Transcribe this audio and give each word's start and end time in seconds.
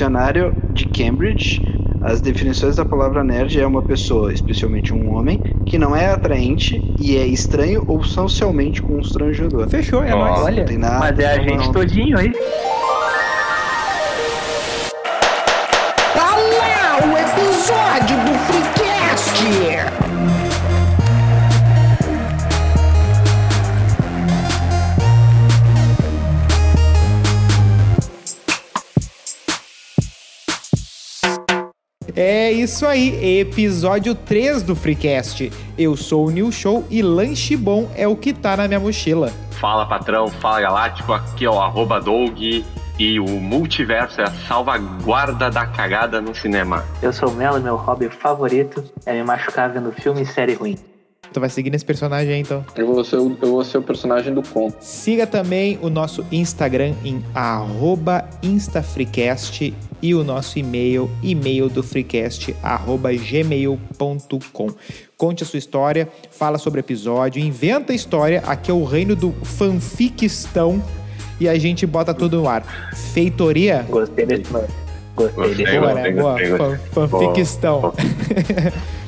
dicionário 0.00 0.54
de 0.72 0.86
Cambridge, 0.86 1.60
as 2.00 2.22
definições 2.22 2.76
da 2.76 2.84
palavra 2.86 3.22
nerd 3.22 3.60
é 3.60 3.66
uma 3.66 3.82
pessoa, 3.82 4.32
especialmente 4.32 4.94
um 4.94 5.14
homem, 5.14 5.38
que 5.66 5.76
não 5.76 5.94
é 5.94 6.06
atraente 6.06 6.82
e 6.98 7.18
é 7.18 7.26
estranho 7.26 7.84
ou 7.86 8.02
socialmente 8.02 8.80
constrangedor. 8.80 9.68
Fechou, 9.68 10.02
é 10.02 10.12
nóis. 10.12 10.40
Olha, 10.40 10.60
não 10.60 10.64
tem 10.64 10.78
nada, 10.78 10.98
mas 11.00 11.18
é 11.18 11.26
a 11.26 11.38
gente 11.38 11.66
não. 11.66 11.72
todinho 11.72 12.18
aí. 12.18 12.32
Isso 32.60 32.84
aí, 32.86 33.40
episódio 33.40 34.14
3 34.14 34.62
do 34.62 34.76
Freecast. 34.76 35.50
Eu 35.78 35.96
sou 35.96 36.26
o 36.26 36.30
New 36.30 36.52
Show 36.52 36.84
e 36.90 37.00
lanche 37.00 37.56
bom 37.56 37.90
é 37.96 38.06
o 38.06 38.14
que 38.14 38.34
tá 38.34 38.54
na 38.54 38.68
minha 38.68 38.78
mochila. 38.78 39.32
Fala 39.52 39.86
patrão, 39.86 40.28
fala 40.28 40.60
galáctico, 40.60 41.12
aqui 41.12 41.46
é 41.46 41.50
o 41.50 41.58
arroba 41.58 41.98
Doug 41.98 42.38
e 42.98 43.18
o 43.18 43.26
multiverso 43.40 44.20
é 44.20 44.24
a 44.24 44.30
salvaguarda 44.46 45.50
da 45.50 45.64
cagada 45.64 46.20
no 46.20 46.34
cinema. 46.34 46.84
Eu 47.00 47.14
sou 47.14 47.30
o 47.30 47.32
Melo 47.32 47.56
e 47.56 47.62
meu 47.62 47.76
hobby 47.76 48.10
favorito 48.10 48.84
é 49.06 49.14
me 49.14 49.22
machucar 49.22 49.70
vendo 49.70 49.90
filme 49.92 50.20
e 50.20 50.26
série 50.26 50.52
ruim. 50.52 50.76
Tu 51.32 51.38
vai 51.38 51.48
seguir 51.48 51.70
nesse 51.70 51.84
personagem 51.84 52.34
aí, 52.34 52.40
então. 52.40 52.64
Eu 52.74 52.86
vou 52.86 53.04
ser 53.04 53.16
o, 53.16 53.36
eu 53.40 53.50
vou 53.50 53.64
ser 53.64 53.78
o 53.78 53.82
personagem 53.82 54.34
do 54.34 54.42
Con. 54.42 54.72
Siga 54.80 55.26
também 55.26 55.78
o 55.80 55.88
nosso 55.88 56.24
Instagram 56.32 56.94
em 57.04 57.24
arroba 57.34 58.28
instafreecast 58.42 59.72
e 60.02 60.14
o 60.14 60.24
nosso 60.24 60.58
e-mail, 60.58 61.10
e-mail 61.22 61.68
do 61.68 61.82
freecast, 61.82 62.54
arroba 62.62 63.12
gmail.com. 63.12 64.68
Conte 65.16 65.42
a 65.42 65.46
sua 65.46 65.58
história, 65.58 66.08
fala 66.30 66.58
sobre 66.58 66.80
o 66.80 66.82
episódio, 66.82 67.42
inventa 67.42 67.92
a 67.92 67.94
história. 67.94 68.42
Aqui 68.46 68.70
é 68.70 68.74
o 68.74 68.84
reino 68.84 69.14
do 69.14 69.32
fanficistão 69.44 70.82
e 71.38 71.48
a 71.48 71.58
gente 71.58 71.86
bota 71.86 72.12
tudo 72.14 72.38
no 72.38 72.48
ar. 72.48 72.64
Feitoria? 73.12 73.86
Gostei 73.88 74.26
desse 74.26 74.52
nome. 74.52 74.66
Gostei 75.14 75.44
Gostei, 75.44 75.64
desse 75.64 75.78
Boa, 75.78 75.94
né? 75.94 76.10
Boa. 76.12 76.78
Fanficistão. 77.08 77.92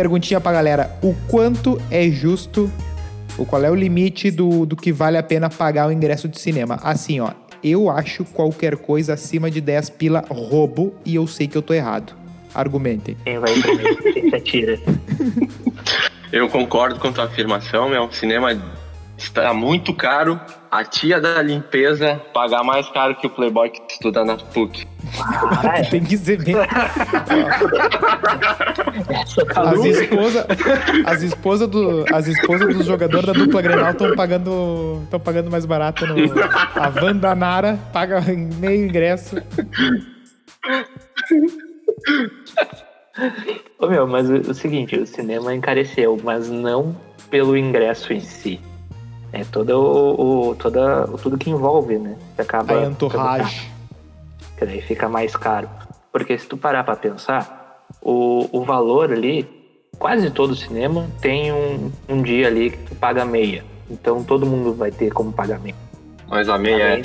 Perguntinha 0.00 0.40
pra 0.40 0.50
galera: 0.50 0.98
o 1.02 1.14
quanto 1.28 1.78
é 1.90 2.08
justo, 2.08 2.72
ou 3.36 3.44
qual 3.44 3.62
é 3.62 3.70
o 3.70 3.74
limite 3.74 4.30
do, 4.30 4.64
do 4.64 4.74
que 4.74 4.90
vale 4.90 5.18
a 5.18 5.22
pena 5.22 5.50
pagar 5.50 5.88
o 5.88 5.92
ingresso 5.92 6.26
de 6.26 6.40
cinema? 6.40 6.80
Assim, 6.82 7.20
ó, 7.20 7.32
eu 7.62 7.90
acho 7.90 8.24
qualquer 8.24 8.78
coisa 8.78 9.12
acima 9.12 9.50
de 9.50 9.60
10 9.60 9.90
pila 9.90 10.24
roubo 10.30 10.94
e 11.04 11.16
eu 11.16 11.26
sei 11.26 11.46
que 11.46 11.54
eu 11.54 11.60
tô 11.60 11.74
errado. 11.74 12.14
Argumentem. 12.54 13.14
Quem 13.24 13.38
vai 13.38 13.52
primeiro? 13.52 14.02
Quem 14.02 14.30
se 14.30 14.36
atira? 14.36 14.78
Eu 16.32 16.48
concordo 16.48 16.98
com 17.00 17.12
tua 17.12 17.24
afirmação, 17.24 17.88
meu. 17.88 18.04
O 18.04 18.12
cinema 18.12 18.56
está 19.18 19.52
muito 19.52 19.92
caro. 19.92 20.40
A 20.70 20.84
tia 20.84 21.20
da 21.20 21.42
limpeza 21.42 22.22
pagar 22.32 22.62
mais 22.62 22.88
caro 22.88 23.16
que 23.16 23.26
o 23.26 23.30
playboy 23.30 23.68
que 23.68 23.82
estuda 23.92 24.24
na 24.24 24.36
PUC. 24.36 24.86
Ah, 25.18 25.78
é. 25.78 25.82
Tem 25.84 26.02
que 26.02 26.16
ser 26.16 26.42
bem. 26.42 26.54
Tá 26.54 26.66
As 29.70 29.84
esposas 29.84 30.46
as 31.04 31.22
esposa 31.22 31.66
do, 31.66 32.04
as 32.12 32.26
esposas 32.26 32.76
dos 32.76 32.86
jogadores 32.86 33.26
da 33.26 33.32
dupla 33.32 33.62
Grenal 33.62 33.90
estão 33.92 34.14
pagando, 34.14 35.02
tão 35.10 35.20
pagando 35.20 35.50
mais 35.50 35.64
barato. 35.66 36.06
No, 36.06 36.14
a 36.14 37.02
Wanda 37.02 37.34
Nara 37.34 37.78
paga 37.92 38.20
meio 38.20 38.86
ingresso. 38.86 39.36
Ô 43.78 43.86
meu, 43.86 44.06
mas 44.06 44.28
o, 44.28 44.34
o 44.50 44.54
seguinte, 44.54 44.96
o 44.96 45.06
cinema 45.06 45.54
encareceu, 45.54 46.18
mas 46.22 46.48
não 46.48 46.96
pelo 47.30 47.56
ingresso 47.56 48.12
em 48.12 48.20
si. 48.20 48.60
É 49.32 49.44
todo 49.44 49.70
o, 49.78 50.50
o- 50.50 50.54
toda, 50.56 51.06
tudo 51.22 51.38
que 51.38 51.50
envolve, 51.50 51.98
né? 51.98 52.16
Que 52.36 52.42
acaba. 52.42 52.80
A 52.80 52.86
entourage. 52.86 53.69
Que 54.60 54.66
daí 54.66 54.80
fica 54.82 55.08
mais 55.08 55.34
caro. 55.34 55.68
Porque 56.12 56.36
se 56.38 56.46
tu 56.46 56.56
parar 56.56 56.84
pra 56.84 56.94
pensar, 56.94 57.82
o, 58.02 58.46
o 58.52 58.62
valor 58.62 59.10
ali, 59.10 59.48
quase 59.98 60.30
todo 60.30 60.54
cinema 60.54 61.08
tem 61.22 61.50
um, 61.50 61.90
um 62.08 62.22
dia 62.22 62.46
ali 62.46 62.70
que 62.70 62.76
tu 62.76 62.94
paga 62.94 63.24
meia. 63.24 63.64
Então 63.90 64.22
todo 64.22 64.44
mundo 64.44 64.74
vai 64.74 64.90
ter 64.90 65.10
como 65.10 65.32
pagar 65.32 65.58
meia. 65.60 65.74
Mas 66.28 66.48
a 66.50 66.58
meia 66.58 66.82
é, 66.98 67.02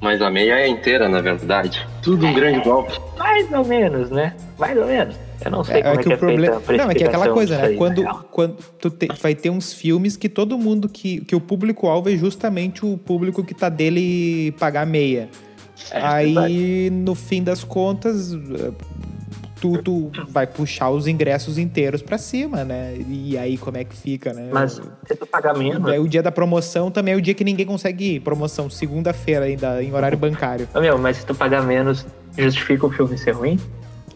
mas 0.00 0.22
a 0.22 0.30
meia 0.30 0.54
é 0.54 0.66
inteira, 0.68 1.06
na 1.08 1.20
verdade. 1.20 1.86
Tudo 2.02 2.26
um 2.26 2.32
grande 2.32 2.60
golpe. 2.60 2.98
Mais 3.18 3.52
ou 3.52 3.64
menos, 3.64 4.10
né? 4.10 4.34
Mais 4.58 4.76
ou 4.78 4.86
menos. 4.86 5.14
Eu 5.44 5.50
não 5.50 5.62
sei 5.62 5.76
É, 5.76 5.82
como 5.82 5.94
é 5.94 5.94
é, 5.94 6.02
que 6.02 6.08
que 6.08 6.14
o 6.14 6.18
problema. 6.18 6.56
é 6.56 6.60
feita 6.60 6.82
a 6.82 6.86
Não, 6.86 6.90
é 6.90 6.94
que 6.94 7.04
é 7.04 7.06
aquela 7.06 7.28
coisa, 7.28 7.58
né? 7.58 7.66
aí, 7.68 7.76
Quando, 7.76 8.02
na 8.02 8.10
real. 8.12 8.24
quando 8.30 8.56
tu 8.80 8.90
te- 8.90 9.08
vai 9.20 9.34
ter 9.34 9.50
uns 9.50 9.72
filmes 9.72 10.16
que 10.16 10.28
todo 10.30 10.56
mundo 10.58 10.88
que. 10.88 11.20
que 11.24 11.36
o 11.36 11.40
público-alvo 11.40 12.08
é 12.10 12.16
justamente 12.16 12.84
o 12.86 12.96
público 12.96 13.44
que 13.44 13.52
tá 13.54 13.68
dele 13.68 14.52
pagar 14.58 14.86
meia. 14.86 15.28
É, 15.90 16.00
Aí, 16.00 16.34
verdade. 16.34 16.90
no 16.90 17.14
fim 17.14 17.42
das 17.42 17.64
contas, 17.64 18.32
eh, 18.32 18.72
tu, 19.60 19.78
tu 19.82 20.10
vai 20.28 20.46
puxar 20.46 20.90
os 20.90 21.06
ingressos 21.06 21.58
inteiros 21.58 22.00
pra 22.02 22.16
cima, 22.18 22.64
né? 22.64 22.96
E 23.08 23.36
aí 23.36 23.58
como 23.58 23.76
é 23.76 23.84
que 23.84 23.94
fica, 23.96 24.32
né? 24.32 24.48
Mas 24.52 24.80
se 25.06 25.14
tu 25.16 25.26
pagar 25.26 25.56
menos, 25.56 25.82
Daí 25.82 25.98
o 25.98 26.08
dia 26.08 26.22
da 26.22 26.30
promoção 26.32 26.90
também 26.90 27.14
é 27.14 27.16
o 27.16 27.20
dia 27.20 27.34
que 27.34 27.44
ninguém 27.44 27.66
consegue 27.66 28.16
ir. 28.16 28.20
Promoção, 28.20 28.70
segunda-feira 28.70 29.44
ainda, 29.46 29.82
em 29.82 29.92
horário 29.92 30.16
bancário. 30.18 30.68
Meu, 30.74 30.96
mas 30.98 31.18
se 31.18 31.26
tu 31.26 31.34
pagar 31.34 31.62
menos, 31.62 32.06
justifica 32.38 32.86
o 32.86 32.90
filme 32.90 33.18
ser 33.18 33.32
ruim? 33.32 33.58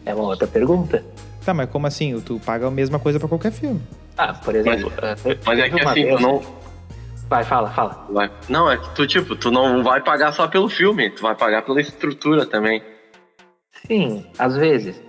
É 0.07 0.15
uma 0.15 0.25
outra 0.25 0.47
pergunta. 0.47 1.05
Tá, 1.45 1.53
mas 1.53 1.69
como 1.69 1.87
assim? 1.87 2.19
Tu 2.21 2.41
paga 2.45 2.67
a 2.69 2.71
mesma 2.71 2.99
coisa 2.99 3.19
pra 3.19 3.29
qualquer 3.29 3.53
filme. 3.53 3.81
Ah, 4.17 4.33
por 4.33 4.55
exemplo. 4.55 4.93
eh, 5.03 5.39
Mas 5.45 5.59
é 5.59 5.69
que 5.69 5.81
assim, 5.81 6.07
tu 6.17 6.23
não. 6.23 6.43
Vai, 7.29 7.43
fala, 7.45 7.71
fala. 7.71 8.07
Vai. 8.11 8.31
Não, 8.49 8.71
é 8.71 8.77
que 8.77 8.95
tu, 8.95 9.07
tipo, 9.07 9.35
tu 9.35 9.51
não 9.51 9.83
vai 9.83 10.01
pagar 10.03 10.33
só 10.33 10.47
pelo 10.47 10.69
filme, 10.69 11.11
tu 11.11 11.23
vai 11.23 11.35
pagar 11.35 11.63
pela 11.63 11.81
estrutura 11.81 12.45
também. 12.47 12.83
Sim, 13.87 14.25
às 14.39 14.57
vezes, 14.57 15.01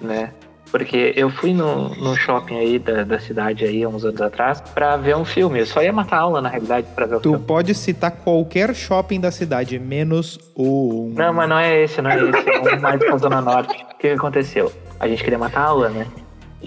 né? 0.00 0.32
Porque 0.70 1.12
eu 1.16 1.30
fui 1.30 1.54
no, 1.54 1.90
no 1.94 2.16
shopping 2.16 2.58
aí 2.58 2.78
da, 2.78 3.04
da 3.04 3.18
cidade 3.20 3.64
aí 3.64 3.84
há 3.84 3.88
uns 3.88 4.04
anos 4.04 4.20
atrás 4.20 4.60
pra 4.60 4.96
ver 4.96 5.16
um 5.16 5.24
filme. 5.24 5.60
Eu 5.60 5.66
só 5.66 5.80
ia 5.82 5.92
matar 5.92 6.18
aula, 6.18 6.40
na 6.42 6.48
realidade, 6.48 6.86
pra 6.94 7.06
ver 7.06 7.16
o 7.16 7.20
Tu 7.20 7.30
filme. 7.30 7.44
pode 7.46 7.74
citar 7.74 8.10
qualquer 8.10 8.74
shopping 8.74 9.20
da 9.20 9.30
cidade, 9.30 9.78
menos 9.78 10.38
um. 10.56 11.12
Não, 11.16 11.32
mas 11.32 11.48
não 11.48 11.58
é 11.58 11.82
esse, 11.84 12.02
não 12.02 12.10
é 12.10 12.16
esse. 12.18 12.50
É 12.50 12.76
um 12.76 12.80
mais 12.80 12.98
pra 12.98 13.16
Zona 13.16 13.40
Norte. 13.40 13.74
O 13.74 13.88
que, 13.96 14.08
que 14.08 14.08
aconteceu? 14.08 14.72
A 14.98 15.06
gente 15.06 15.22
queria 15.22 15.38
matar 15.38 15.60
aula, 15.62 15.88
né? 15.88 16.06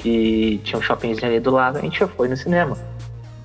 E 0.04 0.60
tinha 0.64 0.80
um 0.80 0.82
shoppingzinho 0.82 1.28
ali 1.28 1.40
do 1.40 1.52
lado, 1.52 1.78
a 1.78 1.82
gente 1.82 2.00
já 2.00 2.08
foi 2.08 2.28
no 2.30 2.38
cinema. 2.38 2.78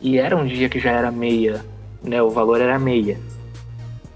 E 0.04 0.18
era 0.18 0.36
um 0.36 0.44
dia 0.46 0.68
que 0.68 0.78
já 0.78 0.90
era 0.92 1.10
meia, 1.10 1.64
né? 2.02 2.22
O 2.22 2.28
valor 2.28 2.60
era 2.60 2.78
meia. 2.78 3.18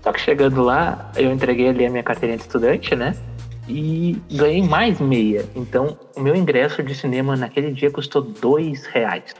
Só 0.02 0.12
que 0.12 0.20
chegando 0.20 0.62
lá, 0.62 1.10
eu 1.16 1.32
entreguei 1.32 1.68
ali 1.70 1.86
a 1.86 1.90
minha 1.90 2.02
carteirinha 2.02 2.36
de 2.36 2.44
estudante, 2.44 2.94
né? 2.94 3.16
E 3.66 4.20
ganhei 4.30 4.62
mais 4.62 5.00
meia. 5.00 5.44
Então, 5.56 5.98
o 6.14 6.20
meu 6.20 6.36
ingresso 6.36 6.82
de 6.82 6.94
cinema 6.94 7.34
naquele 7.36 7.72
dia 7.72 7.90
custou 7.90 8.20
dois 8.22 8.84
reais. 8.86 9.34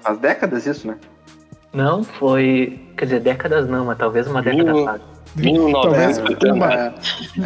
Faz 0.00 0.18
décadas 0.18 0.66
isso, 0.66 0.88
né? 0.88 0.96
Não 1.72 2.02
foi. 2.02 2.80
Quer 2.96 3.04
dizer, 3.04 3.20
décadas 3.20 3.68
não, 3.68 3.84
mas 3.84 3.98
talvez 3.98 4.26
uma 4.26 4.42
década 4.42 4.74
Uh. 4.74 4.80
atrás. 4.80 5.02
Talvez 5.32 6.18
1980. 6.18 6.54
uma, 6.54 6.74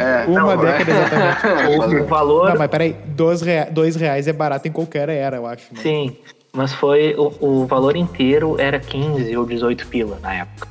É, 0.03 0.25
uma 0.25 0.55
não, 0.55 0.57
década 0.65 0.91
exatamente. 0.91 2.01
O 2.01 2.05
valor. 2.05 2.49
Não, 2.49 2.57
mas 2.57 2.67
peraí, 2.71 2.93
dois, 3.07 3.41
rea- 3.43 3.69
dois 3.69 3.95
reais 3.95 4.27
é 4.27 4.33
barato 4.33 4.67
em 4.67 4.71
qualquer 4.71 5.07
era, 5.09 5.35
eu 5.37 5.45
acho. 5.45 5.71
né? 5.71 5.79
Sim, 5.83 6.17
mas 6.55 6.73
foi. 6.73 7.13
O, 7.17 7.33
o 7.61 7.65
valor 7.67 7.95
inteiro 7.95 8.55
era 8.59 8.79
15 8.79 9.35
ou 9.37 9.45
18 9.45 9.85
pila 9.87 10.17
na 10.21 10.33
época. 10.33 10.67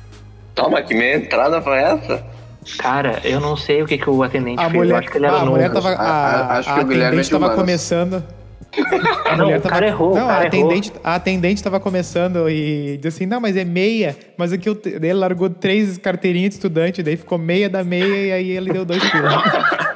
Toma, 0.53 0.81
que 0.81 0.93
meia 0.93 1.17
entrada 1.17 1.61
foi 1.61 1.77
essa? 1.77 2.25
Cara, 2.79 3.19
eu 3.23 3.39
não 3.39 3.55
sei 3.55 3.83
o 3.83 3.85
que, 3.85 3.97
que 3.97 4.09
o 4.09 4.23
atendente 4.23 4.59
A 4.59 4.63
fez. 4.63 4.73
eu 4.73 4.79
mulher, 4.79 4.97
acho 4.97 5.09
que 5.09 5.17
ele 5.17 5.25
era 5.27 5.35
ah, 5.35 5.37
a 5.37 5.45
novo. 5.45 5.51
mulher 5.51 5.71
tava. 5.71 5.89
A- 5.89 5.93
a- 5.93 6.35
A, 6.55 6.57
acho 6.57 6.69
a 6.69 6.73
que 6.73 6.79
o 6.81 6.85
Guilherme 6.87 7.21
é 7.21 7.55
começando. 7.55 8.23
A 9.25 9.37
Não, 9.37 9.45
mulher 9.45 9.59
o 9.59 9.61
cara 9.61 9.87
errou, 9.87 10.11
o 10.11 10.15
Não, 10.15 10.27
cara 10.27 10.43
a 10.43 10.45
errou. 10.47 10.65
atendente, 10.67 10.93
a 11.01 11.15
atendente 11.15 11.63
tava 11.63 11.79
começando 11.79 12.49
e 12.49 12.97
disse 12.97 13.07
assim: 13.19 13.25
não, 13.25 13.39
mas 13.39 13.55
é 13.55 13.63
meia. 13.63 14.17
Mas 14.37 14.51
aqui 14.51 14.67
eu, 14.67 14.77
ele 14.85 15.13
largou 15.13 15.49
três 15.49 15.97
carteirinhas 15.97 16.49
de 16.49 16.55
estudante, 16.55 17.01
daí 17.01 17.15
ficou 17.15 17.37
meia 17.37 17.69
da 17.69 17.83
meia 17.85 18.25
e 18.27 18.31
aí 18.33 18.51
ele 18.51 18.73
deu 18.73 18.83
dois 18.83 19.01
quilos. 19.09 19.31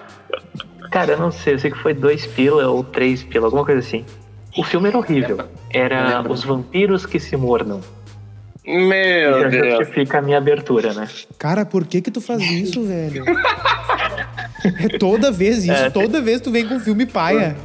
Cara, 0.92 1.12
eu 1.12 1.18
não 1.20 1.32
sei, 1.32 1.54
eu 1.56 1.60
sei 1.60 1.70
que 1.72 1.78
foi 1.78 1.94
2 1.94 2.26
pila 2.28 2.68
ou 2.68 2.84
3 2.84 3.22
pila, 3.24 3.46
alguma 3.48 3.64
coisa 3.66 3.80
assim. 3.80 4.06
O 4.58 4.64
filme 4.64 4.88
era 4.90 4.98
horrível. 4.98 5.40
Era 5.72 6.22
Os 6.28 6.44
Vampiros 6.44 7.06
que 7.06 7.20
se 7.20 7.36
mordam. 7.38 7.82
Meu 8.66 9.42
Já 9.42 9.48
Deus. 9.48 9.78
justifica 9.80 10.20
a 10.20 10.22
minha 10.22 10.38
abertura, 10.38 10.94
né? 10.94 11.08
Cara, 11.40 11.66
por 11.66 11.86
que 11.88 12.02
que 12.02 12.12
tu 12.12 12.22
faz 12.22 12.42
isso, 12.42 12.84
velho? 12.84 13.24
É 14.84 14.98
toda 15.00 15.32
vez 15.32 15.64
isso, 15.64 15.72
É, 15.72 15.90
toda 15.90 16.22
vez 16.22 16.42
tu 16.42 16.52
vem 16.52 16.68
com 16.68 16.80
filme 16.80 17.06
paia. 17.06 17.56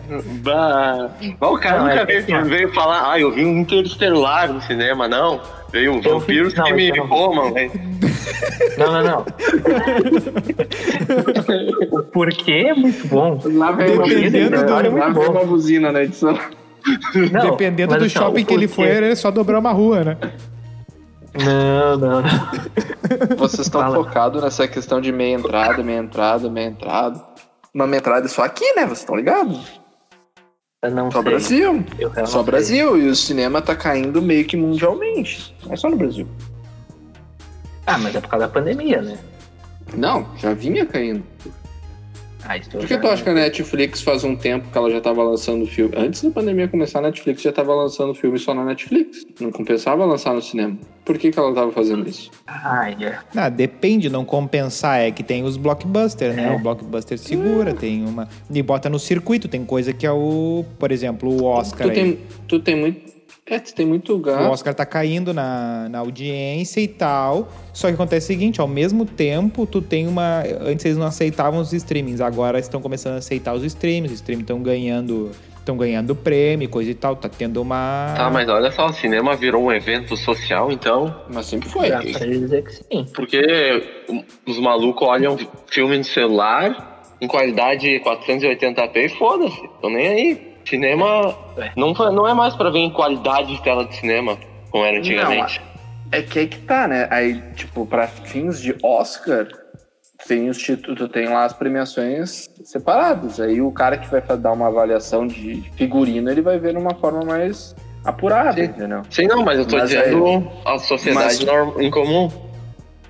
Bah. 0.43 1.11
O 1.41 1.59
cara 1.59 1.79
Não, 1.81 1.89
nunca 1.89 2.01
é 2.03 2.05
veio, 2.07 2.19
assim, 2.21 2.33
ó. 2.35 2.43
veio 2.45 2.73
falar, 2.73 3.13
ah, 3.13 3.19
eu 3.21 3.33
vi 3.33 3.45
um 3.45 3.59
interestelar 3.59 4.51
no 4.53 4.63
cinema, 4.63 5.07
não. 5.09 5.41
Veio 5.73 5.93
um 5.95 6.01
vi- 6.01 6.09
não, 6.09 6.21
que 6.21 6.73
me 6.73 6.89
eu 6.91 6.97
não 6.97 7.03
vi. 7.05 7.09
comam, 7.11 7.53
velho. 7.53 7.73
Não, 8.79 8.93
não, 8.93 9.03
não. 9.03 9.27
o 11.91 12.03
porquê 12.05 12.67
é 12.69 12.75
muito 12.75 13.07
bom. 13.09 13.41
Lá 13.45 13.73
vem 13.73 13.93
uma 13.95 14.05
Dependendo 14.05 14.51
buzina, 14.51 14.63
do- 14.65 14.97
lá 14.97 15.09
vem 15.11 15.29
uma 15.29 15.45
buzina 15.45 15.93
na 15.93 16.03
edição. 16.05 16.39
Não, 17.33 17.51
Dependendo 17.51 17.97
do 17.97 18.05
assim, 18.05 18.11
shopping 18.11 18.45
que 18.45 18.55
ele 18.55 18.69
foi, 18.69 18.89
é 18.89 19.15
só 19.15 19.31
dobrar 19.31 19.59
uma 19.59 19.73
rua, 19.73 20.05
né? 20.05 20.19
Não, 21.35 21.97
não, 21.97 22.23
não. 22.23 23.37
Vocês 23.37 23.67
estão 23.67 23.93
focados 23.93 24.43
nessa 24.43 24.69
questão 24.69 25.01
de 25.01 25.11
meia 25.11 25.35
entrada, 25.35 25.83
meia 25.83 25.99
entrada, 25.99 26.49
meia 26.49 26.69
entrada. 26.69 27.21
Uma 27.75 27.87
meia 27.87 27.99
entrada 27.99 28.27
é 28.27 28.29
só 28.29 28.45
aqui, 28.45 28.65
né? 28.75 28.85
Vocês 28.85 29.01
estão 29.01 29.17
ligados? 29.17 29.81
Eu 30.83 30.91
não 30.91 31.11
Só 31.11 31.23
sei. 31.23 31.31
Brasil. 31.31 31.85
Só 31.99 32.21
não 32.21 32.27
sei. 32.27 32.43
Brasil. 32.43 32.99
E 32.99 33.09
o 33.09 33.17
cinema 33.17 33.61
tá 33.61 33.75
caindo 33.75 34.23
meio 34.23 34.45
que 34.45 34.57
mundialmente. 34.57 35.55
Não 35.65 35.73
é 35.73 35.77
só 35.77 35.89
no 35.89 35.97
Brasil. 35.97 36.29
Ah, 37.87 37.99
mas 37.99 38.15
é 38.15 38.21
por 38.21 38.29
causa 38.29 38.47
da 38.47 38.53
pandemia, 38.53 39.03
né? 39.03 39.19
Não, 39.97 40.27
já 40.37 40.55
vinha 40.55 40.87
caindo. 40.87 41.25
Ah, 42.47 42.59
isso 42.59 42.71
Por 42.71 42.87
que 42.87 42.99
tu 42.99 43.07
acha 43.07 43.23
que 43.23 43.31
a 43.31 43.35
Netflix 43.35 44.03
faz 44.03 44.23
um 44.23 44.37
tempo 44.37 44.71
que 44.71 44.77
ela 44.77 44.91
já 44.91 45.01
tava 45.01 45.23
lançando 45.23 45.67
filme? 45.67 45.95
Antes 45.97 46.23
da 46.23 46.31
pandemia 46.31 46.69
começar, 46.69 46.99
a 46.99 47.03
Netflix 47.03 47.43
já 47.43 47.53
tava 47.53 47.75
lançando 47.75 48.15
filme 48.15 48.39
só 48.39 48.53
na 48.55 48.65
Netflix. 48.65 49.25
Não 49.41 49.51
compensava 49.51 50.05
lançar 50.05 50.35
no 50.35 50.43
cinema. 50.43 50.77
Por 51.05 51.19
que, 51.19 51.31
que 51.31 51.39
ela 51.39 51.55
tava 51.55 51.73
fazendo 51.73 52.09
isso? 52.09 52.31
Ai, 52.47 52.97
é. 53.01 53.19
Ah, 53.35 53.49
depende, 53.49 54.09
não 54.09 54.25
compensar. 54.25 55.01
É 55.01 55.11
que 55.11 55.23
tem 55.23 55.43
os 55.43 55.57
blockbusters, 55.57 56.35
né? 56.35 56.53
É. 56.53 56.57
O 56.57 56.59
blockbuster 56.59 57.19
segura, 57.19 57.75
tem 57.75 58.05
uma. 58.05 58.29
E 58.51 58.63
bota 58.63 58.89
no 58.89 58.99
circuito, 58.99 59.49
tem 59.49 59.65
coisa 59.65 59.93
que 59.93 60.07
é 60.07 60.13
o. 60.13 60.65
Por 60.79 60.93
exemplo, 60.93 61.31
o 61.31 61.45
Oscar. 61.45 61.87
Tu 61.87 61.91
aí. 61.91 61.95
tem, 61.95 62.19
tu 62.47 62.61
tem 62.61 62.77
muito. 62.77 63.14
É, 63.47 63.59
tu 63.59 63.75
tem 63.75 63.85
muito 63.85 64.15
O 64.15 64.19
gasto. 64.19 64.51
Oscar 64.51 64.75
tá 64.75 64.87
caindo 64.87 65.35
na, 65.35 65.87
na 65.91 65.99
audiência 65.99 66.81
e 66.81 66.89
tal. 66.89 67.49
Só 67.75 67.89
que 67.89 67.95
acontece 67.95 68.25
o 68.25 68.29
seguinte, 68.29 68.61
ao 68.61 68.69
mesmo 68.69 69.05
tempo, 69.05 69.67
tu 69.67 69.83
tem 69.83 70.07
uma. 70.07 70.43
Antes 70.61 70.85
eles 70.87 70.97
não 70.97 71.07
aceitavam 71.07 71.61
os 71.61 71.73
streamings, 71.73 72.23
agora 72.23 72.59
estão 72.59 72.81
começando 72.81 73.15
a 73.15 73.19
aceitar 73.19 73.53
os 73.53 73.63
streamings. 73.63 74.13
Os 74.13 74.21
streamings 74.21 74.45
estão 74.45 74.63
ganhando. 74.63 75.31
Estão 75.59 75.79
ganhando 75.79 76.15
prêmio, 76.15 76.69
coisa 76.69 76.91
e 76.91 76.95
tal. 76.95 77.17
Tá 77.17 77.29
tendo 77.29 77.61
uma. 77.61 78.15
Tá, 78.17 78.31
mas 78.31 78.49
olha 78.49 78.71
só, 78.71 78.87
o 78.87 78.93
cinema 78.93 79.35
virou 79.35 79.65
um 79.65 79.73
evento 79.73 80.15
social, 80.17 80.71
então. 80.71 81.15
Mas 81.33 81.47
sempre 81.47 81.69
foi. 81.69 81.89
Dá 81.89 82.01
pra 82.01 82.27
dizer 82.27 82.65
que 82.65 82.73
sim. 82.73 83.07
Porque 83.15 83.83
os 84.47 84.59
malucos 84.59 85.07
olham 85.07 85.39
filme 85.67 85.97
no 85.97 86.05
celular 86.05 87.03
em 87.21 87.27
qualidade 87.27 88.01
480p 88.01 88.97
e 88.97 89.09
foda-se. 89.11 89.69
Tô 89.81 89.89
nem 89.89 90.07
aí. 90.07 90.54
Cinema 90.67 91.37
É. 91.57 91.71
não, 91.77 91.93
não 91.93 92.27
é 92.29 92.35
mais 92.35 92.55
pra 92.55 92.71
ver 92.71 92.79
em 92.81 92.91
qualidade 92.91 93.55
de 93.57 93.63
tela 93.63 93.85
de 93.85 93.95
cinema, 93.97 94.39
como 94.71 94.85
era 94.85 94.99
antigamente. 94.99 95.61
É 96.13 96.23
que 96.23 96.39
aí 96.39 96.47
que 96.47 96.59
tá, 96.61 96.87
né? 96.87 97.09
Aí, 97.11 97.43
tipo, 97.55 97.85
pra 97.87 98.07
fins 98.07 98.61
de 98.61 98.75
Oscar, 98.83 99.49
tem 100.29 100.49
os 100.49 100.59
títulos, 100.59 100.99
tu 100.99 101.09
tem 101.09 101.29
lá 101.29 101.45
as 101.45 101.53
premiações 101.53 102.49
separadas. 102.65 103.41
Aí 103.41 103.61
o 103.61 103.71
cara 103.73 103.99
que 103.99 104.09
vai 104.09 104.21
dar 104.39 104.53
uma 104.53 104.69
avaliação 104.69 105.27
de 105.27 105.63
figurino, 105.77 106.31
ele 106.31 106.41
vai 106.43 106.59
ver 106.59 106.73
numa 106.75 106.95
forma 106.95 107.25
mais 107.25 107.75
apurada, 108.05 108.55
Sim. 108.55 108.65
entendeu? 108.65 109.03
Sim, 109.11 109.27
não, 109.27 109.45
mas 109.45 109.59
eu 109.59 109.67
tô 109.67 109.77
Mas 109.77 109.91
dizendo 109.91 110.51
a 110.65 110.79
sociedade 110.79 111.45
Mas- 111.47 111.79
em 111.85 111.91
comum. 111.91 112.31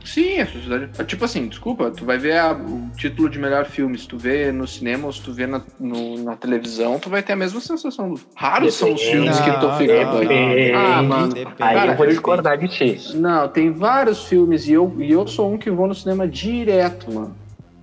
Sim, 0.05 0.41
a 0.41 0.47
sociedade. 0.47 0.91
Tipo 1.07 1.25
assim, 1.25 1.49
desculpa, 1.49 1.91
tu 1.91 2.05
vai 2.05 2.19
ver 2.19 2.37
a- 2.39 2.53
o 2.53 2.91
título 2.97 3.29
de 3.31 3.39
melhor 3.39 3.65
filme. 3.65 3.97
Se 3.99 4.07
tu 4.07 4.19
vê 4.19 4.53
no 4.53 4.67
cinema 4.67 5.07
ou 5.07 5.13
se 5.13 5.21
tu 5.23 5.33
vê 5.33 5.47
na, 5.47 5.63
no- 5.81 6.23
na 6.23 6.37
televisão, 6.37 6.99
tu 6.99 7.09
vai 7.09 7.23
ter 7.23 7.33
a 7.33 7.37
mesma 7.37 7.61
sensação. 7.61 8.15
Raros 8.37 8.75
são 8.75 8.93
os 8.93 9.03
filmes 9.03 9.39
que 9.41 9.51
tu 9.53 9.67
Não, 9.67 9.79
fica. 9.79 10.05
não, 10.05 10.19
aí. 10.19 10.73
Ah, 10.73 11.03
mano. 11.03 11.33
depende. 11.33 11.55
Aí 11.59 11.75
Cara, 11.75 11.93
eu 11.93 11.97
vou 11.97 12.07
discordar 12.07 12.59
de 12.59 12.69
ti. 12.69 13.17
Não, 13.17 13.49
tem 13.49 13.73
vários 13.73 14.25
filmes 14.27 14.69
e 14.69 14.73
eu, 14.75 14.95
e 14.99 15.11
eu 15.11 15.27
sou 15.27 15.53
um 15.53 15.57
que 15.59 15.71
vou 15.71 15.87
no 15.87 15.95
cinema 15.95 16.29
direto, 16.29 17.11
mano. 17.13 17.35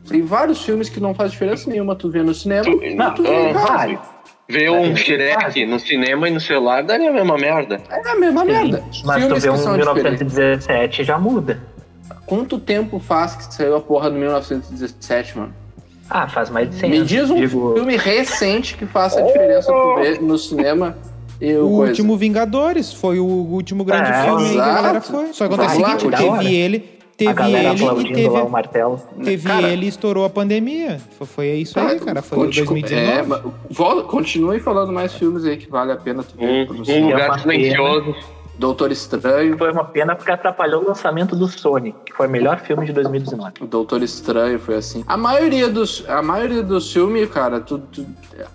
Tem 0.08 0.22
vários 0.22 0.64
filmes 0.64 0.90
que 0.90 1.00
não 1.00 1.14
faz 1.14 1.32
diferença 1.32 1.70
nenhuma 1.70 1.96
tu 1.96 2.10
vê 2.10 2.22
no 2.22 2.34
cinema. 2.34 2.64
Tu- 2.66 2.96
Não, 2.96 3.14
tu 3.14 3.24
vê 3.24 3.52
ah. 3.56 4.22
Ver 4.50 4.70
um 4.70 4.94
Shrek 4.98 5.66
no 5.66 5.80
cinema 5.80 6.28
e 6.28 6.32
no 6.32 6.40
celular 6.42 6.84
daria 6.84 7.10
a 7.10 7.14
mesma 7.14 7.38
merda. 7.38 7.80
É 7.90 8.10
a 8.10 8.16
mesma 8.16 8.44
merda. 8.44 8.84
Mas 9.06 9.16
tu 9.24 9.28
filmes 9.28 9.44
vê 9.44 9.50
que 9.50 9.56
um 9.56 9.58
são 9.58 9.78
diferentes. 9.78 10.20
1917 10.36 11.04
já 11.06 11.18
muda. 11.18 11.62
Quanto 12.32 12.58
tempo 12.58 12.98
faz 12.98 13.36
que 13.36 13.54
saiu 13.54 13.76
a 13.76 13.82
porra 13.82 14.10
do 14.10 14.16
1917, 14.16 15.38
mano? 15.38 15.54
Ah, 16.10 16.30
faz 16.30 16.50
mais 16.50 16.70
de 16.70 16.76
100 16.78 16.90
Me 16.90 16.98
anos. 17.00 17.10
diz 17.10 17.30
um 17.30 17.36
Digo, 17.36 17.74
filme 17.74 17.98
recente 17.98 18.78
que 18.78 18.86
faça 18.86 19.20
a 19.20 19.24
diferença 19.24 19.70
no 20.22 20.38
cinema 20.38 20.96
e 21.42 21.54
O 21.56 21.66
o 21.66 21.70
coisa. 21.76 21.92
último 21.92 22.16
Vingadores 22.16 22.94
foi 22.94 23.20
o 23.20 23.26
último 23.26 23.84
grande 23.84 24.10
É, 24.12 24.24
filme 24.24 24.44
aí 24.46 24.52
que 24.54 24.60
a 24.60 24.64
exato. 24.64 24.76
galera 24.82 25.02
foi. 25.02 25.34
Só 25.34 25.46
que 25.50 25.54
acontece 25.54 25.76
o 25.78 25.82
Vai 25.82 25.90
lá, 25.94 26.00
seguinte, 26.00 26.12
da 26.18 26.24
hora. 26.32 26.40
teve 26.42 26.56
ele, 26.56 26.80
teve 27.18 27.42
ele 27.44 28.02
e 28.10 28.14
teve, 28.14 28.30
lá 28.30 28.44
o 28.46 28.50
martelo. 28.50 29.02
teve 29.26 29.48
Cara, 29.50 29.68
ele 29.68 29.86
e 29.86 29.90
estourou 29.90 30.24
a 30.24 30.30
pandemia. 30.30 31.02
Foi, 31.20 31.48
isso 31.58 31.78
aí, 31.82 32.00
cara. 32.00 32.22
Foi 32.22 32.38
Conti- 32.38 32.64
2019. 32.64 33.50
É, 33.78 34.04
continue 34.08 34.60
falando 34.62 34.94
mais 34.94 35.14
filmes 35.14 35.44
aí 35.44 35.58
que 35.58 35.70
vale 35.70 35.92
a 35.92 35.98
pena 35.98 36.24
tu 36.24 36.38
ver. 36.38 36.70
Um, 36.72 36.76
um 37.04 37.10
lugar 37.10 37.40
silencioso. 37.42 38.16
Doutor 38.62 38.92
Estranho. 38.92 39.58
Foi 39.58 39.72
uma 39.72 39.84
pena 39.84 40.16
porque 40.16 40.32
atrapalhou 40.32 40.84
o 40.84 40.88
lançamento 40.90 41.36
do 41.36 41.48
Sonic, 41.48 41.98
que 42.06 42.14
foi 42.14 42.28
o 42.28 42.30
melhor 42.30 42.60
filme 42.60 42.86
de 42.86 42.94
2019. 42.94 43.54
O 43.62 43.66
Doutor 43.66 44.04
Estranho 44.04 44.60
foi 44.60 44.76
assim. 44.76 45.04
A 45.08 45.18
maioria 45.18 45.68
dos, 45.68 46.06
a 46.08 46.22
maioria 46.22 46.62
dos 46.62 46.94
filmes, 46.94 47.28
cara, 47.30 47.60
tu, 47.60 47.80
tu- 47.80 48.06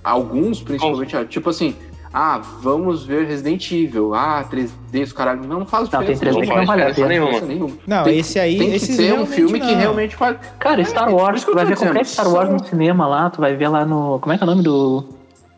alguns 0.04 0.62
principalmente, 0.62 1.16
ah, 1.16 1.24
tipo 1.24 1.50
assim, 1.50 1.74
ah, 2.14 2.40
vamos 2.62 3.04
ver 3.04 3.26
Resident 3.26 3.68
Evil, 3.72 4.14
ah, 4.14 4.44
3D, 4.48 5.02
os 5.02 5.12
caralho, 5.12 5.44
não 5.44 5.66
faz 5.66 5.90
Não, 5.90 5.98
tem 6.04 6.12
diferença 6.14 6.38
3D 6.38 6.40
que 6.42 6.46
faz 6.46 6.60
não 6.60 6.66
vale 6.66 6.82
a 6.82 6.90
diferença 6.90 7.08
pena. 7.08 7.08
nenhuma. 7.08 7.32
Diferença 7.40 7.52
nenhuma. 7.66 7.76
Não, 7.86 8.04
Tem 8.04 8.12
que- 8.14 8.20
esse 8.20 8.38
aí, 8.38 8.58
Tem 8.58 8.70
que 8.70 8.78
ser 8.78 9.12
um 9.18 9.26
filme 9.26 9.58
que 9.60 9.72
não. 9.72 9.78
realmente 9.80 10.14
faz. 10.16 10.36
Cara, 10.58 10.80
É, 10.80 10.84
Star 10.84 11.08
é 11.08 11.12
Wars, 11.12 11.42
que 11.44 11.50
eu 11.50 11.54
tu 11.54 11.56
vai 11.56 11.66
ver 11.66 11.74
dizendo, 11.74 11.88
qualquer 11.88 12.06
Star 12.06 12.32
Wars 12.32 12.48
no 12.48 12.64
cinema 12.64 13.06
lá, 13.08 13.28
tu 13.28 13.40
vai 13.40 13.56
ver 13.56 13.68
lá 13.68 13.84
no. 13.84 14.18
Como 14.20 14.32
é 14.32 14.38
que 14.38 14.44
é 14.44 14.46
o 14.46 14.50
nome 14.50 14.62
do. 14.62 15.04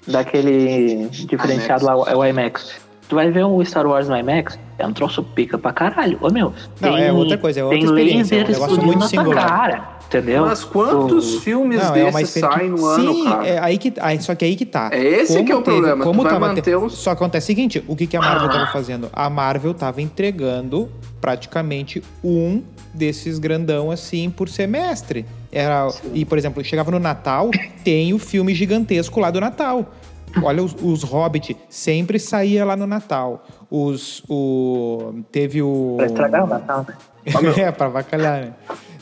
Daquele 0.06 1.06
diferenciado 1.10 1.84
lá, 1.84 1.92
é 2.10 2.16
o 2.16 2.24
IMAX. 2.24 2.87
Tu 3.08 3.14
vai 3.14 3.30
ver 3.30 3.44
o 3.44 3.64
Star 3.64 3.86
Wars 3.86 4.06
no 4.08 4.16
IMAX, 4.16 4.58
é 4.78 4.86
um 4.86 4.92
troço 4.92 5.22
pica 5.22 5.56
pra 5.56 5.72
caralho. 5.72 6.18
Ô 6.20 6.28
meu. 6.30 6.52
Não, 6.80 6.96
é 6.96 7.10
outra 7.10 7.38
coisa, 7.38 7.60
é 7.60 7.64
outra 7.64 7.78
tem 7.78 7.86
experiência, 7.86 8.34
é 8.34 8.38
um 8.38 8.40
laser 8.42 8.60
negócio 8.60 8.82
muito 8.84 9.04
singular. 9.08 9.48
cara. 9.48 9.98
Entendeu? 10.08 10.46
Mas 10.46 10.64
quantos 10.64 11.32
Tu- 11.34 11.40
filmes 11.40 11.82
Não, 11.82 11.94
é 11.94 12.04
desses 12.04 12.20
experiência. 12.36 12.58
saem 12.58 12.70
no 12.70 12.84
ano, 12.86 13.12
Sim, 13.14 13.24
cara? 13.24 13.46
é 13.46 13.58
aí 13.58 13.76
que, 13.76 13.92
aí, 14.00 14.20
só 14.22 14.34
que 14.34 14.44
aí 14.44 14.56
que 14.56 14.64
tá. 14.64 14.88
É 14.92 15.02
esse 15.02 15.42
que 15.44 15.52
é 15.52 15.56
o 15.56 15.60
problema, 15.60 16.02
Como 16.02 16.20
tu 16.20 16.22
vai 16.24 16.32
tava 16.32 16.48
manter 16.48 16.62
te- 16.62 16.76
uns- 16.76 16.94
Só 16.94 17.10
que 17.10 17.16
acontece 17.22 17.44
o 17.44 17.46
seguinte: 17.48 17.84
o 17.86 17.94
que, 17.94 18.06
que 18.06 18.16
a 18.16 18.20
Marvel 18.20 18.48
Ah. 18.48 18.52
tava 18.52 18.66
fazendo? 18.72 19.10
A 19.12 19.28
Marvel 19.28 19.74
tava 19.74 20.00
entregando 20.00 20.88
praticamente 21.20 22.02
um 22.24 22.62
desses 22.94 23.38
grandão 23.38 23.90
assim 23.90 24.30
por 24.30 24.48
semestre. 24.48 25.26
Era, 25.52 25.88
e, 26.14 26.24
por 26.24 26.38
exemplo, 26.38 26.62
chegava 26.64 26.90
no 26.90 26.98
Natal, 26.98 27.50
tem 27.84 28.12
o 28.14 28.18
filme 28.18 28.54
gigantesco 28.54 29.20
lá 29.20 29.30
do 29.30 29.40
Natal. 29.40 29.92
Olha, 30.42 30.62
os, 30.62 30.74
os 30.82 31.02
Hobbit 31.02 31.56
sempre 31.68 32.18
saía 32.18 32.64
lá 32.64 32.76
no 32.76 32.86
Natal. 32.86 33.46
Os. 33.70 34.22
O, 34.28 35.14
teve 35.32 35.62
o. 35.62 35.94
Pra 35.96 36.06
estragar 36.06 36.44
o 36.44 36.46
Natal, 36.46 36.86
né? 36.88 36.96
é, 37.58 37.70
pra 37.72 37.88
vacalhar, 37.88 38.40
né? 38.42 38.52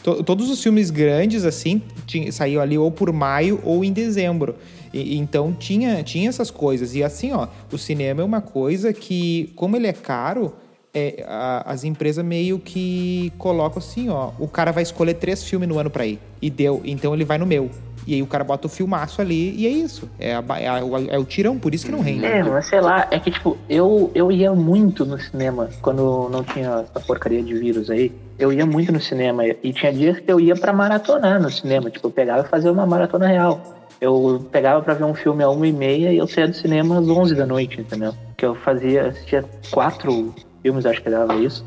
To- 0.02 0.22
Todos 0.22 0.50
os 0.50 0.62
filmes 0.62 0.90
grandes, 0.90 1.44
assim, 1.44 1.82
tinha, 2.06 2.30
saíam 2.32 2.62
ali 2.62 2.76
ou 2.78 2.90
por 2.90 3.12
maio 3.12 3.60
ou 3.64 3.84
em 3.84 3.92
dezembro. 3.92 4.54
E- 4.92 5.16
então 5.16 5.52
tinha, 5.52 6.02
tinha 6.02 6.28
essas 6.28 6.50
coisas. 6.50 6.94
E 6.94 7.02
assim, 7.02 7.32
ó, 7.32 7.48
o 7.72 7.78
cinema 7.78 8.22
é 8.22 8.24
uma 8.24 8.40
coisa 8.40 8.92
que, 8.92 9.52
como 9.56 9.76
ele 9.76 9.86
é 9.86 9.92
caro, 9.92 10.54
é, 10.94 11.24
a- 11.28 11.62
as 11.66 11.84
empresas 11.84 12.24
meio 12.24 12.58
que 12.58 13.32
colocam 13.38 13.78
assim, 13.78 14.08
ó, 14.08 14.30
o 14.38 14.48
cara 14.48 14.72
vai 14.72 14.82
escolher 14.82 15.14
três 15.14 15.42
filmes 15.44 15.68
no 15.68 15.78
ano 15.78 15.90
pra 15.90 16.06
ir. 16.06 16.18
E 16.40 16.48
deu, 16.50 16.80
então 16.84 17.12
ele 17.14 17.24
vai 17.24 17.36
no 17.38 17.46
meu. 17.46 17.68
E 18.06 18.14
aí 18.14 18.22
o 18.22 18.26
cara 18.26 18.44
bota 18.44 18.66
o 18.66 18.70
filmaço 18.70 19.20
ali 19.20 19.54
e 19.56 19.66
é 19.66 19.70
isso. 19.70 20.08
É, 20.18 20.34
a 20.34 20.44
é, 20.60 20.68
a- 20.68 20.80
é 21.10 21.18
o 21.18 21.24
tirão, 21.24 21.58
por 21.58 21.74
isso 21.74 21.84
que 21.86 21.90
não 21.92 22.00
rende. 22.00 22.24
É, 22.24 22.42
mas 22.42 22.66
sei 22.66 22.80
lá, 22.80 23.08
é 23.10 23.18
que 23.18 23.30
tipo, 23.30 23.56
eu, 23.68 24.10
eu 24.14 24.30
ia 24.30 24.52
muito 24.54 25.04
no 25.04 25.18
cinema 25.18 25.68
quando 25.82 26.28
não 26.30 26.44
tinha 26.44 26.84
essa 26.88 27.04
porcaria 27.04 27.42
de 27.42 27.54
vírus 27.54 27.90
aí. 27.90 28.12
Eu 28.38 28.52
ia 28.52 28.64
muito 28.66 28.92
no 28.92 29.00
cinema 29.00 29.42
e 29.46 29.72
tinha 29.72 29.92
dias 29.92 30.20
que 30.20 30.30
eu 30.30 30.38
ia 30.38 30.54
pra 30.54 30.72
maratonar 30.72 31.42
no 31.42 31.50
cinema. 31.50 31.90
Tipo, 31.90 32.06
eu 32.06 32.10
pegava 32.12 32.42
e 32.46 32.48
fazia 32.48 32.70
uma 32.70 32.86
maratona 32.86 33.26
real. 33.26 33.74
Eu 34.00 34.46
pegava 34.52 34.82
pra 34.82 34.92
ver 34.94 35.04
um 35.04 35.14
filme 35.14 35.42
a 35.42 35.48
uma 35.48 35.66
e 35.66 35.72
meia 35.72 36.12
e 36.12 36.18
eu 36.18 36.28
saía 36.28 36.46
do 36.48 36.54
cinema 36.54 36.98
às 37.00 37.08
11 37.08 37.34
da 37.34 37.46
noite, 37.46 37.80
entendeu? 37.80 38.14
Que 38.36 38.44
eu 38.44 38.54
fazia, 38.54 39.06
assistia 39.08 39.42
quatro 39.70 40.34
filmes, 40.62 40.84
acho 40.84 41.02
que 41.02 41.08
dava 41.08 41.34
isso, 41.36 41.64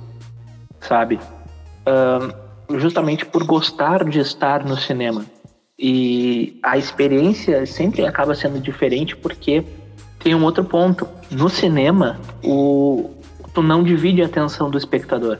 sabe? 0.80 1.20
Ahn, 1.88 2.30
justamente 2.78 3.26
por 3.26 3.44
gostar 3.44 4.04
de 4.06 4.20
estar 4.20 4.64
no 4.64 4.78
cinema. 4.78 5.26
E 5.80 6.60
a 6.62 6.78
experiência 6.78 7.66
sempre 7.66 8.06
acaba 8.06 8.36
sendo 8.36 8.60
diferente 8.60 9.16
porque 9.16 9.64
tem 10.20 10.36
um 10.36 10.44
outro 10.44 10.64
ponto. 10.66 11.08
No 11.32 11.48
cinema, 11.50 12.20
o 12.44 13.12
tu 13.54 13.62
não 13.62 13.82
divide 13.82 14.22
a 14.22 14.26
atenção 14.26 14.70
do 14.70 14.78
espectador. 14.78 15.40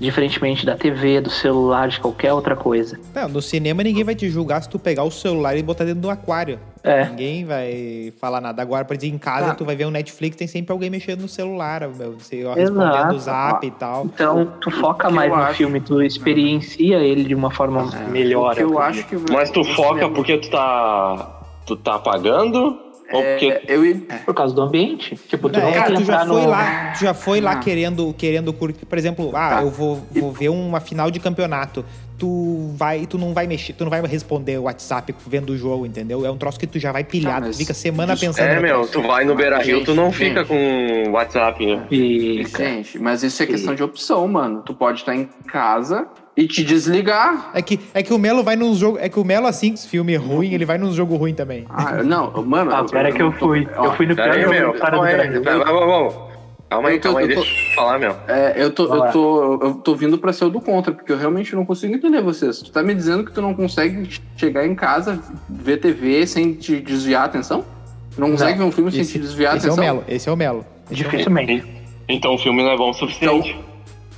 Diferentemente 0.00 0.66
da 0.66 0.76
TV, 0.76 1.20
do 1.20 1.30
celular, 1.30 1.88
de 1.88 2.00
qualquer 2.00 2.32
outra 2.32 2.56
coisa. 2.56 2.98
Não, 3.14 3.28
no 3.28 3.42
cinema 3.42 3.82
ninguém 3.82 4.02
vai 4.02 4.14
te 4.14 4.28
julgar 4.28 4.62
se 4.62 4.68
tu 4.68 4.78
pegar 4.78 5.04
o 5.04 5.10
celular 5.10 5.56
e 5.56 5.62
botar 5.62 5.84
dentro 5.84 6.00
do 6.00 6.10
aquário. 6.10 6.58
É. 6.84 7.06
Ninguém 7.08 7.46
vai 7.46 8.12
falar 8.20 8.42
nada. 8.42 8.60
Agora, 8.60 8.84
por 8.84 8.94
exemplo, 8.94 9.16
em 9.16 9.18
casa, 9.18 9.52
Ah. 9.52 9.54
tu 9.54 9.64
vai 9.64 9.74
ver 9.74 9.86
um 9.86 9.90
Netflix, 9.90 10.36
tem 10.36 10.46
sempre 10.46 10.70
alguém 10.70 10.90
mexendo 10.90 11.22
no 11.22 11.28
celular, 11.28 11.82
meu, 11.88 12.44
ó, 12.44 12.52
Exato. 12.52 12.60
respondendo 12.60 13.14
o 13.14 13.18
zap 13.18 13.66
e 13.66 13.70
tal. 13.70 14.04
Então, 14.04 14.52
tu 14.60 14.70
foca 14.70 15.08
mais 15.08 15.30
no 15.30 15.36
acho- 15.38 15.54
filme, 15.56 15.80
tu 15.80 16.02
experiencia 16.02 16.98
ele 16.98 17.24
de 17.24 17.34
uma 17.34 17.50
forma 17.50 17.84
melhor. 18.10 18.52
O 18.52 18.56
que 18.56 18.62
eu 18.62 18.78
acho 18.78 19.06
que 19.06 19.16
Mas 19.32 19.50
tu 19.50 19.60
o 19.60 19.64
foca 19.64 20.08
porque 20.10 20.36
tu 20.36 20.50
tá. 20.50 21.40
Tu 21.66 21.74
tá 21.76 21.98
pagando? 21.98 22.78
Ou 23.12 23.22
porque. 23.22 23.46
É, 23.46 23.62
eu 23.68 23.84
ia- 23.84 24.00
Por 24.24 24.34
causa 24.34 24.54
do 24.54 24.62
ambiente. 24.62 25.14
Tipo, 25.28 25.48
tu 25.48 25.58
Não, 25.58 25.70
não 25.70 25.76
é 25.76 25.82
tu 25.82 26.04
já 26.04 26.24
foi 26.26 26.42
no... 26.42 26.48
lá, 26.48 26.92
tu 26.96 27.00
já 27.04 27.14
foi 27.14 27.40
lá 27.40 27.52
Ah. 27.52 27.56
querendo, 27.56 28.14
querendo 28.16 28.52
curtir. 28.52 28.86
Por 28.86 28.96
exemplo, 28.98 29.30
ah, 29.34 29.50
Tá. 29.56 29.62
eu 29.62 29.70
vou, 29.70 30.02
vou 30.10 30.32
ver 30.32 30.48
uma 30.48 30.80
final 30.80 31.10
de 31.10 31.20
campeonato. 31.20 31.84
Tu 32.16 32.72
vai, 32.76 33.06
tu 33.06 33.18
não 33.18 33.34
vai 33.34 33.44
mexer, 33.46 33.72
tu 33.72 33.82
não 33.82 33.90
vai 33.90 34.00
responder 34.06 34.56
o 34.58 34.62
WhatsApp 34.62 35.12
vendo 35.26 35.50
o 35.50 35.56
jogo, 35.56 35.84
entendeu? 35.84 36.24
É 36.24 36.30
um 36.30 36.36
troço 36.36 36.58
que 36.60 36.66
tu 36.66 36.78
já 36.78 36.92
vai 36.92 37.02
pilhar, 37.02 37.40
Tá, 37.40 37.46
mas 37.48 37.56
tu 37.56 37.58
fica 37.58 37.74
semana 37.74 38.14
desculpa. 38.14 38.36
pensando 38.38 38.52
É, 38.52 38.54
no 38.56 38.62
meu, 38.62 38.86
tu 38.86 39.02
vai 39.02 39.24
no 39.24 39.34
Beira 39.34 39.58
Rio, 39.58 39.82
tu 39.84 39.94
não 39.94 40.12
Gente, 40.12 40.28
fica 40.28 40.44
com 40.44 41.10
WhatsApp. 41.10 41.66
né? 41.66 41.84
Fica. 41.88 42.64
Gente, 42.64 42.98
mas 43.00 43.24
isso 43.24 43.42
é 43.42 43.46
questão 43.46 43.74
de 43.74 43.82
opção, 43.82 44.26
mano. 44.28 44.62
Tu 44.64 44.72
pode 44.72 45.00
estar 45.00 45.14
em 45.14 45.28
casa 45.48 46.06
e 46.36 46.46
te 46.46 46.64
desligar. 46.64 47.50
É 47.54 47.62
que, 47.62 47.78
é 47.92 48.02
que 48.02 48.12
o 48.12 48.18
Melo 48.18 48.42
vai 48.42 48.56
num 48.56 48.74
jogo. 48.74 48.98
É 49.00 49.08
que 49.08 49.18
o 49.18 49.24
Melo, 49.24 49.46
assim, 49.46 49.76
filme 49.76 50.16
ruim, 50.16 50.52
ele 50.52 50.64
vai 50.64 50.78
num 50.78 50.92
jogo 50.92 51.16
ruim 51.16 51.34
também. 51.34 51.64
Ah, 51.68 52.02
não, 52.02 52.30
mano. 52.44 52.74
Ah, 52.74 52.84
pera 52.84 53.12
que 53.12 53.22
eu 53.22 53.32
fui. 53.32 53.68
Ó, 53.76 53.86
Eu 53.86 53.92
fui 53.94 54.06
no 54.06 54.14
pior 54.14 54.32
jogo 54.40 54.78
Calma 54.78 55.06
aí, 55.06 55.16
vai. 55.40 55.58
Calma 56.70 56.88
aí, 56.88 56.96
Eu 56.96 57.00
tô- 57.00 57.08
calma 57.08 57.20
aí, 57.20 57.24
eu 57.24 57.34
deixa 57.36 57.40
eu 57.70 57.74
falar, 57.76 57.98
meu. 57.98 58.16
É, 58.26 58.54
eu 58.56 58.70
tô, 58.70 58.88
Vai 58.88 59.08
eu 59.08 59.12
tô, 59.12 59.60
eu 59.62 59.74
tô 59.74 59.94
vindo 59.94 60.18
pra 60.18 60.32
ser 60.32 60.46
o 60.46 60.50
do 60.50 60.60
contra, 60.60 60.92
porque 60.92 61.12
eu 61.12 61.16
realmente 61.16 61.54
não 61.54 61.64
consigo 61.64 61.94
entender 61.94 62.20
vocês. 62.20 62.60
Tu 62.62 62.72
tá 62.72 62.82
me 62.82 62.94
dizendo 62.94 63.24
que 63.24 63.30
tu 63.32 63.40
não 63.40 63.54
consegue 63.54 64.08
chegar 64.36 64.66
em 64.66 64.74
casa, 64.74 65.20
ver 65.48 65.76
TV 65.76 66.26
sem 66.26 66.54
te 66.54 66.80
desviar 66.80 67.22
a 67.22 67.24
atenção? 67.26 67.64
Tu 68.14 68.20
não 68.20 68.30
consegue 68.32 68.58
ver 68.58 68.64
um 68.64 68.72
filme 68.72 68.90
sem 68.90 69.02
Esse, 69.02 69.12
te 69.12 69.18
desviar 69.20 69.54
a 69.54 69.56
esse 69.56 69.66
é 69.66 69.70
o 69.70 69.72
atenção? 69.74 69.94
Melo, 69.94 70.04
esse 70.08 70.28
é 70.28 70.32
o 70.32 70.36
Melo. 70.36 70.66
Dificilmente. 70.90 71.64
Então 72.08 72.34
o 72.34 72.38
filme 72.38 72.62
não 72.62 72.70
é 72.70 72.76
bom 72.76 72.90
o 72.90 72.94
suficiente. 72.94 73.56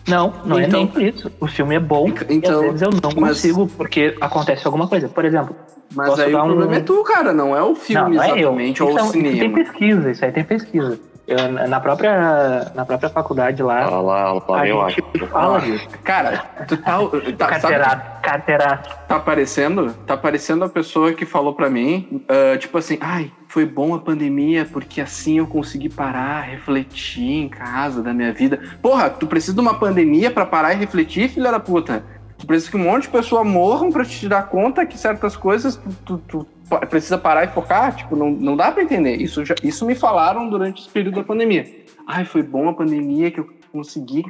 Não, 0.08 0.32
não 0.44 0.58
Então- 0.60 0.80
é 0.80 0.82
nem 0.84 0.86
por 0.86 1.02
isso. 1.02 1.32
O 1.40 1.46
filme 1.46 1.74
é 1.74 1.80
bom 1.80 2.08
Então, 2.28 2.62
e 2.64 2.66
às 2.66 2.72
vezes 2.72 2.82
eu 2.82 2.90
não 2.90 3.10
mas- 3.20 3.30
consigo 3.36 3.66
porque 3.76 4.16
acontece 4.20 4.66
alguma 4.66 4.86
coisa. 4.88 5.08
Por 5.08 5.24
exemplo, 5.24 5.54
Mas 5.94 6.08
Posso 6.08 6.22
aí 6.22 6.32
dar 6.32 6.42
o 6.42 6.46
um- 6.46 6.48
problema 6.48 6.76
é 6.76 6.80
tu, 6.80 7.00
cara, 7.04 7.32
não 7.32 7.56
é 7.56 7.62
o 7.62 7.68
não, 7.68 7.76
filme 7.76 8.16
não 8.16 8.22
é 8.22 8.30
eu. 8.32 8.36
exatamente, 8.38 8.82
ou 8.82 8.88
Isso, 8.88 8.98
o 8.98 9.00
é- 9.00 9.04
isso 9.04 9.12
tem 9.12 9.32
cinema. 9.32 9.54
pesquisa, 9.54 10.10
isso 10.10 10.24
aí 10.24 10.32
tem 10.32 10.44
pesquisa. 10.44 10.98
Eu, 11.28 11.52
na, 11.68 11.78
própria, 11.80 12.72
na 12.74 12.84
própria 12.84 13.08
faculdade 13.08 13.62
lá, 13.62 13.86
Olha 13.86 13.96
lá, 14.00 14.34
olha 14.34 14.42
lá, 14.48 14.60
a 14.62 14.68
eu 14.68 14.80
acho. 14.82 15.00
fala 15.30 15.60
disso. 15.60 15.88
Cara, 16.02 16.44
tu 16.66 16.76
tá, 16.76 16.98
tá, 17.38 17.46
Carteiraço, 17.46 18.00
carteiraço. 18.20 18.90
tá 19.08 19.18
parecendo, 19.20 19.92
tá 20.06 20.16
parecendo 20.16 20.64
a 20.64 20.68
pessoa 20.68 21.12
que 21.12 21.24
falou 21.24 21.54
pra 21.54 21.70
mim, 21.70 22.24
ah, 22.28 22.56
tipo 22.58 22.76
assim, 22.78 22.98
ai, 23.00 23.30
foi 23.56 23.64
bom 23.64 23.94
a 23.94 23.98
pandemia 23.98 24.66
porque 24.70 25.00
assim 25.00 25.38
eu 25.38 25.46
consegui 25.46 25.88
parar, 25.88 26.42
refletir 26.42 27.22
em 27.40 27.48
casa 27.48 28.02
da 28.02 28.12
minha 28.12 28.30
vida. 28.30 28.60
Porra, 28.82 29.08
tu 29.08 29.26
precisa 29.26 29.54
de 29.54 29.60
uma 29.60 29.72
pandemia 29.78 30.30
pra 30.30 30.44
parar 30.44 30.74
e 30.74 30.76
refletir, 30.76 31.30
filha 31.30 31.50
da 31.50 31.58
puta. 31.58 32.04
Tu 32.36 32.46
precisa 32.46 32.70
que 32.70 32.76
um 32.76 32.80
monte 32.84 33.04
de 33.04 33.08
pessoa 33.08 33.42
morram 33.42 33.90
pra 33.90 34.04
te 34.04 34.28
dar 34.28 34.42
conta 34.50 34.84
que 34.84 34.98
certas 34.98 35.38
coisas 35.38 35.80
tu, 36.04 36.18
tu- 36.18 36.46
tu 36.46 36.46
precisa 36.90 37.16
parar 37.16 37.44
e 37.44 37.48
focar. 37.48 37.96
Tipo, 37.96 38.14
não, 38.14 38.30
não 38.30 38.54
dá 38.58 38.70
pra 38.70 38.82
entender. 38.82 39.16
Isso, 39.16 39.42
já, 39.42 39.54
isso 39.64 39.86
me 39.86 39.94
falaram 39.94 40.50
durante 40.50 40.82
esse 40.82 40.90
período 40.90 41.14
da 41.14 41.24
pandemia. 41.24 41.64
Ai, 42.06 42.26
foi 42.26 42.42
bom 42.42 42.68
a 42.68 42.74
pandemia 42.74 43.30
que 43.30 43.40
eu 43.40 43.48
consegui 43.72 44.22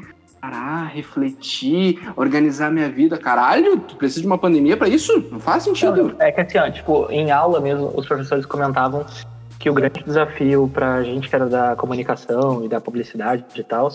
parar, 0.47 0.85
refletir, 0.87 2.01
organizar 2.15 2.71
minha 2.71 2.89
vida. 2.89 3.19
Caralho, 3.19 3.81
tu 3.81 3.97
precisa 3.97 4.21
de 4.21 4.27
uma 4.27 4.39
pandemia 4.39 4.77
pra 4.77 4.89
isso? 4.89 5.27
Não 5.31 5.41
faz 5.41 5.65
sentido. 5.65 6.15
É 6.21 6.31
que 6.31 6.41
assim, 6.41 6.59
ó, 6.59 6.71
tipo, 6.71 7.09
em 7.11 7.33
aula 7.33 7.61
mesmo, 7.61 7.93
os 7.95 8.07
professores 8.07 8.47
comentavam 8.47 9.05
que 9.59 9.69
o 9.69 9.75
grande 9.75 10.05
desafio 10.05 10.71
pra 10.73 11.03
gente 11.03 11.29
que 11.29 11.35
era 11.35 11.47
da 11.47 11.75
comunicação 11.75 12.65
e 12.65 12.69
da 12.69 12.81
publicidade 12.81 13.45
e 13.57 13.65
tal, 13.65 13.91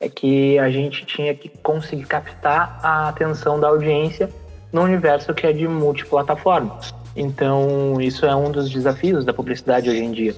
é 0.00 0.08
que 0.08 0.56
a 0.58 0.70
gente 0.70 1.04
tinha 1.04 1.34
que 1.34 1.48
conseguir 1.62 2.04
captar 2.04 2.78
a 2.82 3.08
atenção 3.08 3.58
da 3.58 3.68
audiência 3.68 4.30
no 4.72 4.82
universo 4.82 5.34
que 5.34 5.46
é 5.46 5.52
de 5.52 5.66
multiplataforma. 5.66 6.78
Então, 7.16 8.00
isso 8.00 8.24
é 8.24 8.36
um 8.36 8.52
dos 8.52 8.70
desafios 8.70 9.24
da 9.24 9.32
publicidade 9.32 9.90
hoje 9.90 10.04
em 10.04 10.12
dia. 10.12 10.36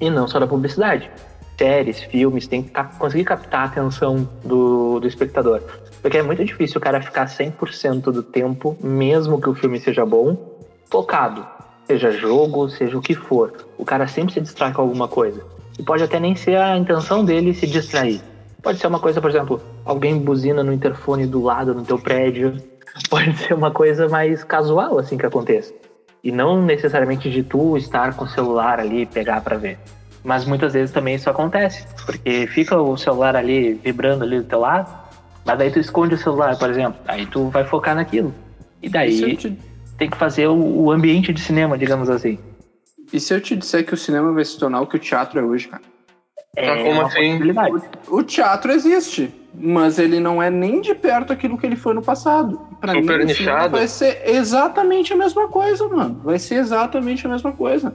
E 0.00 0.08
não 0.08 0.28
só 0.28 0.38
da 0.38 0.46
publicidade. 0.46 1.10
Séries, 1.60 2.02
filmes, 2.04 2.46
tem 2.46 2.62
que 2.62 2.72
conseguir 2.98 3.24
captar 3.24 3.60
a 3.60 3.64
atenção 3.64 4.26
do, 4.42 4.98
do 4.98 5.06
espectador. 5.06 5.60
Porque 6.00 6.16
é 6.16 6.22
muito 6.22 6.42
difícil 6.42 6.78
o 6.78 6.80
cara 6.80 7.02
ficar 7.02 7.26
100% 7.26 8.04
do 8.04 8.22
tempo, 8.22 8.78
mesmo 8.82 9.38
que 9.38 9.50
o 9.50 9.54
filme 9.54 9.78
seja 9.78 10.06
bom, 10.06 10.56
focado. 10.90 11.46
Seja 11.86 12.10
jogo, 12.12 12.70
seja 12.70 12.96
o 12.96 13.02
que 13.02 13.14
for. 13.14 13.52
O 13.76 13.84
cara 13.84 14.08
sempre 14.08 14.32
se 14.32 14.40
distrai 14.40 14.72
com 14.72 14.80
alguma 14.80 15.06
coisa. 15.06 15.44
E 15.78 15.82
pode 15.82 16.02
até 16.02 16.18
nem 16.18 16.34
ser 16.34 16.56
a 16.56 16.78
intenção 16.78 17.22
dele 17.22 17.52
se 17.52 17.66
distrair. 17.66 18.22
Pode 18.62 18.78
ser 18.78 18.86
uma 18.86 18.98
coisa, 18.98 19.20
por 19.20 19.28
exemplo, 19.28 19.60
alguém 19.84 20.16
buzina 20.16 20.62
no 20.64 20.72
interfone 20.72 21.26
do 21.26 21.42
lado 21.42 21.74
no 21.74 21.82
teu 21.82 21.98
prédio. 21.98 22.56
Pode 23.10 23.36
ser 23.36 23.52
uma 23.52 23.70
coisa 23.70 24.08
mais 24.08 24.42
casual, 24.42 24.98
assim, 24.98 25.18
que 25.18 25.26
aconteça. 25.26 25.74
E 26.24 26.32
não 26.32 26.62
necessariamente 26.62 27.30
de 27.30 27.42
tu 27.42 27.76
estar 27.76 28.16
com 28.16 28.24
o 28.24 28.28
celular 28.28 28.80
ali 28.80 29.02
e 29.02 29.06
pegar 29.06 29.42
pra 29.42 29.58
ver. 29.58 29.78
Mas 30.22 30.44
muitas 30.44 30.72
vezes 30.74 30.92
também 30.92 31.14
isso 31.14 31.30
acontece. 31.30 31.86
Porque 32.04 32.46
fica 32.48 32.76
o 32.80 32.96
celular 32.96 33.34
ali 33.36 33.74
vibrando 33.74 34.24
ali 34.24 34.38
do 34.38 34.44
teu 34.44 34.60
lado, 34.60 34.88
mas 35.44 35.58
daí 35.58 35.70
tu 35.70 35.78
esconde 35.78 36.14
o 36.14 36.18
celular, 36.18 36.58
por 36.58 36.68
exemplo. 36.70 37.00
Aí 37.08 37.26
tu 37.26 37.48
vai 37.48 37.64
focar 37.64 37.94
naquilo. 37.94 38.34
E 38.82 38.86
E 38.86 38.88
daí 38.90 39.22
eu 39.22 39.36
te, 39.36 39.58
tem 39.96 40.10
que 40.10 40.16
fazer 40.16 40.46
o, 40.48 40.54
o 40.56 40.90
ambiente 40.92 41.32
de 41.32 41.40
cinema, 41.40 41.76
digamos 41.78 42.10
assim. 42.10 42.38
e 43.12 43.18
se 43.18 43.32
eu 43.34 43.40
te 43.40 43.56
disser 43.56 43.84
que 43.84 43.94
o 43.94 43.96
cinema 43.96 44.32
vai 44.32 44.44
se 44.44 44.58
tornar 44.58 44.80
o 44.82 44.86
que 44.86 44.96
o 44.96 45.00
teatro 45.00 45.40
é 45.40 45.42
hoje, 45.42 45.68
cara? 45.68 45.82
É 46.56 46.66
Tá, 46.66 46.76
como 46.78 46.90
uma 46.90 47.02
assim? 47.06 47.14
possibilidade. 47.30 47.74
O 48.08 48.22
teatro 48.22 48.72
existe, 48.72 49.32
mas 49.54 49.98
ele 49.98 50.18
não 50.20 50.42
é 50.42 50.50
nem 50.50 50.80
de 50.80 50.94
perto 50.94 51.32
aquilo 51.32 51.56
que 51.56 51.64
ele 51.64 51.76
foi 51.76 51.94
no 51.94 52.02
passado. 52.02 52.60
Pra 52.80 52.92
Super 52.92 53.18
mim, 53.20 53.26
nichado. 53.26 53.70
vai 53.76 53.86
ser 53.86 54.22
exatamente 54.28 55.12
a 55.12 55.16
mesma 55.16 55.46
coisa, 55.48 55.86
mano. 55.88 56.20
Vai 56.24 56.38
ser 56.40 56.56
exatamente 56.56 57.24
a 57.26 57.30
mesma 57.30 57.52
coisa. 57.52 57.94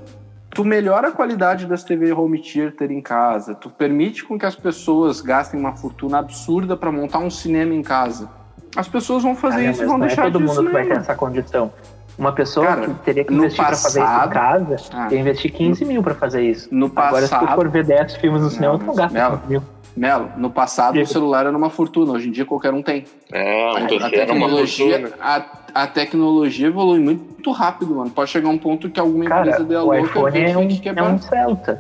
Tu 0.56 0.64
melhora 0.64 1.10
a 1.10 1.12
qualidade 1.12 1.66
das 1.66 1.84
TV 1.84 2.14
home 2.14 2.40
theater 2.42 2.90
em 2.90 3.02
casa, 3.02 3.54
tu 3.54 3.70
permite 3.70 4.24
com 4.24 4.40
que 4.40 4.46
as 4.46 4.56
pessoas 4.56 5.20
gastem 5.20 5.60
uma 5.60 5.74
fortuna 5.76 6.20
absurda 6.20 6.78
pra 6.78 6.90
montar 6.94 7.20
um 7.20 7.30
cinema 7.30 7.74
em 7.74 7.82
casa. 7.84 8.30
As 8.74 8.88
pessoas 8.88 9.22
vão 9.22 9.36
fazer 9.36 9.70
isso 9.70 9.84
e 9.84 9.86
vão 9.86 9.98
não 9.98 10.06
é 10.06 10.08
deixar 10.08 10.32
todo 10.32 10.38
de 10.38 10.46
mundo 10.46 10.66
que 10.68 10.72
vai 10.72 10.86
ter 10.86 10.94
essa 10.98 11.14
condição. 11.14 11.74
Uma 12.18 12.32
pessoa 12.32 12.68
Cara, 12.68 12.82
que 12.88 12.94
teria 13.04 13.26
que 13.26 13.34
no 13.34 13.40
investir 13.40 13.66
pra 13.66 13.76
fazer 13.76 14.00
isso 14.00 14.08
passado- 14.10 14.30
em 14.30 14.34
casa, 14.34 14.76
Ah. 14.94 15.14
investir 15.14 15.52
15 15.52 15.84
mil 15.84 16.02
pra 16.02 16.16
fazer 16.16 16.42
isso. 16.44 16.70
No 16.74 16.86
Agora, 16.96 17.24
se 17.24 17.34
tu 17.34 17.40
passado, 17.42 17.56
for 17.56 17.68
ver 17.68 17.84
10 17.84 18.16
filmes 18.16 18.42
no 18.42 18.50
cinema, 18.50 18.74
Não, 18.74 18.80
tu 18.80 18.86
não 18.86 18.96
gasta 18.96 19.14
Melo, 19.14 19.38
15 19.40 19.50
mil. 19.50 19.62
Melo, 19.96 20.32
no 20.38 20.50
passado 20.50 21.00
o 21.00 21.06
celular 21.08 21.46
era 21.46 21.58
uma 21.58 21.70
fortuna, 21.70 22.12
hoje 22.14 22.28
em 22.28 22.32
dia 22.32 22.46
qualquer 22.46 22.74
um 22.74 22.82
tem. 22.82 23.06
É, 23.32 23.66
um 23.72 23.76
A 23.78 23.80
uma 23.80 24.10
tecnologia, 24.10 25.00
fortuna. 25.02 25.24
a, 25.24 25.46
a 25.84 25.88
tecnologia 25.88 26.68
evolui 26.68 27.00
muito 27.00 27.52
rápido, 27.52 27.96
mano. 27.96 28.10
Pode 28.10 28.30
chegar 28.30 28.50
um 28.50 28.58
ponto 28.58 28.90
que 28.90 29.00
alguma 29.00 29.26
Cara, 29.26 29.48
empresa 29.48 29.64
dê 29.64 29.76
a 29.76 29.82
louca 29.82 30.00
iPhone 30.02 30.38
e 30.40 30.44
é 30.44 30.58
um, 30.58 30.68
que 30.68 30.76
é 30.76 30.80
quebrar. 30.80 31.10
um 31.14 31.18
Celta. 31.20 31.80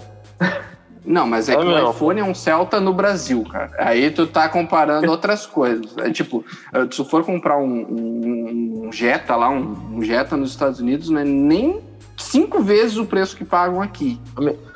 Não, 1.06 1.28
mas 1.28 1.50
é 1.50 1.54
Ah, 1.54 1.58
que 1.58 1.66
não. 1.66 1.88
o 1.88 1.92
iPhone 1.92 2.20
é 2.20 2.24
um 2.24 2.34
Celta 2.34 2.80
no 2.80 2.92
Brasil, 2.94 3.44
cara. 3.52 3.70
Aí 3.78 4.10
tu 4.10 4.26
tá 4.26 4.50
comparando 4.50 5.12
outras 5.12 5.46
coisas. 5.46 5.96
É 5.98 6.10
tipo, 6.10 6.44
se 6.74 6.88
tu 6.88 7.06
for 7.06 7.24
comprar 7.24 7.58
um, 7.58 7.64
um- 7.90 8.82
um 8.88 8.92
Jetta 8.92 9.36
lá, 9.36 9.50
um, 9.50 9.76
um 9.98 10.02
Jetta 10.02 10.36
nos 10.36 10.50
Estados 10.52 10.80
Unidos, 10.80 11.10
não 11.10 11.20
é 11.20 11.24
nem 11.26 11.80
cinco 12.18 12.60
vezes 12.62 12.98
o 12.98 13.06
preço 13.06 13.36
que 13.38 13.46
pagam 13.46 13.82
aqui. 13.84 14.20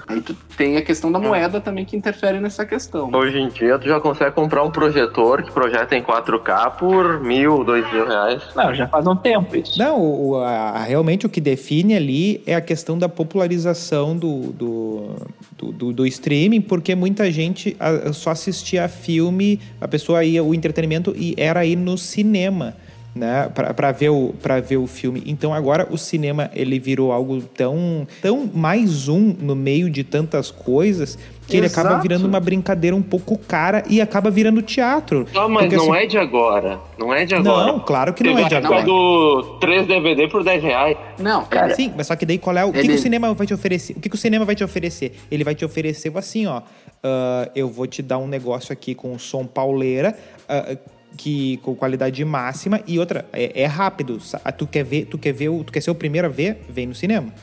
Aí 0.10 0.22
tu 0.22 0.36
tem 0.58 0.75
a 0.75 0.82
questão 0.82 1.12
da 1.12 1.20
moeda 1.20 1.62
também 1.62 1.86
que 1.86 1.96
interfere 1.96 2.39
nessa 2.39 2.66
questão. 2.66 3.12
Hoje 3.13 3.38
em 3.38 3.48
dia 3.48 3.78
tu 3.78 3.88
já 3.88 4.00
consegue 4.00 4.32
comprar 4.32 4.63
um 4.63 4.72
projetor 4.72 5.44
que 5.44 5.51
projeta 5.51 5.96
em 5.96 6.01
4K 6.01 6.72
por 6.80 7.22
mil, 7.22 7.63
dois 7.63 7.86
mil 7.94 8.08
reais. 8.08 8.42
Não, 8.56 8.74
já 8.74 8.88
faz 8.88 9.06
um 9.06 9.16
tempo 9.16 9.56
isso. 9.56 9.78
Não, 9.78 10.01
o- 10.01 10.36
a- 10.38 10.80
realmente 10.84 11.28
o 11.28 11.30
que 11.30 11.39
define 11.39 11.96
ali 11.96 12.42
é 12.48 12.56
a 12.56 12.62
questão 12.62 12.98
da 12.98 13.08
popularização 13.08 14.18
do, 14.18 14.51
do, 14.51 15.16
do, 15.56 15.72
do- 15.72 15.94
do 15.94 16.08
streaming, 16.08 16.62
porque 16.62 16.96
muita 16.96 17.32
gente 17.32 17.78
ah, 17.80 18.12
só 18.12 18.32
assistia 18.32 18.88
filme, 18.89 19.60
a 19.80 19.88
pessoa 19.88 20.24
ia, 20.24 20.44
o 20.44 20.56
entretenimento 20.56 21.13
e 21.16 21.36
era 21.38 21.63
ir 21.63 21.75
no 21.75 22.00
cinema. 22.00 22.74
Né, 23.20 23.52
para 23.54 23.92
ver 23.92 24.08
o 24.12 24.34
para 24.42 24.62
ver 24.62 24.78
o 24.78 24.88
filme. 24.88 25.22
Então 25.26 25.54
agora 25.54 25.86
o 25.92 25.98
cinema 25.98 26.50
ele 26.54 26.80
virou 26.80 27.12
algo 27.12 27.42
tão 27.42 28.08
tão 28.22 28.50
mais 28.54 29.10
um 29.10 29.36
no 29.38 29.58
meio 29.58 29.90
de 29.90 30.06
tantas 30.06 30.50
coisas 30.50 31.20
que 31.46 31.58
ele 31.58 31.66
acaba 31.66 31.98
virando 31.98 32.26
uma 32.26 32.40
brincadeira 32.40 32.96
um 32.96 33.02
pouco 33.02 33.38
cara 33.38 33.84
e 33.90 34.00
acaba 34.00 34.30
virando 34.32 34.62
teatro. 34.62 35.26
Ah, 35.36 35.50
mas 35.50 35.64
Porque, 35.64 35.76
não 35.76 35.92
assim, 35.92 36.04
é 36.04 36.06
de 36.06 36.18
agora. 36.18 36.80
Não 36.98 37.14
é 37.14 37.26
de 37.26 37.36
agora. 37.36 37.72
Não, 37.74 37.80
claro 37.82 38.14
que 38.14 38.24
não 38.24 38.36
Teve 38.36 38.46
é 38.46 38.48
de 38.48 38.56
agora. 38.56 38.84
do 38.86 39.58
3 39.60 39.86
DVD 39.88 40.28
por 40.30 40.42
10 40.42 40.64
reais. 40.64 40.96
Não, 41.20 41.44
Cara, 41.44 41.76
Sim, 41.76 41.92
mas 41.98 42.08
só 42.08 42.16
que 42.16 42.26
daí 42.26 42.38
qual 42.38 42.56
é 42.56 42.64
o, 42.64 42.70
o 42.70 42.72
que, 42.72 42.80
Ele- 42.80 42.88
que 42.90 42.94
o 42.94 42.98
cinema 43.00 43.34
vai 43.34 43.46
te 43.48 43.54
oferecer? 43.54 43.98
O 43.98 44.00
que, 44.00 44.08
que 44.08 44.16
o 44.16 44.18
cinema 44.18 44.46
vai 44.46 44.56
te 44.56 44.64
oferecer? 44.64 45.14
Ele 45.30 45.44
vai 45.44 45.56
te 45.56 45.66
oferecer 45.66 46.16
assim, 46.16 46.46
ó. 46.46 46.62
ah, 47.04 47.50
eu 47.54 47.68
vou 47.68 47.86
te 47.86 48.02
dar 48.02 48.18
um 48.20 48.28
negócio 48.28 48.72
aqui 48.72 48.96
com 48.96 49.18
som 49.20 49.46
pauleira, 49.46 50.16
ah, 50.48 50.78
que 51.18 51.58
com 51.58 51.75
qualidade 51.75 52.24
máxima 52.24 52.82
e 52.88 52.98
outra 53.00 53.25
é, 53.34 53.62
é 53.63 53.66
rápido. 53.66 54.20
sa- 54.20 54.39
Tu 54.51 54.66
quer 54.68 54.84
ver, 54.84 55.06
tu 55.06 55.18
quer 55.18 55.34
ver, 55.34 55.50
o- 55.50 55.63
tu 55.63 55.72
quer 55.74 55.82
ser 55.82 55.92
o 55.92 55.96
primeiro 55.96 56.28
a 56.28 56.30
ver, 56.30 56.62
vem 56.70 56.88
no 56.88 56.96
cinema. 56.96 57.34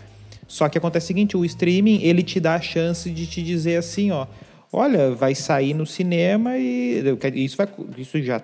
Só 0.49 0.69
que 0.69 0.79
acontece 0.79 1.05
o 1.05 1.09
seguinte, 1.09 1.37
o 1.37 1.45
streaming, 1.45 2.01
ele 2.03 2.23
te 2.23 2.39
dá 2.39 2.55
a 2.55 2.61
chance 2.61 3.11
de 3.11 3.27
te 3.27 3.43
dizer 3.43 3.77
assim, 3.77 4.11
ó, 4.13 4.27
olha, 4.73 5.11
vai 5.11 5.35
sair 5.35 5.75
no 5.75 5.85
cinema 5.85 6.57
e 6.57 7.03
isso 7.35 7.57
vai 7.57 7.69
isso 7.99 8.23
já 8.23 8.41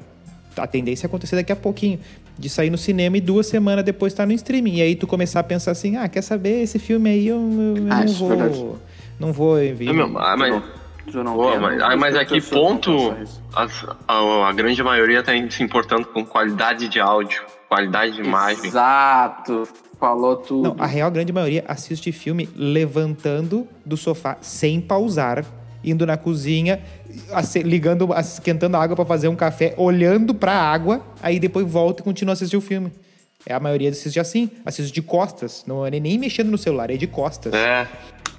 a 0.56 0.66
tendência 0.66 1.06
é 1.06 1.08
acontecer 1.08 1.36
daqui 1.36 1.50
a 1.52 1.56
pouquinho, 1.56 1.98
de 2.38 2.48
sair 2.48 2.68
no 2.68 2.76
cinema 2.76 3.16
e 3.16 3.20
duas 3.20 3.46
semanas 3.46 3.84
depois 3.84 4.12
estar 4.12 4.24
tá 4.24 4.26
no 4.26 4.32
streaming. 4.34 4.74
E 4.76 4.82
aí 4.82 4.94
tu 4.94 5.06
começar 5.06 5.40
a 5.40 5.42
pensar 5.42 5.70
assim, 5.70 5.96
ah, 5.96 6.08
quer 6.08 6.22
saber, 6.22 6.62
esse 6.62 6.78
filme 6.78 7.08
aí 7.08 7.26
eu, 7.26 7.36
eu, 7.36 7.76
eu 7.86 7.92
Ah, 7.92 8.04
não 8.04 8.12
é 8.12 8.28
verdade. 8.28 8.58
vou 8.58 8.78
não 9.18 9.32
vou 9.32 9.62
enviar. 9.62 9.94
Meu, 9.94 10.18
ah, 10.18 10.36
mas, 10.36 10.48
Tu 10.50 10.54
não 10.60 10.62
Pô, 11.06 11.58
mas, 11.60 11.98
mas 11.98 12.28
tem 12.28 12.40
sua 12.40 12.58
ponto, 12.58 13.14
as- 13.54 13.84
a, 14.06 14.48
a 14.48 14.52
grande 14.52 14.82
maioria 14.82 15.22
tá 15.22 15.32
se 15.50 15.62
importando 15.62 16.06
com 16.06 16.24
qualidade 16.24 16.88
de 16.88 17.00
áudio, 17.00 17.42
qualidade 17.68 18.14
de 18.14 18.20
imagem. 18.22 18.66
Exato. 18.66 19.68
Falou 19.98 20.36
tudo. 20.36 20.74
Não, 20.74 20.76
a 20.82 20.86
real 20.86 21.10
grande 21.10 21.32
maioria 21.32 21.64
assiste 21.68 22.10
filme 22.10 22.48
levantando 22.56 23.68
do 23.86 23.96
sofá 23.96 24.36
sem 24.40 24.80
pausar, 24.80 25.44
indo 25.84 26.04
na 26.06 26.16
cozinha, 26.16 26.80
ligando, 27.64 28.12
esquentando 28.18 28.76
a 28.76 28.82
água 28.82 28.96
pra 28.96 29.04
fazer 29.04 29.28
um 29.28 29.36
café, 29.36 29.74
olhando 29.76 30.34
pra 30.34 30.52
água, 30.54 31.02
aí 31.22 31.38
depois 31.38 31.66
volta 31.70 32.00
e 32.02 32.04
continua 32.04 32.32
a 32.32 32.34
assistir 32.34 32.56
o 32.56 32.60
filme. 32.60 32.92
É 33.46 33.54
a 33.54 33.60
maioria 33.60 33.90
assiste 33.90 34.18
assim, 34.20 34.50
assiste 34.64 34.92
de 34.92 35.02
costas, 35.02 35.64
não 35.66 35.84
é 35.86 35.90
nem 35.90 36.16
mexendo 36.18 36.48
no 36.50 36.58
celular, 36.58 36.90
é 36.90 36.96
de 36.96 37.06
costas. 37.08 37.52
É, 37.52 37.86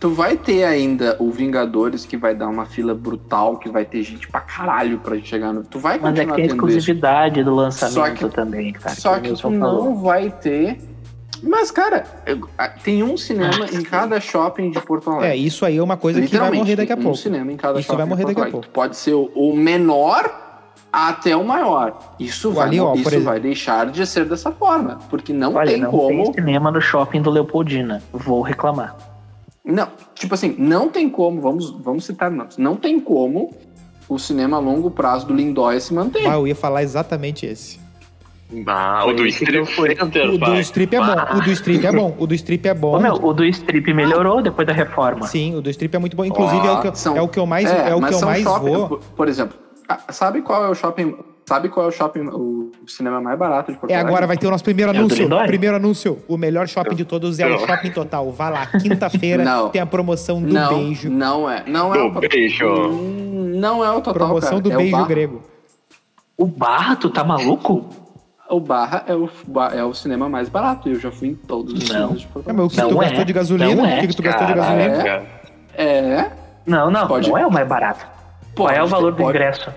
Tu 0.04 0.10
vai 0.10 0.36
ter 0.36 0.66
ainda 0.66 1.16
o 1.18 1.32
Vingadores 1.32 2.06
que 2.06 2.18
vai 2.18 2.36
dar 2.36 2.50
uma 2.50 2.66
fila 2.66 2.94
brutal, 2.94 3.56
que 3.56 3.70
vai 3.70 3.86
ter 3.86 4.04
gente 4.04 4.28
pra 4.28 4.42
caralho 4.42 4.98
pra 5.00 5.18
chegar 5.22 5.54
no. 5.54 5.64
Tu 5.64 5.80
vai 5.80 5.98
Mas 5.98 6.20
é 6.20 6.26
continuar 6.26 6.36
que 6.36 6.42
é 6.42 6.44
tendo 6.44 6.46
isso. 6.48 6.56
exclusividade 6.56 7.42
do 7.42 7.56
lançamento 7.56 7.94
Só 7.94 8.10
que- 8.28 8.36
também, 8.36 8.74
cara. 8.74 8.96
Só 8.98 9.14
o 9.14 9.22
que 9.22 9.28
Nilson 9.30 9.54
tu 9.54 9.60
falou. 9.60 9.86
não 9.86 9.96
vai 9.96 10.30
ter. 10.30 10.78
Mas, 11.42 11.72
cara, 11.72 12.04
a- 12.58 12.68
tem 12.68 13.02
um 13.02 13.16
cinema 13.16 13.66
em 13.72 13.82
cada 13.82 14.20
shopping 14.20 14.72
de 14.72 14.82
Porto 14.82 15.10
É, 15.10 15.16
Alegre. 15.16 15.38
isso 15.46 15.66
aí 15.66 15.78
é 15.78 15.82
uma 15.82 15.96
coisa 15.96 16.20
que 16.20 16.26
vai 16.28 16.32
Literalmente, 16.34 16.58
morrer 16.64 16.76
daqui 16.76 16.92
a 16.92 16.96
tem 16.98 17.04
pouco. 17.04 17.18
Um 17.18 17.22
cinema 17.22 17.52
em 17.54 17.56
cada 17.56 17.80
Isso 17.80 17.88
shopping 17.88 17.98
vai 18.00 18.06
morrer 18.06 18.26
daqui 18.26 18.42
a 18.42 18.52
pouco. 18.52 18.68
Pode 18.72 18.98
ser 18.98 19.14
o, 19.14 19.32
o 19.34 19.56
menor 19.56 20.66
até 20.92 21.34
o 21.38 21.46
maior. 21.46 21.98
Isso, 22.20 22.52
vai, 22.52 22.68
Ali, 22.68 22.80
ó, 22.82 22.94
isso 22.94 23.08
exemplo- 23.08 23.24
vai 23.24 23.40
deixar 23.40 23.86
de 23.90 24.06
ser 24.06 24.26
dessa 24.26 24.52
forma. 24.52 25.00
Porque 25.10 25.32
não 25.32 25.56
Olha, 25.56 25.72
tem 25.72 25.80
não 25.80 25.92
como. 25.92 26.10
tem 26.26 26.34
cinema 26.34 26.70
no 26.70 26.82
shopping 26.82 27.22
do 27.22 27.30
Leopoldina. 27.30 28.04
Vou 28.12 28.42
reclamar. 28.42 28.98
Não, 29.66 29.88
tipo 30.14 30.34
assim, 30.34 30.54
não 30.58 30.90
tem 30.90 31.10
como, 31.10 31.40
vamos, 31.40 31.70
vamos 31.82 32.04
citar 32.06 32.30
nomes, 32.30 32.58
não 32.58 32.76
tem 32.76 33.00
como 33.00 33.56
o 34.10 34.20
cinema 34.20 34.58
a 34.58 34.60
longo 34.60 34.92
prazo 34.92 35.26
do 35.28 35.34
Lindóia 35.34 35.80
se 35.80 35.94
manter. 35.94 36.28
Ah, 36.28 36.34
eu 36.34 36.46
ia 36.46 36.56
falar 36.56 36.84
exatamente 36.84 37.46
esse. 37.46 37.80
ah, 38.68 39.06
o 39.08 39.14
do 39.14 39.26
Strip 39.26 39.58
O 39.58 40.38
do 40.38 40.54
é 40.96 41.00
bom, 41.00 41.38
o 41.38 41.42
do 41.42 41.52
strip 41.52 41.86
é 41.86 41.92
bom, 41.94 42.16
o 42.20 42.28
do 42.28 42.34
strip 42.36 42.68
é 42.68 42.74
bom. 42.74 42.98
Ô, 42.98 43.00
meu, 43.00 43.14
o 43.14 43.34
do 43.34 43.46
strip 43.46 43.94
melhorou 43.94 44.42
depois 44.42 44.68
da 44.68 44.74
reforma. 44.74 45.26
Sim, 45.28 45.56
o 45.56 45.62
do 45.62 45.70
strip 45.70 45.96
é 45.96 46.00
muito 46.00 46.18
bom. 46.18 46.26
Inclusive, 46.26 46.68
é, 46.68 46.72
o 46.72 46.82
que, 46.82 46.88
eu- 46.88 46.96
São- 46.96 47.16
é 47.18 47.22
o 47.22 47.30
que 47.30 47.40
eu 47.40 47.46
mais, 47.46 47.72
é, 47.72 47.96
o 47.96 48.02
mas 48.02 48.10
que 48.18 48.22
eu 48.22 48.28
mais 48.28 48.44
shopping- 48.44 48.66
vou. 48.70 49.00
Por, 49.16 49.30
exemplo, 49.30 49.58
sabe 50.10 50.42
qual 50.42 50.66
é 50.66 50.70
o 50.70 50.76
shopping? 50.76 51.16
Sabe 51.46 51.68
qual 51.70 51.86
é 51.86 51.90
o 51.90 51.92
shopping, 51.92 52.22
o 52.30 52.72
cinema 52.88 53.20
mais 53.20 53.38
barato 53.38 53.72
de 53.72 53.78
Porto 53.78 53.92
É 53.92 53.96
agora, 53.96 54.26
vai 54.26 54.38
ter 54.38 54.48
o 54.48 54.50
nosso 54.52 54.64
primeiro 54.64 54.92
É 54.92 54.96
o 54.96 54.98
anúncio. 55.00 55.24
Lindóia? 55.24 55.46
primeiro 55.48 55.76
anúncio. 55.76 56.20
O 56.28 56.38
melhor 56.38 56.68
shopping 56.68 56.96
de 56.96 57.04
todos 57.04 57.38
é 57.40 57.46
o. 57.48 57.60
Shopping 57.60 57.92
Total. 57.92 58.32
Vá 58.32 58.50
lá, 58.50 58.66
quinta-feira 58.68 59.44
Não. 59.44 59.70
tem 59.70 59.82
a 59.82 59.86
promoção 59.86 60.42
do 60.42 60.54
não, 60.54 60.80
beijo. 60.86 61.10
Não 61.10 61.50
é, 61.50 61.64
não 61.68 61.94
é 61.94 61.98
Do 61.98 62.18
o 62.18 62.20
beijo. 62.22 62.66
Hum, 62.66 63.52
Não 63.56 63.84
é 63.84 63.90
o 63.92 63.96
total, 63.96 64.14
promoção 64.14 64.50
cara. 64.52 64.62
do 64.62 64.72
é 64.72 64.78
beijo 64.78 64.98
o 64.98 65.06
grego. 65.06 65.44
O 66.38 66.46
Barra, 66.48 66.96
tu 66.96 67.10
tá 67.10 67.24
maluco? 67.24 67.86
O 68.50 68.60
Barra 68.60 69.04
é 69.08 69.14
o, 69.16 69.30
é 69.74 69.84
o 69.84 69.94
cinema 69.94 70.30
mais 70.30 70.48
barato. 70.48 70.88
Eu 70.90 71.00
já 71.00 71.12
fui 71.12 71.30
em 71.30 71.36
todos 71.36 71.74
os 71.74 71.80
Não. 71.82 71.88
cinemas 71.88 72.22
de 72.22 72.28
Porto 72.28 72.48
É, 72.48 72.52
Alegre. 72.52 72.64
mas 72.64 72.66
o 72.66 72.76
que 72.76 72.82
Não 72.82 72.90
tu 72.90 73.02
é, 73.02 73.06
gastou 73.06 73.26
de 73.26 73.34
gasolina? 73.34 73.76
não 73.76 73.86
é. 73.86 73.98
O 73.98 74.00
que, 74.02 74.08
que 74.08 74.16
tu 74.16 74.24
gastou 74.24 74.48
de 74.48 74.54
gasolina? 74.54 75.04
cara. 75.04 75.24
É. 75.76 76.32
Não, 76.66 76.90
não, 76.90 77.08
Pode- 77.08 77.30
não 77.30 77.38
é 77.38 77.46
o 77.46 77.52
mais 77.52 77.68
barato. 77.68 78.06
Qual 78.56 78.70
é 78.70 78.76
o 78.76 78.78
Pode- 78.80 78.92
valor 78.92 79.12
do 79.12 79.18
pode- 79.18 79.30
ingresso? 79.30 79.70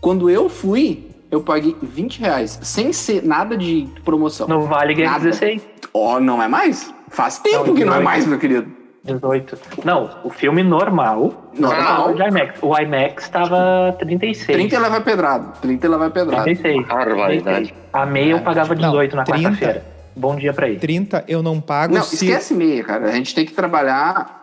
Quando 0.00 0.30
eu 0.30 0.48
fui, 0.48 1.10
eu 1.30 1.40
paguei 1.42 1.76
20 1.82 2.20
reais, 2.20 2.58
sem 2.62 2.92
ser 2.92 3.22
nada 3.24 3.56
de 3.56 3.86
promoção. 4.04 4.48
No 4.48 4.62
Vale 4.62 5.00
é 5.00 5.04
Nada. 5.04 5.24
16, 5.24 5.62
Ó, 5.92 6.20
não 6.20 6.42
é 6.42 6.48
mais? 6.48 6.92
Faz 7.08 7.38
tempo 7.38 7.66
Não, 7.68 7.74
que 7.74 7.84
não 7.84 7.94
é 7.94 7.98
18. 7.98 8.04
mais, 8.04 8.26
meu 8.26 8.38
querido. 8.38 8.70
18. 9.02 9.58
Não, 9.84 10.10
o 10.24 10.30
filme 10.30 10.62
normal. 10.62 11.50
Normal. 11.58 12.10
O 12.10 12.14
de 12.14 12.22
IMAX. 12.22 12.58
O 12.62 12.76
IMAX 12.78 13.28
tava 13.28 13.96
36. 13.98 14.46
30 14.46 14.76
ela 14.76 14.88
vai 14.88 15.00
pedrado. 15.02 15.52
30 15.60 15.86
ela 15.86 15.98
vai 15.98 16.10
pedrado. 16.10 16.44
36. 16.44 16.86
Barbaridade. 16.86 17.74
A 17.92 18.06
meia 18.06 18.32
eu 18.32 18.40
pagava 18.40 18.74
Não, 18.74 18.90
18 18.90 19.16
na 19.16 19.24
30. 19.24 19.42
quarta-feira. 19.42 19.84
Bom 20.14 20.36
dia 20.36 20.52
pra 20.52 20.68
ele. 20.68 20.78
30 20.78 21.24
eu 21.26 21.42
não 21.42 21.60
pago 21.60 21.94
Não, 21.94 22.02
se... 22.02 22.26
esquece 22.26 22.52
meia, 22.54 22.84
cara. 22.84 23.06
A 23.06 23.12
gente 23.12 23.34
tem 23.34 23.44
que 23.46 23.52
trabalhar. 23.52 24.39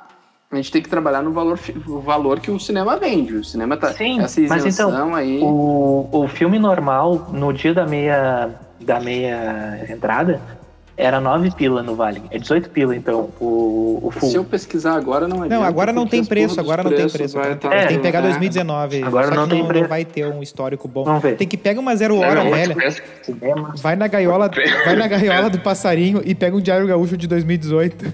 A 0.50 0.56
gente 0.56 0.72
tem 0.72 0.82
que 0.82 0.88
trabalhar 0.88 1.22
no 1.22 1.32
valor, 1.32 1.60
o 1.88 2.00
valor 2.00 2.40
que 2.40 2.50
o 2.50 2.58
cinema 2.58 2.96
vende. 2.98 3.36
O 3.36 3.44
cinema 3.44 3.76
tá. 3.76 3.92
Sim, 3.94 4.22
essa 4.22 4.40
mas 4.42 4.66
então, 4.66 5.14
aí. 5.14 5.40
O, 5.42 6.08
o 6.10 6.28
filme 6.30 6.58
normal, 6.58 7.30
no 7.34 7.52
dia 7.52 7.74
da 7.74 7.86
meia, 7.86 8.52
da 8.80 8.98
meia 9.02 9.86
entrada, 9.90 10.42
era 10.98 11.20
9 11.22 11.52
pila 11.52 11.84
no 11.84 11.96
Vale. 11.96 12.24
É 12.32 12.40
18 12.40 12.70
pila, 12.72 12.96
então, 12.96 13.30
o, 13.40 14.00
o 14.02 14.10
full. 14.10 14.30
Se 14.30 14.36
eu 14.36 14.44
pesquisar 14.44 14.96
agora, 14.96 15.28
não 15.28 15.46
é. 15.46 15.50
Não, 15.50 15.64
agora 15.64 15.94
não 15.94 16.08
tem 16.08 16.26
preço, 16.26 16.60
agora 16.60 16.82
não 16.82 16.92
tem 16.92 17.08
preço. 17.08 17.38
Vai 17.38 17.56
Tem 17.56 17.70
tá- 17.70 17.88
que 17.88 18.00
pegar 18.00 18.20
é. 18.20 18.24
2019. 18.24 19.04
Agora 19.04 19.28
só 19.28 19.36
não 19.36 19.44
que 19.44 19.50
tem 19.50 19.60
não, 19.60 19.68
preço. 19.68 19.84
não 19.84 19.90
vai 19.90 20.06
ter 20.06 20.26
um 20.26 20.42
histórico 20.42 20.88
bom. 20.88 21.04
Vamos 21.04 21.22
ver. 21.22 21.36
Tem 21.36 21.48
que 21.48 21.56
pegar 21.56 21.80
uma 21.80 21.96
zero 21.96 22.18
hora, 22.18 22.44
Não, 22.44 22.50
velha. 22.50 22.76
Vai 23.76 23.96
na 23.96 24.08
gaiola, 24.08 24.50
vai 24.86 24.96
na 24.96 25.08
gaiola 25.08 25.50
do 25.50 25.60
passarinho 25.60 26.22
e 26.26 26.34
pega 26.34 26.56
um 26.56 26.62
Diário 26.62 26.88
Gaúcho 26.88 27.16
de 27.16 27.28
2018. 27.28 28.14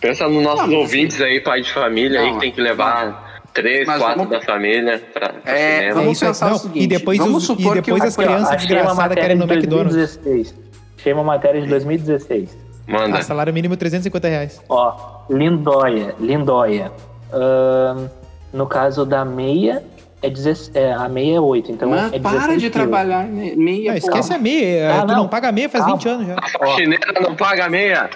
Pensa 0.00 0.28
nos 0.28 0.42
nossos 0.42 0.68
Não, 0.68 0.78
ouvintes 0.78 1.20
aí, 1.20 1.40
pai 1.40 1.60
de 1.62 1.72
família 1.72 2.20
aí, 2.20 2.26
Não, 2.28 2.34
que 2.34 2.40
tem 2.40 2.52
que 2.52 2.60
levar 2.60 3.42
três, 3.52 3.86
Mas 3.86 3.98
quatro 4.00 4.18
vamos- 4.24 4.30
da 4.30 4.40
família 4.40 5.02
pra, 5.12 5.28
pra 5.30 5.52
É, 5.52 5.76
cinema. 5.78 5.94
Vamos 5.94 6.08
É 6.08 6.12
isso 6.12 6.24
aí. 6.24 6.28
pensar 6.30 6.46
o 6.46 6.50
Não, 6.50 6.58
seguinte, 6.58 6.84
e 6.84 6.86
depois, 6.86 7.18
vamos 7.18 7.48
os- 7.50 7.58
e 7.58 7.70
depois 7.74 8.02
o- 8.02 8.06
as 8.06 8.16
crianças 8.16 8.56
desgraçadas 8.56 9.14
querem 9.14 9.36
matéria 9.36 9.36
no 9.36 9.46
de 9.46 9.52
McDonald's. 9.52 9.94
2016. 9.94 10.54
Achei 10.98 11.12
uma 11.12 11.24
matéria 11.24 11.60
de 11.60 11.66
2016. 11.68 12.56
Manda. 12.86 13.18
Ah, 13.18 13.22
salário 13.22 13.52
mínimo 13.52 13.76
350 13.76 14.28
reais. 14.28 14.60
Ó, 14.68 15.20
Lindóia, 15.30 16.14
Lindóia. 16.18 16.90
Ahn, 17.32 18.08
no 18.52 18.66
caso 18.66 19.04
da 19.06 19.24
meia, 19.24 19.82
é 20.22 20.28
16, 20.30 20.70
é, 20.74 20.92
a 20.92 21.08
meia 21.08 21.36
é 21.36 21.40
8, 21.40 21.70
então 21.70 21.90
Mas 21.90 22.12
é 22.12 22.18
16 22.18 22.42
para 22.46 22.54
de 22.56 22.60
pila. 22.70 22.72
trabalhar 22.72 23.26
me- 23.26 23.54
meia 23.54 23.90
Não, 23.92 23.96
esquece 23.98 24.32
a 24.32 24.38
meia. 24.38 24.94
Ah, 24.94 25.00
tu 25.02 25.06
não. 25.06 25.16
não 25.18 25.28
paga 25.28 25.52
meia 25.52 25.68
faz 25.68 25.84
Calma. 25.84 25.96
20 25.98 26.08
anos 26.08 26.26
já. 26.26 26.34
A 26.36 26.48
faxineira 26.48 27.12
não 27.20 27.36
paga 27.36 27.68
meia. 27.68 28.10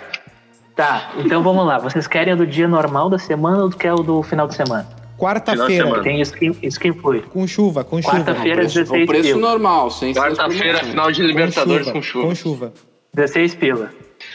Tá, 0.75 1.13
então 1.19 1.43
vamos 1.43 1.65
lá. 1.67 1.79
Vocês 1.79 2.07
querem 2.07 2.35
o 2.35 2.37
do 2.37 2.47
dia 2.47 2.67
normal 2.67 3.09
da 3.09 3.19
semana 3.19 3.63
ou 3.63 3.71
quer 3.71 3.93
o 3.93 4.03
do 4.03 4.23
final 4.23 4.49
de 4.49 4.55
semana? 4.57 4.87
Quarta-feira, 5.17 6.03
Tem 6.03 6.21
isso 6.21 6.35
que, 6.35 6.51
isso 6.61 6.81
que 6.81 6.89
influi. 6.89 7.23
com 7.23 7.47
chuva, 7.47 7.85
com 7.85 8.03
chuva. 8.03 8.17
Quarta-feira, 8.17 8.57
O 8.57 8.65
preço, 8.65 8.75
16 8.81 9.03
o 9.05 9.07
preço 9.07 9.29
pila. 9.35 9.41
normal, 9.41 9.91
sem 9.91 10.13
Quarta-feira, 10.13 10.79
final 10.81 11.13
de 11.13 11.23
Libertadores 11.23 11.89
com 11.91 12.03
chuva. 12.03 12.27
Com 12.29 12.35
chuva. 12.35 12.73
16 13.15 13.55
pila, 13.55 13.91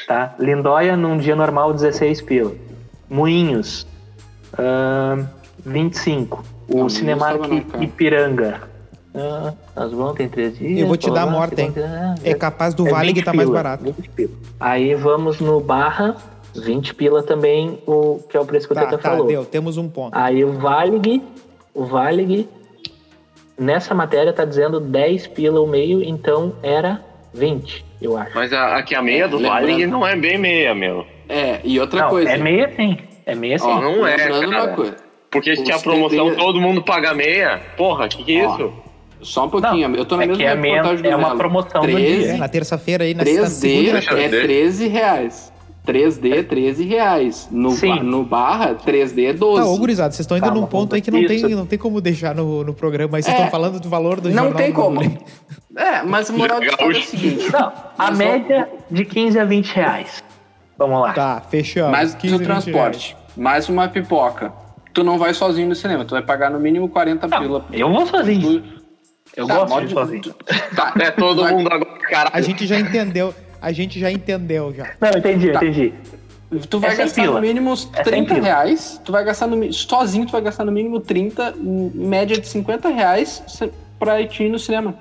tá? 0.08 0.34
Lindóia 0.40 0.96
num 0.96 1.18
dia 1.18 1.36
normal 1.36 1.74
16 1.74 2.22
pila. 2.22 2.54
Moinhos, 3.10 3.86
ahn, 4.58 5.26
25. 5.66 6.42
O 6.70 6.88
Cinemark. 6.88 7.42
Ipiranga. 7.82 8.69
Ah, 9.20 9.54
nós 9.76 9.92
vamos 9.92 10.14
ter 10.16 10.30
três 10.30 10.58
dias. 10.58 10.80
Eu 10.80 10.88
vou 10.88 10.96
te 10.98 11.10
dar 11.12 11.24
a 11.24 11.26
morte, 11.28 11.60
hein? 11.62 11.72
segunda- 11.74 12.16
É 12.24 12.34
capaz 12.34 12.74
do 12.74 12.88
É 12.88 12.92
Vale 12.92 13.08
20 13.08 13.16
que 13.18 13.24
tá 13.24 13.34
mais 13.34 13.48
pila, 13.50 13.64
barato. 13.64 13.84
20 13.84 14.10
pila. 14.10 14.32
Aí 14.60 14.96
vamos 14.96 15.40
no 15.42 15.60
Barra, 15.60 16.16
20 16.56 16.94
pila 16.96 17.22
também, 17.24 17.80
o, 17.86 18.20
que 18.30 18.38
é 18.38 18.40
o 18.40 18.46
preço 18.46 18.68
que 18.68 18.74
o 18.74 18.76
Tá, 18.76 18.86
Teta 18.86 18.98
tá, 18.98 19.10
falou. 19.12 19.28
deu. 19.28 19.46
Temos 19.46 19.78
um 19.78 19.90
ponto. 19.90 20.16
Aí 20.18 20.44
o 20.46 20.54
Valig, 20.54 21.22
o 21.74 21.86
Valig, 21.86 22.48
nessa 23.58 23.94
matéria 23.94 24.32
tá 24.34 24.46
dizendo 24.46 24.80
10 24.80 25.28
pila 25.28 25.62
o 25.62 25.68
meio, 25.68 26.02
então 26.04 26.54
era 26.64 27.02
20, 27.34 27.86
eu 28.02 28.18
acho. 28.18 28.32
Mas 28.34 28.54
a, 28.54 28.78
aqui 28.78 28.96
a 28.96 29.02
meia 29.02 29.28
do 29.28 29.38
Lembrando- 29.38 29.54
Vale 29.68 29.86
não 29.88 30.06
é 30.08 30.16
bem 30.16 30.38
meia, 30.38 30.74
meu. 30.74 31.06
É, 31.28 31.60
e 31.64 31.80
outra 31.80 32.02
Não, 32.04 32.10
coisa. 32.10 32.32
é 32.32 32.38
meia 32.38 32.72
sim, 32.76 32.98
é 33.26 33.36
meia 33.36 33.60
sim. 33.60 33.68
Ó, 33.68 33.82
não 33.82 34.08
é, 34.08 34.16
lembrando 34.16 34.50
cara. 34.52 34.64
uma 34.64 34.76
coisa. 34.76 34.96
Porque 35.32 35.56
se 35.56 35.62
Os 35.62 35.70
a 35.70 35.78
promoção 35.78 36.34
todo 36.36 36.60
mundo 36.60 36.82
paga 36.82 37.14
meia, 37.14 37.62
porra, 37.78 38.08
que 38.08 38.24
que 38.24 38.36
é 38.40 38.48
Ó, 38.48 38.56
isso? 38.56 38.74
Só 39.22 39.46
um 39.46 39.50
pouquinho. 39.50 39.96
eu 39.96 40.06
tô 40.06 40.16
na 40.18 40.24
é 40.24 40.28
mesma 40.28 40.38
que 40.38 40.46
é, 40.48 40.56
reportagem 40.56 41.02
do 41.04 41.08
é 41.10 41.16
uma 41.16 41.28
Melo. 41.28 41.38
promoção 41.40 41.82
do 41.82 41.88
13, 41.88 42.24
É, 42.24 42.28
dia. 42.28 42.38
na 42.38 42.48
terça-feira 42.48 43.04
aí, 43.04 43.14
na, 43.14 43.24
na 43.24 43.30
3D 43.30 43.46
segunda. 43.50 43.92
Deixa 43.94 44.12
eu 44.14 44.18
é 44.18 44.28
ver. 44.28 44.42
13 44.44 44.88
reais. 44.88 45.54
3D 45.88 46.38
é 46.38 46.44
13 46.44 46.84
reais. 46.86 47.48
No, 47.52 47.74
no 48.04 48.24
barra, 48.24 48.76
3D 48.76 49.30
é 49.30 49.34
12. 49.34 49.62
Tá, 49.62 49.68
ô 49.68 49.78
gurizada, 49.78 50.12
vocês 50.12 50.20
estão 50.22 50.38
indo 50.38 50.46
Tá, 50.46 50.54
num 50.54 50.66
ponto 50.68 50.94
aí 50.94 51.02
que 51.02 51.10
não 51.10 51.20
isso. 51.20 51.48
tem, 51.48 51.56
não 51.56 51.66
tem 51.66 51.80
como 51.80 52.00
deixar 52.00 52.36
no, 52.36 52.64
no 52.64 52.74
programa. 52.74 53.18
Aí 53.18 53.24
vocês 53.24 53.34
É. 53.34 53.38
estão 53.38 53.52
falando 53.52 53.80
do 53.80 53.90
valor 53.90 54.22
do 54.22 54.30
Não 54.30 54.54
tem 54.54 54.68
do 54.72 54.74
como. 54.76 55.00
É, 55.78 56.02
mas 56.04 56.30
a 56.30 56.34
moral 56.34 56.60
de 56.60 56.66
história 56.68 56.98
é 56.98 57.00
o 57.00 57.04
seguinte. 57.04 57.52
Não, 57.54 57.72
a 57.98 58.12
média 58.12 58.68
de 58.92 59.06
15 59.06 59.40
a 59.40 59.46
20 59.46 59.72
reais. 59.74 60.24
Vamos 60.78 61.00
lá. 61.02 61.14
Tá, 61.14 61.42
fechamos. 61.50 61.92
Mais 61.92 62.14
15, 62.16 62.34
do 62.34 62.38
20 62.40 62.48
transporte, 62.48 63.16
mais 63.38 63.70
uma 63.70 63.88
pipoca. 63.88 64.52
Tu 64.94 65.04
não 65.04 65.18
vai 65.18 65.34
sozinho 65.34 65.70
no 65.70 65.76
cinema, 65.76 66.04
tu 66.04 66.12
vai 66.12 66.22
pagar 66.24 66.50
no 66.50 66.60
mínimo 66.60 66.90
40 66.90 67.28
Não, 67.28 67.40
pila. 67.40 67.66
eu 67.72 67.90
vou 67.92 68.06
sozinho. 68.08 68.62
Tu- 68.62 68.79
Eu 69.36 69.48
Tá, 69.48 69.56
gosto 69.56 69.86
de 69.88 69.94
sozinho. 69.94 70.22
Tá, 70.76 70.94
É 71.00 71.12
todo 71.12 71.46
mundo 71.48 71.68
agora, 71.72 71.98
caralho. 72.10 72.32
A 72.34 72.42
gente 72.42 72.66
já 72.68 72.80
entendeu. 72.80 73.34
A 73.62 73.72
gente 73.72 74.00
já 74.00 74.12
entendeu 74.12 74.74
já. 74.74 74.88
Não, 75.00 75.10
entendi, 75.10 75.52
Tá. 75.52 75.60
entendi. 75.60 75.94
Tu 76.70 76.80
vai 76.80 76.94
É 76.94 76.96
gastar 76.96 77.22
pila. 77.22 77.36
no 77.36 77.42
mínimo 77.42 77.72
uns 77.72 77.88
É 77.94 78.04
cem 78.04 78.14
30 78.26 78.34
pila. 78.36 78.46
reais. 78.48 79.00
Tu 79.06 79.12
vai 79.12 79.24
gastar 79.24 79.48
no 79.48 79.72
sozinho, 79.72 80.26
tu 80.26 80.32
vai 80.32 80.42
gastar 80.42 80.66
no 80.66 80.72
mínimo 80.72 81.00
30, 81.00 81.54
em 81.62 81.92
média 81.94 82.38
de 82.40 82.48
50 82.48 82.90
reais 82.90 83.44
pra 84.00 84.26
te 84.26 84.44
ir 84.46 84.50
no 84.50 84.58
cinema. 84.58 84.96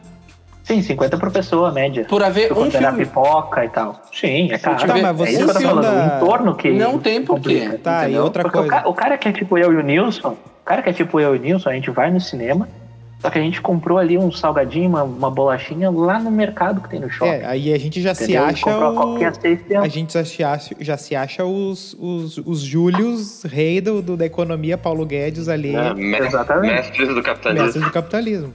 Sim, 0.63 0.83
50 0.83 1.17
por 1.17 1.31
pessoa, 1.31 1.73
média. 1.73 2.05
Por 2.07 2.23
haver 2.23 2.53
um 2.53 2.71
filme. 2.71 2.99
pipoca 2.99 3.65
e 3.65 3.69
tal. 3.71 4.03
Sim, 4.13 4.53
é 4.53 4.59
caro. 4.59 4.87
Tá, 4.87 4.95
mas 4.99 5.03
é 5.05 5.13
você 5.15 5.31
isso 5.31 5.45
que 5.45 5.51
eu 5.51 5.55
tô 5.55 5.61
falando. 5.63 5.85
anda- 5.87 6.03
O 6.03 6.17
entorno 6.27 6.55
que. 6.57 6.71
Não 6.73 6.99
tem 6.99 7.23
porquê. 7.25 7.79
Tá, 7.83 8.03
e 8.03 8.05
entendeu? 8.09 8.25
outra 8.25 8.43
Porque 8.43 8.59
o, 8.59 8.61
coisa. 8.63 8.83
ca- 8.83 8.89
o 8.89 8.93
cara 8.93 9.17
que 9.17 9.29
é 9.29 9.33
tipo 9.33 9.57
eu 9.57 9.73
e 9.73 9.77
o 9.77 9.81
Nilson, 9.83 10.33
o 10.33 10.65
cara 10.67 10.83
que 10.83 10.91
é 10.91 10.93
tipo 10.93 11.19
eu 11.19 11.35
e 11.35 11.39
o 11.39 11.41
Nilson, 11.41 11.71
a 11.71 11.73
gente 11.73 11.91
vai 11.91 12.11
no 12.11 12.21
cinema, 12.21 12.69
só 13.21 13.31
que 13.31 13.39
a 13.39 13.43
gente 13.43 13.61
comprou 13.61 13.99
ali 13.99 14.17
um 14.17 14.31
salgadinho, 14.31 14.89
uma, 14.89 15.03
uma 15.03 15.31
bolachinha 15.31 15.91
lá 15.91 16.19
no 16.21 16.31
mercado 16.31 16.81
que 16.81 16.89
tem 16.89 17.01
no 17.01 17.11
shopping. 17.11 17.31
É, 17.33 17.47
aí 17.47 17.73
a 17.73 17.79
gente 17.79 18.01
já 18.01 18.15
se 18.15 18.25
entendeu? 18.25 18.45
acha 18.45 18.65
Comprou 18.65 18.85
a 18.85 19.07
o... 19.07 19.25
A 19.27 19.33
centos. 19.33 19.93
gente 19.93 20.13
já 20.13 20.25
se 20.25 20.45
acha, 20.45 20.77
já 20.79 20.97
se 20.97 21.17
acha 21.17 21.45
os, 21.45 21.95
os, 21.99 22.39
os 22.39 22.61
Júlios, 22.61 23.43
rei 23.43 23.81
do, 23.81 24.01
do- 24.01 24.17
da 24.17 24.25
economia, 24.25 24.79
Paulo 24.79 25.05
Guedes 25.05 25.49
ali? 25.49 25.73
Me- 25.97 26.19
Exatamente. 26.19 26.75
Mestres 26.75 27.09
do 27.15 27.23
capitalismo. 27.23 27.65
mestres 27.65 27.85
do 27.85 27.91
capitalismo. 27.91 28.55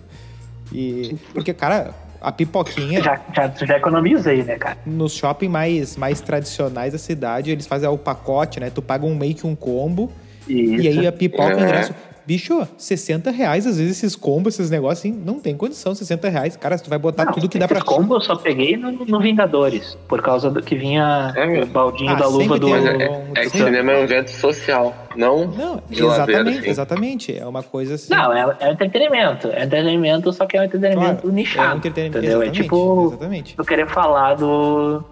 E, 0.71 1.15
porque, 1.33 1.53
cara, 1.53 1.91
a 2.21 2.31
pipoquinha, 2.31 3.01
Já, 3.03 3.19
já, 3.35 3.47
já 3.65 3.77
economizei, 3.77 4.43
né, 4.43 4.55
cara? 4.55 4.77
nos 4.85 5.13
shopping 5.13 5.49
mais, 5.49 5.97
mais 5.97 6.21
tradicionais 6.21 6.93
da 6.93 6.97
cidade, 6.99 7.51
eles 7.51 7.67
fazem 7.67 7.89
o 7.89 7.97
pacote, 7.97 8.61
né? 8.61 8.69
Tu 8.73 8.81
paga 8.81 9.05
um 9.05 9.13
meio 9.13 9.35
que 9.35 9.45
um 9.45 9.55
combo, 9.55 10.09
Isso. 10.47 10.81
e 10.83 10.87
aí 10.87 11.05
a 11.05 11.11
pipoca, 11.11 11.51
É. 11.59 11.63
ingresso... 11.63 11.93
Bicho, 12.25 12.65
60 12.77 13.31
reais, 13.31 13.67
às 13.67 13.77
vezes 13.77 13.97
esses 13.97 14.15
combos, 14.15 14.53
esses 14.55 14.69
negócios, 14.71 14.99
assim, 14.99 15.11
não 15.25 15.39
tem 15.39 15.55
condição, 15.57 15.93
60 15.93 16.29
reais. 16.29 16.55
Cara, 16.55 16.77
se 16.77 16.83
tu 16.83 16.89
vai 16.89 16.97
botar 16.99 17.25
Não, 17.25 17.33
tudo 17.33 17.49
que 17.49 17.59
dá 17.59 17.67
pra... 17.67 17.77
esses 17.79 17.87
combo 17.89 18.15
eu 18.15 18.21
só 18.21 18.35
peguei 18.35 18.77
no, 18.77 18.91
no 18.91 19.19
Vingadores, 19.19 19.97
por 20.07 20.21
causa 20.21 20.49
do 20.49 20.61
que 20.61 20.75
vinha 20.75 21.33
É, 21.35 21.63
o 21.63 21.65
baldinho 21.67 22.11
Ah, 22.11 22.15
da 22.15 22.27
luva 22.27 22.57
do. 22.57 22.69
Mas 22.69 22.85
é, 22.85 22.93
um- 23.09 23.23
é 23.35 23.41
que 23.41 23.49
cinema 23.49 23.91
é 23.91 23.97
um 23.99 24.03
evento 24.03 24.29
social, 24.31 24.95
não 25.15 25.47
Não, 25.47 25.81
de 25.89 26.01
lazer, 26.01 26.29
exatamente, 26.29 26.59
assim. 26.59 26.69
exatamente. 26.69 27.37
É 27.37 27.45
uma 27.45 27.61
coisa 27.63 27.95
assim... 27.95 28.13
Não, 28.13 28.31
é, 28.33 28.55
é 28.59 28.71
entretenimento. 28.71 29.47
É 29.49 29.63
entretenimento, 29.63 30.31
só 30.31 30.45
que 30.45 30.55
é 30.57 30.61
um 30.61 30.63
entretenimento 30.63 31.21
Claro, 31.21 31.31
nichado. 31.35 31.67
é 31.69 31.73
um 31.73 31.77
entretenimento, 31.77 32.17
entendeu? 32.19 32.41
É 32.41 32.45
exatamente, 32.45 32.63
tipo 32.63 33.07
exatamente. 33.07 33.55
eu 33.57 33.65
querer 33.65 33.87
falar 33.89 34.35
do, 34.35 35.03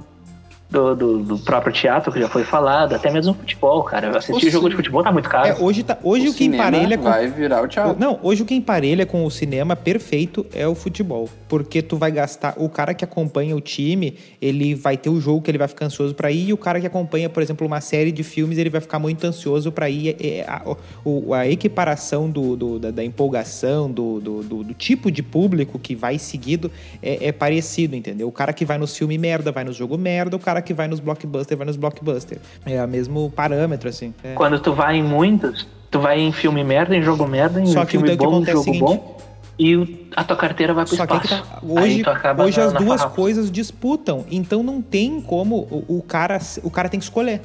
do, 0.72 0.96
do, 0.96 1.20
do 1.20 1.38
próprio 1.40 1.74
teatro, 1.74 2.12
que 2.14 2.20
já 2.22 2.30
foi 2.30 2.46
falado, 2.46 2.96
até 2.96 3.12
mesmo 3.12 3.34
futebol, 3.34 3.84
cara. 3.84 4.18
Assistir 4.18 4.48
O 4.48 4.50
jogo 4.52 4.70
de 4.70 4.76
futebol 4.78 5.04
tá 5.04 5.12
muito 5.12 5.30
caro. 5.30 5.48
É, 5.50 5.56
hoje 5.60 5.84
tá, 5.84 5.98
hoje 6.02 6.30
o, 6.30 6.32
que 6.34 6.46
cinema 6.46 6.68
emparelha 6.70 6.98
com 6.98 7.04
vai 7.04 7.28
virar 7.28 7.62
o 7.62 7.68
teatro. 7.68 7.98
Não, 8.00 8.18
hoje 8.24 8.42
o 8.42 8.46
que 8.46 8.56
emparelha 8.56 9.06
com 9.06 9.26
o 9.26 9.30
cinema 9.30 9.76
perfeito 9.76 10.46
é 10.54 10.66
o 10.66 10.74
futebol. 10.74 11.30
Porque 11.50 11.82
tu 11.82 11.98
vai 11.98 12.10
gastar. 12.12 12.54
O 12.58 12.70
cara 12.70 12.94
que 12.94 13.04
acompanha 13.04 13.54
o 13.54 13.60
time, 13.60 14.18
ele 14.42 14.74
vai 14.74 14.96
ter 14.96 15.10
o 15.10 15.20
jogo 15.20 15.42
que 15.42 15.52
ele 15.52 15.58
vai 15.58 15.68
ficar 15.68 15.88
ansioso 15.88 16.16
pra 16.16 16.32
ir, 16.32 16.48
e 16.50 16.54
o 16.54 16.58
cara 16.58 16.80
que 16.80 16.88
acompanha, 16.88 17.30
por 17.30 17.44
exemplo, 17.44 17.68
uma 17.68 17.82
série 17.82 18.12
de 18.12 18.24
filmes, 18.24 18.58
ele 18.58 18.70
vai 18.70 18.80
ficar 18.80 18.98
muito 19.00 19.26
ansioso 19.28 19.72
pra 19.74 19.90
ir. 19.90 20.16
É- 20.22 20.46
a, 20.48 20.62
o- 21.04 21.34
a 21.34 21.46
equiparação 21.48 22.30
do, 22.30 22.56
do- 22.56 22.80
da, 22.80 22.92
da 22.92 23.04
empolgação, 23.04 23.92
do, 23.92 24.20
do, 24.22 24.42
do- 24.44 24.64
do 24.64 24.74
tipo 24.74 25.12
de 25.12 25.22
público 25.22 25.78
que 25.78 25.96
vai 25.96 26.18
seguido 26.18 26.72
é, 27.04 27.28
é 27.28 27.32
parecido, 27.34 27.96
entendeu? 27.96 28.28
O 28.28 28.32
cara 28.32 28.54
que 28.54 28.64
vai 28.64 28.78
nos 28.78 28.96
filmes 28.96 29.20
merda 29.20 29.52
vai 29.52 29.64
no 29.66 29.74
jogo 29.74 29.98
merda, 29.98 30.36
o 30.38 30.40
cara 30.40 30.61
que 30.62 30.74
vai 30.74 30.88
nos 30.88 31.00
blockbuster 31.00 31.58
vai 31.58 31.66
nos 31.68 31.76
blockbuster. 31.76 32.38
É 32.66 32.84
o 32.84 32.88
mesmo 32.88 33.32
parâmetro, 33.36 33.90
assim. 33.90 34.14
É. 34.24 34.34
Quando 34.34 34.60
tu 34.60 34.74
vai 34.74 34.98
em 34.98 35.04
muitos, 35.04 35.68
tu 35.90 36.00
vai 36.00 36.20
em 36.20 36.32
filme 36.32 36.64
merda, 36.64 36.96
em 36.96 37.02
jogo 37.02 37.28
merda, 37.28 37.60
em 37.62 37.66
Só 37.68 37.84
que 37.86 37.92
filme 37.92 38.16
bom, 38.16 38.40
em 38.42 38.50
é 38.50 38.52
o 38.52 38.52
jogo 38.52 38.64
seguinte, 38.64 38.80
bom, 38.82 39.18
e 39.60 40.08
a 40.16 40.24
tua 40.24 40.38
carteira 40.38 40.74
vai 40.74 40.86
pro 40.86 40.96
Só 40.96 41.04
é 41.04 41.08
que 41.08 41.14
espaço. 41.26 41.44
tá- 41.44 41.60
hoje, 41.62 42.04
hoje 42.44 42.58
na- 42.60 42.66
as 42.66 42.74
na 42.74 42.80
duas 42.80 43.02
coisas 43.06 43.52
disputam, 43.52 44.26
então 44.32 44.64
não 44.64 44.82
tem 44.82 45.22
como 45.22 45.56
o, 45.70 45.98
o 45.98 46.02
cara 46.02 46.40
o 46.64 46.70
cara 46.72 46.90
tem 46.90 47.00
que 47.00 47.04
escolher. 47.06 47.42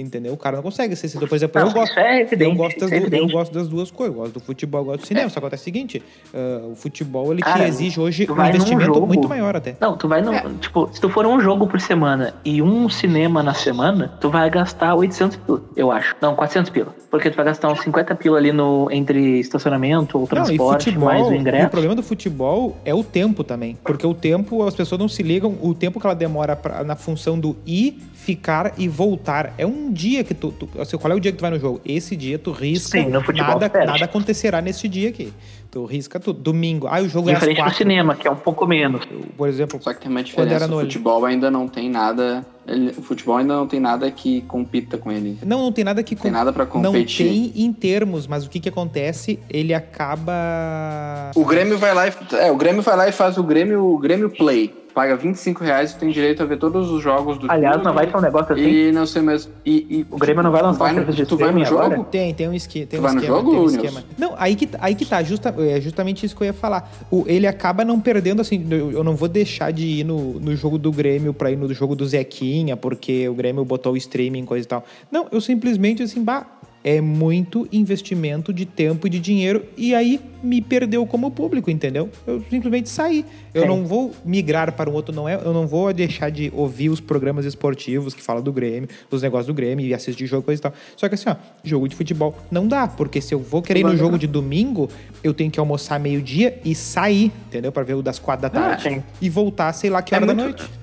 Entendeu? 0.00 0.32
O 0.32 0.36
cara 0.36 0.56
não 0.56 0.62
consegue 0.62 0.94
ser 0.96 1.06
esse. 1.06 1.18
Por 1.18 1.34
exemplo, 1.34 1.60
Não, 1.60 1.68
eu 1.68 1.74
gosto. 1.74 1.98
é 1.98 2.20
evidente, 2.20 2.50
eu, 2.50 2.56
gosto 2.56 2.80
das 2.80 2.92
é 2.92 3.00
duas, 3.00 3.12
eu 3.12 3.28
gosto 3.28 3.52
das 3.54 3.68
duas 3.68 3.90
coisas. 3.90 4.14
Eu 4.16 4.22
gosto 4.22 4.34
do 4.34 4.40
futebol, 4.40 4.80
eu 4.80 4.84
gosto 4.86 5.00
do 5.00 5.06
cinema. 5.06 5.28
Só 5.28 5.34
que 5.34 5.38
acontece 5.46 5.62
o 5.62 5.64
seguinte: 5.64 6.02
ah, 6.34 6.66
o 6.70 6.74
futebol 6.74 7.32
ele 7.32 7.42
te 7.42 7.44
Cara, 7.44 7.66
exige 7.66 7.98
hoje 8.00 8.26
um 8.30 8.46
investimento 8.46 8.94
jogo- 8.94 9.06
muito 9.06 9.28
maior 9.28 9.56
até. 9.56 9.76
Não, 9.80 9.96
tu 9.96 10.06
vai 10.08 10.22
no. 10.22 10.32
É. 10.32 10.44
Tipo, 10.60 10.88
se 10.92 11.00
tu 11.00 11.08
for 11.08 11.26
um 11.26 11.40
jogo 11.40 11.66
por 11.66 11.80
semana 11.80 12.34
e 12.44 12.62
um 12.62 12.88
cinema 12.88 13.42
na 13.42 13.54
semana, 13.54 14.12
tu 14.20 14.30
vai 14.30 14.48
gastar 14.50 14.94
800 14.94 15.36
pila, 15.38 15.62
eu 15.76 15.90
acho. 15.90 16.14
Não, 16.20 16.34
400 16.34 16.70
pila. 16.70 16.94
Porque 17.10 17.30
tu 17.30 17.36
vai 17.36 17.44
gastar 17.46 17.72
uns 17.72 17.80
50 17.80 18.14
pila 18.14 18.36
ali 18.38 18.52
no, 18.52 18.88
entre 18.90 19.40
estacionamento 19.40 20.18
ou 20.18 20.28
Não, 20.30 20.42
e 20.42 20.46
transporte, 20.46 20.84
futebol, 20.86 21.08
mais 21.08 21.26
o 21.26 21.30
o 21.30 21.34
ingresso. 21.34 21.70
problema 21.70 21.94
do 21.94 22.02
futebol 22.02 22.76
é 22.84 22.94
o 22.94 23.02
tempo 23.02 23.42
também. 23.42 23.76
Porque 23.82 24.06
o 24.06 24.12
tempo, 24.14 24.62
as 24.62 24.74
pessoas 24.74 24.98
não 25.00 25.08
se 25.08 25.22
ligam, 25.22 25.56
o 25.62 25.74
tempo 25.74 25.98
que 25.98 26.06
ela 26.06 26.14
demora 26.14 26.54
pra- 26.54 26.84
na 26.84 26.94
função 26.96 27.38
do 27.38 27.56
ir, 27.66 27.98
ficar 28.28 28.74
e 28.76 28.86
voltar. 28.86 29.54
É 29.56 29.64
um 29.66 29.90
dia 29.90 30.22
que 30.22 30.34
tu, 30.34 30.52
tu. 30.52 30.68
assim, 30.78 30.98
Qual 30.98 31.10
é 31.10 31.14
o 31.14 31.20
dia 31.20 31.32
que 31.32 31.38
tu 31.38 31.40
vai 31.40 31.50
no 31.50 31.58
jogo? 31.58 31.80
Esse 31.82 32.14
dia 32.14 32.38
tu 32.38 32.50
risca. 32.52 33.00
Sim, 33.00 33.08
no 33.08 33.22
futebol 33.22 33.58
nada, 33.58 33.86
nada 33.86 34.04
acontecerá 34.04 34.60
nesse 34.60 34.86
dia 34.86 35.08
aqui. 35.08 35.32
Tu 35.70 35.82
risca 35.86 36.20
tudo. 36.20 36.38
Domingo. 36.40 36.86
Ah, 36.90 37.00
o 37.00 37.08
jogo 37.08 37.30
é 37.30 37.32
às 37.32 37.40
Diferente 37.40 37.62
do 37.64 37.74
cinema, 37.74 38.14
que 38.14 38.28
é 38.28 38.30
um 38.30 38.36
pouco 38.36 38.66
menos. 38.66 39.02
Por 39.36 39.48
exemplo, 39.48 39.80
Só 39.82 39.94
que 39.94 40.00
tem 40.00 40.10
uma 40.10 40.22
Quando 40.22 40.48
era 40.48 40.58
diferença. 40.60 40.74
O 40.74 40.80
futebol 40.80 41.24
ainda 41.24 41.50
não 41.50 41.66
tem 41.68 41.88
nada. 41.90 42.44
ele- 42.66 42.90
o 42.98 43.02
futebol 43.02 43.36
ainda 43.38 43.54
não 43.54 43.66
tem 43.66 43.80
nada 43.80 44.10
que 44.10 44.42
compita 44.42 44.98
com 44.98 45.10
ele. 45.10 45.38
não, 45.44 45.62
não 45.62 45.72
tem 45.72 45.84
nada 45.84 46.02
que 46.02 46.14
Não 46.14 46.22
tem 46.22 46.30
nada 46.30 46.52
pra 46.52 46.64
não 46.66 46.70
competir. 46.92 47.26
tem 47.26 47.52
em 47.64 47.72
termos, 47.72 48.26
mas 48.26 48.44
o 48.44 48.50
que 48.50 48.60
que 48.60 48.68
acontece? 48.68 49.38
Ele 49.48 49.72
acaba 49.72 51.30
O 51.34 51.44
Grêmio 51.44 51.78
vai 51.78 51.94
lá 51.94 52.08
e. 52.08 52.12
É, 52.36 52.50
o 52.52 52.56
Grêmio 52.56 52.82
vai 52.82 52.96
lá 52.96 53.08
e 53.08 53.12
faz 53.12 53.38
o 53.38 53.42
Grêmio, 53.42 53.84
o 53.84 53.98
Grêmio 53.98 54.28
Play. 54.30 54.74
Paga 54.98 55.14
25 55.14 55.62
reais 55.62 55.92
e 55.92 55.96
tem 55.96 56.08
direito 56.10 56.42
a 56.42 56.46
ver 56.46 56.58
todos 56.58 56.90
os 56.90 57.00
jogos 57.00 57.38
do 57.38 57.48
Aliás, 57.48 57.74
clube. 57.76 57.86
não 57.86 57.94
vai 57.94 58.08
ter 58.08 58.16
um 58.16 58.20
negócio 58.20 58.52
assim. 58.52 58.64
E 58.68 58.90
não 58.90 59.06
sei 59.06 59.22
mais. 59.22 59.48
E, 59.64 59.86
e- 59.88 60.06
O 60.10 60.18
Grêmio 60.18 60.42
não 60.42 60.50
vai 60.50 60.60
lançar 60.60 60.78
vai 60.80 60.88
um 60.90 60.94
no, 60.96 60.98
serviço 61.02 61.22
de 61.22 61.26
Tu 61.28 61.36
vai 61.36 61.52
no 61.52 61.64
jogo? 61.64 61.82
agora? 61.82 62.04
Tem, 62.10 62.34
tem 62.34 62.48
um, 62.48 62.52
esque 62.52 62.84
tem 62.84 62.98
Tu 62.98 62.98
um 62.98 63.02
vai 63.02 63.12
no 63.12 63.20
esquema. 63.20 63.36
jogo, 63.36 63.50
tem 63.52 63.60
um 63.60 63.66
esquema. 63.66 64.04
Não, 64.18 64.34
aí 64.36 64.56
que, 64.56 64.68
aí 64.80 64.96
que 64.96 65.06
tá, 65.06 65.22
justa, 65.22 65.54
é 65.56 65.80
justamente 65.80 66.26
isso 66.26 66.34
que 66.34 66.42
eu 66.42 66.46
ia 66.46 66.52
falar. 66.52 66.90
O, 67.12 67.22
ele 67.28 67.46
acaba 67.46 67.84
não 67.84 68.00
perdendo, 68.00 68.40
assim, 68.40 68.66
eu, 68.68 68.90
eu 68.90 69.04
não 69.04 69.14
vou 69.14 69.28
deixar 69.28 69.72
de 69.72 69.86
ir 69.86 70.04
no, 70.04 70.40
no 70.40 70.56
jogo 70.56 70.76
do 70.76 70.90
Grêmio 70.90 71.32
pra 71.32 71.52
ir 71.52 71.56
no 71.56 71.72
jogo 71.72 71.94
do 71.94 72.04
Zequinha, 72.04 72.76
porque 72.76 73.28
o 73.28 73.34
Grêmio 73.34 73.64
botou 73.64 73.92
o 73.92 73.96
streaming 73.96 74.40
e 74.40 74.46
coisa 74.46 74.64
e 74.64 74.68
tal. 74.68 74.84
Não, 75.12 75.28
eu 75.30 75.40
simplesmente, 75.40 76.02
assim, 76.02 76.24
bah, 76.24 76.44
é 76.88 77.02
muito 77.02 77.68
investimento 77.70 78.50
de 78.50 78.64
tempo 78.64 79.06
e 79.06 79.10
de 79.10 79.20
dinheiro, 79.20 79.62
e 79.76 79.94
aí 79.94 80.18
me 80.42 80.62
perdeu 80.62 81.04
como 81.04 81.30
público, 81.30 81.70
entendeu? 81.70 82.08
Eu 82.26 82.42
simplesmente 82.48 82.88
saí. 82.88 83.26
Eu 83.52 83.62
Sim. 83.62 83.68
não 83.68 83.84
vou 83.84 84.14
migrar 84.24 84.72
para 84.72 84.88
um 84.88 84.94
outro, 84.94 85.14
não 85.14 85.28
é? 85.28 85.34
Eu 85.34 85.52
não 85.52 85.66
vou 85.66 85.92
deixar 85.92 86.30
de 86.30 86.50
ouvir 86.56 86.88
os 86.88 86.98
programas 86.98 87.44
esportivos 87.44 88.14
que 88.14 88.22
falam 88.22 88.42
do 88.42 88.50
Grêmio, 88.50 88.88
os 89.10 89.20
negócios 89.20 89.46
do 89.48 89.52
Grêmio 89.52 89.84
e 89.84 89.92
assistir 89.92 90.26
jogo 90.26 90.44
coisa 90.44 90.60
e 90.60 90.62
tal. 90.62 90.72
Só 90.96 91.06
que 91.10 91.14
assim, 91.14 91.28
ó, 91.28 91.36
jogo 91.62 91.86
de 91.88 91.94
futebol 91.94 92.34
não 92.50 92.66
dá, 92.66 92.88
porque 92.88 93.20
se 93.20 93.34
eu 93.34 93.38
vou 93.38 93.60
querer 93.60 93.80
ir 93.80 93.84
no 93.84 93.94
jogo 93.96 94.18
de 94.18 94.26
domingo, 94.26 94.88
eu 95.22 95.34
tenho 95.34 95.50
que 95.50 95.60
almoçar 95.60 96.00
meio-dia 96.00 96.58
e 96.64 96.74
sair, 96.74 97.30
entendeu? 97.48 97.70
Para 97.70 97.82
ver 97.82 97.94
o 97.94 98.02
das 98.02 98.18
quatro 98.18 98.42
da 98.42 98.48
Ah, 98.48 98.76
tarde 98.76 99.02
e 99.20 99.28
voltar, 99.28 99.74
sei 99.74 99.90
lá 99.90 100.00
que 100.00 100.14
É 100.14 100.16
hora 100.16 100.26
da 100.26 100.34
muito- 100.34 100.58
noite. 100.60 100.78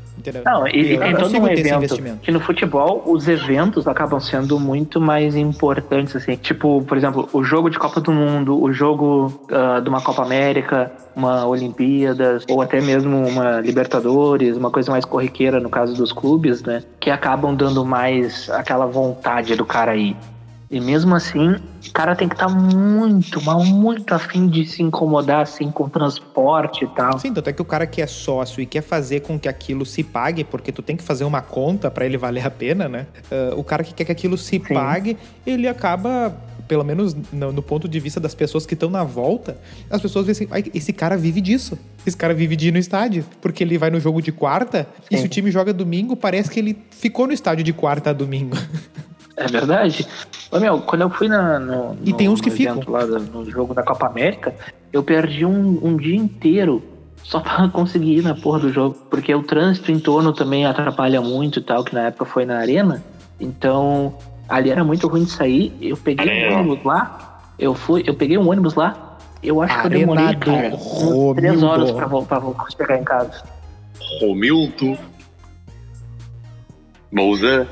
Não, 0.46 0.68
e, 0.68 0.98
tem 0.98 1.16
todo 1.16 1.38
um 1.38 1.48
evento. 1.48 2.20
Que 2.22 2.32
no 2.32 2.40
futebol, 2.40 3.04
os 3.06 3.28
eventos 3.28 3.88
acabam 3.88 4.20
sendo 4.20 4.60
muito 4.60 5.00
mais 5.00 5.36
importantes, 5.36 6.16
assim. 6.16 6.36
Tipo, 6.36 6.84
por 6.84 6.98
exemplo, 6.98 7.30
o 7.34 7.44
jogo 7.44 7.70
de 7.70 7.78
Copa 7.78 8.00
do 8.02 8.12
Mundo, 8.12 8.62
o 8.62 8.72
jogo 8.72 9.34
ah, 9.52 9.80
de 9.80 9.90
uma 9.90 10.02
Copa 10.02 10.24
América, 10.24 10.92
uma 11.16 11.46
Olimpíadas, 11.46 12.44
ou 12.50 12.62
até 12.62 12.82
mesmo 12.82 13.28
uma 13.28 13.62
Libertadores, 13.62 14.58
uma 14.58 14.70
coisa 14.70 14.92
mais 14.92 15.06
corriqueira 15.06 15.60
no 15.60 15.70
caso 15.70 15.96
dos 15.96 16.12
clubes, 16.12 16.62
né? 16.64 16.84
Que 17.00 17.10
acabam 17.10 17.56
dando 17.56 17.86
mais 17.86 18.50
aquela 18.50 18.86
vontade 18.86 19.56
do 19.56 19.66
cara 19.66 19.92
aí. 19.92 20.16
E 20.70 20.80
mesmo 20.80 21.14
assim, 21.14 21.52
o 21.88 21.92
cara 21.94 22.16
tem 22.16 22.28
que 22.28 22.34
estar 22.34 22.50
muito, 22.50 23.42
mas 23.44 23.68
muito 23.68 24.14
afim 24.14 24.48
de 24.48 24.66
se 24.66 24.82
incomodar, 24.82 25.42
assim, 25.42 25.70
com 25.70 25.88
transporte 25.88 26.86
e 26.86 26.88
tal. 26.88 27.20
Sim, 27.20 27.34
tanto 27.34 27.50
é 27.50 27.54
que 27.54 27.62
o 27.62 27.66
cara 27.66 27.86
que 27.86 28.02
é 28.02 28.08
sócio 28.08 28.62
e 28.62 28.66
quer 28.66 28.82
fazer 28.82 29.22
com 29.22 29.40
que 29.40 29.48
aquilo 29.48 29.86
se 29.86 30.04
pague, 30.04 30.44
porque 30.44 30.72
tu 30.72 30.82
tem 30.82 30.98
que 30.98 31.04
fazer 31.04 31.24
uma 31.24 31.42
conta 31.42 31.92
para 31.92 32.06
ele 32.06 32.18
valer 32.18 32.46
a 32.46 32.50
pena, 32.50 32.90
né? 32.90 33.06
Ah, 33.32 33.54
o 33.56 33.64
cara 33.64 33.84
que 33.84 33.94
quer 33.94 34.06
que 34.06 34.12
aquilo 34.12 34.38
se 34.38 34.60
pague, 34.60 35.18
ele 35.46 35.68
acaba, 35.68 36.36
pelo 36.68 36.84
menos 36.84 37.16
no, 37.32 37.52
no 37.52 37.62
ponto 37.62 37.88
de 37.88 38.00
vista 38.00 38.20
das 38.20 38.34
pessoas 38.34 38.66
que 38.66 38.74
estão 38.74 38.90
na 38.90 39.04
volta, 39.04 39.58
as 39.90 40.02
pessoas 40.02 40.26
veem 40.26 40.32
assim, 40.32 40.48
"Ai, 40.50 40.64
esse 40.74 40.92
cara 40.92 41.16
vive 41.16 41.42
disso. 41.42 41.78
Esse 42.06 42.18
cara 42.18 42.34
vive 42.34 42.56
de 42.56 42.70
ir 42.70 42.72
no 42.72 42.78
estádio, 42.80 43.24
porque 43.40 43.64
ele 43.64 43.78
vai 43.78 43.90
no 43.92 44.00
jogo 44.00 44.22
de 44.22 44.32
quarta 44.32 44.88
e 45.10 45.16
Sim. 45.16 45.22
se 45.22 45.28
o 45.28 45.30
time 45.30 45.52
joga 45.52 45.72
domingo, 45.72 46.16
parece 46.16 46.50
que 46.50 46.60
ele 46.60 46.78
ficou 46.90 47.28
no 47.28 47.34
estádio 47.34 47.64
de 47.64 47.74
quarta 47.74 48.10
a 48.10 48.14
domingo. 48.14 48.58
É 49.38 49.48
verdade. 49.48 50.08
Ô, 50.52 50.60
meu, 50.60 50.80
quando 50.82 51.02
eu 51.02 51.10
fui 51.10 51.28
na, 51.28 51.60
no, 51.60 51.98
E 52.04 52.12
no- 52.12 52.18
tem 52.18 52.30
uns 52.30 52.40
que 52.40 52.50
no 52.50 52.56
evento 52.56 52.80
ficam. 52.80 52.94
Lá 52.94 53.06
do- 53.06 53.20
no 53.20 53.50
jogo 53.50 53.74
da 53.74 53.84
Copa 53.84 54.08
América, 54.08 54.54
eu 54.94 55.04
perdi 55.04 55.46
um, 55.46 55.80
um 55.84 55.98
dia 55.98 56.16
inteiro 56.16 56.82
só 57.24 57.40
pra 57.42 57.68
conseguir 57.70 58.20
ir 58.20 58.22
na 58.24 58.34
porra 58.36 58.60
do 58.60 58.72
jogo. 58.72 58.96
Porque 59.10 59.34
o 59.36 59.44
trânsito 59.44 59.92
em 59.92 60.00
torno 60.00 60.32
também 60.32 60.66
atrapalha 60.66 61.20
muito 61.22 61.60
e 61.60 61.62
tal, 61.62 61.84
que 61.84 61.94
na 61.94 62.04
época 62.08 62.26
foi 62.26 62.46
na 62.46 62.58
arena. 62.58 63.04
Então, 63.40 64.16
ali 64.48 64.70
era 64.70 64.84
muito 64.84 65.08
ruim 65.08 65.26
de 65.26 65.32
sair. 65.32 65.76
Eu 65.82 65.98
peguei 65.98 66.30
Arena. 66.46 66.56
um 66.56 66.60
ônibus 66.62 66.86
lá, 66.86 67.42
eu 67.60 67.74
fui, 67.74 68.04
eu 68.08 68.14
peguei 68.14 68.38
um 68.38 68.50
ônibus 68.50 68.76
lá, 68.76 69.18
eu 69.44 69.62
acho 69.62 69.82
que 69.82 69.88
eu 69.88 69.90
demorei, 69.92 70.34
cara, 70.38 70.72
três 71.36 71.62
horas 71.62 71.92
pra, 71.92 72.06
vol- 72.08 72.26
pra 72.26 72.42
chegar 72.78 72.98
em 72.98 73.04
casa. 73.04 73.44
Romildo. 74.22 74.98
Mouzan. 77.12 77.68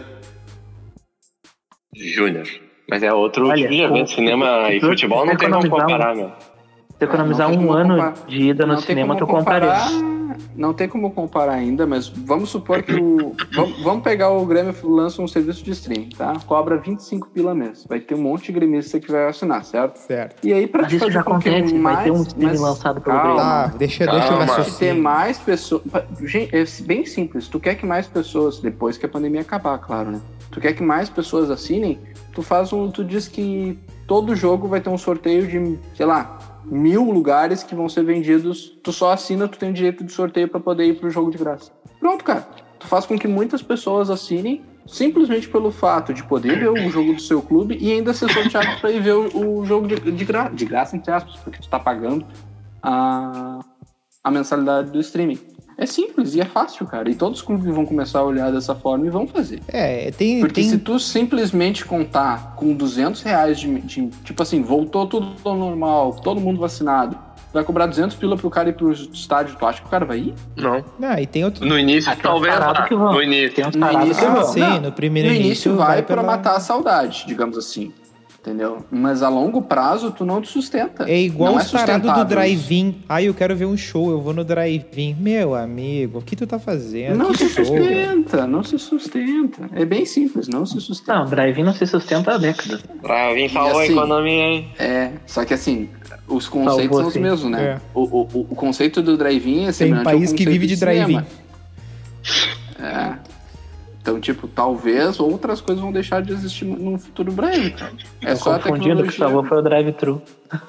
Júnior. 1.95 2.47
Mas 2.89 3.01
é 3.03 3.13
outro 3.13 3.47
Olha, 3.47 3.56
tipo 3.56 3.69
de 3.69 3.82
evento. 3.82 4.03
o- 4.03 4.08
Cinema 4.15 4.71
e 4.71 4.79
futebol 4.82 5.25
não 5.25 5.36
tem 5.36 5.49
como 5.49 5.65
um- 5.65 5.69
comparar, 5.69 6.15
meu. 6.15 6.32
Se 6.97 7.06
economizar 7.06 7.49
um 7.49 7.71
ano 7.71 7.95
comparar. 7.95 8.13
de 8.27 8.38
ida 8.49 8.65
no 8.65 8.73
Não 8.73 8.79
cinema, 8.82 9.15
tu 9.15 9.25
comparar- 9.27 9.89
Não 10.56 10.73
tem 10.73 10.88
como 10.88 11.12
comparar 11.12 11.53
ainda, 11.53 11.86
mas 11.86 12.08
vamos 12.08 12.49
supor 12.49 12.82
que 12.82 12.93
o. 12.93 13.36
vamos, 13.84 14.03
pegar 14.03 14.29
o 14.32 14.43
Grêmio 14.45 14.73
lança 14.84 15.21
um 15.21 15.27
serviço 15.27 15.63
de 15.63 15.71
stream, 15.71 16.10
tá? 16.17 16.34
Cobra 16.47 16.77
25 16.77 17.29
pila 17.29 17.53
mês. 17.53 17.86
Vai 17.88 17.99
ter 17.99 18.15
um 18.15 18.21
monte 18.21 18.45
de 18.45 18.53
gremista 18.53 18.99
que 18.99 19.12
vai 19.12 19.27
assinar, 19.27 19.63
certo? 19.63 19.97
Certo. 19.97 20.45
E 20.45 20.51
aí, 20.53 20.65
pra 20.65 20.84
Mas 20.84 20.91
isso 20.93 20.99
fazer 21.01 21.12
já 21.13 21.21
acontece, 21.21 21.71
vai 21.73 21.79
mais, 21.79 22.03
ter 22.03 22.12
um 22.12 22.21
stream 22.23 22.49
mas- 22.51 22.60
lançado 22.62 23.01
pelo 23.01 23.15
calma. 23.15 23.36
Tá, 23.36 23.67
deixa, 23.77 24.06
deixa 24.08 24.34
eu 24.34 24.63
te 24.65 24.77
ter 24.79 24.93
mais 24.93 25.38
pessoas. 25.39 25.82
Gente, 26.21 26.56
é 26.56 26.63
bem 26.84 27.06
simples. 27.06 27.47
Tu 27.47 27.60
quer 27.60 27.75
que 27.75 27.86
mais 27.86 28.08
pessoas, 28.08 28.60
depois 28.60 28.97
que 28.97 29.06
a 29.06 29.10
pandemia 29.10 29.41
acabar, 29.41 29.77
claro, 29.79 30.12
né? 30.12 30.21
Tu 30.54 30.62
quer 30.62 30.74
que 30.74 30.84
mais 30.84 31.10
pessoas 31.10 31.50
assinem, 31.50 32.00
tu 32.32 32.44
faz 32.44 32.72
um. 32.72 32.92
Tu 32.92 33.04
diz 33.04 33.28
que 33.28 33.78
todo 34.06 34.36
jogo 34.36 34.68
vai 34.68 34.80
ter 34.80 34.89
um 34.89 34.98
sorteio 35.00 35.48
de, 35.48 35.80
sei 35.96 36.06
lá, 36.06 36.38
mil 36.63 37.10
lugares 37.12 37.63
que 37.63 37.74
vão 37.74 37.89
ser 37.89 38.04
vendidos. 38.04 38.78
Tu 38.84 38.94
só 38.94 39.12
assina, 39.12 39.48
tu 39.48 39.58
tem 39.58 39.72
o 39.72 39.74
direito 39.74 40.04
de 40.04 40.12
sorteio 40.12 40.48
pra 40.48 40.60
poder 40.60 40.86
ir 40.86 41.00
pro 41.00 41.10
jogo 41.10 41.32
de 41.32 41.39
graça. 41.39 41.72
Pronto, 42.00 42.24
cara. 42.24 42.48
Tu 42.80 42.86
faz 42.86 43.04
com 43.06 43.18
que 43.18 43.28
muitas 43.28 43.63
pessoas 43.63 44.12
assinem. 44.12 44.62
Simplesmente 44.86 45.48
pelo 45.48 45.72
fato 45.72 46.13
de 46.13 46.22
poder 46.26 46.60
ver 46.60 46.70
o 46.70 46.89
jogo 46.89 47.13
do 47.13 47.22
seu 47.22 47.42
clube 47.42 47.78
e 47.80 47.89
ainda 47.89 48.13
ser 48.13 48.30
sorteado 48.30 48.82
pra 48.82 48.92
ir 48.92 49.02
ver 49.02 49.13
o, 49.13 49.60
o 49.62 49.66
jogo 49.66 49.88
de, 49.88 49.96
de, 49.96 50.12
de 50.12 50.66
graça, 50.66 50.98
entre 50.98 51.10
aspas, 51.10 51.38
porque 51.38 51.58
tu 51.58 51.70
tá 51.70 51.80
pagando 51.80 52.26
a, 52.82 53.60
a 54.22 54.30
mensalidade 54.30 54.92
do 54.92 55.00
streaming. 55.00 55.39
É 55.77 55.86
simples 55.86 56.36
e 56.36 56.41
é 56.41 56.45
fácil, 56.45 56.86
cara. 56.86 57.09
E 57.09 57.15
todos 57.15 57.39
os 57.39 57.45
clubes 57.45 57.65
vão 57.73 57.86
começar 57.86 58.19
a 58.19 58.23
olhar 58.23 58.51
dessa 58.51 58.75
forma 58.75 59.05
e 59.07 59.09
vão 59.09 59.25
fazer. 59.27 59.59
É, 59.67 60.12
tem. 60.12 60.39
Porque 60.39 60.62
tem... 60.62 60.69
se 60.69 60.77
tu 60.77 60.99
simplesmente 60.99 61.83
contar 61.86 62.55
com 62.55 62.73
200 62.73 63.21
reais 63.23 63.59
de, 63.59 63.79
de- 63.81 64.07
Tipo 64.23 64.43
assim, 64.43 64.62
voltou 64.62 65.07
tudo 65.07 65.33
ao 65.43 65.55
normal, 65.57 66.13
todo 66.23 66.39
mundo 66.39 66.59
vacinado. 66.59 67.17
Vai 67.51 67.63
cobrar 67.63 67.86
200 67.86 68.15
pila 68.15 68.36
pro 68.36 68.49
cara 68.49 68.69
ir 68.69 68.73
pro 68.73 68.91
estádio. 68.91 69.55
Tu 69.59 69.65
acha 69.65 69.79
que 69.81 69.88
o 69.88 69.89
cara 69.89 70.05
vai 70.05 70.17
ir? 70.19 70.33
Não. 70.55 70.83
Não, 70.97 71.17
e 71.19 71.27
tem 71.27 71.45
outro. 71.45 71.63
No 71.65 71.77
início, 71.77 72.12
Ah, 72.12 72.15
talvez 72.19 72.55
vá. 72.57 72.88
que 72.88 72.95
vão. 72.95 73.13
No 73.13 73.21
início. 73.21 73.53
Tem 73.53 73.67
uns 73.67 73.75
No 73.75 73.91
início 73.91 74.15
que 74.17 74.25
Ah, 74.25 74.33
vão. 74.33 74.43
sim, 74.45 74.79
no 74.79 74.91
primeiro 74.91 75.29
no 75.29 75.36
início, 75.36 75.47
início 75.69 75.75
vai, 75.75 76.01
pra 76.01 76.17
pela- 76.17 76.23
matar 76.27 76.55
a 76.55 76.59
saudade, 76.59 77.25
digamos 77.27 77.55
assim. 77.57 77.93
Entendeu? 78.45 78.86
Mas 78.91 79.23
a 79.23 79.29
longo 79.29 79.62
prazo 79.62 80.12
tu 80.12 80.25
não 80.25 80.41
te 80.41 80.49
sustenta. 80.49 81.10
É 81.10 81.17
igual 81.17 81.53
não 81.53 81.62
os 81.62 81.71
tarados 81.71 82.13
do 82.13 82.25
drive-in. 82.25 83.01
Ai, 83.08 83.29
eu 83.29 83.34
quero 83.34 83.56
ver 83.56 83.63
um 83.63 83.77
show, 83.77 84.12
eu 84.12 84.19
vou 84.19 84.34
no 84.34 84.43
drive-in. 84.43 85.15
Meu 85.17 85.56
amigo, 85.56 86.19
o 86.19 86.21
que 86.21 86.36
tu 86.36 86.45
tá 86.45 86.60
fazendo? 86.60 87.15
Não 87.17 87.32
que 87.32 87.38
se 87.38 87.49
show, 87.49 87.63
sustenta, 87.63 88.45
não 88.45 88.62
se 88.62 88.77
sustenta. 88.77 89.69
É 89.71 89.86
bem 89.86 90.06
simples, 90.06 90.49
não 90.49 90.65
se 90.65 90.82
sustenta. 90.82 91.19
Não, 91.19 91.25
drive-in 91.25 91.63
não 91.63 91.73
se 91.73 91.88
sustenta 91.88 92.34
há 92.34 92.38
décadas. 92.38 92.82
Vir 93.34 93.49
salvar 93.49 93.71
assim, 93.71 93.79
a 93.79 93.86
economia, 93.95 94.43
hein? 94.43 94.67
É, 94.77 95.12
só 95.25 95.45
que 95.45 95.53
assim, 95.53 95.88
os 96.27 96.49
conceitos 96.49 96.97
são 96.97 97.08
os 97.08 97.15
mesmos, 97.15 97.49
né? 97.49 97.63
É. 97.63 97.82
O, 97.93 98.01
o, 98.01 98.47
o- 98.51 98.56
conceito 98.56 99.01
do 99.01 99.15
drive-in 99.15 99.62
é 99.62 99.65
Tem 99.67 99.71
semelhante 99.73 100.03
país 100.03 100.32
ao 100.32 100.36
que 100.36 100.45
vive 100.45 100.67
de 100.67 100.75
drive-in. 100.75 101.06
cinema. 101.06 101.27
É. 102.77 103.33
Então, 104.04 104.20
tipo, 104.20 104.50
talvez 104.50 105.18
outras 105.18 105.62
coisas 105.62 105.82
vão 105.82 105.94
deixar 105.94 106.22
de 106.22 106.34
existir 106.34 106.66
num 106.66 107.00
futuro 107.00 107.32
breve, 107.32 107.72
cara. 107.72 107.94
É 108.22 108.34
Eu 108.34 108.36
só 108.36 108.56
a 108.56 108.60
confundindo 108.60 109.02
o 109.02 109.06
que 109.06 109.12
tecnologia. 109.12 109.18
salvou 109.18 109.46
foi 109.46 109.60
o 109.60 109.62
drive-thru. 109.62 110.22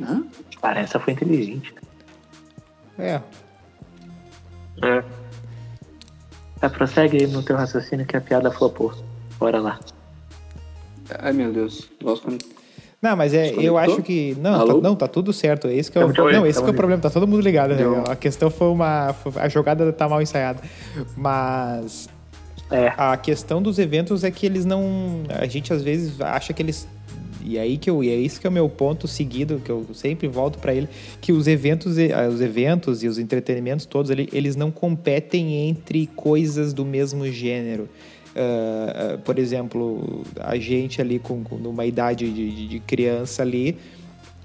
Hã? 0.00 0.24
Cara, 0.62 0.80
essa 0.80 0.98
foi 0.98 1.12
inteligente. 1.12 1.74
É. 2.98 3.20
É. 4.82 5.04
Tá, 6.58 6.70
prossegue 6.70 7.18
aí 7.18 7.26
no 7.26 7.42
teu 7.42 7.56
raciocínio 7.56 8.06
que 8.06 8.16
a 8.16 8.20
piada 8.20 8.50
flopou. 8.50 8.94
Bora 9.38 9.60
lá. 9.60 9.78
Ai, 11.18 11.34
meu 11.34 11.52
Deus. 11.52 11.90
Gosto 12.02 12.22
quando... 12.24 12.42
Não, 13.02 13.16
mas 13.16 13.34
é, 13.34 13.52
eu 13.58 13.76
acho 13.76 14.00
que. 14.02 14.36
Não, 14.40 14.52
tá, 14.66 14.74
não, 14.80 14.94
tá 14.96 15.08
tudo 15.08 15.32
certo. 15.32 15.66
Esse 15.66 15.90
que 15.90 15.98
é 15.98 16.04
o, 16.04 16.08
não, 16.38 16.46
esse 16.46 16.60
que 16.60 16.64
é 16.68 16.70
o 16.70 16.74
problema, 16.76 17.02
tá 17.02 17.10
todo 17.10 17.26
mundo 17.26 17.42
ligado. 17.42 17.74
né? 17.74 17.82
A 18.08 18.14
questão 18.14 18.48
foi 18.48 18.68
uma. 18.68 19.12
A 19.34 19.48
jogada 19.48 19.92
tá 19.92 20.08
mal 20.08 20.22
ensaiada. 20.22 20.60
Mas 21.16 22.08
É, 22.70 22.92
a 22.96 23.16
questão 23.16 23.60
dos 23.60 23.78
eventos 23.78 24.22
é 24.24 24.30
que 24.30 24.46
eles 24.46 24.64
não. 24.64 25.22
A 25.28 25.46
gente 25.46 25.72
às 25.72 25.82
vezes 25.82 26.20
acha 26.20 26.52
que 26.52 26.62
eles. 26.62 26.86
E 27.44 27.58
aí 27.58 27.76
que 27.76 27.90
eu, 27.90 28.04
e 28.04 28.08
é 28.08 28.14
isso 28.14 28.40
que 28.40 28.46
é 28.46 28.50
o 28.50 28.52
meu 28.52 28.68
ponto 28.68 29.08
seguido, 29.08 29.60
que 29.64 29.68
eu 29.68 29.84
sempre 29.94 30.28
volto 30.28 30.60
para 30.60 30.72
ele, 30.72 30.88
que 31.20 31.32
os 31.32 31.48
eventos, 31.48 31.98
e- 31.98 32.12
ah, 32.12 32.28
os 32.28 32.40
eventos 32.40 33.02
e 33.02 33.08
os 33.08 33.18
entretenimentos 33.18 33.84
todos 33.84 34.12
ali, 34.12 34.28
eles 34.32 34.54
não 34.54 34.70
competem 34.70 35.68
entre 35.68 36.06
coisas 36.14 36.72
do 36.72 36.84
mesmo 36.84 37.26
gênero. 37.26 37.88
Ah, 38.34 39.18
por 39.24 39.38
exemplo, 39.38 40.22
a 40.40 40.56
gente 40.56 41.00
ali 41.00 41.18
com, 41.18 41.42
com 41.44 41.56
numa 41.56 41.84
idade 41.84 42.30
de, 42.32 42.68
de- 42.68 42.80
criança 42.80 43.42
ali, 43.42 43.76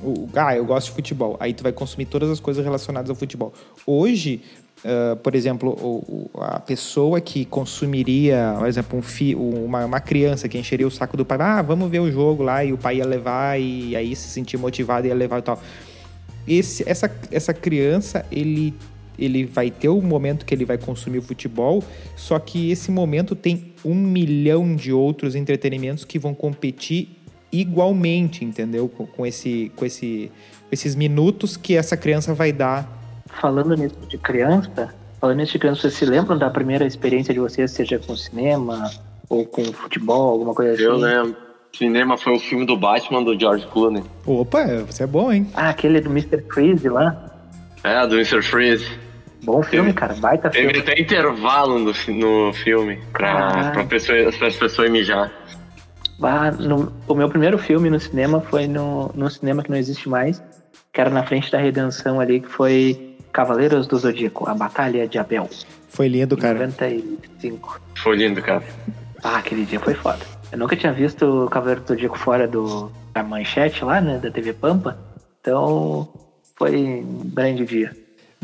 o- 0.04 0.28
ah, 0.36 0.56
eu 0.56 0.66
gosto 0.66 0.88
de 0.88 0.94
futebol. 0.94 1.38
Aí 1.40 1.54
tu 1.54 1.64
vai 1.64 1.72
consumir 1.72 2.06
todas 2.06 2.30
as 2.30 2.40
coisas 2.40 2.64
relacionadas 2.64 3.10
ao 3.10 3.16
futebol. 3.16 3.54
Hoje, 3.86 4.42
ah, 4.86 5.16
por 5.24 5.34
exemplo, 5.36 5.70
o- 5.72 6.30
o- 6.36 6.42
a 6.42 6.60
pessoa 6.60 7.22
que 7.22 7.46
consumiria, 7.46 8.56
por 8.60 8.68
exemplo, 8.68 9.00
um 9.00 9.02
fi, 9.02 9.34
uma, 9.36 9.86
uma 9.86 10.00
criança 10.00 10.48
que 10.50 10.58
encheria 10.58 10.86
o 10.88 10.92
saco 10.92 11.16
do 11.18 11.26
pai, 11.26 11.38
ah, 11.42 11.62
vamos 11.62 11.90
ver 11.90 12.00
o 12.00 12.12
jogo 12.12 12.44
lá, 12.44 12.64
e 12.66 12.74
o 12.74 12.78
pai 12.78 12.98
ia 12.98 13.06
levar, 13.06 13.60
e 13.60 13.96
aí 13.96 14.16
se 14.16 14.28
sentir 14.30 14.58
motivado 14.58 15.08
ia 15.08 15.16
levar 15.16 15.40
e 15.40 15.42
tal. 15.44 15.62
Esse, 16.48 16.88
essa, 16.90 17.10
essa 17.32 17.54
criança, 17.54 18.26
ele, 18.32 18.74
ele 19.18 19.46
vai 19.46 19.72
ter 19.72 19.90
o 19.90 20.02
momento 20.02 20.46
que 20.46 20.54
ele 20.54 20.66
vai 20.66 20.78
consumir 20.78 21.20
o 21.20 21.22
futebol, 21.22 21.84
só 22.16 22.38
que 22.40 22.72
esse 22.72 22.92
momento 22.92 23.36
tem 23.36 23.74
um 23.84 23.96
milhão 23.96 24.76
de 24.76 24.92
outros 24.92 25.36
entretenimentos 25.36 26.06
que 26.06 26.20
vão 26.20 26.34
competir 26.34 27.10
igualmente, 27.52 28.44
entendeu? 28.44 28.88
Com, 28.90 29.06
com 29.06 29.26
esse, 29.26 29.72
com 29.76 29.86
esse, 29.86 30.32
com 30.62 30.70
esses 30.72 30.96
minutos 30.96 31.58
que 31.58 31.76
essa 31.76 31.96
criança 31.96 32.34
vai 32.34 32.52
dar. 32.52 32.88
falando 33.42 33.76
nisso 33.76 33.96
de 34.08 34.18
criança, 34.18 34.94
falando 35.20 35.38
nisso 35.38 35.54
de 35.54 35.60
criança, 35.60 35.82
vocês 35.82 35.94
se 35.94 36.06
lembram 36.06 36.38
da 36.38 36.50
primeira 36.50 36.86
experiência 36.86 37.34
de 37.34 37.40
vocês, 37.40 37.72
seja 37.72 38.00
com 38.00 38.16
cinema 38.16 38.90
ou 39.30 39.46
com 39.46 39.64
futebol, 39.66 40.30
alguma 40.30 40.54
coisa 40.54 40.74
assim? 40.74 40.84
Eu 40.84 40.98
lembro. 40.98 41.48
Cinema 41.74 42.18
foi 42.18 42.34
o 42.34 42.40
filme 42.40 42.66
do 42.66 42.76
Batman 42.76 43.24
do 43.24 43.38
George 43.40 43.68
Clooney. 43.68 44.04
Opa, 44.26 44.66
você 44.88 45.04
é 45.04 45.08
bom, 45.08 45.32
hein? 45.32 45.48
Ah, 45.54 45.70
aquele 45.70 46.02
do 46.02 46.10
Mr. 46.10 46.42
Freeze 46.52 46.90
lá. 46.90 47.32
É, 47.84 48.08
do 48.08 48.16
Mr. 48.16 48.42
Freeze. 48.42 48.88
Bom 49.44 49.62
filme, 49.64 49.94
Teve- 49.94 50.00
cara. 50.00 50.14
Baita 50.16 50.50
Teve 50.50 50.74
filme. 50.74 50.80
até 50.92 51.00
intervalo 51.02 51.80
no, 51.80 51.94
no 52.16 52.54
filme 52.54 53.00
pra, 53.14 53.48
Ah. 53.68 53.72
pra 53.72 53.86
pessoa, 53.86 54.18
as 54.28 54.56
pessoas 54.56 54.90
mijar. 54.92 55.32
Ah, 56.22 56.52
no- 56.52 56.92
o 57.08 57.14
meu 57.14 57.30
primeiro 57.30 57.58
filme 57.58 57.90
no 57.90 58.00
cinema 58.00 58.42
foi 58.42 58.68
no, 58.68 59.12
no 59.14 59.30
cinema 59.30 59.62
que 59.64 59.70
não 59.70 59.78
existe 59.78 60.10
mais, 60.10 60.42
que 60.92 61.00
era 61.00 61.10
na 61.12 61.24
frente 61.24 61.52
da 61.52 61.60
Redenção 61.60 62.20
ali, 62.20 62.40
que 62.40 62.48
foi 62.50 63.16
Cavaleiros 63.32 63.86
do 63.86 63.98
Zodíaco, 63.98 64.50
A 64.50 64.56
Batalha 64.56 65.08
de 65.08 65.20
Abel, 65.20 65.48
Foi 65.90 66.08
lindo, 66.08 66.36
em 66.36 66.40
cara. 66.40 66.60
95. 66.68 67.80
Foi 67.96 68.16
lindo, 68.18 68.42
cara. 68.42 68.64
Ah, 69.24 69.38
aquele 69.38 69.64
dia 69.66 69.80
foi 69.80 69.94
foda. 69.94 70.20
Eu 70.52 70.58
nunca 70.58 70.76
tinha 70.76 70.92
visto 70.92 71.46
o 71.46 71.50
Cavaleiro 71.50 71.82
do 71.82 71.88
Zodíaco 71.90 72.18
fora 72.18 72.48
do, 72.48 72.92
da 73.14 73.22
manchete 73.22 73.84
lá, 73.86 74.02
né, 74.02 74.18
da 74.18 74.32
TV 74.32 74.54
Pampa, 74.54 74.98
então 75.40 76.08
foi 76.56 76.76
um 76.76 77.30
grande 77.34 77.64
dia. 77.66 77.92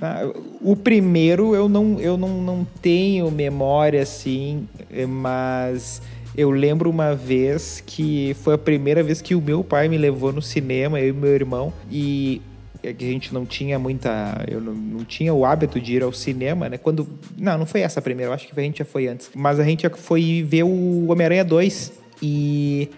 Ah, 0.03 0.29
O 0.61 0.75
primeiro 0.75 1.55
eu 1.55 1.69
não, 1.69 1.97
eu 1.99 2.17
não, 2.17 2.41
não 2.41 2.67
tenho 2.81 3.31
memória 3.31 4.01
assim, 4.01 4.67
mas 5.07 6.01
eu 6.35 6.51
lembro 6.51 6.89
uma 6.89 7.15
vez 7.15 7.81
que 7.85 8.35
foi 8.41 8.55
a 8.55 8.57
primeira 8.57 9.01
vez 9.01 9.21
que 9.21 9.33
o 9.33 9.41
meu 9.41 9.63
pai 9.63 9.87
me 9.87 9.97
levou 9.97 10.33
no 10.33 10.41
cinema, 10.41 10.99
eu 10.99 11.09
e 11.09 11.13
meu 11.13 11.33
irmão, 11.33 11.71
e 11.89 12.41
é 12.83 12.91
que 12.91 13.05
a 13.05 13.07
gente 13.07 13.33
não 13.33 13.45
tinha 13.45 13.79
muita. 13.79 14.43
Eu 14.45 14.59
não, 14.59 14.73
não 14.73 15.05
tinha 15.05 15.33
o 15.33 15.45
hábito 15.45 15.79
de 15.79 15.93
ir 15.93 16.03
ao 16.03 16.11
cinema, 16.11 16.67
né? 16.67 16.77
Quando. 16.77 17.07
Não, 17.37 17.57
não 17.57 17.65
foi 17.65 17.79
essa 17.79 17.99
a 17.99 18.03
primeira, 18.03 18.29
eu 18.29 18.35
acho 18.35 18.45
que 18.45 18.59
a 18.59 18.63
gente 18.63 18.79
já 18.79 18.85
foi 18.85 19.07
antes. 19.07 19.29
Mas 19.33 19.57
a 19.57 19.63
gente 19.63 19.83
já 19.83 19.89
foi 19.89 20.45
ver 20.45 20.63
o 20.63 21.07
Homem-Aranha 21.09 21.45
2 21.45 21.93
e. 22.21 22.89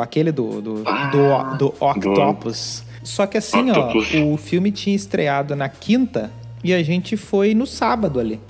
Aquele 0.00 0.30
do, 0.30 0.62
do, 0.62 0.74
do, 0.84 1.56
do 1.58 1.74
Octopus. 1.80 2.84
Só 3.02 3.26
que 3.26 3.36
assim, 3.36 3.68
Octopus. 3.72 4.14
ó, 4.14 4.32
o 4.32 4.36
filme 4.36 4.70
tinha 4.70 4.94
estreado 4.94 5.56
na 5.56 5.68
quinta 5.68 6.30
e 6.62 6.72
a 6.72 6.82
gente 6.82 7.16
foi 7.16 7.54
no 7.54 7.66
sábado 7.66 8.18
ali. 8.20 8.40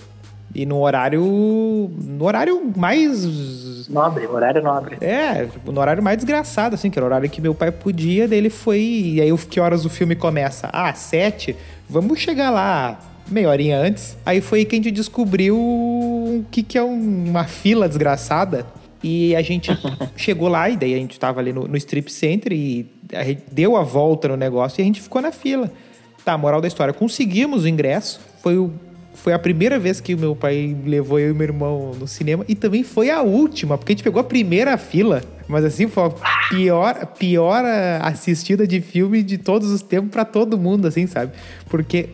E 0.54 0.66
no 0.66 0.80
horário. 0.82 1.90
No 2.04 2.24
horário 2.26 2.60
mais. 2.76 3.88
Nobre, 3.88 4.26
horário 4.26 4.62
nobre. 4.62 4.96
É, 5.00 5.48
no 5.64 5.80
horário 5.80 6.02
mais 6.02 6.16
desgraçado, 6.18 6.74
assim, 6.74 6.90
que 6.90 6.98
era 6.98 7.04
o 7.04 7.08
horário 7.08 7.28
que 7.30 7.40
meu 7.40 7.54
pai 7.54 7.70
podia, 7.70 8.28
daí 8.28 8.38
ele 8.38 8.50
foi. 8.50 8.80
E 8.80 9.20
aí, 9.20 9.36
que 9.48 9.58
horas 9.58 9.84
o 9.86 9.88
filme 9.90 10.14
começa? 10.14 10.68
Ah, 10.72 10.92
sete? 10.94 11.56
Vamos 11.88 12.18
chegar 12.18 12.50
lá 12.50 12.98
meia 13.28 13.48
horinha 13.48 13.78
antes. 13.78 14.16
Aí 14.26 14.40
foi 14.42 14.64
que 14.66 14.74
a 14.74 14.78
gente 14.78 14.90
descobriu 14.90 15.56
o 15.56 16.44
que, 16.50 16.62
que 16.62 16.76
é 16.76 16.82
um- 16.82 17.24
uma 17.30 17.44
fila 17.44 17.88
desgraçada. 17.88 18.66
E 19.02 19.34
a 19.34 19.42
gente 19.42 19.70
chegou 20.16 20.48
lá, 20.48 20.68
e 20.68 20.76
daí 20.76 20.94
a 20.94 20.98
gente 20.98 21.18
tava 21.18 21.40
ali 21.40 21.52
no, 21.52 21.66
no 21.66 21.76
Strip 21.78 22.12
Center 22.12 22.52
e 22.52 22.86
a 23.12 23.24
gente 23.24 23.42
deu 23.50 23.76
a 23.76 23.82
volta 23.82 24.28
no 24.28 24.36
negócio 24.36 24.80
e 24.80 24.82
a 24.82 24.84
gente 24.84 25.00
ficou 25.00 25.20
na 25.22 25.32
fila. 25.32 25.70
Tá, 26.24 26.38
moral 26.38 26.60
da 26.60 26.68
história, 26.68 26.94
conseguimos 26.94 27.64
o 27.64 27.68
ingresso, 27.68 28.20
foi 28.40 28.56
o 28.56 28.70
foi 29.14 29.32
a 29.32 29.38
primeira 29.38 29.78
vez 29.78 30.00
que 30.00 30.14
o 30.14 30.18
meu 30.18 30.34
pai 30.34 30.76
levou 30.84 31.18
eu 31.18 31.30
e 31.30 31.34
meu 31.34 31.44
irmão 31.44 31.92
no 31.98 32.08
cinema. 32.08 32.44
E 32.48 32.54
também 32.54 32.82
foi 32.82 33.10
a 33.10 33.20
última, 33.22 33.76
porque 33.76 33.92
a 33.92 33.94
gente 33.94 34.02
pegou 34.02 34.20
a 34.20 34.24
primeira 34.24 34.76
fila, 34.76 35.22
mas 35.46 35.64
assim 35.64 35.86
foi 35.86 36.04
a 36.04 36.48
pior, 36.48 37.06
pior 37.18 37.62
assistida 38.00 38.66
de 38.66 38.80
filme 38.80 39.22
de 39.22 39.38
todos 39.38 39.70
os 39.70 39.82
tempos 39.82 40.10
pra 40.10 40.24
todo 40.24 40.58
mundo, 40.58 40.88
assim, 40.88 41.06
sabe? 41.06 41.32
Porque 41.68 42.08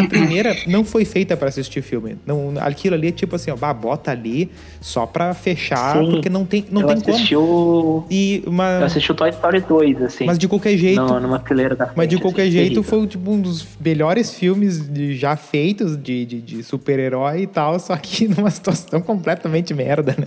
a 0.00 0.08
primeira 0.08 0.56
não 0.66 0.84
foi 0.84 1.04
feita 1.04 1.36
pra 1.36 1.48
assistir 1.48 1.82
filme. 1.82 2.16
Não, 2.26 2.54
aquilo 2.60 2.94
ali 2.94 3.08
é 3.08 3.12
tipo 3.12 3.36
assim, 3.36 3.50
ó, 3.50 3.56
bah, 3.56 3.72
bota 3.72 4.10
ali 4.10 4.50
só 4.80 5.06
pra 5.06 5.32
fechar, 5.34 5.96
Sim. 5.98 6.10
porque 6.10 6.28
não 6.28 6.44
tem, 6.44 6.64
não 6.70 6.82
eu 6.82 6.86
tem 6.88 7.00
como. 7.00 7.14
assisti 7.14 7.36
o. 7.36 8.04
E 8.10 8.42
Eu 8.44 8.50
uma, 8.50 8.78
assisti 8.84 9.12
o 9.12 9.14
Toy 9.14 9.30
Story 9.30 9.60
2, 9.60 10.02
assim. 10.02 10.24
mas 10.26 10.38
de 10.38 10.48
qualquer 10.48 10.76
jeito, 10.76 11.00
no- 11.02 11.20
numa 11.20 11.38
fileira 11.40 11.74
da 11.76 11.86
mas 11.86 11.94
frente, 11.94 12.10
de 12.10 12.18
qualquer 12.18 12.42
assim, 12.42 12.50
jeito 12.52 12.68
terrível. 12.74 12.82
foi 12.82 13.06
tipo 13.06 13.30
um 13.30 13.40
dos 13.40 13.66
melhores 13.80 14.34
filmes 14.34 14.88
de- 14.88 15.14
já 15.16 15.36
feitos 15.36 15.96
de, 15.96 16.24
de, 16.26 16.40
de 16.40 16.62
super-herói 16.62 17.42
e 17.42 17.46
tal, 17.46 17.78
só 17.78 17.96
que 17.96 18.26
numa 18.28 18.50
situação 18.50 19.00
completamente 19.00 19.72
merda, 19.74 20.14
né? 20.18 20.26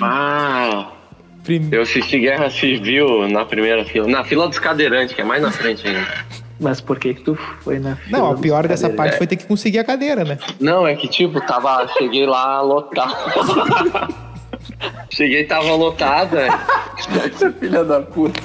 Ah, 0.00 0.92
Prim- 1.42 1.68
eu 1.72 1.82
assisti 1.82 2.18
Guerra 2.18 2.50
Civil 2.50 3.26
na 3.28 3.44
primeira 3.44 3.84
fila. 3.84 4.06
Na 4.06 4.22
fila 4.24 4.46
dos 4.48 4.58
cadeirantes, 4.58 5.14
que 5.14 5.20
é 5.20 5.24
mais 5.24 5.42
na 5.42 5.50
frente 5.50 5.86
ainda. 5.86 6.00
Mas 6.60 6.80
por 6.80 6.98
que 6.98 7.14
que 7.14 7.22
tu 7.22 7.34
foi 7.62 7.78
na 7.78 7.96
fila 7.96 8.18
Não, 8.18 8.30
o 8.30 8.32
dos 8.32 8.40
pior 8.42 8.68
dessa 8.68 8.82
cadeirantes? 8.82 8.96
parte 8.96 9.18
foi 9.18 9.26
ter 9.26 9.36
que 9.36 9.46
conseguir 9.46 9.78
a 9.78 9.84
cadeira, 9.84 10.24
né? 10.24 10.38
Não, 10.60 10.86
é 10.86 10.94
que 10.94 11.08
tipo, 11.08 11.40
tava. 11.40 11.88
Cheguei 11.96 12.26
lá 12.26 12.60
lotado. 12.60 13.16
cheguei 15.10 15.44
tava 15.44 15.74
lotada. 15.74 16.48
Essa 17.24 17.50
filha 17.52 17.82
da 17.82 18.02
puta. 18.02 18.40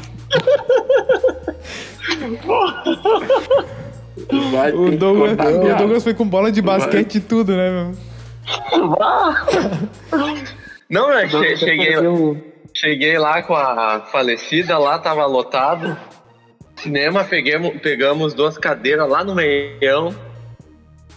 Vai 4.52 4.72
ter 4.72 4.78
O 4.78 4.90
que 4.90 4.96
Douglas, 4.96 5.40
a 5.40 5.50
o. 5.50 5.78
Douglas 5.78 6.04
foi 6.04 6.14
com 6.14 6.26
bola 6.26 6.52
de 6.52 6.62
basquete 6.62 7.16
e 7.16 7.20
tudo, 7.20 7.56
né, 7.56 7.70
meu? 7.70 7.92
Não, 10.90 11.12
é 11.12 11.28
que 11.28 11.58
cheguei, 11.58 11.96
cheguei 12.74 13.18
lá 13.18 13.42
com 13.42 13.56
a 13.56 14.02
falecida, 14.12 14.78
lá 14.78 15.00
tava 15.00 15.26
lotado. 15.26 15.98
Cinema, 16.86 17.24
pegamos, 17.24 17.82
pegamos 17.82 18.34
duas 18.36 18.60
cadeiras 18.60 19.10
lá 19.10 19.24
no 19.24 19.34
meião. 19.34 20.14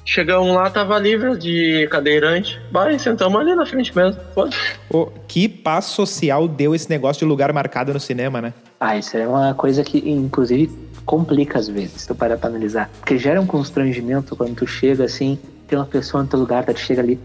Chegamos 0.02 0.54
lá, 0.54 0.70
tava 0.70 0.98
livre 0.98 1.36
de 1.36 1.86
cadeirante. 1.90 2.58
Vai, 2.72 2.98
sentamos 2.98 3.38
ali 3.38 3.54
na 3.54 3.66
frente 3.66 3.94
mesmo. 3.94 4.18
Foda-se. 4.34 4.56
Ô, 4.88 5.08
que 5.28 5.46
paz 5.46 5.84
social 5.84 6.48
deu 6.48 6.74
esse 6.74 6.88
negócio 6.88 7.20
de 7.20 7.26
lugar 7.26 7.52
marcado 7.52 7.92
no 7.92 8.00
cinema, 8.00 8.40
né? 8.40 8.54
Ah, 8.80 8.96
isso 8.96 9.14
é 9.18 9.28
uma 9.28 9.52
coisa 9.52 9.84
que, 9.84 9.98
inclusive, 10.08 10.72
complica 11.04 11.58
às 11.58 11.68
vezes, 11.68 12.00
se 12.00 12.08
tu 12.08 12.14
parar 12.14 12.38
pra 12.38 12.48
analisar. 12.48 12.88
Porque 13.00 13.18
gera 13.18 13.38
um 13.38 13.46
constrangimento 13.46 14.34
quando 14.34 14.54
tu 14.54 14.66
chega 14.66 15.04
assim, 15.04 15.38
tem 15.66 15.78
uma 15.78 15.84
pessoa 15.84 16.22
no 16.22 16.30
teu 16.30 16.38
lugar, 16.38 16.64
tá, 16.64 16.72
tu 16.72 16.80
chega 16.80 17.02
ali. 17.02 17.20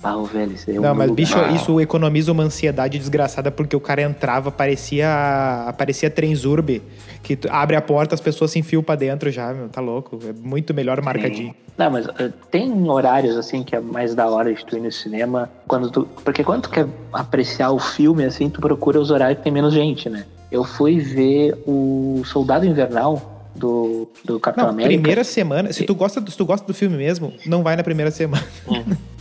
Pau, 0.00 0.24
velho, 0.24 0.52
isso 0.52 0.70
é 0.70 0.78
um 0.78 0.82
Não, 0.82 0.94
mas 0.94 1.08
lugar. 1.08 1.16
bicho, 1.16 1.38
isso 1.56 1.80
economiza 1.80 2.30
uma 2.30 2.44
ansiedade 2.44 2.98
desgraçada 2.98 3.50
porque 3.50 3.74
o 3.74 3.80
cara 3.80 4.02
entrava, 4.02 4.50
parecia, 4.50 5.74
parecia 5.76 6.08
Trenzurbe, 6.08 6.82
que 7.22 7.34
tu 7.34 7.48
abre 7.50 7.74
a 7.74 7.82
porta, 7.82 8.14
as 8.14 8.20
pessoas 8.20 8.52
se 8.52 8.60
enfiam 8.60 8.82
pra 8.82 8.94
dentro 8.94 9.28
já, 9.30 9.52
meu, 9.52 9.68
tá 9.68 9.80
louco. 9.80 10.18
É 10.24 10.32
muito 10.32 10.72
melhor 10.72 11.02
marcadinho. 11.02 11.52
Não, 11.76 11.90
mas 11.90 12.06
eh, 12.18 12.30
tem 12.50 12.88
horários 12.88 13.36
assim 13.36 13.62
que 13.64 13.74
é 13.74 13.80
mais 13.80 14.14
da 14.14 14.28
hora 14.28 14.54
de 14.54 14.64
tu 14.64 14.76
ir 14.76 14.80
no 14.80 14.90
cinema. 14.92 15.50
Quando 15.66 15.90
tu, 15.90 16.08
porque 16.24 16.44
quando 16.44 16.62
tu 16.62 16.70
quer 16.70 16.86
apreciar 17.12 17.70
o 17.72 17.78
filme, 17.78 18.24
assim, 18.24 18.48
tu 18.48 18.60
procura 18.60 19.00
os 19.00 19.10
horários 19.10 19.38
que 19.38 19.44
tem 19.44 19.52
menos 19.52 19.74
gente, 19.74 20.08
né? 20.08 20.24
Eu 20.50 20.62
fui 20.64 20.98
ver 21.00 21.54
o 21.66 22.22
Soldado 22.24 22.64
Invernal 22.64 23.50
do, 23.54 24.08
do 24.24 24.38
Capitão 24.40 24.66
Não, 24.66 24.72
América. 24.72 24.94
primeira 24.94 25.24
semana, 25.24 25.72
se 25.72 25.84
tu, 25.84 25.94
gosta, 25.94 26.20
se 26.28 26.36
tu 26.36 26.44
gosta 26.46 26.66
do 26.66 26.72
filme 26.72 26.96
mesmo, 26.96 27.32
não 27.44 27.62
vai 27.62 27.74
na 27.76 27.82
primeira 27.82 28.10
semana. 28.12 28.44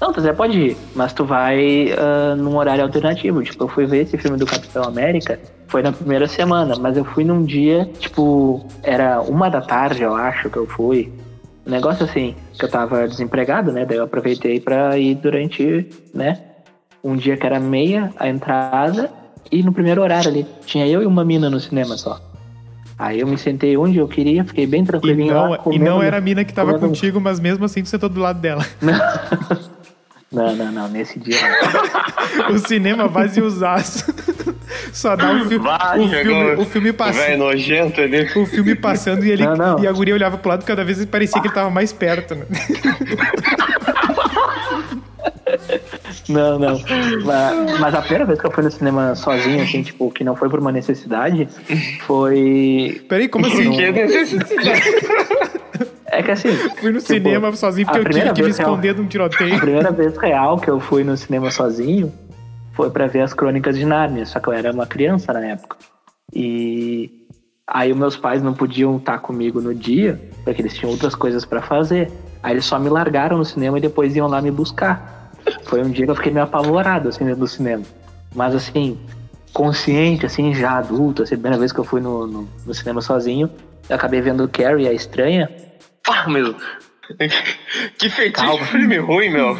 Não, 0.00 0.12
tu 0.12 0.20
até 0.20 0.32
pode 0.32 0.58
ir, 0.58 0.76
mas 0.94 1.12
tu 1.12 1.24
vai 1.24 1.92
ah, 1.96 2.34
num 2.36 2.56
horário 2.56 2.82
alternativo. 2.84 3.42
Tipo, 3.42 3.64
eu 3.64 3.68
fui 3.68 3.86
ver 3.86 4.02
esse 4.02 4.18
filme 4.18 4.36
do 4.36 4.44
Capitão 4.46 4.82
América, 4.84 5.38
foi 5.68 5.82
na 5.82 5.92
primeira 5.92 6.26
semana, 6.28 6.74
mas 6.78 6.96
eu 6.96 7.04
fui 7.04 7.24
num 7.24 7.42
dia, 7.44 7.88
tipo, 7.98 8.66
era 8.82 9.20
uma 9.22 9.48
da 9.48 9.60
tarde, 9.60 10.02
eu 10.02 10.14
acho 10.14 10.50
que 10.50 10.56
eu 10.56 10.66
fui. 10.66 11.12
Um 11.66 11.70
negócio 11.70 12.04
assim, 12.04 12.34
que 12.58 12.64
eu 12.64 12.68
tava 12.70 13.08
desempregado, 13.08 13.72
né? 13.72 13.86
Daí 13.86 13.96
eu 13.96 14.04
aproveitei 14.04 14.60
pra 14.60 14.98
ir 14.98 15.14
durante, 15.14 15.88
né? 16.12 16.38
Um 17.02 17.16
dia 17.16 17.36
que 17.36 17.46
era 17.46 17.58
meia 17.58 18.10
a 18.18 18.28
entrada 18.28 19.10
e 19.50 19.62
no 19.62 19.72
primeiro 19.72 20.02
horário 20.02 20.28
ali. 20.28 20.46
Tinha 20.66 20.86
eu 20.86 21.02
e 21.02 21.06
uma 21.06 21.24
mina 21.24 21.48
no 21.48 21.58
cinema 21.60 21.96
só. 21.96 22.20
Aí 22.98 23.20
eu 23.20 23.26
me 23.26 23.36
sentei 23.38 23.76
onde 23.76 23.98
eu 23.98 24.06
queria, 24.06 24.44
fiquei 24.44 24.66
bem 24.66 24.82
E 24.82 24.86
tranquilinho 24.86 25.34
não, 25.34 25.50
lá. 25.50 25.56
e 25.56 25.58
comendo- 25.58 25.84
não 25.84 26.02
era 26.02 26.18
a 26.18 26.20
mina 26.20 26.44
que 26.44 26.52
tava 26.52 26.74
comendo- 26.74 26.88
contigo, 26.88 27.20
mas 27.20 27.40
mesmo 27.40 27.64
assim 27.64 27.82
tu 27.82 27.88
sentou 27.88 28.08
do 28.08 28.20
lado 28.20 28.40
dela. 28.40 28.64
Não, 30.34 30.56
não, 30.56 30.72
não, 30.72 30.88
nesse 30.88 31.18
dia 31.18 31.36
não. 31.40 32.50
O 32.56 32.58
cinema 32.58 33.06
vaziosaço. 33.08 34.12
Só 34.92 35.14
dá 35.16 35.32
o, 35.32 35.44
fi 35.46 35.58
Vai, 35.58 36.00
o, 36.00 36.08
filme, 36.08 36.54
o 36.54 36.64
filme 36.64 36.92
passando. 36.92 37.38
nojento 37.38 38.00
ali. 38.00 38.28
O 38.36 38.46
filme 38.46 38.74
passando 38.74 39.24
e, 39.24 39.30
ele, 39.30 39.44
Não, 39.46 39.56
não. 39.56 39.78
e 39.78 39.86
a 39.86 39.92
guria 39.92 40.14
olhava 40.14 40.36
pro 40.38 40.48
lado 40.50 40.64
cada 40.64 40.84
vez 40.84 41.04
parecia 41.06 41.40
que 41.40 41.46
ele 41.46 41.54
tava 41.54 41.70
mais 41.70 41.92
perto, 41.92 42.34
né? 42.34 42.46
Não, 46.28 46.58
não. 46.58 46.80
Mas, 47.24 47.80
mas 47.80 47.94
a 47.94 48.00
primeira 48.00 48.24
vez 48.24 48.40
que 48.40 48.46
eu 48.46 48.50
fui 48.50 48.64
no 48.64 48.70
cinema 48.70 49.14
sozinho, 49.14 49.62
assim, 49.62 49.82
tipo, 49.82 50.10
que 50.10 50.24
não 50.24 50.34
foi 50.34 50.48
por 50.48 50.58
uma 50.58 50.72
necessidade, 50.72 51.48
foi. 52.06 53.04
Peraí, 53.08 53.28
como 53.28 53.46
assim? 53.46 53.70
Que 53.72 53.92
necessidade. 53.92 54.82
É 56.16 56.22
que 56.22 56.30
assim. 56.30 56.48
Fui 56.80 56.90
no 56.92 56.98
tipo, 57.00 57.12
cinema 57.12 57.52
sozinho 57.54 57.86
porque 57.86 57.98
a 57.98 58.02
eu 58.02 58.04
tive 58.12 58.32
que 58.32 58.42
me 58.42 58.46
vez 58.46 58.58
real- 58.58 58.70
esconder 58.70 58.94
de 58.94 59.00
um 59.00 59.04
A 59.04 59.08
tiroteio. 59.08 59.58
primeira 59.60 59.90
vez 59.90 60.16
real 60.16 60.58
que 60.58 60.68
eu 60.70 60.78
fui 60.80 61.02
no 61.04 61.16
cinema 61.16 61.50
sozinho 61.50 62.12
foi 62.72 62.90
pra 62.90 63.06
ver 63.06 63.20
as 63.22 63.32
crônicas 63.32 63.76
de 63.78 63.84
Nárnia, 63.84 64.24
só 64.26 64.40
que 64.40 64.48
eu 64.48 64.52
era 64.52 64.72
uma 64.72 64.86
criança 64.86 65.32
na 65.32 65.44
época. 65.44 65.76
E 66.32 67.10
aí 67.66 67.92
os 67.92 67.96
meus 67.98 68.16
pais 68.16 68.42
não 68.42 68.52
podiam 68.52 68.96
estar 68.96 69.18
comigo 69.18 69.60
no 69.60 69.74
dia, 69.74 70.20
porque 70.44 70.60
eles 70.60 70.74
tinham 70.74 70.90
outras 70.90 71.14
coisas 71.14 71.44
pra 71.44 71.62
fazer. 71.62 72.10
Aí 72.42 72.52
eles 72.54 72.64
só 72.64 72.78
me 72.78 72.88
largaram 72.88 73.38
no 73.38 73.44
cinema 73.44 73.78
e 73.78 73.80
depois 73.80 74.14
iam 74.16 74.26
lá 74.28 74.42
me 74.42 74.50
buscar. 74.50 75.30
Foi 75.64 75.82
um 75.82 75.90
dia 75.90 76.04
que 76.04 76.10
eu 76.10 76.16
fiquei 76.16 76.32
meio 76.32 76.44
apavorado 76.44 77.08
assim 77.08 77.24
dentro 77.24 77.40
do 77.40 77.46
cinema. 77.48 77.84
Mas 78.34 78.54
assim, 78.54 78.98
consciente, 79.52 80.26
assim, 80.26 80.52
já 80.52 80.72
adulto, 80.78 81.22
assim, 81.22 81.34
a 81.34 81.38
primeira 81.38 81.58
vez 81.58 81.72
que 81.72 81.78
eu 81.78 81.84
fui 81.84 82.00
no, 82.00 82.26
no, 82.26 82.48
no 82.66 82.74
cinema 82.74 83.00
sozinho, 83.00 83.48
eu 83.88 83.94
acabei 83.96 84.20
vendo 84.20 84.48
Carrie, 84.48 84.88
a 84.88 84.92
estranha, 84.92 85.48
Pá, 86.04 86.26
meu. 86.28 86.54
Que 87.98 88.08
feitiço 88.08 88.46
Calma. 88.46 88.64
filme 88.64 88.96
ruim, 88.98 89.30
meu. 89.30 89.56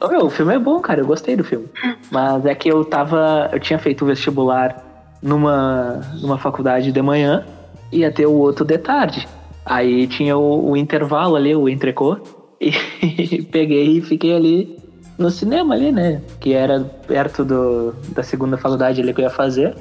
Ô, 0.00 0.08
meu, 0.08 0.26
o 0.26 0.30
filme 0.30 0.54
é 0.54 0.58
bom, 0.58 0.80
cara. 0.80 1.00
Eu 1.00 1.06
gostei 1.06 1.36
do 1.36 1.44
filme. 1.44 1.68
Mas 2.10 2.46
é 2.46 2.54
que 2.54 2.68
eu 2.68 2.84
tava. 2.84 3.50
Eu 3.52 3.60
tinha 3.60 3.78
feito 3.78 4.04
o 4.04 4.06
vestibular 4.06 4.82
numa, 5.22 6.00
numa 6.20 6.38
faculdade 6.38 6.92
de 6.92 7.02
manhã 7.02 7.44
e 7.92 7.98
ia 7.98 8.12
ter 8.12 8.26
o 8.26 8.32
outro 8.32 8.64
de 8.64 8.78
tarde. 8.78 9.26
Aí 9.64 10.06
tinha 10.06 10.36
o, 10.36 10.70
o 10.70 10.76
intervalo 10.76 11.36
ali, 11.36 11.54
o 11.54 11.68
entrecô. 11.68 12.18
E 12.58 13.42
peguei 13.42 13.98
e 13.98 14.00
fiquei 14.00 14.34
ali 14.34 14.78
no 15.18 15.30
cinema 15.30 15.74
ali, 15.74 15.92
né? 15.92 16.22
Que 16.40 16.54
era 16.54 16.80
perto 17.06 17.44
do, 17.44 17.92
da 18.08 18.22
segunda 18.22 18.56
faculdade 18.56 19.00
ali 19.00 19.12
que 19.12 19.20
eu 19.20 19.24
ia 19.24 19.30
fazer. 19.30 19.74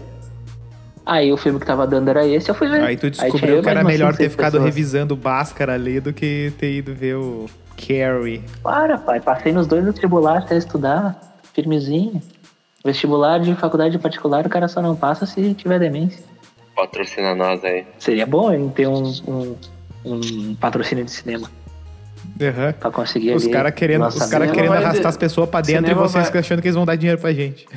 Aí 1.05 1.31
o 1.31 1.37
filme 1.37 1.59
que 1.59 1.65
tava 1.65 1.85
dando 1.85 2.09
era 2.09 2.25
esse, 2.25 2.49
eu 2.49 2.55
fui 2.55 2.67
ver. 2.67 2.81
Aí 2.81 2.97
tu 2.97 3.09
descobriu 3.11 3.59
e 3.59 3.61
que 3.61 3.69
era 3.69 3.83
melhor 3.83 4.15
ter 4.15 4.29
ficado 4.29 4.53
pessoas. 4.53 4.65
revisando 4.65 5.13
o 5.13 5.17
Bhaskara 5.17 5.73
ali 5.73 5.99
do 5.99 6.11
que 6.11 6.51
ter 6.57 6.73
ido 6.73 6.95
ver 6.95 7.15
o 7.15 7.45
Carrie. 7.77 8.41
Para, 8.63 8.97
pai. 8.97 9.19
Passei 9.19 9.51
nos 9.53 9.67
dois 9.67 9.85
vestibulares 9.85 10.45
até 10.45 10.57
estudar, 10.57 11.19
firmezinho. 11.53 12.21
Vestibular 12.83 13.39
de 13.39 13.53
faculdade 13.55 13.97
particular, 13.99 14.45
o 14.45 14.49
cara 14.49 14.67
só 14.67 14.81
não 14.81 14.95
passa 14.95 15.25
se 15.25 15.53
tiver 15.53 15.79
demência. 15.79 16.23
Patrocina 16.75 17.33
nós 17.35 17.63
aí. 17.63 17.85
Seria 17.99 18.25
bom 18.25 18.51
hein, 18.51 18.71
ter 18.75 18.87
um, 18.87 19.03
um, 19.27 19.55
um 20.05 20.55
patrocínio 20.55 21.05
de 21.05 21.11
cinema 21.11 21.49
Aham. 22.41 22.73
pra 22.73 22.91
conseguir 22.91 23.33
Os 23.33 23.47
caras 23.47 23.73
querendo, 23.73 24.05
os 24.05 24.25
cara 24.25 24.47
querendo 24.47 24.73
arrastar 24.73 25.07
as 25.07 25.17
pessoas 25.17 25.49
pra 25.49 25.61
dentro 25.61 25.89
e 25.89 25.93
vocês 25.93 26.29
vai- 26.29 26.39
achando 26.41 26.61
que 26.61 26.67
eles 26.67 26.75
vão 26.75 26.85
dar 26.85 26.95
dinheiro 26.95 27.19
pra 27.19 27.31
gente. 27.31 27.65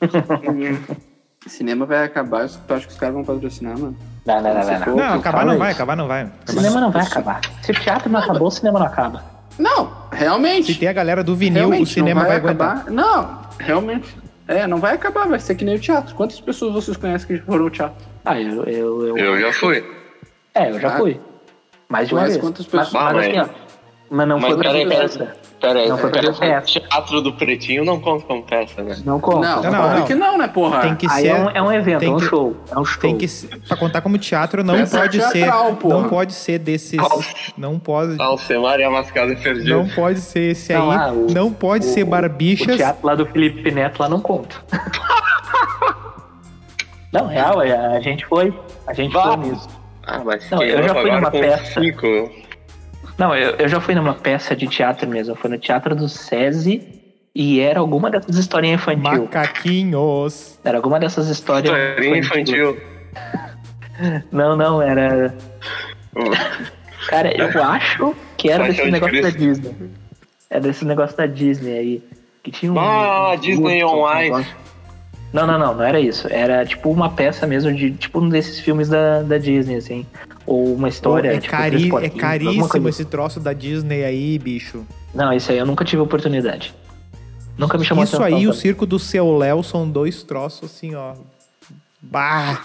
Cinema 1.48 1.86
vai 1.86 2.04
acabar, 2.04 2.48
tu 2.48 2.74
acha 2.74 2.86
que 2.86 2.92
os 2.92 2.98
caras 2.98 3.14
vão 3.14 3.24
patrocinar, 3.24 3.78
mano? 3.78 3.96
Não, 4.26 4.40
não, 4.42 4.54
não, 4.54 4.60
não, 4.60 4.80
não. 4.86 4.96
Não, 4.96 5.14
acabar 5.18 5.46
não 5.46 5.58
vai, 5.58 5.72
acabar 5.72 5.96
não 5.96 6.06
vai. 6.06 6.24
O 6.24 6.26
Acabar 6.26 6.52
cinema 6.52 6.80
não 6.80 6.90
vai 6.90 7.02
acabar. 7.02 7.40
Se 7.62 7.70
o 7.72 7.74
teatro 7.74 8.10
não 8.10 8.20
acabou, 8.20 8.48
o 8.48 8.50
cinema 8.50 8.78
não 8.78 8.86
acaba. 8.86 9.24
Não, 9.58 9.92
realmente. 10.12 10.72
Se 10.72 10.78
tem 10.78 10.88
a 10.88 10.92
galera 10.92 11.24
do 11.24 11.34
vinil, 11.34 11.68
realmente, 11.68 11.82
o 11.82 11.86
cinema 11.86 12.20
vai, 12.20 12.28
vai, 12.28 12.36
aguentar. 12.38 12.76
acabar. 12.76 12.90
Não, 12.90 13.40
realmente. 13.58 14.16
É, 14.46 14.66
não 14.66 14.78
vai 14.78 14.94
acabar, 14.94 15.26
vai 15.26 15.38
ser 15.40 15.54
que 15.54 15.64
nem 15.64 15.74
o 15.76 15.78
teatro. 15.80 16.14
Quantas 16.14 16.40
pessoas 16.40 16.72
vocês 16.74 16.96
conhecem 16.96 17.26
que 17.26 17.42
foram 17.44 17.64
ao 17.64 17.70
teatro? 17.70 18.06
Ah, 18.24 18.40
eu. 18.40 18.64
eu, 18.64 19.06
eu, 19.08 19.18
Eu 19.18 19.40
já 19.40 19.52
fui. 19.52 19.84
É, 20.54 20.70
eu 20.70 20.80
já 20.80 20.88
Ah. 20.94 20.98
fui. 20.98 21.20
Mais 21.88 22.08
de 22.08 22.14
uma 22.14 22.20
Conhece 22.22 22.38
vez. 22.40 22.46
quantas 22.46 22.66
Mas, 22.72 22.86
pessoas? 22.88 23.04
mas 23.04 23.16
Ah, 23.16 23.20
assim, 23.20 23.38
ó. 23.38 23.42
mas- 23.42 23.50
Mas 24.10 24.28
não 24.28 24.38
mas 24.40 24.46
foi 24.52 24.58
pra 24.62 24.70
peraí. 24.72 25.28
Pera 25.60 25.80
aí, 25.80 25.88
Não 25.88 25.98
foi 25.98 26.10
aí. 26.14 26.32
peça. 26.32 26.66
Teatro 26.80 27.20
do 27.20 27.32
Pretinho 27.32 27.84
não 27.84 27.98
conta 27.98 28.24
como 28.26 28.42
peça, 28.44 28.80
né? 28.80 28.96
Não 29.04 29.18
conta. 29.18 29.40
Não, 29.40 29.56
Não, 29.56 29.70
não, 29.72 29.78
claro 29.80 29.98
não. 29.98 30.06
que 30.06 30.14
não, 30.14 30.38
né, 30.38 30.46
porra? 30.46 30.80
Tem 30.82 30.94
que 30.94 31.06
Aí 31.10 31.22
ser. 31.22 31.26
é 31.28 31.34
um, 31.34 31.50
é 31.50 31.60
um 31.62 31.72
evento, 31.72 32.04
é 32.04 32.08
um 32.10 32.16
que- 32.16 32.26
show. 32.26 32.56
É 32.70 32.78
um 32.78 32.84
show. 32.84 33.00
Tem 33.00 33.18
que 33.18 33.26
ser, 33.26 33.48
pra 33.66 33.76
contar 33.76 34.00
como 34.00 34.16
teatro 34.18 34.62
não 34.62 34.74
Peça 34.76 34.98
pode 35.00 35.18
teatral, 35.18 35.66
ser, 35.70 35.74
porra. 35.76 35.94
não 36.00 36.08
pode 36.08 36.32
ser 36.32 36.58
desses, 36.60 37.00
não 37.56 37.76
pode, 37.78 38.20
Alcemar 38.22 38.78
e 38.78 38.84
a 38.84 38.90
Mascada 38.90 39.34
Perdida. 39.34 39.74
não 39.74 39.88
pode 39.88 40.20
ser 40.20 40.52
esse 40.52 40.72
Não, 40.72 40.90
aí, 40.92 40.96
ah, 40.96 41.12
o- 41.12 41.26
não 41.32 41.52
pode 41.52 41.84
O- 41.86 41.88
ser 41.88 42.04
O 42.04 42.06
barbichas. 42.06 42.76
teatro 42.76 43.04
lá 43.04 43.16
do 43.16 43.26
Felipe 43.26 43.68
Neto 43.72 43.98
lá 44.00 44.08
não 44.08 44.20
conta. 44.20 44.54
não, 47.12 47.26
real, 47.26 47.62
é, 47.62 47.72
a 47.96 48.00
gente 48.00 48.24
foi. 48.26 48.52
A 48.86 48.92
gente 48.92 49.12
Vá. 49.12 49.36
foi 49.36 49.48
nisso. 49.48 49.68
Ah, 50.06 50.20
mas 50.24 50.48
Não, 50.50 50.62
eu 50.62 50.82
já 50.82 50.94
fui 50.94 51.10
numa 51.10 51.30
peça. 51.30 51.80
Cinco. 51.80 52.06
Não, 53.18 53.34
eu, 53.34 53.56
eu 53.56 53.68
já 53.68 53.80
fui 53.80 53.96
numa 53.96 54.14
peça 54.14 54.54
de 54.54 54.68
teatro 54.68 55.08
mesmo. 55.08 55.32
Eu 55.32 55.36
fui 55.36 55.50
no 55.50 55.58
Teatro 55.58 55.94
do 55.96 56.08
SESI 56.08 56.98
e 57.34 57.60
era 57.60 57.80
alguma 57.80 58.10
dessas 58.10 58.36
historinhas 58.36 58.80
infantil. 58.80 59.22
Macaquinhos. 59.24 60.58
Era 60.64 60.78
alguma 60.78 61.00
dessas 61.00 61.28
histórias. 61.28 61.72
Historinha 61.72 62.18
infantil. 62.18 62.78
Não, 64.30 64.56
não, 64.56 64.80
era. 64.80 65.34
Cara, 67.08 67.36
eu 67.36 67.64
acho 67.64 68.14
que 68.36 68.48
era 68.48 68.68
desse 68.68 68.84
de 68.84 68.90
negócio 68.92 69.22
da. 69.22 69.30
Disney. 69.30 69.74
Era 70.48 70.60
desse 70.60 70.84
negócio 70.84 71.16
da 71.16 71.26
Disney 71.26 71.76
aí. 71.76 72.02
Que 72.44 72.52
tinha 72.52 72.72
um. 72.72 72.78
Ah, 72.78 73.34
Disney 73.34 73.82
on 73.82 74.04
um 74.04 74.20
Ice. 74.20 74.54
Não, 75.32 75.46
não, 75.46 75.58
não, 75.58 75.74
não 75.74 75.82
era 75.84 76.00
isso. 76.00 76.26
Era 76.30 76.64
tipo 76.64 76.90
uma 76.90 77.10
peça 77.10 77.46
mesmo 77.46 77.72
de 77.72 77.90
tipo 77.92 78.20
um 78.20 78.28
desses 78.28 78.60
filmes 78.60 78.88
da, 78.88 79.22
da 79.22 79.36
Disney, 79.38 79.76
assim. 79.76 80.06
Ou 80.46 80.74
uma 80.74 80.88
história. 80.88 81.28
é, 81.34 81.38
tipo, 81.38 81.50
cari- 81.50 81.90
é 82.06 82.08
caríssimo 82.08 82.68
coisa 82.68 82.88
esse 82.88 83.04
troço 83.04 83.38
da 83.38 83.52
Disney 83.52 84.04
aí, 84.04 84.38
bicho. 84.38 84.86
Não, 85.14 85.32
isso 85.32 85.52
aí 85.52 85.58
eu 85.58 85.66
nunca 85.66 85.84
tive 85.84 86.00
oportunidade. 86.00 86.74
Nunca 87.58 87.76
me 87.76 87.84
chamou 87.84 88.04
Isso 88.04 88.16
atenção. 88.16 88.38
aí, 88.38 88.46
o 88.46 88.52
circo 88.54 88.86
do 88.86 88.98
seu 88.98 89.36
Léo 89.36 89.62
são 89.62 89.88
dois 89.88 90.22
troços 90.22 90.70
assim, 90.70 90.94
ó. 90.94 91.14
Bah! 92.00 92.62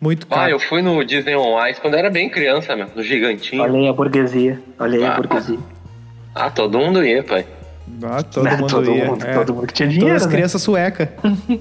Muito 0.00 0.26
Ah, 0.30 0.34
caro. 0.36 0.52
eu 0.52 0.60
fui 0.60 0.80
no 0.80 1.04
Disney 1.04 1.34
on 1.34 1.66
Ice 1.66 1.80
quando 1.80 1.94
era 1.94 2.08
bem 2.08 2.30
criança, 2.30 2.76
meu, 2.76 2.86
no 2.94 3.02
Gigantinho. 3.02 3.60
Olha 3.62 3.78
aí 3.80 3.88
a 3.88 3.92
burguesia. 3.92 4.62
Olha 4.78 4.96
aí 4.98 5.04
a 5.04 5.12
Ah. 5.12 5.16
burguesia. 5.16 5.58
Ah, 6.34 6.50
todo 6.50 6.78
mundo 6.78 7.04
ia, 7.04 7.22
pai. 7.24 7.44
Ah, 8.02 8.22
todo 8.22 8.46
Ah, 8.46 8.56
mundo 8.56 8.66
todo 8.68 8.90
ia. 8.90 9.04
mundo, 9.06 9.24
é. 9.26 9.32
todo 9.34 9.54
mundo 9.54 9.66
que 9.66 9.72
tinha 9.74 9.88
Todas 9.88 9.98
dinheiro. 9.98 10.16
as 10.16 10.26
né? 10.26 10.32
crianças 10.32 10.62
suecas. 10.62 11.08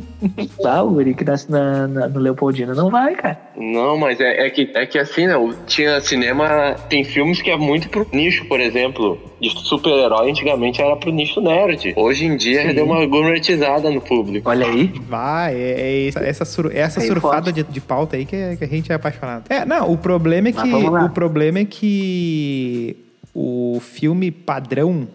Ah, 0.65 0.83
o 0.83 0.89
guri 0.91 1.13
que 1.13 1.23
nasce 1.23 1.49
na, 1.49 1.87
na- 1.87 2.07
no 2.07 2.19
Leopoldino 2.19 2.73
não 2.75 2.89
vai, 2.89 3.15
cara. 3.15 3.39
Não, 3.55 3.97
mas 3.97 4.19
é, 4.19 4.45
é 4.45 4.49
que, 4.49 4.69
é 4.75 4.85
que 4.85 4.97
assim, 4.99 5.25
né? 5.27 5.33
Tinha 5.65 5.99
cinema. 6.01 6.75
Tem 6.89 7.03
filmes 7.03 7.41
que 7.41 7.49
é 7.49 7.55
muito 7.57 7.89
pro 7.89 8.05
nicho, 8.11 8.45
por 8.45 8.59
exemplo. 8.59 9.17
De 9.39 9.49
super-herói, 9.51 10.31
antigamente 10.31 10.81
era 10.81 10.95
pro 10.95 11.11
nicho 11.11 11.39
nerd. 11.39 11.93
Hoje 11.95 12.25
em 12.25 12.35
dia 12.35 12.67
Sim. 12.67 12.73
deu 12.73 12.85
uma 12.85 13.05
gourmetizada 13.05 13.89
no 13.89 14.01
público. 14.01 14.49
Olha 14.49 14.65
aí. 14.65 14.91
Vai, 15.07 15.55
é, 15.55 15.71
é 15.79 16.07
essa, 16.07 16.19
essa, 16.19 16.45
sur- 16.45 16.71
essa 16.75 16.99
Aí 16.99 17.07
surfada 17.07 17.51
de, 17.51 17.63
de 17.63 17.79
pauta 17.79 18.17
aí 18.17 18.25
que, 18.25 18.35
é- 18.35 18.55
que 18.55 18.63
a 18.63 18.67
gente 18.67 18.91
é 18.91 18.95
apaixonado. 18.95 19.43
É, 19.49 19.63
não, 19.63 19.91
o 19.91 19.97
problema 19.97 20.49
é 20.49 20.51
que 20.51 20.73
o 20.73 21.09
problema 21.09 21.59
é 21.59 21.65
que 21.65 22.97
o 23.33 23.79
filme 23.81 24.31
padrão, 24.31 25.07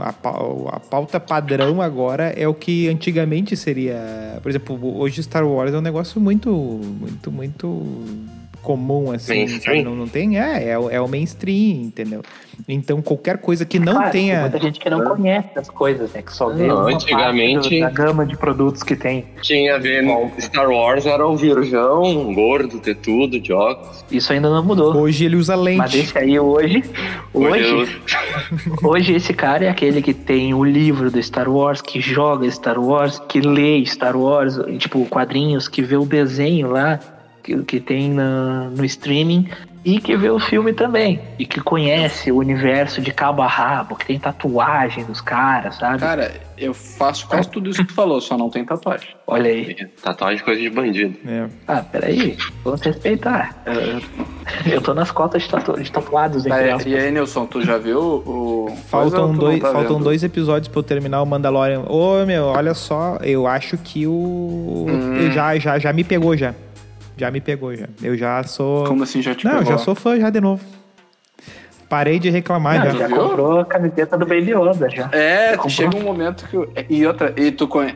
a, 0.00 0.12
pau- 0.12 0.68
a 0.72 0.78
pauta 0.80 1.18
padrão 1.18 1.80
agora 1.82 2.32
é 2.36 2.46
o 2.46 2.54
que 2.54 2.88
antigamente 2.88 3.56
seria, 3.56 4.38
por 4.42 4.48
exemplo, 4.48 4.98
hoje 4.98 5.22
Star 5.22 5.46
Wars 5.46 5.72
é 5.74 5.78
um 5.78 5.80
negócio 5.80 6.20
muito, 6.20 6.50
muito, 6.50 7.32
muito 7.32 7.86
comum 8.62 9.10
assim? 9.12 9.32
Não, 9.84 9.94
não 9.96 10.08
tem, 10.08 10.38
é, 10.40 10.64
é, 10.64 10.70
é 10.70 11.00
o 11.00 11.08
mainstream, 11.08 11.82
entendeu? 11.82 12.22
Então 12.68 13.00
qualquer 13.02 13.38
coisa 13.38 13.64
que 13.64 13.78
não 13.78 13.94
Claro, 13.94 14.10
Tem 14.10 14.26
tenha 14.28 14.40
muita 14.42 14.58
gente 14.60 14.80
que 14.80 14.88
não 14.90 15.04
conhece 15.04 15.48
as 15.56 15.68
coisas, 15.68 16.12
né? 16.12 16.22
Que 16.22 16.32
só 16.32 16.48
vê 16.50 16.66
Não, 16.66 16.76
uma 16.80 16.90
antigamente- 16.94 17.80
da 17.80 17.90
gama 17.90 18.24
de 18.26 18.36
produtos 18.36 18.82
que 18.82 18.96
tem. 18.96 19.24
Tinha 19.42 19.76
a 19.76 19.78
ver 19.78 20.02
no 20.02 20.30
Star 20.40 20.68
Wars, 20.70 21.06
era 21.06 21.26
o 21.26 21.36
virgão, 21.36 22.32
gordo, 22.34 22.78
ter 22.80 22.96
tudo, 22.96 23.38
de 23.40 23.52
óculos. 23.52 24.04
Isso 24.10 24.32
ainda 24.32 24.48
não 24.50 24.64
mudou. 24.64 24.96
Hoje 24.96 25.24
ele 25.24 25.36
usa 25.36 25.54
lente. 25.54 25.78
Mas 25.78 25.94
esse 25.94 26.16
aí 26.18 26.38
hoje, 26.38 26.82
hoje, 27.32 27.72
Hoje 27.74 28.00
hoje 28.82 29.12
esse 29.14 29.32
cara 29.32 29.64
é 29.64 29.68
aquele 29.68 30.00
que 30.02 30.14
tem 30.14 30.54
o 30.54 30.64
livro 30.64 31.10
do 31.10 31.22
Star 31.22 31.48
Wars, 31.48 31.80
que 31.80 32.00
joga 32.00 32.50
Star 32.50 32.78
Wars, 32.78 33.20
que 33.28 33.40
lê 33.40 33.84
Star 33.86 34.16
Wars, 34.16 34.58
tipo 34.78 35.04
quadrinhos, 35.06 35.68
que 35.68 35.82
vê 35.82 35.96
o 35.96 36.04
desenho 36.04 36.70
lá 36.70 36.98
que, 37.42 37.56
que 37.64 37.78
tem 37.80 38.10
na- 38.10 38.70
no 38.74 38.84
streaming 38.84 39.48
e 39.84 40.00
que 40.00 40.16
vê 40.16 40.30
o 40.30 40.38
filme 40.38 40.72
também 40.72 41.20
e 41.38 41.44
que 41.44 41.60
conhece 41.60 42.32
o 42.32 42.38
universo 42.38 43.00
de 43.00 43.12
cabo 43.12 43.42
a 43.42 43.46
rabo, 43.46 43.96
que 43.96 44.06
tem 44.06 44.18
tatuagem 44.18 45.04
dos 45.04 45.20
caras, 45.20 45.76
sabe? 45.76 45.98
Cara, 45.98 46.32
eu 46.56 46.72
faço 46.72 47.26
quase 47.28 47.50
tudo 47.50 47.68
isso 47.68 47.80
que 47.82 47.88
tu 47.88 47.94
falou, 47.94 48.20
só 48.20 48.38
não 48.38 48.48
tem 48.48 48.64
tatuagem. 48.64 49.08
Olha 49.26 49.50
aí. 49.50 49.74
Tatuagem 50.02 50.40
é 50.40 50.44
coisa 50.44 50.60
de 50.60 50.70
bandido. 50.70 51.16
É. 51.28 51.46
Ah, 51.68 51.82
peraí, 51.82 52.36
vamos 52.64 52.80
respeitar. 52.80 53.62
Eu, 53.66 54.72
eu 54.74 54.80
tô 54.80 54.94
nas 54.94 55.10
cotas 55.10 55.42
de, 55.42 55.48
tatu- 55.50 55.80
de 55.82 55.90
tatuados, 55.92 56.44
Tá, 56.44 56.62
e 56.86 56.96
aí, 56.96 57.10
Nilson, 57.10 57.44
tu 57.46 57.60
já 57.62 57.76
viu 57.76 57.98
o. 58.00 58.74
Faltam, 58.88 59.28
não 59.28 59.34
dois, 59.34 59.60
tá 59.60 59.72
faltam 59.72 59.94
vendo? 59.96 60.04
dois 60.04 60.22
episódios 60.22 60.68
pra 60.68 60.78
eu 60.78 60.82
terminar 60.82 61.20
o 61.22 61.26
Mandalorian. 61.26 61.82
Ô, 61.88 62.24
meu, 62.24 62.44
olha 62.44 62.72
só, 62.74 63.18
eu 63.22 63.46
acho 63.46 63.76
que 63.76 64.06
o. 64.06 64.86
Hum. 64.88 65.16
eu 65.16 65.30
Já, 65.32 65.58
já, 65.58 65.78
já 65.78 65.92
me 65.92 66.04
pegou 66.04 66.36
já. 66.36 66.54
Já 67.16 67.30
me 67.30 67.40
pegou 67.40 67.74
já. 67.74 67.86
Eu 68.02 68.16
já 68.16 68.42
sou. 68.44 68.84
Como 68.84 69.02
assim 69.04 69.22
já 69.22 69.34
te 69.34 69.44
Não, 69.44 69.52
eu 69.52 69.58
pegou? 69.58 69.72
já 69.72 69.78
sou 69.78 69.94
fã 69.94 70.18
já 70.18 70.30
de 70.30 70.40
novo. 70.40 70.62
Parei 71.88 72.18
de 72.18 72.28
reclamar 72.30 72.78
Não, 72.84 72.90
já. 72.92 72.98
já 72.98 73.06
viu? 73.06 73.16
comprou 73.16 73.60
a 73.60 73.64
camiseta 73.64 74.16
do 74.18 74.26
Baby 74.26 74.50
Yoda 74.52 74.88
já. 74.90 75.08
É, 75.12 75.50
Comprou. 75.52 75.70
chega 75.70 75.96
um 75.96 76.02
momento 76.02 76.48
que. 76.48 76.56
eu- 76.56 76.72
E 76.88 77.06
outra, 77.06 77.32
e 77.36 77.52
tu 77.52 77.68
conhe... 77.68 77.94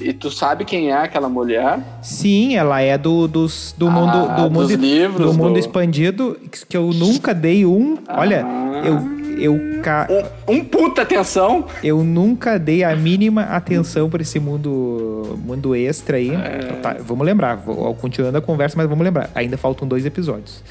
E 0.00 0.14
tu 0.14 0.30
sabe 0.30 0.64
quem 0.64 0.90
é 0.90 0.94
aquela 0.96 1.28
mulher? 1.28 1.78
Sim, 2.00 2.56
ela 2.56 2.80
é 2.80 2.96
do, 2.96 3.28
dos, 3.28 3.74
do 3.76 3.86
Ah, 3.86 3.90
mundo. 3.90 4.28
Do 4.34 4.48
dos 4.48 4.70
mundo, 4.70 4.80
livros, 4.80 5.26
do 5.32 5.34
mundo 5.36 5.52
do- 5.52 5.58
expandido, 5.58 6.38
que 6.66 6.74
eu 6.74 6.84
nunca 6.94 7.34
dei 7.34 7.66
um. 7.66 7.98
Olha, 8.08 8.42
Ah. 8.46 8.82
eu. 8.86 9.19
Eu, 9.40 9.58
ca- 9.82 10.06
Um, 10.48 10.54
um 10.56 10.64
puta 10.64 11.02
atenção! 11.02 11.64
eu 11.82 12.04
nunca 12.04 12.58
dei 12.58 12.84
a 12.84 12.94
mínima 12.94 13.42
atenção 13.42 14.08
pra 14.10 14.20
esse 14.22 14.38
mundo 14.38 15.38
mundo 15.44 15.74
extra 15.74 16.16
aí. 16.18 16.30
É. 16.34 16.58
Tá, 16.82 16.96
vamos 17.00 17.24
lembrar, 17.26 17.56
vou, 17.56 17.94
continuando 17.94 18.38
a 18.38 18.42
conversa, 18.42 18.76
mas 18.76 18.88
vamos 18.88 19.04
lembrar. 19.04 19.30
Ainda 19.34 19.56
faltam 19.56 19.86
dois 19.88 20.04
episódios. 20.06 20.62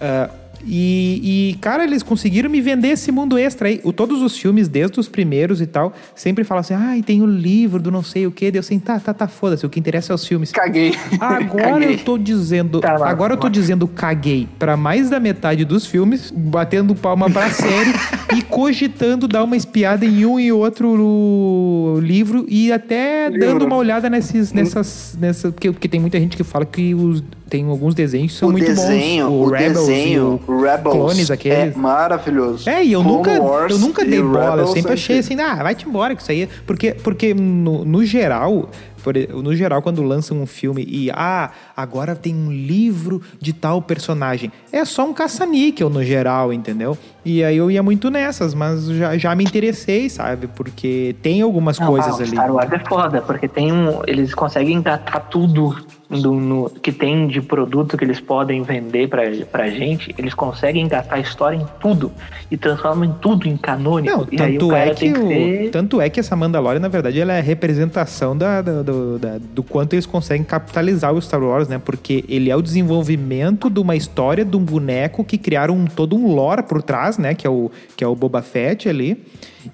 Ah, 0.00 0.28
e, 0.64 1.50
e, 1.52 1.54
cara, 1.60 1.84
eles 1.84 2.02
conseguiram 2.02 2.48
me 2.48 2.60
vender 2.60 2.88
esse 2.88 3.10
mundo 3.10 3.36
extra 3.38 3.68
aí. 3.68 3.80
O, 3.84 3.92
todos 3.92 4.22
os 4.22 4.36
filmes, 4.36 4.68
desde 4.68 4.98
os 5.00 5.08
primeiros 5.08 5.60
e 5.60 5.66
tal, 5.66 5.92
sempre 6.14 6.44
falam 6.44 6.60
assim: 6.60 6.74
ai, 6.74 7.02
tem 7.02 7.22
o 7.22 7.26
livro 7.26 7.80
do 7.80 7.90
não 7.90 8.02
sei 8.02 8.26
o 8.26 8.30
quê. 8.30 8.50
Deu 8.50 8.60
assim, 8.60 8.78
tá, 8.78 8.98
tá, 9.00 9.12
tá, 9.12 9.28
foda-se. 9.28 9.64
O 9.66 9.70
que 9.70 9.80
interessa 9.80 10.12
é 10.12 10.14
os 10.14 10.26
filmes. 10.26 10.52
Caguei. 10.52 10.94
Agora 11.20 11.80
Caguei. 11.80 11.94
eu 11.94 11.98
tô 11.98 12.18
dizendo, 12.18 12.80
Tá, 12.80 12.96
vai, 12.96 13.10
agora 13.10 13.34
eu 13.34 13.36
tô 13.36 13.48
dizendo 13.48 13.86
caguei 13.88 14.48
pra 14.58 14.76
mais 14.76 15.10
da 15.10 15.20
metade 15.20 15.64
dos 15.64 15.86
filmes, 15.86 16.30
batendo 16.30 16.94
palma 16.94 17.30
pra 17.30 17.50
série 17.50 17.92
e 18.36 18.42
cogitando 18.42 19.28
dar 19.28 19.44
uma 19.44 19.56
espiada 19.56 20.04
em 20.04 20.24
um 20.24 20.38
e 20.38 20.50
outro 20.52 21.98
livro 22.02 22.44
e 22.48 22.72
até 22.72 23.30
dando 23.30 23.64
uma 23.64 23.76
olhada 23.76 24.08
nesses 24.08 24.52
nessas 24.52 25.16
nessa 25.20 25.50
porque, 25.50 25.70
porque 25.70 25.88
tem 25.88 26.00
muita 26.00 26.18
gente 26.18 26.36
que 26.36 26.44
fala 26.44 26.64
que 26.64 26.94
os 26.94 27.22
tem 27.52 27.68
alguns 27.68 27.94
desenhos 27.94 28.32
que 28.32 28.38
são 28.38 28.48
o 28.48 28.52
muito 28.52 28.64
desenho, 28.66 29.28
bons, 29.28 29.46
o, 29.46 29.50
Rebels 29.50 29.76
e 29.82 29.86
desenho, 29.92 30.40
o- 30.48 30.52
o 30.52 30.62
Rebels 30.62 30.96
Clones, 30.96 31.30
é 31.30 31.34
aqueles. 31.34 31.76
maravilhoso. 31.76 32.66
é, 32.70 32.82
e 32.82 32.92
eu 32.92 33.02
Clone 33.02 33.16
nunca, 33.18 33.42
Wars 33.42 33.72
eu 33.72 33.78
nunca 33.78 34.04
dei 34.06 34.22
bola, 34.22 34.32
eu 34.44 34.50
Rebels 34.52 34.70
sempre 34.70 34.82
são 34.82 34.92
achei 34.94 35.18
assim, 35.18 35.38
ah, 35.38 35.62
vai-te 35.62 35.86
embora 35.86 36.14
que 36.16 36.22
isso 36.22 36.32
aí. 36.32 36.48
Porque, 36.66 36.92
porque 36.94 37.34
no, 37.34 37.84
no 37.84 38.02
geral, 38.06 38.70
por 39.04 39.14
no 39.42 39.54
geral, 39.54 39.82
quando 39.82 40.00
lançam 40.02 40.40
um 40.40 40.46
filme 40.46 40.82
e, 40.88 41.10
ah, 41.10 41.50
agora 41.76 42.14
tem 42.16 42.34
um 42.34 42.50
livro 42.50 43.20
de 43.38 43.52
tal 43.52 43.82
personagem, 43.82 44.50
é 44.72 44.82
só 44.86 45.04
um 45.04 45.12
caça-níquel 45.12 45.90
no 45.90 46.02
geral, 46.02 46.54
entendeu? 46.54 46.96
E 47.22 47.44
aí 47.44 47.56
eu 47.58 47.70
ia 47.70 47.82
muito 47.82 48.08
nessas, 48.10 48.54
mas 48.54 48.86
já, 48.86 49.18
já 49.18 49.34
me 49.34 49.44
interessei, 49.44 50.08
sabe? 50.08 50.46
Porque 50.46 51.14
tem 51.20 51.42
algumas 51.42 51.78
Não, 51.78 51.86
coisas 51.88 52.12
ah, 52.14 52.16
o 52.18 52.22
ali. 52.22 52.30
Star 52.30 52.52
Wars 52.54 52.72
é 52.72 52.78
foda, 52.78 53.20
porque 53.20 53.46
tem 53.46 53.70
um. 53.72 54.00
Eles 54.06 54.34
conseguem 54.34 54.76
engatar 54.78 55.28
tudo 55.28 55.76
do- 56.20 56.34
no- 56.34 56.68
que 56.70 56.92
tem 56.92 57.26
de 57.26 57.40
produto 57.40 57.96
que 57.96 58.04
eles 58.04 58.20
podem 58.20 58.62
vender 58.62 59.08
pra, 59.08 59.22
pra 59.50 59.68
gente. 59.70 60.14
Eles 60.18 60.34
conseguem 60.34 60.84
engatar 60.84 61.18
a 61.18 61.20
história 61.20 61.56
em 61.56 61.66
tudo 61.80 62.12
e 62.50 62.56
transformam 62.56 63.04
em 63.04 63.12
tudo 63.20 63.48
em 63.48 63.56
canônico. 63.56 64.18
Não, 64.18 64.24
tanto 64.26 64.74
é, 64.74 64.90
que 64.94 65.12
que 65.12 65.18
o, 65.18 65.28
ser- 65.28 65.70
tanto 65.70 66.00
é 66.00 66.10
que 66.10 66.20
essa 66.20 66.36
Mandalorian, 66.36 66.80
na 66.80 66.88
verdade, 66.88 67.18
ela 67.20 67.32
é 67.32 67.38
a 67.38 67.42
representação 67.42 68.36
da, 68.36 68.60
da- 68.60 68.82
do, 68.82 69.18
da- 69.18 69.38
do 69.38 69.62
quanto 69.62 69.94
eles 69.94 70.04
conseguem 70.06 70.44
capitalizar 70.44 71.12
o 71.14 71.20
Star 71.22 71.42
Wars, 71.42 71.66
né? 71.68 71.78
Porque 71.82 72.24
ele 72.28 72.50
é 72.50 72.56
o 72.56 72.60
desenvolvimento 72.62 73.70
de 73.70 73.80
uma 73.80 73.96
história 73.96 74.44
de 74.44 74.56
um 74.56 74.60
boneco 74.64 75.24
que 75.24 75.38
criaram 75.38 75.74
um- 75.76 75.86
todo 75.86 76.14
um 76.14 76.34
lore 76.34 76.62
por 76.62 76.82
trás, 76.82 77.16
né? 77.18 77.34
Que 77.34 77.46
é 77.46 77.50
o, 77.50 77.70
que 77.96 78.04
é 78.04 78.06
o 78.06 78.14
Boba 78.14 78.42
Fett 78.42 78.88
ali. 78.88 79.22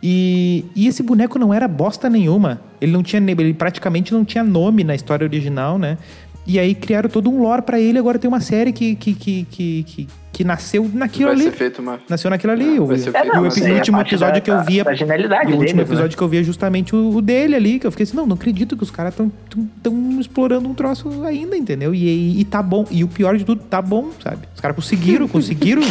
E, 0.03 0.67
e 0.77 0.87
esse 0.87 1.03
boneco 1.03 1.39
não 1.39 1.53
era 1.53 1.67
bosta 1.67 2.11
nenhuma. 2.11 2.61
Ele 2.81 2.93
não 2.93 3.03
tinha, 3.03 3.21
ele 3.23 3.55
praticamente 3.55 4.13
não 4.13 4.25
tinha 4.25 4.45
nome 4.45 4.85
na 4.85 4.95
história 4.95 5.25
original, 5.27 5.79
né? 5.79 5.97
E 6.49 6.59
aí 6.59 6.75
criaram 6.75 7.11
todo 7.11 7.29
um 7.31 7.43
lore 7.43 7.61
pra 7.63 7.79
ele, 7.79 7.99
agora 7.99 8.19
tem 8.19 8.27
uma 8.27 8.41
série 8.41 8.73
que, 8.73 8.97
que, 8.97 9.13
que, 9.13 9.47
que, 9.51 9.83
que, 9.85 10.09
que 10.33 10.45
nasceu 10.45 10.91
naquilo 10.95 11.27
Vai 11.27 11.35
ali. 11.35 11.45
ser 11.45 11.53
feito 11.53 11.83
uma. 11.83 12.01
Nasceu 12.09 12.31
naquilo 12.31 12.55
ali. 12.55 12.65
ser 12.65 12.81
o 12.81 12.87
feito 12.87 13.09
epi- 13.19 13.29
uma 13.31 13.41
o 13.41 13.45
último 13.45 13.99
É 13.99 14.01
episódio 14.01 14.35
da- 14.37 14.41
que 14.41 14.51
eu 14.51 14.65
vi. 14.65 14.83
da 14.83 14.95
genialidade 14.95 15.43
O 15.53 15.57
último 15.57 15.59
deles, 15.61 15.75
né? 15.77 15.83
episódio 15.83 16.17
que 16.17 16.23
eu 16.23 16.29
vi 16.29 16.39
é 16.39 16.43
justamente 16.43 16.97
o, 16.97 17.11
o 17.17 17.21
dele 17.21 17.55
ali, 17.55 17.79
que 17.79 17.87
eu 17.87 17.91
fiquei 17.91 18.05
assim, 18.05 18.17
não, 18.17 18.27
não 18.27 18.35
acredito 18.35 18.79
que 18.79 18.83
os 18.83 18.91
caras 18.91 19.13
estão 19.13 19.31
tão 19.83 20.19
explorando 20.19 20.67
um 20.67 20.73
troço 20.73 21.23
ainda, 21.25 21.55
entendeu? 21.55 21.95
E, 21.95 22.07
e, 22.09 22.41
e 22.41 22.45
tá 22.47 22.63
bom. 22.63 22.87
E 22.91 23.05
o 23.05 23.09
pior 23.09 23.37
de 23.37 23.45
tudo, 23.45 23.63
tá 23.65 23.83
bom, 23.83 24.09
sabe? 24.25 24.49
Os 24.55 24.61
caras 24.63 24.75
conseguiram, 24.75 25.29
conseguiram. 25.29 25.83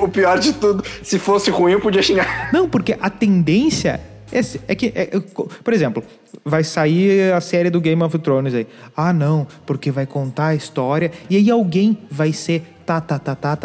O 0.00 0.06
pior 0.08 0.38
de 0.38 0.52
tudo, 0.52 0.84
se 1.02 1.18
fosse 1.18 1.50
ruim, 1.50 1.72
eu 1.72 1.80
podia 1.80 2.00
xingar. 2.02 2.50
Não, 2.52 2.68
porque 2.68 2.96
a 3.00 3.10
tendência 3.10 4.00
é, 4.32 4.40
é 4.68 4.74
que, 4.76 4.86
é- 4.94 5.16
é- 5.16 5.20
por 5.64 5.72
exemplo, 5.74 6.04
vai 6.44 6.62
sair 6.64 7.32
a 7.32 7.40
série 7.40 7.70
do 7.70 7.80
Game 7.80 8.02
of 8.02 8.18
Thrones 8.18 8.54
aí. 8.54 8.66
Ah, 8.96 9.12
não, 9.12 9.46
porque 9.66 9.90
vai 9.90 10.06
contar 10.06 10.48
a 10.48 10.54
história 10.54 11.10
e 11.28 11.36
aí 11.36 11.50
alguém 11.50 11.96
vai 12.10 12.32
ser 12.32 12.64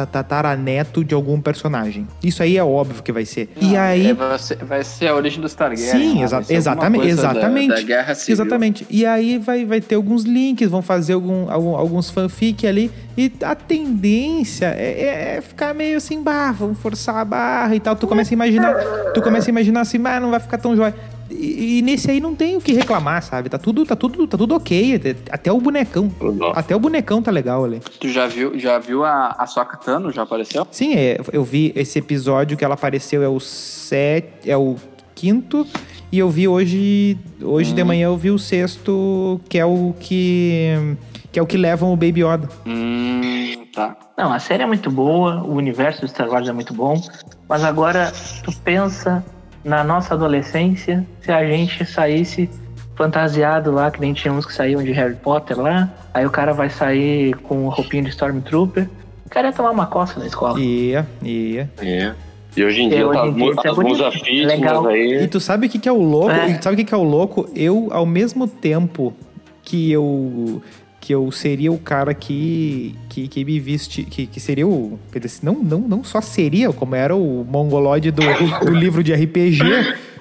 tataraneto 0.05 1.03
de 1.03 1.15
algum 1.15 1.41
personagem. 1.41 2.07
Isso 2.23 2.43
aí 2.43 2.57
é 2.57 2.63
óbvio 2.63 3.01
que 3.01 3.11
vai 3.11 3.25
ser. 3.25 3.49
e 3.59 3.75
aí. 3.75 4.09
É, 4.11 4.13
vai, 4.13 4.37
ser, 4.39 4.57
vai 4.57 4.83
ser 4.83 5.07
a 5.07 5.15
origem 5.15 5.41
dos 5.41 5.53
Targaryen. 5.53 5.91
Sim, 5.91 6.17
lá, 6.19 6.23
exa- 6.25 6.45
exatamente, 6.53 7.01
coisa 7.01 7.21
da- 7.23 7.31
exatamente. 7.31 7.69
Da, 7.69 7.81
guerra 7.81 8.15
civil. 8.15 8.33
Exatamente. 8.35 8.87
E 8.89 9.05
aí 9.05 9.37
vai, 9.39 9.65
vai 9.65 9.81
ter 9.81 9.95
alguns 9.95 10.23
links, 10.23 10.69
vão 10.69 10.81
fazer 10.81 11.13
algum, 11.13 11.49
algum- 11.51 11.75
alguns 11.75 12.09
fanfic 12.09 12.67
ali. 12.67 12.91
E 13.17 13.31
a 13.43 13.55
tendência 13.55 14.65
é, 14.77 15.01
é- 15.01 15.37
é 15.37 15.41
ficar 15.41 15.73
meio 15.73 15.97
assim, 15.97 16.21
bah, 16.21 16.51
vamos 16.51 16.77
forçar 16.79 17.15
a 17.17 17.25
barra 17.25 17.75
e 17.75 17.79
tal. 17.79 17.95
Tu 17.95 18.05
começa 18.07 18.31
a 18.31 18.35
imaginar, 18.35 18.73
tu 19.13 19.21
começa 19.21 19.49
a 19.49 19.51
imaginar 19.51 19.81
assim, 19.81 19.97
mas 19.97 20.21
não 20.21 20.29
vai 20.31 20.39
ficar 20.39 20.57
tão 20.57 20.75
jóia. 20.75 20.93
E, 21.29 21.79
e 21.79 21.81
nesse 21.81 22.11
aí 22.11 22.19
não 22.19 22.35
tem 22.35 22.55
o 22.55 22.61
que 22.61 22.71
reclamar, 22.73 23.21
sabe? 23.23 23.49
Tá 23.49 23.57
tudo, 23.57 23.85
tá 23.85 23.95
tudo, 23.95 24.27
tá 24.27 24.37
tudo 24.37 24.55
ok. 24.55 25.01
Até- 25.31 25.51
o 25.51 25.59
bonecão. 25.59 26.09
Tudo. 26.09 26.45
Até 26.47 26.75
o 26.75 26.79
bonecão 26.79 27.21
tá 27.21 27.31
legal 27.31 27.65
ali. 27.65 27.81
Tu 27.99 28.09
já 28.09 28.27
viu, 28.27 28.57
já 28.59 28.77
viu 28.79 29.03
a, 29.03 29.35
a 29.37 29.47
Sokka 29.47 29.77
Tano? 29.77 30.11
Já 30.11 30.23
apareceu? 30.23 30.67
Sim, 30.71 30.93
é, 30.93 31.19
eu 31.31 31.43
vi 31.43 31.71
esse 31.75 31.99
episódio 31.99 32.55
que 32.57 32.63
ela 32.63 32.75
apareceu, 32.75 33.23
é 33.23 33.27
o 33.27 33.39
set, 33.39 34.25
é 34.45 34.55
o 34.57 34.75
quinto. 35.15 35.65
E 36.11 36.19
eu 36.19 36.29
vi 36.29 36.47
hoje, 36.47 37.17
hoje 37.41 37.73
de 37.73 37.83
manhã 37.83 38.05
eu 38.05 38.15
vi 38.17 38.29
o 38.29 38.37
sexto, 38.39 39.41
que 39.49 39.57
é 39.57 39.65
o 39.65 39.93
que 39.99 40.95
que 41.31 41.39
é 41.39 41.41
o 41.41 41.45
que 41.45 41.57
levam 41.57 41.91
o 41.91 41.97
Baby 41.97 42.23
Yoda. 42.23 42.47
Hum, 42.65 43.65
tá. 43.73 43.97
Não, 44.17 44.31
a 44.31 44.39
série 44.39 44.63
é 44.63 44.65
muito 44.65 44.89
boa, 44.89 45.43
o 45.43 45.53
universo 45.55 45.99
do 46.01 46.07
Star 46.07 46.29
Wars 46.29 46.47
é 46.47 46.53
muito 46.53 46.73
bom, 46.73 47.01
mas 47.49 47.61
agora 47.65 48.13
tu 48.41 48.55
pensa 48.63 49.21
na 49.65 49.83
nossa 49.83 50.13
adolescência, 50.13 51.03
se 51.21 51.31
a 51.31 51.43
gente 51.45 51.83
saísse 51.85 52.47
fantasiado 52.95 53.71
lá, 53.71 53.89
que 53.89 53.99
nem 53.99 54.13
tinha 54.13 54.31
uns 54.31 54.45
que 54.45 54.53
saíam 54.53 54.81
de 54.83 54.91
Harry 54.91 55.15
Potter 55.15 55.59
lá, 55.59 55.89
aí 56.13 56.25
o 56.25 56.29
cara 56.29 56.53
vai 56.53 56.69
sair 56.69 57.33
com 57.37 57.67
roupinha 57.67 58.03
de 58.03 58.09
Stormtrooper, 58.09 58.87
o 59.25 59.29
cara 59.29 59.47
ia 59.47 59.53
tomar 59.53 59.71
uma 59.71 59.87
coça 59.87 60.19
na 60.19 60.27
escola. 60.27 60.59
Ia, 60.59 61.05
ia. 61.23 61.69
É. 61.81 62.13
E 62.55 62.63
hoje 62.63 62.83
em 62.83 62.87
É, 62.87 62.95
dia 62.95 63.07
hoje 63.07 63.19
tá 63.19 63.27
em 63.27 63.33
dia 63.33 63.43
é 63.43 63.73
bonito, 63.73 63.89
musas 63.89 64.13
fitness 64.13 64.45
legal. 64.47 64.91
E 64.91 65.17
aí. 65.17 65.27
tu 65.27 65.39
sabe 65.41 65.67
o 65.67 65.69
que, 65.69 65.79
que 65.79 65.89
é 65.89 65.91
o 65.91 66.01
louco? 66.01 66.31
É. 66.31 66.51
E 66.51 66.57
tu 66.57 66.63
sabe 66.63 66.75
o 66.75 66.77
que, 66.77 66.85
que 66.85 66.93
é 66.93 66.97
o 66.97 67.03
louco? 67.03 67.49
Eu, 67.53 67.89
ao 67.91 68.05
mesmo 68.05 68.47
tempo 68.47 69.13
que 69.61 69.91
eu 69.91 70.61
que 71.05 71.13
eu 71.13 71.31
seria 71.31 71.71
o 71.71 71.77
cara 71.77 72.15
que 72.15 72.95
que, 73.09 73.27
que 73.27 73.45
me 73.45 73.59
viste 73.59 74.01
que, 74.03 74.25
que 74.25 74.39
seria 74.39 74.67
o 74.67 74.99
quer 75.11 75.19
dizer, 75.19 75.45
não, 75.45 75.53
não 75.53 75.79
não 75.79 76.03
só 76.03 76.19
seria 76.19 76.73
como 76.73 76.95
era 76.95 77.15
o 77.15 77.45
mongolode 77.47 78.09
do, 78.09 78.23
do 78.65 78.73
livro 78.73 79.03
de 79.03 79.13
RPG 79.13 79.59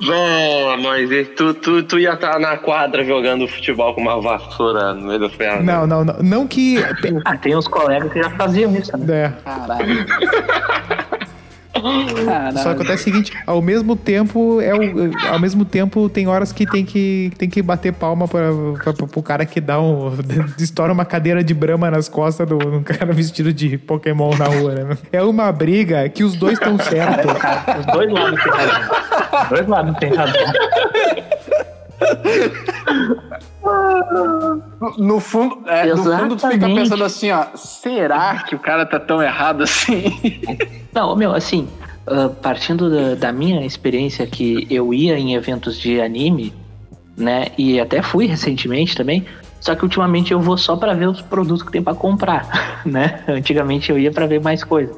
Não, 0.03 0.77
mas 0.83 1.09
tu, 1.37 1.55
tu, 1.55 1.83
tu 1.85 1.99
ia 1.99 2.13
estar 2.13 2.39
na 2.39 2.59
quadra 2.59 3.03
jogando 3.03 3.49
futebol 3.49 3.95
com 3.95 4.03
uma 4.03 4.21
vassoura 4.21 4.93
no 4.93 5.07
meio 5.07 5.21
da 5.21 5.29
perna. 5.31 5.63
não 5.63 5.87
não 5.87 6.05
não 6.05 6.23
não 6.23 6.47
que 6.47 6.77
Ah, 7.25 7.35
tem 7.39 7.57
uns 7.57 7.67
colegas 7.67 8.13
que 8.13 8.23
já 8.23 8.29
faziam 8.31 8.77
isso, 8.77 8.95
né? 8.99 9.25
é, 9.27 9.33
Caralho. 9.43 10.07
Caralho. 12.25 12.59
Só 12.59 12.71
acontece 12.71 13.03
o 13.03 13.05
seguinte, 13.05 13.33
ao 13.47 13.61
mesmo 13.61 13.97
tempo, 13.97 14.61
é 14.61 14.73
o, 14.75 15.11
ao 15.33 15.39
mesmo 15.39 15.65
tempo 15.65 16.09
tem 16.09 16.27
horas 16.29 16.53
que 16.53 16.67
tem 16.67 16.85
que, 16.85 17.33
tem 17.37 17.49
que 17.51 17.61
bater 17.63 17.93
palma 17.93 18.29
pra, 18.29 18.51
pra, 18.83 18.93
pro 18.93 19.23
cara 19.23 19.45
que 19.45 19.61
dá 19.61 19.81
um. 19.81 20.13
estoura 20.59 20.93
uma 20.93 21.05
cadeira 21.05 21.43
de 21.43 21.53
brama 21.53 21.91
nas 21.91 22.09
costas 22.09 22.49
do, 22.49 22.57
um 22.57 22.83
cara 22.83 23.13
vestido 23.13 23.53
de 23.53 23.77
Pokémon 23.77 24.37
na 24.37 24.47
rua, 24.47 24.75
né? 24.75 24.99
É 25.13 25.23
uma 25.23 25.51
briga 25.51 26.09
que 26.09 26.23
os 26.23 26.37
dois 26.37 26.55
estão 26.55 26.79
certos. 26.79 27.35
Os 27.79 27.87
dois 27.87 28.13
lados 28.13 28.43
tem 28.43 28.53
razão. 28.53 28.81
Os 29.43 29.49
dois 29.49 29.67
lados 29.67 29.99
tem 29.99 30.15
razão. 30.15 30.53
No 34.99 35.21
fundo, 35.21 35.63
é, 35.67 35.87
no 35.87 35.97
fundo 35.97 36.37
tu 36.37 36.49
fica 36.49 36.67
pensando 36.67 37.05
assim, 37.05 37.31
ó, 37.31 37.47
será 37.55 38.43
que 38.43 38.55
o 38.55 38.59
cara 38.59 38.85
tá 38.85 39.01
tão 39.01 39.23
errado 39.23 39.63
assim? 39.63 40.19
Não, 40.93 41.17
meu, 41.17 41.33
assim, 41.33 41.67
ah, 42.07 42.31
partindo 42.43 42.91
da, 42.91 43.15
da 43.15 43.33
minha 43.33 43.65
experiência 43.65 44.27
que 44.27 44.67
eu 44.71 44.93
ia 44.93 45.19
em 45.19 45.35
eventos 45.35 45.79
de 45.79 46.01
anime, 46.01 46.53
né, 47.17 47.47
e 47.57 47.81
até 47.81 48.03
fui 48.03 48.27
recentemente 48.27 48.97
também, 48.97 49.25
só 49.61 49.75
que 49.75 49.83
ultimamente 49.83 50.33
eu 50.33 50.41
vou 50.41 50.59
só 50.59 50.77
pra 50.77 50.93
ver 50.93 51.09
os 51.09 51.23
produtos 51.23 51.63
que 51.63 51.73
tem 51.73 51.83
pra 51.83 51.95
comprar, 51.95 52.83
né? 52.85 53.25
Antigamente 53.27 53.91
eu 53.91 53.99
ia 53.99 54.13
pra 54.13 54.27
ver 54.27 54.41
mais 54.41 54.63
coisas. 54.63 54.95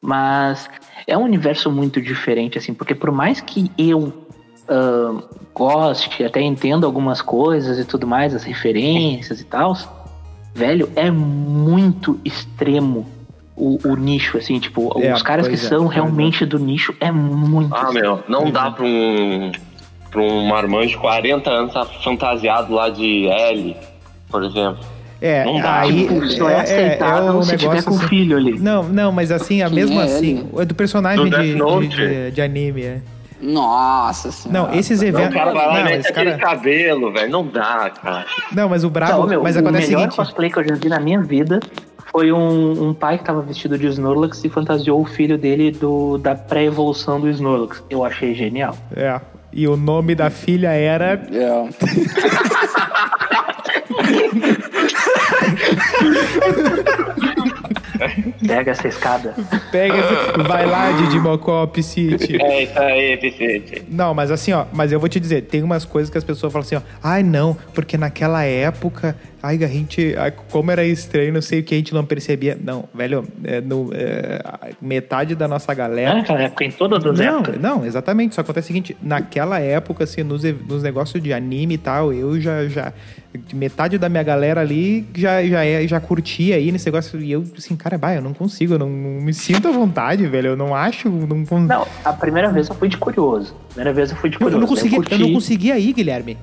Mas 0.00 0.68
é 1.06 1.18
um 1.18 1.24
universo 1.24 1.72
muito 1.72 2.00
diferente, 2.00 2.56
assim, 2.56 2.72
porque 2.72 2.94
por 2.94 3.10
mais 3.10 3.40
que 3.40 3.70
eu 3.76 4.25
ah, 4.68 5.22
goste, 5.54 6.24
até 6.24 6.40
entenda 6.40 6.86
algumas 6.86 7.20
coisas 7.22 7.78
e 7.78 7.84
tudo 7.84 8.06
mais, 8.06 8.34
as 8.34 8.44
referências 8.44 9.40
e 9.40 9.44
tal, 9.44 9.76
velho, 10.54 10.90
é 10.96 11.10
muito 11.10 12.18
extremo 12.24 13.06
o, 13.56 13.78
o 13.88 13.96
nicho, 13.96 14.36
assim, 14.36 14.58
tipo, 14.58 14.92
É, 15.02 15.14
os 15.14 15.22
caras 15.22 15.48
que 15.48 15.54
é, 15.54 15.56
são 15.56 15.90
é. 15.90 15.94
realmente 15.94 16.44
do 16.44 16.58
nicho 16.58 16.94
é 17.00 17.10
muito. 17.10 17.74
Ah, 17.74 17.90
meu, 17.92 18.22
não 18.28 18.50
dá 18.50 18.70
pra 18.70 18.84
um. 18.84 19.50
pra 20.10 20.20
um 20.20 20.46
marmanjo 20.46 20.90
de 20.90 20.98
40 20.98 21.50
anos 21.50 21.72
tá 21.72 21.84
fantasiado 21.86 22.74
lá 22.74 22.90
de 22.90 23.26
L, 23.28 23.76
por 24.30 24.44
exemplo. 24.44 24.78
É, 25.18 25.42
Não 25.46 25.58
dá. 25.58 25.80
aí. 25.80 26.06
Tipo, 26.06 26.26
só 26.28 26.50
é, 26.50 26.60
aceitável 26.60 27.32
um 27.38 27.42
se 27.42 27.56
tiver 27.56 27.82
com 27.82 27.94
assim- 27.94 28.06
filho 28.08 28.36
ali. 28.36 28.58
Não, 28.60 28.82
não, 28.82 29.10
mas 29.10 29.32
assim, 29.32 29.62
a 29.62 29.70
mesmo 29.70 29.98
é 29.98 30.04
assim, 30.04 30.46
é 30.58 30.64
do 30.66 30.74
personagem 30.74 31.24
de, 31.30 31.54
de, 31.54 31.88
de- 31.88 32.30
de 32.32 32.42
anime, 32.42 32.82
é. 32.82 33.00
Nossa 33.40 34.32
senhora. 34.32 34.70
Não, 34.70 34.78
esses 34.78 35.00
Não, 35.02 35.08
eventos. 35.08 35.34
cara 35.34 35.52
vai 35.52 35.66
lá 35.66 35.84
Não, 35.84 35.90
esse 35.90 36.12
cara- 36.12 36.38
cabelo, 36.38 37.12
velho. 37.12 37.30
Não 37.30 37.46
dá, 37.46 37.90
cara. 37.90 38.24
não, 38.52 38.68
mas 38.68 38.82
o 38.84 38.90
brabo. 38.90 39.12
Não, 39.22 39.26
meu, 39.26 39.42
mas 39.42 39.56
acontece 39.56 39.86
o 39.86 39.88
melhor 39.90 40.00
seguinte. 40.10 40.16
cosplay 40.16 40.50
que 40.50 40.58
eu 40.58 40.64
já 40.68 40.74
vi 40.74 40.88
na 40.88 40.98
minha 41.00 41.20
vida 41.22 41.60
foi 42.10 42.32
um, 42.32 42.88
um 42.88 42.94
pai 42.94 43.18
que 43.18 43.24
tava 43.24 43.42
vestido 43.42 43.76
de 43.78 43.86
Snorlax 43.88 44.42
e 44.44 44.48
fantasiou 44.48 45.02
o 45.02 45.04
filho 45.04 45.36
dele 45.36 45.70
do, 45.70 46.16
da 46.18 46.34
pré-evolução 46.34 47.20
do 47.20 47.28
Snorlax. 47.28 47.82
Eu 47.90 48.04
achei 48.04 48.34
genial. 48.34 48.74
É. 48.94 49.20
E 49.52 49.66
o 49.68 49.76
nome 49.76 50.14
da 50.14 50.30
filha 50.30 50.68
era. 50.70 51.20
É. 51.30 51.68
Pega 58.46 58.70
essa 58.70 58.88
escada. 58.88 59.34
Pega, 59.70 59.94
esse- 59.96 60.42
vai 60.48 60.66
lá, 60.66 60.92
Didi 60.92 61.18
Mocop 61.18 61.82
City. 61.82 62.36
É 62.40 62.62
isso 62.64 62.78
aí, 62.78 63.16
Vicente. 63.16 63.82
Não, 63.88 64.14
mas 64.14 64.30
assim, 64.30 64.52
ó, 64.52 64.64
mas 64.72 64.92
eu 64.92 65.00
vou 65.00 65.08
te 65.08 65.18
dizer, 65.20 65.42
tem 65.42 65.62
umas 65.62 65.84
coisas 65.84 66.10
que 66.10 66.18
as 66.18 66.24
pessoas 66.24 66.52
falam 66.52 66.64
assim, 66.64 66.76
ó, 66.76 66.80
ai 67.02 67.22
não, 67.22 67.56
porque 67.74 67.96
naquela 67.96 68.44
época, 68.44 69.16
ai, 69.46 69.62
a 69.62 69.66
gente, 69.68 70.14
como 70.50 70.70
era 70.70 70.84
estranho, 70.84 71.32
não 71.32 71.42
sei 71.42 71.60
o 71.60 71.62
que 71.62 71.74
a 71.74 71.78
gente 71.78 71.94
não 71.94 72.04
percebia. 72.04 72.58
Não, 72.62 72.84
velho, 72.94 73.24
é, 73.44 73.60
no, 73.60 73.90
é, 73.92 74.40
metade 74.80 75.34
da 75.34 75.46
nossa 75.48 75.72
galera. 75.74 76.14
Naquela 76.14 76.42
época, 76.42 76.64
em 76.64 76.70
todas 76.70 77.04
as 77.04 77.18
Não, 77.18 77.40
épocas. 77.40 77.60
não, 77.60 77.86
exatamente. 77.86 78.34
Só 78.34 78.40
acontece 78.40 78.66
o 78.66 78.68
seguinte, 78.68 78.96
naquela 79.02 79.58
época, 79.60 80.04
assim, 80.04 80.22
nos, 80.22 80.42
nos 80.42 80.82
negócios 80.82 81.22
de 81.22 81.32
anime 81.32 81.74
e 81.74 81.78
tal, 81.78 82.12
eu 82.12 82.40
já, 82.40 82.66
já 82.66 82.92
metade 83.52 83.98
da 83.98 84.08
minha 84.08 84.22
galera 84.22 84.60
ali 84.60 85.06
já, 85.14 85.44
já, 85.44 85.64
é, 85.64 85.86
já 85.86 86.00
curtia 86.00 86.56
aí 86.56 86.72
nesse 86.72 86.86
negócio. 86.86 87.20
E 87.20 87.32
eu, 87.32 87.44
assim, 87.56 87.76
cara, 87.76 87.96
bah, 87.98 88.14
eu 88.14 88.22
não 88.22 88.32
consigo, 88.34 88.74
eu 88.74 88.78
não, 88.78 88.88
não 88.88 89.20
me 89.22 89.32
sinto 89.32 89.68
à 89.68 89.70
vontade, 89.70 90.26
velho. 90.26 90.48
Eu 90.48 90.56
não 90.56 90.74
acho. 90.74 91.08
Não, 91.08 91.60
Não, 91.60 91.86
a 92.04 92.12
primeira 92.12 92.50
vez 92.50 92.68
eu 92.68 92.74
fui 92.74 92.88
de 92.88 92.96
curioso. 92.96 93.54
A 93.70 93.74
primeira 93.74 93.92
vez 93.92 94.10
eu 94.10 94.16
fui 94.16 94.30
de 94.30 94.36
eu, 94.36 94.40
curioso. 94.40 94.56
eu 94.56 94.60
não 94.60 94.68
consegui, 94.68 94.96
eu, 94.96 95.02
curti. 95.02 95.18
não 95.18 95.32
conseguia 95.32 95.78
ir, 95.78 95.92
Guilherme. 95.92 96.36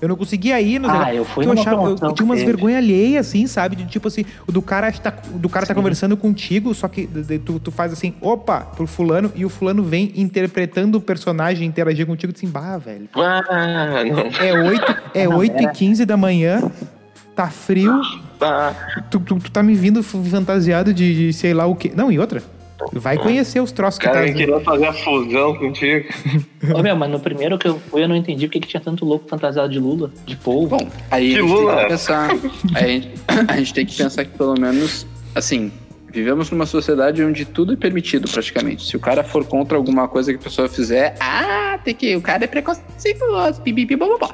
Eu 0.00 0.08
não 0.08 0.16
conseguia 0.16 0.60
ir 0.60 0.78
nos 0.78 0.90
Ah, 0.90 1.14
eu 1.14 1.24
fui 1.24 1.46
numa 1.46 1.60
achava, 1.60 1.82
eu, 1.84 1.96
eu 2.00 2.12
tinha 2.12 2.24
umas 2.26 2.42
vergonha 2.42 2.78
alheia, 2.78 3.20
assim, 3.20 3.46
sabe? 3.46 3.76
De 3.76 3.86
tipo 3.86 4.08
assim, 4.08 4.24
o 4.46 4.52
do 4.52 4.60
cara 4.60 4.90
tá, 4.92 5.10
do 5.34 5.48
cara 5.48 5.64
tá 5.64 5.74
conversando 5.74 6.16
contigo, 6.16 6.74
só 6.74 6.88
que 6.88 7.06
tu, 7.44 7.58
tu 7.60 7.70
faz 7.70 7.92
assim, 7.92 8.14
opa, 8.20 8.60
pro 8.60 8.86
fulano, 8.86 9.32
e 9.34 9.44
o 9.44 9.48
fulano 9.48 9.82
vem 9.82 10.12
interpretando 10.16 10.96
o 10.96 11.00
personagem, 11.00 11.66
interagir 11.66 12.06
contigo, 12.06 12.32
assim, 12.36 12.48
bah, 12.48 12.76
velho. 12.76 13.08
Ah, 13.14 14.02
não. 14.04 14.46
É 14.46 14.52
8, 14.68 14.96
é 15.14 15.28
Não, 15.28 15.36
8 15.38 15.60
e 15.60 15.64
era- 15.64 15.72
15 15.72 16.04
da 16.04 16.16
manhã, 16.16 16.70
tá 17.34 17.48
frio, 17.48 18.00
Tá. 18.38 18.74
tu, 19.10 19.20
tu, 19.20 19.36
tu 19.36 19.50
tá 19.50 19.62
me 19.62 19.74
vindo 19.74 20.02
fantasiado 20.02 20.92
de, 20.92 21.14
de 21.28 21.32
sei 21.32 21.54
lá 21.54 21.66
o 21.66 21.74
quê. 21.74 21.92
Não, 21.94 22.10
e 22.10 22.18
outra. 22.18 22.42
Vai 22.92 23.18
conhecer 23.18 23.60
os 23.60 23.72
troços 23.72 23.98
que 23.98 24.04
cara 24.06 24.18
tá. 24.18 24.24
vem 24.24 24.34
querer 24.34 24.60
fazer 24.62 24.86
a 24.86 24.92
fusão 24.92 25.54
contigo. 25.56 26.08
Ô, 26.74 26.82
meu, 26.82 26.96
mas 26.96 27.10
no 27.10 27.20
primeiro 27.20 27.58
que 27.58 27.66
eu 27.68 27.78
fui, 27.78 28.02
eu 28.02 28.08
não 28.08 28.16
entendi 28.16 28.46
porque 28.46 28.60
que 28.60 28.68
tinha 28.68 28.80
tanto 28.80 29.04
louco 29.04 29.28
fantasiado 29.28 29.68
de 29.68 29.78
Lula, 29.78 30.10
de 30.26 30.36
polvo. 30.36 30.76
Bom, 30.76 30.88
aí 31.10 31.30
Que 31.32 31.38
a 31.38 31.42
gente 31.42 31.50
Lula? 31.50 31.74
tem 31.74 31.82
que 31.82 31.88
pensar. 31.90 32.30
aí 32.74 32.84
a 32.84 32.88
gente, 32.88 33.10
a 33.48 33.56
gente 33.56 33.74
tem 33.74 33.86
que 33.86 33.96
pensar 33.96 34.24
que 34.24 34.36
pelo 34.36 34.58
menos, 34.58 35.06
assim, 35.34 35.72
vivemos 36.12 36.50
numa 36.50 36.66
sociedade 36.66 37.22
onde 37.24 37.44
tudo 37.44 37.72
é 37.72 37.76
permitido 37.76 38.30
praticamente. 38.30 38.86
Se 38.86 38.96
o 38.96 39.00
cara 39.00 39.24
for 39.24 39.44
contra 39.44 39.76
alguma 39.76 40.06
coisa 40.06 40.32
que 40.32 40.38
a 40.38 40.42
pessoa 40.42 40.68
fizer, 40.68 41.16
ah, 41.20 41.78
tem 41.84 41.94
que. 41.94 42.14
O 42.16 42.20
cara 42.22 42.44
é 42.44 42.46
preconceituoso, 42.46 43.60
pipipi, 43.62 43.96
bababá. 43.96 44.30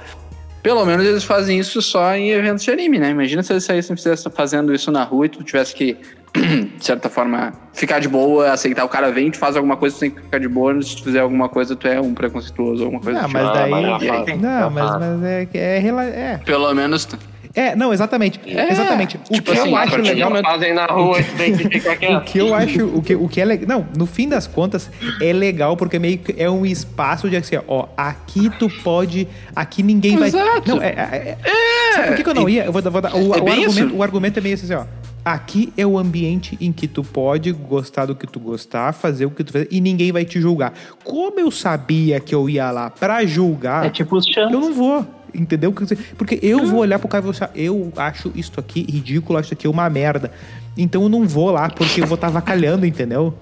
Pelo 0.62 0.84
menos 0.84 1.06
eles 1.06 1.24
fazem 1.24 1.58
isso 1.58 1.80
só 1.80 2.14
em 2.14 2.30
eventos 2.30 2.64
de 2.64 2.70
anime, 2.70 2.98
né? 2.98 3.10
Imagina 3.10 3.42
se 3.42 3.52
eles 3.52 3.64
saíssem 3.64 3.96
fizessem 3.96 4.30
fazendo 4.30 4.74
isso 4.74 4.90
na 4.92 5.02
rua 5.04 5.26
e 5.26 5.28
tu 5.28 5.42
tivesse 5.42 5.74
que, 5.74 5.96
de 6.34 6.84
certa 6.84 7.08
forma, 7.08 7.52
ficar 7.72 7.98
de 7.98 8.08
boa, 8.08 8.52
aceitar. 8.52 8.84
O 8.84 8.88
cara 8.88 9.10
vem, 9.10 9.30
te 9.30 9.38
faz 9.38 9.56
alguma 9.56 9.76
coisa, 9.76 9.96
tu 9.96 10.00
tem 10.00 10.10
que 10.10 10.20
ficar 10.20 10.38
de 10.38 10.48
boa. 10.48 10.80
Se 10.82 10.96
tu 10.96 11.04
fizer 11.04 11.20
alguma 11.20 11.48
coisa, 11.48 11.74
tu 11.74 11.88
é 11.88 12.00
um 12.00 12.12
preconceituoso, 12.12 12.84
alguma 12.84 13.00
coisa 13.00 13.20
Ah, 13.20 13.28
mas 13.28 13.42
tipo. 13.42 13.54
daí. 13.54 13.70
mas 13.70 14.06
faz, 14.06 14.40
não, 14.40 14.70
mas, 14.70 14.90
mas 14.98 15.22
é, 15.24 15.48
é, 15.54 15.86
é. 16.34 16.40
Pelo 16.44 16.74
menos. 16.74 17.08
É, 17.54 17.74
não, 17.74 17.92
exatamente. 17.92 18.40
É, 18.46 18.70
exatamente. 18.70 19.16
O 19.16 19.32
tipo 19.34 19.50
que 19.52 19.58
assim, 19.58 19.70
eu 19.70 19.76
acho 19.76 19.96
legal. 19.96 20.30
Fazem 20.42 20.72
na 20.72 20.86
rua, 20.86 21.20
tu 21.22 21.36
tem 21.36 21.56
que 21.56 21.68
ficar 21.80 21.90
O 22.16 22.20
que 22.22 22.38
eu 22.38 22.54
acho, 22.54 22.84
o 22.86 23.02
que, 23.02 23.14
o 23.14 23.28
que 23.28 23.40
é 23.40 23.44
legal. 23.44 23.66
Não, 23.80 23.86
no 23.96 24.06
fim 24.06 24.28
das 24.28 24.46
contas, 24.46 24.88
é 25.20 25.32
legal 25.32 25.76
porque 25.76 25.98
meio 25.98 26.18
que 26.18 26.34
é 26.40 26.48
um 26.48 26.64
espaço 26.64 27.28
de 27.28 27.36
assim, 27.36 27.56
ó, 27.66 27.86
aqui 27.96 28.48
tu 28.58 28.68
pode. 28.82 29.26
Aqui 29.54 29.82
ninguém 29.82 30.16
vai. 30.16 30.28
Exato. 30.28 30.68
Não, 30.68 30.80
é. 30.82 30.88
é, 30.90 31.36
é- 31.44 31.92
Sabe 31.94 32.06
por 32.08 32.16
que, 32.16 32.22
que 32.22 32.30
eu 32.30 32.34
não 32.34 32.48
ia? 32.48 32.64
Eu 32.66 32.72
vou, 32.72 32.80
vou 32.82 33.00
dar. 33.00 33.14
O, 33.14 33.18
É 33.18 33.40
o 33.40 33.48
argumento, 33.52 33.96
o 33.96 34.02
argumento 34.02 34.38
é 34.38 34.42
meio 34.42 34.54
assim, 34.54 34.72
ó. 34.72 34.84
Aqui 35.22 35.70
é 35.76 35.84
o 35.84 35.98
ambiente 35.98 36.56
em 36.60 36.72
que 36.72 36.88
tu 36.88 37.02
pode 37.04 37.52
gostar 37.52 38.06
do 38.06 38.14
que 38.14 38.26
tu 38.26 38.40
gostar, 38.40 38.94
fazer 38.94 39.26
o 39.26 39.30
que 39.30 39.44
tu 39.44 39.52
fazer, 39.52 39.68
e 39.70 39.78
ninguém 39.80 40.10
vai 40.12 40.24
te 40.24 40.40
julgar. 40.40 40.72
Como 41.04 41.38
eu 41.38 41.50
sabia 41.50 42.18
que 42.20 42.34
eu 42.34 42.48
ia 42.48 42.70
lá 42.70 42.88
pra 42.88 43.24
julgar, 43.26 43.84
É 43.84 43.90
tipo 43.90 44.16
os 44.16 44.24
eu 44.34 44.48
não 44.48 44.72
vou. 44.72 45.06
Entendeu? 45.34 45.72
Porque 46.16 46.38
eu 46.42 46.66
vou 46.66 46.80
olhar 46.80 46.98
pro 46.98 47.08
cara 47.08 47.22
e 47.22 47.24
vou 47.24 47.30
achar, 47.30 47.50
eu 47.54 47.92
acho 47.96 48.32
isso 48.34 48.52
aqui 48.58 48.82
ridículo, 48.82 49.38
acho 49.38 49.46
isso 49.46 49.54
aqui 49.54 49.68
uma 49.68 49.88
merda. 49.88 50.32
Então 50.76 51.02
eu 51.02 51.08
não 51.08 51.26
vou 51.26 51.50
lá 51.50 51.68
porque 51.68 52.00
eu 52.00 52.06
vou 52.06 52.14
estar 52.14 52.28
tá 52.28 52.32
vacalhando, 52.32 52.86
entendeu? 52.86 53.34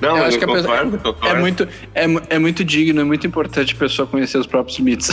Não, 0.00 0.16
Eu 0.16 0.24
acho 0.24 0.38
que 0.38 0.44
a 0.44 0.48
pessoa- 0.48 0.78
concordo. 0.84 1.26
É 1.26 1.34
muito, 1.40 1.68
é, 1.94 2.04
é 2.30 2.38
muito 2.38 2.64
digno, 2.64 3.00
é 3.00 3.04
muito 3.04 3.26
importante 3.26 3.74
a 3.74 3.78
pessoa 3.78 4.06
conhecer 4.06 4.38
os 4.38 4.46
próprios 4.46 4.78
limites. 4.78 5.10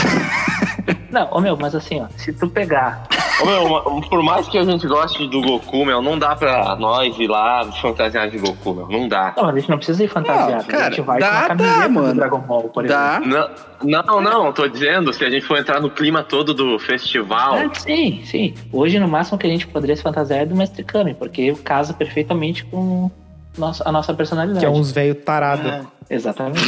Não, 1.10 1.28
ô 1.32 1.40
meu, 1.40 1.56
mas 1.56 1.74
assim, 1.74 2.00
ó, 2.00 2.06
se 2.16 2.32
tu 2.32 2.48
pegar. 2.48 3.06
Ô, 3.42 3.44
meu, 3.44 4.00
por 4.08 4.22
mais 4.22 4.48
que 4.48 4.56
a 4.56 4.64
gente 4.64 4.86
goste 4.86 5.26
do 5.28 5.42
Goku, 5.42 5.84
meu, 5.84 6.00
não 6.00 6.18
dá 6.18 6.34
pra 6.34 6.74
nós 6.76 7.18
ir 7.18 7.26
lá 7.28 7.70
fantasiar 7.80 8.30
de 8.30 8.38
Goku, 8.38 8.72
meu. 8.74 8.88
Não 8.88 9.06
dá. 9.08 9.34
Não, 9.36 9.48
a 9.48 9.54
gente 9.58 9.68
não 9.68 9.76
precisa 9.76 10.02
ir 10.04 10.08
fantasiado. 10.08 10.52
Não, 10.52 10.58
a 10.60 10.64
cara, 10.64 10.84
gente 10.90 11.00
vai 11.02 11.20
dá, 11.20 11.28
com 11.30 11.36
a 11.36 11.46
camiseta 11.48 11.78
dá, 11.80 11.86
do 11.86 11.92
mano. 11.92 12.14
Dragon 12.14 12.38
Ball, 12.38 12.62
por 12.70 12.84
exemplo. 12.84 13.30
Dá. 13.30 13.50
Não, 13.82 14.02
não, 14.02 14.20
não, 14.22 14.52
tô 14.52 14.66
dizendo, 14.66 15.12
se 15.12 15.22
a 15.24 15.28
gente 15.30 15.44
for 15.44 15.58
entrar 15.58 15.80
no 15.80 15.90
clima 15.90 16.22
todo 16.22 16.54
do 16.54 16.78
festival. 16.78 17.56
Ah, 17.56 17.70
sim, 17.74 18.22
sim. 18.24 18.54
Hoje, 18.72 18.98
no 18.98 19.06
máximo 19.08 19.36
que 19.36 19.46
a 19.46 19.50
gente 19.50 19.66
poderia 19.66 19.94
se 19.96 20.02
fantasiar 20.02 20.40
é 20.40 20.46
do 20.46 20.56
Mestre 20.56 20.82
Kami, 20.82 21.12
porque 21.14 21.52
casa 21.56 21.92
perfeitamente 21.92 22.64
com 22.64 23.10
nossa- 23.58 23.86
a 23.86 23.92
nossa 23.92 24.14
personalidade. 24.14 24.60
Que 24.60 24.66
é 24.66 24.70
uns 24.70 24.92
velho 24.92 25.14
tarado. 25.14 25.68
Ah. 25.68 25.82
Exatamente. 26.08 26.60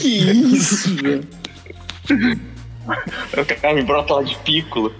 que 0.00 0.08
isso, 0.08 0.96
velho? 0.96 1.28
O 3.36 3.60
cara 3.60 3.74
me 3.74 3.82
brota 3.82 4.14
lá 4.14 4.22
de 4.22 4.36
piccolo. 4.36 4.94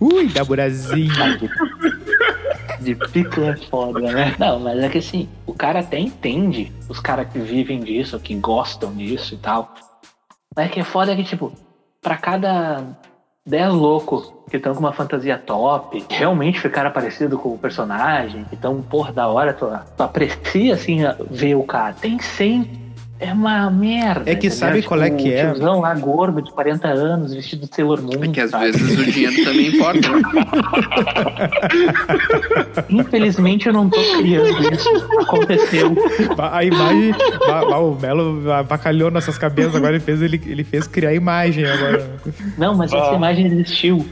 Ui, 0.00 0.28
da 0.28 0.44
burazinha. 0.44 1.38
De 2.80 2.94
pico 2.94 3.40
é 3.40 3.56
foda, 3.56 4.00
né? 4.12 4.34
Não, 4.38 4.60
mas 4.60 4.78
é 4.78 4.88
que 4.88 4.98
assim, 4.98 5.28
o 5.46 5.54
cara 5.54 5.80
até 5.80 5.98
entende 5.98 6.72
os 6.88 7.00
caras 7.00 7.28
que 7.28 7.38
vivem 7.38 7.80
disso, 7.80 8.20
que 8.20 8.34
gostam 8.34 8.94
disso 8.94 9.34
e 9.34 9.38
tal. 9.38 9.74
Mas 10.54 10.66
é 10.66 10.68
que 10.68 10.80
é 10.80 10.84
foda 10.84 11.16
que, 11.16 11.24
tipo, 11.24 11.52
pra 12.00 12.16
cada 12.16 12.84
10 13.46 13.72
loucos 13.72 14.32
que 14.50 14.56
estão 14.56 14.74
com 14.74 14.80
uma 14.80 14.92
fantasia 14.92 15.38
top, 15.38 16.00
que 16.02 16.16
realmente 16.16 16.60
ficaram 16.60 16.90
parecido 16.90 17.38
com 17.38 17.54
o 17.54 17.58
personagem, 17.58 18.44
que 18.44 18.54
estão, 18.54 18.80
porra, 18.82 19.12
da 19.12 19.28
hora, 19.28 19.52
tu, 19.52 19.68
aprecia, 20.02 20.74
assim, 20.74 20.98
ver 21.30 21.54
o 21.54 21.64
cara. 21.64 21.94
Tem 21.94 22.18
100 22.18 22.85
é 23.18 23.32
uma 23.32 23.70
merda. 23.70 24.30
É 24.30 24.34
que 24.34 24.46
entendeu? 24.48 24.58
sabe 24.58 24.82
qual 24.82 25.00
é 25.02 25.10
Tipo, 25.10 25.22
que 25.22 25.32
é? 25.32 25.50
O 25.50 25.54
tiozão 25.54 25.80
lá 25.80 25.94
gordo 25.94 26.42
de 26.42 26.50
40 26.52 26.86
anos, 26.88 27.32
vestido 27.34 27.66
de 27.66 27.74
Sailor 27.74 28.02
Moon. 28.02 28.24
É 28.24 28.28
que 28.28 28.40
às 28.40 28.50
sabe? 28.50 28.72
vezes 28.72 28.98
o 28.98 29.04
dinheiro 29.10 29.44
também 29.44 29.68
importa. 29.68 30.08
né? 30.10 30.22
Infelizmente 32.90 33.66
eu 33.66 33.72
não 33.72 33.88
tô 33.88 33.98
criando 34.18 34.72
isso. 34.74 34.88
Aconteceu. 35.20 35.94
A 36.38 36.64
imagem. 36.64 37.14
a- 37.48 37.74
a- 37.74 37.78
o 37.78 37.98
Melo 37.98 38.50
avacalhou 38.52 39.10
nossas 39.10 39.38
cabeças, 39.38 39.74
agora 39.74 39.94
ele 39.94 40.00
fez, 40.04 40.20
ele, 40.22 40.40
ele 40.46 40.64
fez 40.64 40.86
criar 40.86 41.14
imagem 41.14 41.64
agora. 41.64 42.06
Não, 42.58 42.74
mas 42.74 42.92
essa 42.92 43.12
Ah. 43.12 43.14
imagem 43.14 43.46
existiu. 43.46 44.06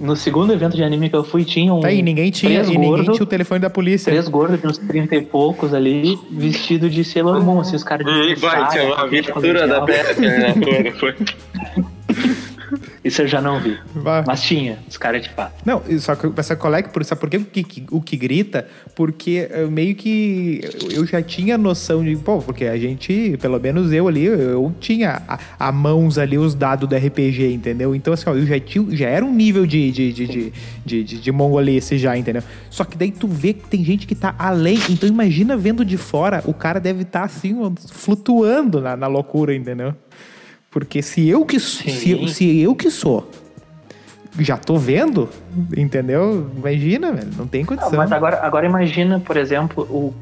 No 0.00 0.16
segundo 0.16 0.50
evento 0.50 0.76
de 0.76 0.82
anime 0.82 1.10
que 1.10 1.16
eu 1.16 1.22
fui, 1.22 1.44
tinha 1.44 1.74
um. 1.74 1.80
Tá 1.80 1.88
aí, 1.88 2.00
ninguém 2.00 2.30
tinha, 2.30 2.62
três 2.62 2.68
e 2.68 2.72
ninguém 2.72 2.88
gordo, 2.88 3.12
tinha 3.12 3.22
o 3.22 3.26
telefone 3.26 3.60
da 3.60 3.68
polícia. 3.68 4.10
Três 4.10 4.28
gordos 4.28 4.58
de 4.58 4.66
uns 4.66 4.78
30 4.78 5.14
e 5.14 5.20
poucos 5.20 5.74
ali, 5.74 6.18
vestido 6.30 6.88
de 6.88 7.04
Sailor 7.04 7.44
Moon, 7.44 7.60
assim, 7.60 7.76
os 7.76 7.84
caras 7.84 8.06
de 8.06 8.32
Ih, 8.32 8.34
vai, 8.36 8.66
tinha 8.70 8.84
uma 8.84 8.96
cabelo 8.96 9.26
aventura 9.36 9.68
da 9.68 9.82
peça, 9.82 10.20
né? 10.22 10.54
Foi. 10.98 11.14
Isso 13.04 13.22
eu 13.22 13.26
já 13.28 13.40
não 13.40 13.60
vi. 13.60 13.78
Vá. 13.94 14.22
Mas 14.26 14.42
tinha, 14.42 14.78
os 14.88 14.96
caras 14.96 15.22
de 15.22 15.28
fato. 15.30 15.52
Não, 15.64 15.82
só 15.98 16.14
que 16.14 16.30
essa 16.38 16.54
colega, 16.56 16.88
por, 16.88 17.04
sabe 17.04 17.20
por 17.20 17.30
que 17.30 17.36
o 17.38 17.44
que, 17.44 17.84
o 17.90 18.00
que 18.00 18.16
grita? 18.16 18.66
Porque 18.94 19.48
eh, 19.50 19.66
meio 19.66 19.94
que 19.94 20.60
eu- 20.90 21.06
já 21.06 21.22
tinha 21.22 21.56
noção 21.58 22.04
de, 22.04 22.16
pô, 22.16 22.38
porque 22.38 22.64
a 22.66 22.76
gente, 22.76 23.36
pelo 23.40 23.58
menos 23.58 23.92
eu 23.92 24.06
ali, 24.08 24.24
eu, 24.24 24.74
tinha 24.80 25.22
a, 25.26 25.38
a 25.58 25.72
mãos 25.72 26.18
ali 26.18 26.38
os 26.38 26.54
dados 26.54 26.88
do 26.88 26.94
RPG, 26.94 27.52
entendeu? 27.52 27.94
Então, 27.94 28.12
assim, 28.12 28.28
ó, 28.28 28.34
eu 28.34 28.46
já, 28.46 28.58
tinha, 28.60 28.84
já 28.96 29.08
era 29.08 29.24
um 29.24 29.32
nível 29.34 29.66
de, 29.66 29.90
de, 29.90 30.12
de, 30.12 30.26
de, 30.26 30.52
de, 30.84 31.04
de, 31.04 31.20
de 31.20 31.32
mongolice 31.32 31.98
já, 31.98 32.16
entendeu? 32.16 32.42
Só 32.70 32.84
que 32.84 32.96
daí 32.96 33.10
tu 33.10 33.26
vê 33.26 33.52
que 33.52 33.68
tem 33.68 33.84
gente 33.84 34.06
que 34.06 34.14
tá 34.14 34.34
além, 34.38 34.78
então 34.88 35.08
imagina 35.08 35.56
vendo 35.56 35.84
de 35.84 35.96
fora, 35.96 36.42
o 36.46 36.54
cara 36.54 36.78
deve 36.78 37.02
estar 37.02 37.24
assim, 37.24 37.56
ó, 37.60 37.70
flutuando 37.92 38.80
na, 38.80 38.96
na 38.96 39.06
loucura, 39.06 39.54
entendeu? 39.54 39.94
Porque 40.70 41.02
se 41.02 41.28
eu 41.28 41.44
que, 41.44 41.58
se, 41.58 42.28
se 42.28 42.60
eu 42.60 42.74
que 42.74 42.90
sou 42.90 43.28
já 44.38 44.56
tô 44.56 44.76
vendo, 44.76 45.28
entendeu? 45.76 46.48
Imagina, 46.56 47.12
velho, 47.12 47.28
não 47.36 47.46
tem 47.46 47.62
Não, 47.62 47.68
condição. 47.68 47.92
mas 47.98 48.12
agora, 48.12 48.40
agora 48.42 48.64
imagina, 48.66 49.18
por 49.18 49.36
exemplo, 49.36 49.82
o, 49.90 50.14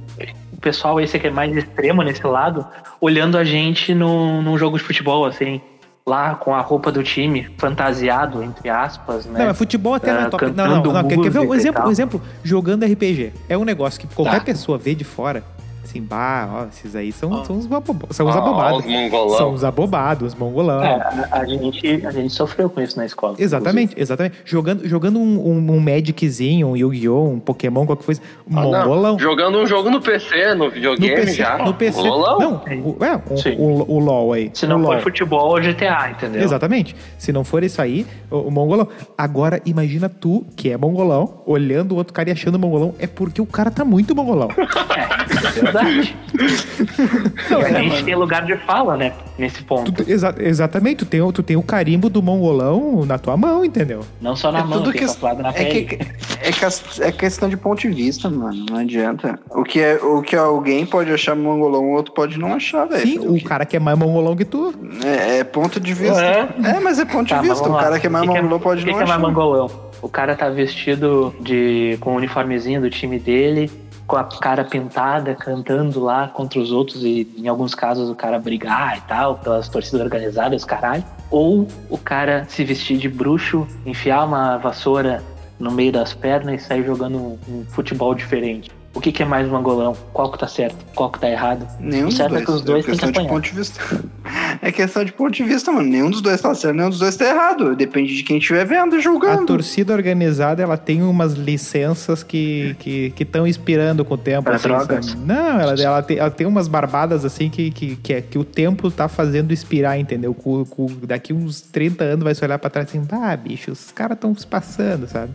o 0.53 0.57
pessoal 0.61 0.99
esse 0.99 1.19
que 1.19 1.27
é 1.27 1.31
mais 1.31 1.55
extremo 1.55 2.03
nesse 2.03 2.27
lado, 2.27 2.67
olhando 3.01 3.37
a 3.37 3.45
gente 3.45 3.95
no, 3.95 4.41
num 4.41 4.57
jogo 4.57 4.79
de 4.79 4.83
futebol, 4.85 5.27
assim, 5.27 5.61
lá 6.07 6.35
com 6.37 6.55
a 6.55 6.61
roupa 6.63 6.91
do 6.91 7.03
time, 7.03 7.49
fantasiado, 7.59 8.43
entre 8.43 8.71
aspas, 8.71 9.27
né? 9.27 9.39
Não, 9.41 9.47
mas 9.49 9.59
futebol 9.59 9.93
até 9.93 10.11
não 10.11 10.21
é 10.21 10.25
Ah, 10.25 10.31
top. 10.31 10.47
Não, 10.53 10.83
não, 10.83 10.93
não. 10.95 11.07
Quer, 11.09 11.19
quer 11.21 11.31
ver 11.31 11.39
um 11.41 11.55
exemplo, 11.55 11.87
um 11.87 11.91
exemplo? 11.91 12.23
Jogando 12.43 12.87
RPG. 12.87 13.35
É 13.47 13.59
um 13.59 13.65
negócio 13.65 14.01
que 14.01 14.07
qualquer 14.07 14.39
Tá. 14.39 14.47
pessoa 14.47 14.79
vê 14.79 14.95
de 14.95 15.05
fora. 15.05 15.45
Assim, 15.89 16.03
bah, 16.03 16.47
ó, 16.53 16.67
esses 16.67 16.95
aí 16.95 17.11
são, 17.11 17.43
são 17.47 17.57
os, 17.57 17.73
abobo- 17.73 18.09
são 18.11 18.27
os 18.29 18.37
Ó, 18.37 18.39
abobados. 18.39 18.81
os 18.81 18.85
mongolão. 18.93 19.39
São 19.39 19.53
os 19.55 19.65
abobados, 19.65 20.35
os 20.35 20.39
mongolão. 20.39 20.83
É, 20.83 20.93
a, 21.31 21.39
a 21.41 21.45
gente, 21.47 22.07
a 22.07 22.11
gente 22.11 22.31
sofreu 22.35 22.69
com 22.69 22.79
isso 22.83 22.95
na 22.99 23.07
escola. 23.07 23.37
Exatamente, 23.39 23.95
exatamente. 23.99 24.37
Jogando, 24.45 24.87
jogando 24.87 25.19
um, 25.19 25.49
um, 25.49 25.73
um 25.77 25.81
Magiczinho, 25.81 26.69
um 26.69 26.77
Yu-Gi-Oh!, 26.77 27.31
um 27.31 27.41
Pokémon, 27.41 27.87
qualquer 27.87 28.05
coisa. 28.05 28.21
Um 28.47 28.59
Ah, 28.59 28.63
não. 28.65 28.71
mongolão. 28.73 29.19
Jogando 29.19 29.57
um 29.59 29.67
jogo 29.67 29.89
no 29.89 29.99
PC, 30.03 30.55
no 30.55 30.65
No 30.67 30.71
videogame 30.71 31.17
PC, 31.17 31.33
já. 31.33 31.57
no 31.57 31.73
PC. 31.73 32.03
Mongolão? 32.03 32.39
Não, 32.39 32.53
o, 32.85 32.97
é, 33.03 33.17
o, 33.57 33.63
o, 33.63 33.97
o 33.97 33.99
LoL 33.99 34.33
aí. 34.35 34.51
Se 34.53 34.67
o 34.67 34.69
não 34.69 34.77
LoL. 34.77 34.93
for 34.97 35.03
futebol, 35.05 35.59
é 35.59 35.63
GTA, 35.73 36.11
entendeu? 36.11 36.43
Exatamente. 36.43 36.95
Se 37.17 37.33
não 37.33 37.45
for 37.45 37.65
isso 37.65 37.81
aí, 37.81 38.07
o, 38.31 38.37
o 38.41 38.51
mongolão. 38.51 38.89
Agora, 39.17 39.59
imagina 39.65 40.07
tu, 40.11 40.45
que 40.55 40.71
é 40.71 40.77
mongolão, 40.77 41.41
olhando 41.47 41.93
o 41.93 41.97
outro 41.97 42.13
cara 42.13 42.29
e 42.29 42.33
achando 42.33 42.59
mongolão. 42.59 42.95
É 42.99 43.07
porque 43.07 43.41
o 43.41 43.47
cara 43.47 43.71
tá 43.71 43.87
muito 43.87 44.15
mongolão. 44.15 44.49
É, 44.99 45.03
é 45.69 45.73
verdade. 45.83 46.17
e 47.51 47.55
a 47.77 47.81
gente 47.83 48.05
tem 48.05 48.15
lugar 48.15 48.45
de 48.45 48.57
fala, 48.59 48.97
né? 48.97 49.13
Nesse 49.39 49.63
ponto. 49.63 49.93
Tu- 49.93 50.11
exa- 50.11 50.35
exatamente. 50.39 50.97
Tu 50.99 51.07
tem, 51.07 51.21
o- 51.23 51.33
tu 51.33 51.43
tem 51.43 51.57
o 51.57 51.63
carimbo 51.63 52.09
do 52.11 52.21
mongolão 52.23 53.05
na 53.07 53.19
tua 53.19 53.37
mão, 53.37 53.65
entendeu? 53.65 54.01
Não 54.21 54.35
só 54.35 54.51
na 54.51 54.61
É 54.61 54.63
mão, 54.65 54.79
tudo 54.83 54.93
que- 54.93 55.07
tatuado 55.07 55.43
na 55.43 55.51
É, 55.51 55.53
pele. 55.53 55.85
que, 55.85 55.95
é, 55.95 56.53
que- 56.53 57.03
é 57.03 57.13
questão 57.13 57.49
de 57.49 57.57
ponto 57.57 57.81
de 57.81 57.89
vista, 57.89 58.29
mano. 58.29 58.67
Não 58.69 58.79
adianta. 58.79 59.39
O 59.51 59.63
que, 59.63 59.81
é, 59.81 59.95
o 60.03 60.21
que 60.23 60.35
alguém 60.35 60.85
pode 60.85 61.13
achar 61.13 61.37
mongolão, 61.37 61.85
o 61.85 61.93
outro 61.93 62.13
pode 62.13 62.39
não 62.39 62.55
achar, 62.55 62.87
velho. 62.87 63.03
Sim, 63.07 63.19
o 63.21 63.43
cara 63.45 63.65
que 63.65 63.77
é 63.77 63.81
mais 63.81 63.97
mongolão 63.99 64.35
que 64.37 64.45
tu. 64.45 64.75
É, 65.05 65.39
é 65.39 65.45
ponto 65.45 65.79
de 65.79 65.95
vista. 65.95 66.21
É, 66.21 66.81
mas 66.81 66.99
é 66.99 67.05
ponto 67.05 67.29
Tá, 67.29 67.41
de 67.41 67.49
vista. 67.49 67.69
O 67.69 67.77
cara 67.77 67.99
que 68.01 68.07
é 68.07 68.11
mais 68.11 68.25
O 68.25 68.33
que 68.33 68.35
mongolão 68.41 68.59
pode 68.61 68.83
o 68.83 68.85
que 68.85 68.91
não 68.91 68.99
que 68.99 69.05
é 69.05 69.07
mais 69.07 69.21
achar. 69.21 69.29
mongolão? 69.29 69.71
O 70.03 70.09
cara 70.09 70.35
tá 70.35 70.49
vestido 70.49 71.35
de 71.41 71.97
com 72.01 72.13
o 72.13 72.17
uniformezinho 72.17 72.81
do 72.81 72.89
time 72.91 73.19
dele, 73.19 73.71
com 74.09 74.17
a 74.17 74.25
cara 74.25 74.65
pintada, 74.65 75.35
cantando 75.35 76.01
lá 76.01 76.29
contra 76.29 76.59
os 76.59 76.73
outros 76.73 77.05
e 77.05 77.31
em 77.37 77.47
alguns 77.47 77.75
casos 77.75 78.09
o 78.09 78.15
cara 78.15 78.39
brigar 78.39 78.97
e 78.97 79.01
tal, 79.03 79.37
pelas 79.37 79.69
torcidas 79.69 80.01
organizadas, 80.01 80.65
caralho. 80.65 81.05
ou 81.31 81.69
o 81.91 81.99
cara 81.99 82.47
se 82.49 82.65
vestir 82.65 82.97
de 82.97 83.09
bruxo, 83.09 83.69
enfiar 83.85 84.25
uma 84.25 84.57
vassoura 84.57 85.23
no 85.59 85.71
meio 85.71 85.93
das 85.93 86.15
pernas 86.15 86.63
e 86.63 86.65
sair 86.65 86.85
jogando 86.85 87.19
um, 87.19 87.39
um 87.49 87.65
futebol 87.67 88.15
diferente. 88.15 88.71
O 88.95 89.01
que, 89.01 89.13
que 89.13 89.23
é 89.23 89.27
mais 89.27 89.47
mangolão? 89.49 89.95
Qual 90.13 90.33
que 90.33 90.39
tá 90.39 90.49
certo? 90.49 90.77
Qual 90.95 91.11
que 91.11 91.21
tá 91.21 91.29
errado? 91.29 91.67
Nenhum 91.79 92.07
O 92.07 92.09
dos 92.09 92.17
certo 92.17 92.31
dois. 92.31 92.43
é 92.43 92.45
que 92.47 92.51
os 92.51 92.63
dois 92.63 92.85
é 92.85 92.87
têm 92.87 92.95
que 92.99 93.01
questão 93.05 93.23
de 93.23 93.29
ponto 93.29 93.45
de 93.45 93.51
vista. 93.53 93.81
É 94.61 94.73
questão 94.73 95.05
de 95.05 95.13
ponto 95.13 95.31
de 95.31 95.45
vista, 95.45 95.71
mano. 95.71 95.89
Nenhum 95.89 96.11
dos 96.11 96.21
dois 96.21 96.41
tá 96.41 96.53
certo, 96.55 96.75
nenhum 96.75 96.91
dos 96.91 96.99
dois 96.99 97.15
tá 97.17 97.25
errado. 97.27 97.77
Depende 97.77 98.15
de 98.17 98.23
quem 98.25 98.39
estiver 98.39 98.67
vendo 98.67 98.97
e 98.97 98.99
A 98.99 99.01
julgando. 99.01 99.47
torcida 99.47 99.93
organizada, 99.95 100.61
ela 100.63 100.77
tem 100.77 101.03
umas 101.03 101.35
licenças 101.35 102.23
que 102.25 102.75
estão 102.77 102.77
que, 102.81 103.25
que 103.25 103.49
inspirando 103.49 104.05
com 104.05 104.15
o 104.15 104.19
tempo. 104.19 104.43
Pra 104.45 104.57
assim, 104.57 104.69
drogas? 104.69 105.07
sabe? 105.07 105.21
Não, 105.25 105.61
ela, 105.61 105.75
ela, 105.81 106.03
tem, 106.03 106.19
ela 106.19 106.31
tem 106.31 106.47
umas 106.47 106.67
barbadas 106.67 107.25
assim 107.25 107.49
que, 107.49 107.71
que, 107.71 107.97
que, 107.97 108.13
é- 108.15 108.21
que 108.21 108.37
o 108.39 108.45
tempo 108.45 108.91
tá 108.91 109.07
fazendo 109.07 109.53
inspirar, 109.53 109.97
entendeu? 109.99 110.35
Com, 110.35 110.65
com- 110.65 110.89
daqui 111.05 111.33
uns 111.33 111.61
30 111.61 112.03
anos 112.05 112.25
vai 112.25 112.35
se 112.35 112.45
olhar 112.45 112.59
pra 112.59 112.69
trás 112.69 112.89
assim, 112.89 113.03
ah, 113.13 113.37
bicho, 113.37 113.71
os 113.71 113.93
caras 113.93 114.17
estão 114.17 114.35
se 114.35 114.47
passando, 114.47 115.07
sabe? 115.07 115.31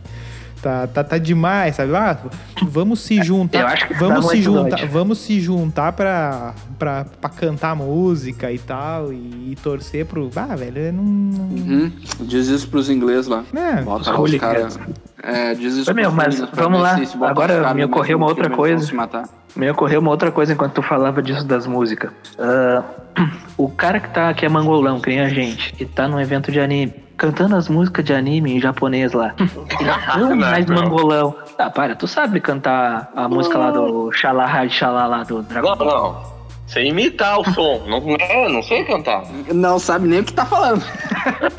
Tá, 0.64 0.86
tá, 0.86 1.04
tá 1.04 1.18
demais, 1.18 1.76
sabe? 1.76 1.94
Ah, 1.94 2.16
vamos 2.62 3.00
se 3.00 3.22
juntar. 3.22 3.60
Eu 3.60 3.66
acho 3.66 3.86
que 3.86 3.92
vamos 3.92 4.24
dá 4.24 4.30
se 4.30 4.40
juntar, 4.40 4.86
vamos 4.86 5.18
se 5.18 5.38
juntar 5.38 5.92
pra, 5.92 6.54
pra, 6.78 7.04
pra 7.20 7.28
cantar 7.28 7.76
música 7.76 8.50
e 8.50 8.58
tal 8.58 9.12
e, 9.12 9.52
e 9.52 9.56
torcer 9.62 10.06
pro. 10.06 10.30
Ah, 10.34 10.56
velho, 10.56 10.78
eu 10.78 10.92
não. 10.94 11.02
Uhum. 11.02 11.92
Diz 12.20 12.48
isso 12.48 12.66
pros 12.68 12.88
ingleses 12.88 13.26
lá. 13.26 13.44
É, 13.54 13.82
Bota 13.82 14.00
os 14.00 14.06
lá 14.06 14.12
os 14.14 14.18
hooligans. 14.18 14.40
caras. 14.40 14.78
É, 15.22 15.54
diz 15.54 15.74
isso 15.74 15.92
meu, 15.92 16.10
mas 16.10 16.40
vamos 16.54 16.80
lá. 16.80 16.96
Agora 17.28 17.74
me 17.74 17.84
ocorreu 17.84 18.16
uma 18.16 18.26
outra 18.26 18.48
coisa. 18.48 18.86
se 18.86 18.94
matar. 18.94 19.28
Me 19.54 19.70
ocorreu 19.70 20.00
uma 20.00 20.10
outra 20.12 20.32
coisa 20.32 20.54
enquanto 20.54 20.72
tu 20.72 20.82
falava 20.82 21.22
disso 21.22 21.44
das 21.46 21.66
músicas. 21.66 22.10
Ah, 22.38 22.82
o 23.58 23.68
cara 23.68 24.00
que 24.00 24.08
tá 24.08 24.32
que 24.32 24.46
é 24.46 24.48
mangolão, 24.48 24.98
que 24.98 25.10
nem 25.10 25.20
a 25.20 25.28
gente, 25.28 25.74
e 25.78 25.84
tá 25.84 26.08
num 26.08 26.18
evento 26.18 26.50
de 26.50 26.58
anime, 26.58 26.94
cantando 27.16 27.56
as 27.56 27.68
músicas 27.68 28.04
de 28.04 28.12
anime 28.12 28.56
em 28.56 28.60
japonês 28.60 29.12
lá. 29.12 29.34
Não, 30.18 30.34
mais 30.36 30.66
não. 30.66 30.76
mangolão. 30.76 31.34
Ah, 31.58 31.70
para, 31.70 31.94
tu 31.94 32.06
sabe 32.08 32.40
cantar 32.40 33.10
a 33.14 33.28
música 33.28 33.56
lá 33.58 33.70
do 33.70 34.10
Xalá 34.12 34.66
Xalá 34.68 35.06
lá 35.06 35.22
do 35.22 35.42
Dragon 35.42 35.70
Não, 35.70 35.76
Ball? 35.76 36.12
não. 36.28 36.34
Sem 36.66 36.88
imitar 36.88 37.38
o 37.38 37.44
som. 37.52 37.82
Não, 37.86 38.00
não, 38.00 38.48
não 38.48 38.62
sei 38.62 38.84
cantar. 38.84 39.22
Não 39.52 39.78
sabe 39.78 40.08
nem 40.08 40.20
o 40.20 40.24
que 40.24 40.32
tá 40.32 40.46
falando. 40.46 40.82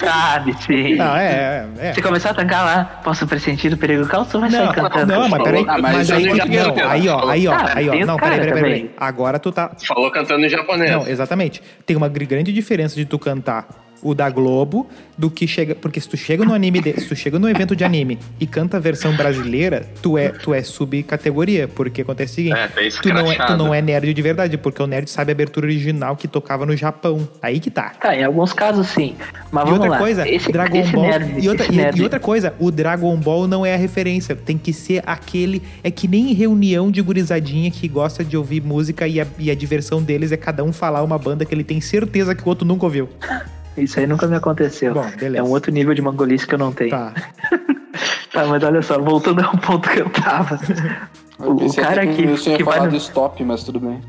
Sabe, 0.00 0.54
sim. 0.62 0.96
Não, 0.96 1.14
é, 1.16 1.66
é. 1.80 1.88
é. 1.88 1.92
Se 1.92 2.02
começar 2.02 2.30
a 2.30 2.34
tancar 2.34 2.64
lá, 2.64 2.84
posso 3.04 3.26
pressentir 3.26 3.72
o 3.72 3.76
perigo 3.76 4.06
calço, 4.06 4.40
vai 4.40 4.50
sair 4.50 4.66
Não, 4.66 4.72
cantando. 4.72 5.12
não, 5.12 5.28
mas 5.28 5.42
peraí, 5.42 5.64
Ah, 5.68 5.78
mas 5.78 5.92
mas 5.94 6.10
aí, 6.10 6.24
não, 6.26 6.34
quero, 6.74 6.88
aí, 6.88 7.08
ó, 7.08 7.28
aí, 7.28 7.48
ó, 7.48 7.52
Ah, 7.52 7.72
aí, 7.74 7.88
ó, 7.88 8.06
não, 8.06 8.16
peraí, 8.16 8.40
peraí, 8.40 8.62
peraí, 8.62 8.90
agora 8.98 9.38
tu 9.38 9.52
tá, 9.52 9.70
Falou 9.86 10.10
cantando 10.10 10.44
em 10.44 10.48
japonês. 10.48 10.90
não, 10.90 11.06
exatamente, 11.06 11.62
tem 11.86 11.96
uma 11.96 12.08
gr- 12.08 12.24
grande 12.24 12.52
diferença 12.52 12.94
de 12.96 13.04
tu 13.04 13.18
cantar 13.18 13.66
o 14.02 14.14
da 14.14 14.28
Globo 14.28 14.86
do 15.16 15.30
que 15.30 15.46
chega, 15.46 15.74
porque 15.74 16.00
se 16.00 16.08
tu 16.08 16.16
chega 16.16 16.44
no 16.44 16.52
anime, 16.52 16.80
de, 16.80 16.92
se 17.00 17.06
tu 17.08 17.14
chega 17.14 17.38
no 17.38 17.48
evento 17.48 17.76
de 17.76 17.84
anime 17.84 18.18
e 18.40 18.46
canta 18.46 18.76
a 18.76 18.80
versão 18.80 19.14
brasileira, 19.16 19.86
tu 20.02 20.18
é, 20.18 20.30
tu 20.30 20.52
é 20.52 20.62
subcategoria, 20.62 21.68
porque 21.68 22.02
acontece 22.02 22.32
o 22.32 22.34
seguinte, 22.36 22.56
É, 22.58 22.68
tu 23.00 23.08
não 23.12 23.30
é, 23.30 23.36
tu 23.46 23.56
não 23.56 23.74
é 23.74 23.80
nerd 23.82 24.12
de 24.12 24.22
verdade, 24.22 24.58
porque 24.58 24.82
o 24.82 24.86
nerd 24.86 25.08
sabe 25.08 25.30
a 25.30 25.34
abertura 25.34 25.66
original 25.66 26.16
que 26.16 26.26
tocava 26.26 26.66
no 26.66 26.76
Japão, 26.76 27.28
aí 27.40 27.60
que 27.60 27.70
tá. 27.70 27.90
Tá, 28.00 28.16
em 28.16 28.24
alguns 28.24 28.52
casos 28.52 28.88
sim. 28.88 29.14
Mas 29.50 29.62
E 29.62 29.66
vamos 29.66 29.72
outra 29.80 29.90
lá. 29.90 29.98
coisa, 29.98 30.28
esse, 30.28 30.50
Dragon 30.50 30.76
esse 30.78 30.92
Ball. 30.92 31.02
nerd, 31.04 31.44
e, 31.44 31.48
outra, 31.48 31.64
esse 31.66 31.72
e- 31.72 31.76
nerd- 31.76 31.98
e 31.98 32.02
outra 32.02 32.18
coisa, 32.20 32.54
o 32.58 32.70
Dragon 32.70 33.16
Ball 33.16 33.46
não 33.46 33.64
é 33.64 33.74
a 33.74 33.78
referência. 33.78 34.34
Tem 34.34 34.58
que 34.58 34.72
ser 34.72 35.02
aquele. 35.06 35.62
É 35.84 35.90
que 35.90 36.08
nem 36.08 36.32
reunião 36.32 36.90
de 36.90 37.00
gurizadinha 37.02 37.70
que 37.70 37.86
gosta 37.86 38.24
de 38.24 38.36
ouvir 38.36 38.62
música 38.62 39.06
e 39.06 39.20
a, 39.20 39.26
e 39.38 39.50
a 39.50 39.54
diversão 39.54 40.02
deles 40.02 40.32
é 40.32 40.36
cada 40.36 40.64
um 40.64 40.72
falar 40.72 41.02
uma 41.02 41.18
banda 41.18 41.44
que 41.44 41.54
ele 41.54 41.64
tem 41.64 41.80
certeza 41.80 42.34
que 42.34 42.42
o 42.42 42.48
outro 42.48 42.66
nunca 42.66 42.84
ouviu. 42.86 43.08
Isso 43.76 43.98
aí 43.98 44.06
nunca 44.06 44.26
me 44.26 44.36
aconteceu. 44.36 44.94
Bom, 44.94 45.10
beleza. 45.18 45.38
É 45.38 45.42
um 45.42 45.50
outro 45.50 45.72
nível 45.72 45.94
de 45.94 46.02
mangolice 46.02 46.46
que 46.46 46.54
eu 46.54 46.58
não 46.58 46.72
tenho. 46.72 46.90
Tá. 46.90 47.14
Tá, 48.32 48.46
mas 48.46 48.62
olha 48.62 48.80
só, 48.80 48.98
voltando 48.98 49.42
ao 49.42 49.56
ponto 49.58 49.88
que 49.90 50.00
eu 50.00 50.08
tava. 50.08 50.58
Eu 51.38 51.54
O, 51.54 51.74
cara 51.74 52.06
que, 52.06 52.22
o 52.22 52.30
Wilson 52.30 52.50
ia 52.50 52.56
que 52.56 52.64
vai 52.64 52.74
falar 52.76 52.86
no... 52.86 52.92
do 52.92 52.96
stop, 52.96 53.44
mas 53.44 53.62
tudo 53.62 53.78
bem. 53.78 54.00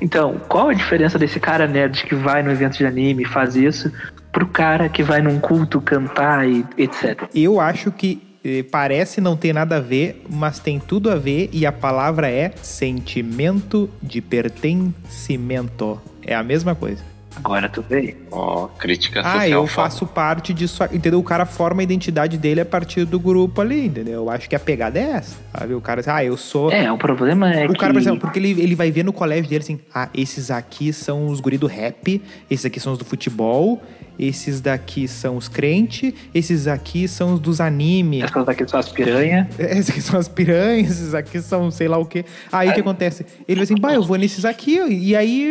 Então, 0.00 0.40
qual 0.48 0.68
a 0.68 0.74
diferença 0.74 1.18
desse 1.18 1.40
cara 1.40 1.66
nerd 1.66 2.04
que 2.04 2.14
vai 2.14 2.42
no 2.42 2.52
evento 2.52 2.78
de 2.78 2.86
anime 2.86 3.24
e 3.24 3.26
faz 3.26 3.56
isso 3.56 3.90
pro 4.30 4.46
cara 4.46 4.88
que 4.88 5.02
vai 5.02 5.20
num 5.20 5.40
culto 5.40 5.80
cantar 5.80 6.48
e 6.48 6.64
etc? 6.78 7.28
Eu 7.34 7.60
acho 7.60 7.90
que 7.90 8.22
eh, 8.44 8.62
parece 8.70 9.20
não 9.20 9.36
ter 9.36 9.52
nada 9.52 9.78
a 9.78 9.80
ver, 9.80 10.22
mas 10.30 10.60
tem 10.60 10.78
tudo 10.78 11.10
a 11.10 11.16
ver 11.16 11.48
e 11.52 11.66
a 11.66 11.72
palavra 11.72 12.30
é 12.30 12.52
sentimento 12.62 13.90
de 14.00 14.20
pertencimento. 14.20 16.00
É 16.22 16.34
a 16.34 16.42
mesma 16.44 16.74
coisa. 16.76 17.13
Agora 17.36 17.68
tu 17.68 17.82
veio. 17.82 18.16
Ó, 18.30 18.68
crítica 18.68 19.22
social. 19.22 19.40
Ah, 19.40 19.48
eu 19.48 19.66
foda. 19.66 19.88
faço 19.88 20.06
parte 20.06 20.54
disso, 20.54 20.82
entendeu? 20.92 21.18
O 21.18 21.22
cara 21.22 21.44
forma 21.44 21.82
a 21.82 21.84
identidade 21.84 22.38
dele 22.38 22.60
a 22.60 22.64
partir 22.64 23.04
do 23.04 23.18
grupo 23.18 23.60
ali, 23.60 23.86
entendeu? 23.86 24.14
Eu 24.14 24.30
acho 24.30 24.48
que 24.48 24.54
a 24.54 24.60
pegada 24.60 24.98
é 24.98 25.02
essa, 25.02 25.36
sabe? 25.52 25.74
O 25.74 25.80
cara, 25.80 26.02
ah, 26.06 26.24
eu 26.24 26.36
sou... 26.36 26.70
É, 26.70 26.90
o 26.90 26.98
problema 26.98 27.52
é 27.52 27.66
o 27.66 27.72
que... 27.72 27.78
cara, 27.78 27.92
por 27.92 28.00
exemplo, 28.00 28.20
porque 28.20 28.38
ele, 28.38 28.50
ele 28.60 28.74
vai 28.74 28.90
ver 28.90 29.04
no 29.04 29.12
colégio 29.12 29.48
dele 29.48 29.62
assim, 29.62 29.80
ah, 29.94 30.08
esses 30.14 30.50
aqui 30.50 30.92
são 30.92 31.26
os 31.26 31.40
guri 31.40 31.58
do 31.58 31.66
rap, 31.66 32.22
esses 32.50 32.64
aqui 32.64 32.78
são 32.78 32.92
os 32.92 32.98
do 32.98 33.04
futebol, 33.04 33.82
esses 34.18 34.60
daqui 34.60 35.06
são 35.08 35.36
os 35.36 35.48
crentes, 35.48 36.12
esses 36.34 36.66
aqui 36.66 37.06
são 37.08 37.34
os 37.34 37.40
dos 37.40 37.60
anime, 37.60 38.22
Essas 38.22 38.44
daqui 38.46 38.68
são 38.68 38.80
as 38.80 38.88
piranha. 38.88 39.48
esses 39.58 39.90
aqui 39.90 40.00
são 40.00 40.18
as 40.18 40.28
piranhas, 40.28 40.90
esses 40.90 41.14
aqui 41.14 41.40
são 41.40 41.70
sei 41.70 41.88
lá 41.88 41.98
o 41.98 42.04
quê. 42.04 42.24
Aí 42.50 42.68
o 42.70 42.74
que 42.74 42.80
acontece? 42.80 43.26
Ele 43.46 43.56
vai 43.56 43.64
assim, 43.64 43.74
bah, 43.74 43.94
eu 43.94 44.02
vou 44.02 44.16
nesses 44.16 44.44
aqui, 44.44 44.78
e 44.88 45.16
aí 45.16 45.42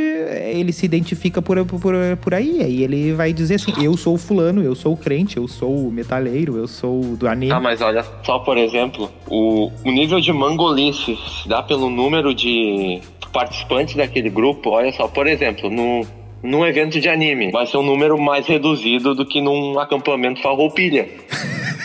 ele 0.54 0.72
se 0.72 0.86
identifica 0.86 1.42
por, 1.42 1.64
por, 1.66 1.94
por 2.22 2.34
aí, 2.34 2.62
aí 2.62 2.84
ele 2.84 3.14
vai 3.14 3.34
dizer 3.34 3.56
assim, 3.56 3.74
eu 3.82 3.96
sou 3.98 4.16
o 4.16 4.18
fulano, 4.18 4.62
eu 4.62 4.76
sou 4.76 4.94
o 4.94 4.98
crente, 4.98 5.38
eu 5.38 5.48
sou 5.48 5.88
o 5.88 5.92
metalheiro, 5.92 6.58
eu 6.58 6.68
sou 6.68 7.02
o 7.02 7.18
do 7.18 7.28
anime. 7.28 7.52
Tá, 7.52 7.60
mas 7.60 7.82
olha 7.82 8.06
só, 8.24 8.40
por 8.40 8.58
exemplo, 8.58 9.12
o, 9.28 9.72
o 9.84 9.92
nível 9.92 10.20
de 10.20 10.32
mangolice 10.32 11.16
se 11.16 11.48
dá 11.48 11.62
pelo 11.62 11.90
número 11.90 12.34
de 12.34 13.02
participantes 13.32 13.96
daquele 13.96 14.30
grupo. 14.30 14.70
Olha 14.70 14.92
só, 14.94 15.08
por 15.08 15.28
exemplo, 15.28 15.70
no, 15.70 16.06
num 16.44 16.66
evento 16.66 17.00
de 17.00 17.08
anime, 17.08 17.52
vai 17.52 17.66
ser 17.66 17.78
um 17.78 17.84
número 17.84 18.20
mais 18.20 18.46
reduzido 18.46 19.16
do 19.16 19.26
que 19.26 19.42
num 19.42 19.80
acampamento 19.80 20.42
farroupilha. 20.42 21.08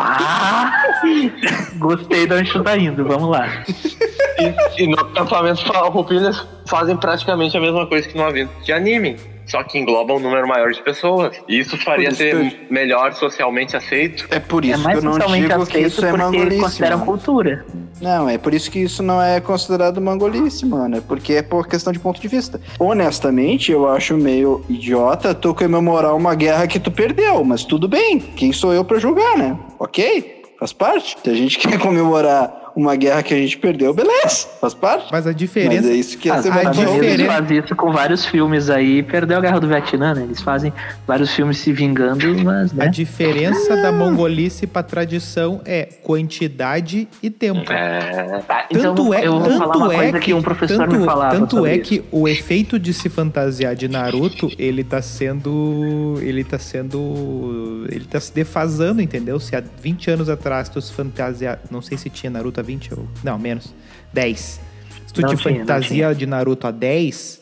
Ah! 0.00 0.70
Gostei 1.78 2.24
de 2.24 2.32
onde 2.32 2.52
tu 2.52 2.62
tá 2.62 2.76
indo, 2.76 3.04
vamos 3.04 3.30
lá. 3.30 3.64
E, 4.38 4.84
e 4.84 4.86
no 4.86 4.94
acampamento 4.94 5.66
farroupilha 5.66 6.30
fazem 6.68 6.96
praticamente 6.96 7.56
a 7.56 7.60
mesma 7.60 7.84
coisa 7.84 8.08
que 8.08 8.16
no 8.16 8.28
evento 8.28 8.52
de 8.62 8.72
anime. 8.72 9.16
Só 9.48 9.62
que 9.62 9.78
engloba 9.78 10.14
um 10.14 10.20
número 10.20 10.46
maior 10.46 10.70
de 10.70 10.82
pessoas. 10.82 11.36
E 11.48 11.58
isso 11.58 11.76
faria 11.78 12.10
ser 12.10 12.50
que 12.50 12.72
melhor 12.72 13.12
socialmente 13.14 13.76
aceito. 13.76 14.26
É 14.30 14.38
por 14.38 14.64
é 14.64 14.68
isso 14.68 14.78
que 14.78 14.84
mais 14.84 14.98
eu 14.98 15.02
não 15.02 15.12
socialmente 15.14 15.48
digo 15.48 15.66
que 15.66 15.78
isso 15.78 16.04
é 16.04 16.12
mangolice. 16.12 16.60
consideram 16.60 16.98
mano. 16.98 17.10
cultura. 17.10 17.66
Não, 18.00 18.28
é 18.28 18.38
por 18.38 18.54
isso 18.54 18.70
que 18.70 18.78
isso 18.78 19.02
não 19.02 19.20
é 19.20 19.40
considerado 19.40 20.00
mangolice, 20.00 20.66
mano. 20.66 20.98
É 20.98 21.00
porque 21.00 21.34
é 21.34 21.42
por 21.42 21.66
questão 21.66 21.92
de 21.92 21.98
ponto 21.98 22.20
de 22.20 22.28
vista. 22.28 22.60
Honestamente, 22.78 23.72
eu 23.72 23.88
acho 23.88 24.16
meio 24.16 24.64
idiota 24.68 25.34
tu 25.34 25.54
comemorar 25.54 26.14
uma 26.14 26.34
guerra 26.34 26.66
que 26.66 26.78
tu 26.78 26.90
perdeu, 26.90 27.42
mas 27.42 27.64
tudo 27.64 27.88
bem. 27.88 28.20
Quem 28.20 28.52
sou 28.52 28.72
eu 28.72 28.84
pra 28.84 28.98
julgar, 28.98 29.36
né? 29.36 29.58
Ok? 29.78 30.42
Faz 30.58 30.72
parte. 30.72 31.16
Se 31.22 31.30
a 31.30 31.34
gente 31.34 31.58
quer 31.58 31.78
comemorar 31.78 32.67
uma 32.78 32.94
guerra 32.94 33.22
que 33.24 33.34
a 33.34 33.36
gente 33.36 33.58
perdeu, 33.58 33.92
beleza. 33.92 34.46
Faz 34.60 34.72
parte. 34.72 35.08
Mas 35.10 35.26
a 35.26 35.30
Mas 35.30 35.36
diferença... 35.36 35.88
é 35.88 35.94
isso 35.94 36.16
que 36.16 36.28
é 36.28 36.32
Ah, 36.32 36.36
a. 36.36 36.38
Unidos 36.38 36.76
diferença- 36.78 37.32
faz 37.32 37.50
isso 37.50 37.76
com 37.76 37.90
vários 37.92 38.24
filmes 38.24 38.70
aí. 38.70 39.02
Perdeu 39.02 39.36
a 39.38 39.40
Guerra 39.40 39.58
do 39.58 39.66
Vietnã, 39.66 40.14
né? 40.14 40.22
Eles 40.22 40.40
fazem 40.40 40.72
vários 41.06 41.34
filmes 41.34 41.58
se 41.58 41.72
vingando, 41.72 42.26
mas, 42.44 42.70
A 42.72 42.74
né? 42.84 42.88
diferença 42.88 43.76
da 43.76 43.90
mongolice 43.90 44.66
pra 44.66 44.82
tradição 44.82 45.60
é 45.64 45.86
quantidade 46.02 47.08
e 47.22 47.30
tempo. 47.30 47.70
É. 47.72 48.40
Tá, 48.46 48.66
então 48.70 48.94
Tanto 48.94 49.12
é, 49.14 49.26
eu 49.26 49.32
vou 49.32 49.42
tanto 49.42 49.58
falar 49.58 49.76
uma 49.76 49.92
é 49.92 49.96
coisa 49.96 50.12
que, 50.18 50.24
que 50.26 50.34
um 50.34 50.42
professor 50.42 50.78
tanto, 50.78 50.96
me 51.00 51.04
falava 51.04 51.34
tanto 51.36 51.56
sobre 51.56 51.70
é 51.70 51.74
isso. 51.76 51.84
que 51.84 52.04
o 52.12 52.28
efeito 52.28 52.78
de 52.78 52.92
se 52.92 53.08
fantasiar 53.08 53.74
de 53.74 53.88
Naruto, 53.88 54.50
ele 54.58 54.84
tá 54.84 55.02
sendo 55.02 56.14
ele 56.22 56.44
tá 56.44 56.58
sendo 56.58 57.86
ele 57.90 58.04
tá 58.04 58.20
se 58.20 58.32
defasando, 58.32 59.00
entendeu? 59.02 59.40
Se 59.40 59.56
há 59.56 59.62
20 59.82 60.10
anos 60.10 60.28
atrás 60.28 60.68
tu 60.68 60.80
se 60.80 60.92
fantasia, 60.92 61.58
não 61.70 61.82
sei 61.82 61.96
se 61.98 62.08
tinha 62.10 62.30
Naruto 62.30 62.60
há 62.60 62.62
20 62.68 62.94
ou 62.94 63.06
não, 63.24 63.38
menos, 63.38 63.74
10. 64.12 64.60
Se 65.06 65.12
tu 65.14 65.22
Não 65.22 65.34
te 65.34 65.36
tinha, 65.42 65.60
fantasia 65.60 66.14
de 66.14 66.26
Naruto 66.26 66.66
há 66.66 66.70
10, 66.70 67.40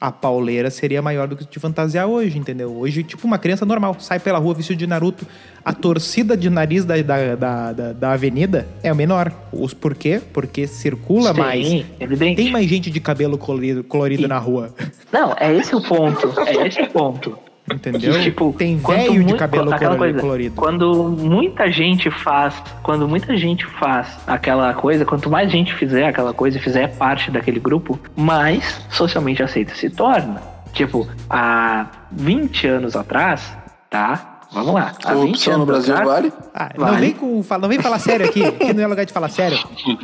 a 0.00 0.12
pauleira 0.12 0.70
seria 0.70 1.02
maior 1.02 1.26
do 1.26 1.34
que 1.36 1.44
te 1.44 1.58
fantasiar 1.58 2.06
hoje, 2.06 2.38
entendeu? 2.38 2.72
Hoje, 2.76 3.02
tipo, 3.02 3.26
uma 3.26 3.36
criança 3.38 3.66
normal 3.66 3.96
sai 3.98 4.20
pela 4.20 4.38
rua 4.38 4.54
vestido 4.54 4.78
de 4.78 4.86
Naruto, 4.86 5.26
a 5.64 5.72
torcida 5.72 6.36
de 6.36 6.48
nariz 6.48 6.84
da, 6.84 6.96
da, 7.02 7.34
da, 7.34 7.72
da, 7.72 7.92
da 7.92 8.12
avenida 8.12 8.68
é 8.84 8.94
menor. 8.94 9.32
Os 9.52 9.74
por 9.74 9.96
quê? 9.96 10.20
Porque 10.32 10.68
circula 10.68 11.34
Sim, 11.34 11.40
mais. 11.40 11.84
evidente. 11.98 12.36
Tem 12.36 12.52
mais 12.52 12.68
gente 12.68 12.88
de 12.92 13.00
cabelo 13.00 13.36
colorido, 13.36 13.82
colorido 13.82 14.22
E- 14.22 14.28
na 14.28 14.38
rua, 14.38 14.72
Não, 15.12 15.34
é 15.40 15.52
esse 15.56 15.74
o 15.74 15.82
ponto. 15.82 16.32
É 16.46 16.68
esse 16.68 16.80
o 16.80 16.90
ponto. 16.90 17.36
Entendeu? 17.74 18.12
Que, 18.14 18.22
tipo, 18.22 18.54
Tem 18.56 18.76
velho 18.76 19.24
de 19.24 19.34
cabelo 19.34 19.70
coisa, 19.96 20.20
colorido. 20.20 20.54
Quando 20.54 21.08
muita 21.08 21.70
gente 21.70 22.10
faz, 22.10 22.62
quando 22.82 23.08
muita 23.08 23.36
gente 23.36 23.66
faz 23.66 24.18
aquela 24.26 24.72
coisa, 24.74 25.04
quanto 25.04 25.30
mais 25.30 25.50
gente 25.50 25.74
fizer 25.74 26.06
aquela 26.06 26.32
coisa 26.32 26.58
e 26.58 26.60
fizer 26.60 26.88
parte 26.96 27.30
daquele 27.30 27.60
grupo, 27.60 27.98
mais 28.16 28.80
socialmente 28.90 29.42
aceita 29.42 29.74
se 29.74 29.90
torna. 29.90 30.40
Tipo, 30.72 31.06
há 31.28 31.86
20 32.12 32.66
anos 32.66 32.96
atrás, 32.96 33.56
tá? 33.90 34.38
Vamos 34.52 34.74
lá. 34.74 34.92
20 34.92 35.02
Corrupção 35.02 35.52
no 35.52 35.56
anos 35.62 35.66
Brasil 35.66 35.94
atrás, 35.94 36.10
vale? 36.10 36.32
Ah, 36.54 36.70
não, 36.76 36.86
Vale. 36.86 37.00
vem 37.00 37.12
com, 37.12 37.44
não 37.60 37.68
vem 37.68 37.80
falar 37.80 37.98
sério 37.98 38.26
aqui, 38.26 38.44
aqui 38.44 38.72
não 38.72 38.82
é 38.82 38.86
lugar 38.86 39.04
de 39.04 39.12
falar 39.12 39.28
sério. 39.28 39.58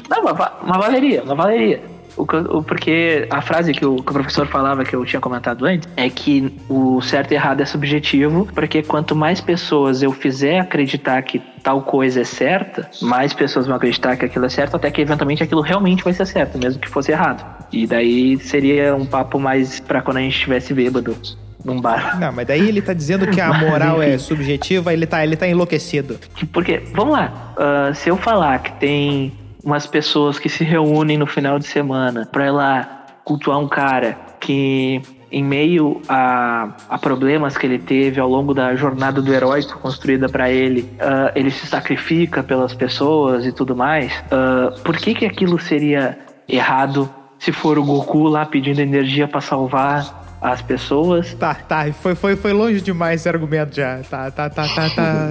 Não, 0.08 0.22
mas, 0.22 0.36
mas 0.62 0.76
valeria, 0.78 1.22
mas 1.26 1.36
valeria. 1.36 1.93
O, 2.16 2.22
o- 2.22 2.62
porque 2.62 3.26
a 3.30 3.40
frase 3.42 3.72
que 3.72 3.84
o, 3.84 3.96
que 3.96 4.10
o 4.10 4.12
professor 4.14 4.46
falava, 4.46 4.84
que 4.84 4.94
eu 4.94 5.04
tinha 5.04 5.20
comentado 5.20 5.64
antes, 5.66 5.88
é 5.96 6.08
que 6.08 6.54
o 6.68 7.00
certo 7.02 7.32
e 7.32 7.34
errado 7.34 7.60
é 7.60 7.64
subjetivo, 7.64 8.48
porque 8.54 8.82
quanto 8.82 9.16
mais 9.16 9.40
pessoas 9.40 10.02
eu 10.02 10.12
fizer 10.12 10.60
acreditar 10.60 11.20
que 11.22 11.40
tal 11.62 11.82
coisa 11.82 12.20
é 12.20 12.24
certa, 12.24 12.88
mais 13.02 13.32
pessoas 13.32 13.66
vão 13.66 13.74
acreditar 13.76 14.16
que 14.16 14.24
aquilo 14.24 14.44
é 14.44 14.48
certo, 14.48 14.76
até 14.76 14.90
que 14.90 15.00
eventualmente 15.00 15.42
aquilo 15.42 15.60
realmente 15.60 16.04
vai 16.04 16.12
ser 16.12 16.26
certo, 16.26 16.58
mesmo 16.58 16.80
que 16.80 16.88
fosse 16.88 17.10
errado. 17.10 17.44
E 17.72 17.86
daí 17.86 18.38
seria 18.38 18.94
um 18.94 19.04
papo 19.06 19.38
mais 19.40 19.80
pra 19.80 20.00
quando 20.02 20.18
a 20.18 20.20
gente 20.20 20.34
estivesse 20.34 20.72
bêbado 20.72 21.16
num 21.64 21.80
bar. 21.80 22.20
Não, 22.20 22.30
mas 22.30 22.46
daí 22.46 22.68
ele 22.68 22.82
tá 22.82 22.92
dizendo 22.92 23.26
que 23.26 23.40
a 23.40 23.52
moral 23.58 24.00
é 24.02 24.18
subjetiva, 24.18 24.92
ele 24.92 25.06
tá, 25.06 25.24
ele 25.24 25.34
tá 25.34 25.48
enlouquecido. 25.48 26.18
Porque, 26.52 26.82
vamos 26.92 27.14
lá, 27.14 27.54
ah, 27.56 27.92
se 27.94 28.08
eu 28.10 28.16
falar 28.18 28.58
que 28.62 28.72
tem 28.74 29.32
umas 29.64 29.86
pessoas 29.86 30.38
que 30.38 30.48
se 30.48 30.62
reúnem 30.62 31.16
no 31.16 31.26
final 31.26 31.58
de 31.58 31.66
semana 31.66 32.28
pra 32.30 32.46
ir 32.46 32.50
lá 32.50 33.06
cultuar 33.24 33.58
um 33.58 33.66
cara 33.66 34.18
que, 34.38 35.00
em 35.32 35.42
meio 35.42 36.02
a, 36.06 36.76
a 36.88 36.98
problemas 36.98 37.56
que 37.56 37.66
ele 37.66 37.78
teve 37.78 38.20
ao 38.20 38.28
longo 38.28 38.52
da 38.52 38.76
jornada 38.76 39.22
do 39.22 39.32
herói 39.32 39.62
construída 39.80 40.28
pra 40.28 40.50
ele, 40.50 40.88
ah, 41.00 41.32
ele 41.34 41.50
se 41.50 41.66
sacrifica 41.66 42.42
pelas 42.42 42.74
pessoas 42.74 43.46
e 43.46 43.52
tudo 43.52 43.74
mais, 43.74 44.12
ah, 44.30 44.74
por 44.84 44.96
que 44.96 45.14
que 45.14 45.24
aquilo 45.24 45.58
seria 45.58 46.18
errado 46.46 47.08
se 47.38 47.50
for 47.52 47.78
o 47.78 47.84
Goku 47.84 48.28
lá 48.28 48.44
pedindo 48.44 48.80
energia 48.80 49.26
pra 49.26 49.40
salvar 49.40 50.23
as 50.44 50.60
pessoas? 50.60 51.32
Tá, 51.34 51.54
tá, 51.54 51.86
foi, 52.02 52.14
foi, 52.14 52.36
foi 52.36 52.52
longe 52.52 52.80
demais 52.82 53.22
esse 53.22 53.28
argumento 53.30 53.74
já. 53.74 54.00
Tá, 54.10 54.30
tá, 54.30 54.50
tá, 54.50 54.68
tá, 54.68 54.90
tá. 54.90 55.30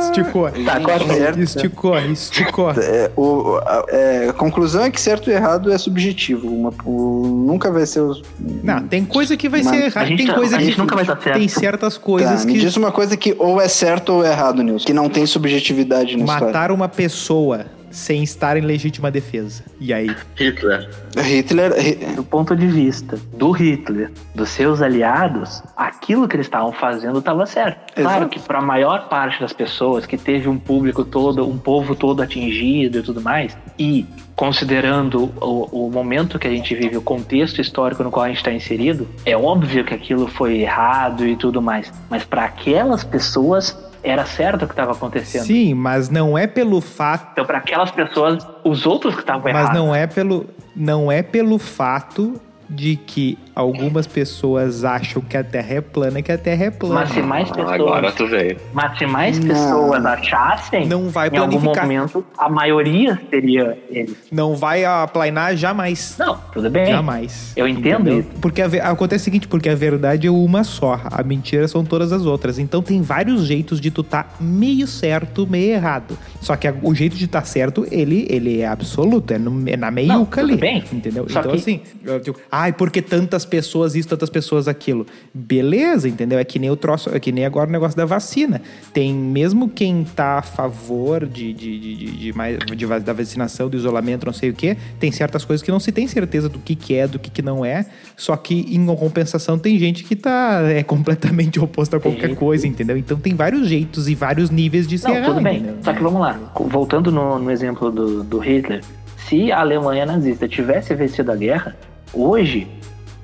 Esticou. 0.00 0.50
Tá, 0.50 0.74
aí. 0.76 1.06
Certo. 1.16 1.40
Esticou, 1.40 1.98
esticou. 1.98 2.70
É, 2.70 3.10
o, 3.14 3.58
a, 3.58 3.84
é, 3.88 4.28
a 4.30 4.32
conclusão 4.32 4.82
é 4.84 4.90
que 4.90 4.98
certo 4.98 5.28
e 5.30 5.34
errado 5.34 5.70
é 5.70 5.76
subjetivo. 5.76 6.48
Uma, 6.48 6.72
o- 6.84 7.44
nunca 7.46 7.70
vai 7.70 7.84
ser 7.84 8.00
os. 8.00 8.22
Não, 8.62 8.80
tem 8.88 9.04
coisa 9.04 9.36
que 9.36 9.50
vai 9.50 9.62
Mas 9.62 9.76
ser 9.76 9.84
errada. 9.86 10.16
Tem 10.16 10.26
tá- 10.26 10.34
coisa 10.34 10.56
a 10.56 10.60
gente 10.60 10.72
que. 10.72 10.78
nunca 10.80 10.94
vai 10.94 11.04
estar 11.04 11.20
certo. 11.20 11.38
Tem 11.38 11.48
certas 11.48 11.94
Tá, 11.94 12.00
coisas 12.00 12.44
me 12.46 12.54
que. 12.54 12.60
diz 12.60 12.74
uma 12.78 12.90
coisa 12.90 13.16
que 13.18 13.36
ou 13.38 13.60
é 13.60 13.68
certo 13.68 14.14
ou 14.14 14.24
é 14.24 14.30
errado, 14.30 14.62
Nilson. 14.62 14.86
Que 14.86 14.94
não 14.94 15.10
tem 15.10 15.26
subjetividade 15.26 16.16
na 16.16 16.24
história. 16.24 16.46
Matar 16.46 16.72
uma 16.72 16.88
pessoa 16.88 17.66
sem 17.94 18.24
estar 18.24 18.56
em 18.56 18.60
legítima 18.60 19.08
defesa. 19.10 19.62
E 19.78 19.94
aí? 19.94 20.14
Hitler. 20.34 20.90
Hitler. 21.16 21.72
Hi- 21.78 22.14
do 22.16 22.24
ponto 22.24 22.56
de 22.56 22.66
vista 22.66 23.16
do 23.36 23.52
Hitler, 23.52 24.10
dos 24.34 24.48
seus 24.48 24.82
aliados, 24.82 25.62
aquilo 25.76 26.26
que 26.26 26.34
eles 26.34 26.46
estavam 26.46 26.72
fazendo 26.72 27.20
estava 27.20 27.46
certo. 27.46 27.94
Claro 27.94 28.24
Exato. 28.24 28.28
que 28.30 28.40
para 28.40 28.58
a 28.58 28.62
maior 28.62 29.08
parte 29.08 29.40
das 29.40 29.52
pessoas 29.52 30.06
que 30.06 30.16
teve 30.18 30.48
um 30.48 30.58
público 30.58 31.04
todo, 31.04 31.48
um 31.48 31.56
povo 31.56 31.94
todo 31.94 32.20
atingido 32.20 32.98
e 32.98 33.02
tudo 33.02 33.20
mais, 33.20 33.56
e 33.78 34.04
considerando 34.36 35.32
o, 35.40 35.86
o 35.86 35.90
momento 35.90 36.38
que 36.38 36.46
a 36.46 36.50
gente 36.50 36.74
vive, 36.74 36.96
o 36.96 37.02
contexto 37.02 37.60
histórico 37.60 38.02
no 38.02 38.10
qual 38.10 38.24
a 38.24 38.28
gente 38.28 38.38
está 38.38 38.52
inserido, 38.52 39.08
é 39.24 39.36
óbvio 39.36 39.84
que 39.84 39.94
aquilo 39.94 40.26
foi 40.26 40.60
errado 40.60 41.26
e 41.26 41.36
tudo 41.36 41.62
mais. 41.62 41.92
Mas 42.10 42.24
para 42.24 42.44
aquelas 42.44 43.04
pessoas 43.04 43.76
era 44.02 44.26
certo 44.26 44.64
o 44.64 44.66
que 44.66 44.72
estava 44.72 44.92
acontecendo. 44.92 45.44
Sim, 45.44 45.72
mas 45.74 46.10
não 46.10 46.36
é 46.36 46.46
pelo 46.46 46.80
fato. 46.80 47.30
Então, 47.32 47.46
para 47.46 47.58
aquelas 47.58 47.90
pessoas, 47.90 48.46
os 48.62 48.84
outros 48.84 49.14
que 49.14 49.20
estavam 49.20 49.48
errados. 49.48 49.70
Mas 49.70 49.78
não 49.78 49.94
é 49.94 50.06
pelo. 50.06 50.46
Não 50.76 51.10
é 51.10 51.22
pelo 51.22 51.58
fato 51.58 52.40
de 52.68 52.96
que 52.96 53.38
algumas 53.54 54.06
pessoas 54.06 54.84
acham 54.84 55.22
que 55.22 55.36
a 55.36 55.44
Terra 55.44 55.74
é 55.74 55.80
plana 55.80 56.20
que 56.22 56.32
a 56.32 56.38
Terra 56.38 56.64
é 56.64 56.70
plana. 56.70 56.94
Mas 56.96 57.10
se 57.10 57.22
mais 57.22 57.48
pessoas 57.50 57.72
Agora 57.72 58.12
tu 58.12 58.26
veio. 58.26 58.56
Mas 58.72 58.98
se 58.98 59.06
mais 59.06 59.38
Não. 59.38 59.48
pessoas 59.48 60.04
achassem, 60.06 60.86
Não 60.86 61.08
vai 61.08 61.28
em 61.28 61.36
algum 61.36 61.60
momento, 61.60 62.24
a 62.36 62.48
maioria 62.48 63.20
seria 63.30 63.78
eles. 63.90 64.16
Não 64.30 64.56
vai 64.56 64.84
aplanar 64.84 65.56
jamais. 65.56 66.16
Não, 66.18 66.38
tudo 66.52 66.68
bem. 66.70 66.86
Jamais. 66.86 67.52
Eu 67.56 67.66
entendo 67.68 68.10
isso. 68.12 68.28
Porque 68.40 68.60
a 68.62 68.66
acontece 68.90 69.22
o 69.22 69.24
seguinte, 69.24 69.48
porque 69.48 69.68
a 69.68 69.74
verdade 69.74 70.26
é 70.26 70.30
uma 70.30 70.64
só, 70.64 71.00
a 71.04 71.22
mentira 71.22 71.66
são 71.68 71.84
todas 71.84 72.12
as 72.12 72.24
outras. 72.26 72.58
Então 72.58 72.82
tem 72.82 73.00
vários 73.02 73.44
jeitos 73.46 73.80
de 73.80 73.90
tu 73.90 74.02
tá 74.02 74.26
meio 74.40 74.86
certo, 74.86 75.46
meio 75.46 75.72
errado. 75.72 76.16
Só 76.40 76.56
que 76.56 76.66
a- 76.68 76.74
o 76.82 76.94
jeito 76.94 77.16
de 77.16 77.26
tá 77.26 77.42
certo, 77.42 77.86
ele, 77.90 78.26
ele 78.28 78.60
é 78.60 78.66
absoluto, 78.66 79.32
é, 79.32 79.38
no- 79.38 79.68
é 79.68 79.76
na 79.76 79.90
meiuca 79.90 80.40
tudo 80.40 80.50
ali. 80.52 80.60
bem. 80.60 80.84
Entendeu? 80.92 81.26
Só 81.28 81.40
então 81.40 81.52
que- 81.52 81.58
assim, 81.58 81.80
eu 82.04 82.18
digo, 82.20 82.38
ai, 82.50 82.72
porque 82.72 83.00
tantas 83.02 83.43
pessoas 83.44 83.94
isso, 83.94 84.08
tantas 84.08 84.30
pessoas 84.30 84.68
aquilo. 84.68 85.06
Beleza, 85.32 86.08
entendeu? 86.08 86.38
É 86.38 86.44
que 86.44 86.58
nem 86.58 86.70
o 86.70 86.76
troço, 86.76 87.10
é 87.14 87.20
que 87.20 87.32
nem 87.32 87.44
agora 87.44 87.68
o 87.68 87.72
negócio 87.72 87.96
da 87.96 88.04
vacina. 88.04 88.60
Tem 88.92 89.12
mesmo 89.14 89.68
quem 89.68 90.04
tá 90.04 90.38
a 90.38 90.42
favor 90.42 91.26
de, 91.26 91.52
de, 91.52 91.78
de, 91.78 92.06
de, 92.16 92.32
mais, 92.32 92.58
de 92.58 92.86
da 93.00 93.12
vacinação, 93.12 93.68
do 93.68 93.76
isolamento, 93.76 94.26
não 94.26 94.32
sei 94.32 94.50
o 94.50 94.54
quê, 94.54 94.76
tem 94.98 95.10
certas 95.10 95.44
coisas 95.44 95.62
que 95.62 95.70
não 95.70 95.80
se 95.80 95.92
tem 95.92 96.06
certeza 96.06 96.48
do 96.48 96.58
que, 96.58 96.74
que 96.74 96.94
é, 96.94 97.06
do 97.06 97.18
que, 97.18 97.30
que 97.30 97.42
não 97.42 97.64
é. 97.64 97.86
Só 98.16 98.36
que 98.36 98.66
em 98.74 98.84
compensação 98.86 99.58
tem 99.58 99.78
gente 99.78 100.04
que 100.04 100.16
tá 100.16 100.62
é 100.62 100.82
completamente 100.82 101.58
oposto 101.60 101.96
a 101.96 102.00
qualquer 102.00 102.34
coisa, 102.36 102.66
entendeu? 102.66 102.96
Então 102.96 103.18
tem 103.18 103.34
vários 103.34 103.68
jeitos 103.68 104.08
e 104.08 104.14
vários 104.14 104.50
níveis 104.50 104.86
de 104.86 104.98
ser 104.98 105.08
Não, 105.08 105.16
errado, 105.16 105.34
tudo 105.34 105.42
bem. 105.42 105.58
entendeu? 105.58 105.76
Só 105.82 105.92
que 105.92 106.02
vamos 106.02 106.20
lá. 106.20 106.38
Voltando 106.54 107.10
no, 107.10 107.38
no 107.38 107.50
exemplo 107.50 107.90
do, 107.90 108.22
do 108.22 108.38
Hitler. 108.38 108.82
Se 109.28 109.50
a 109.50 109.60
Alemanha 109.60 110.04
nazista 110.04 110.46
tivesse 110.46 110.94
vencido 110.94 111.32
a 111.32 111.36
guerra, 111.36 111.76
hoje 112.12 112.66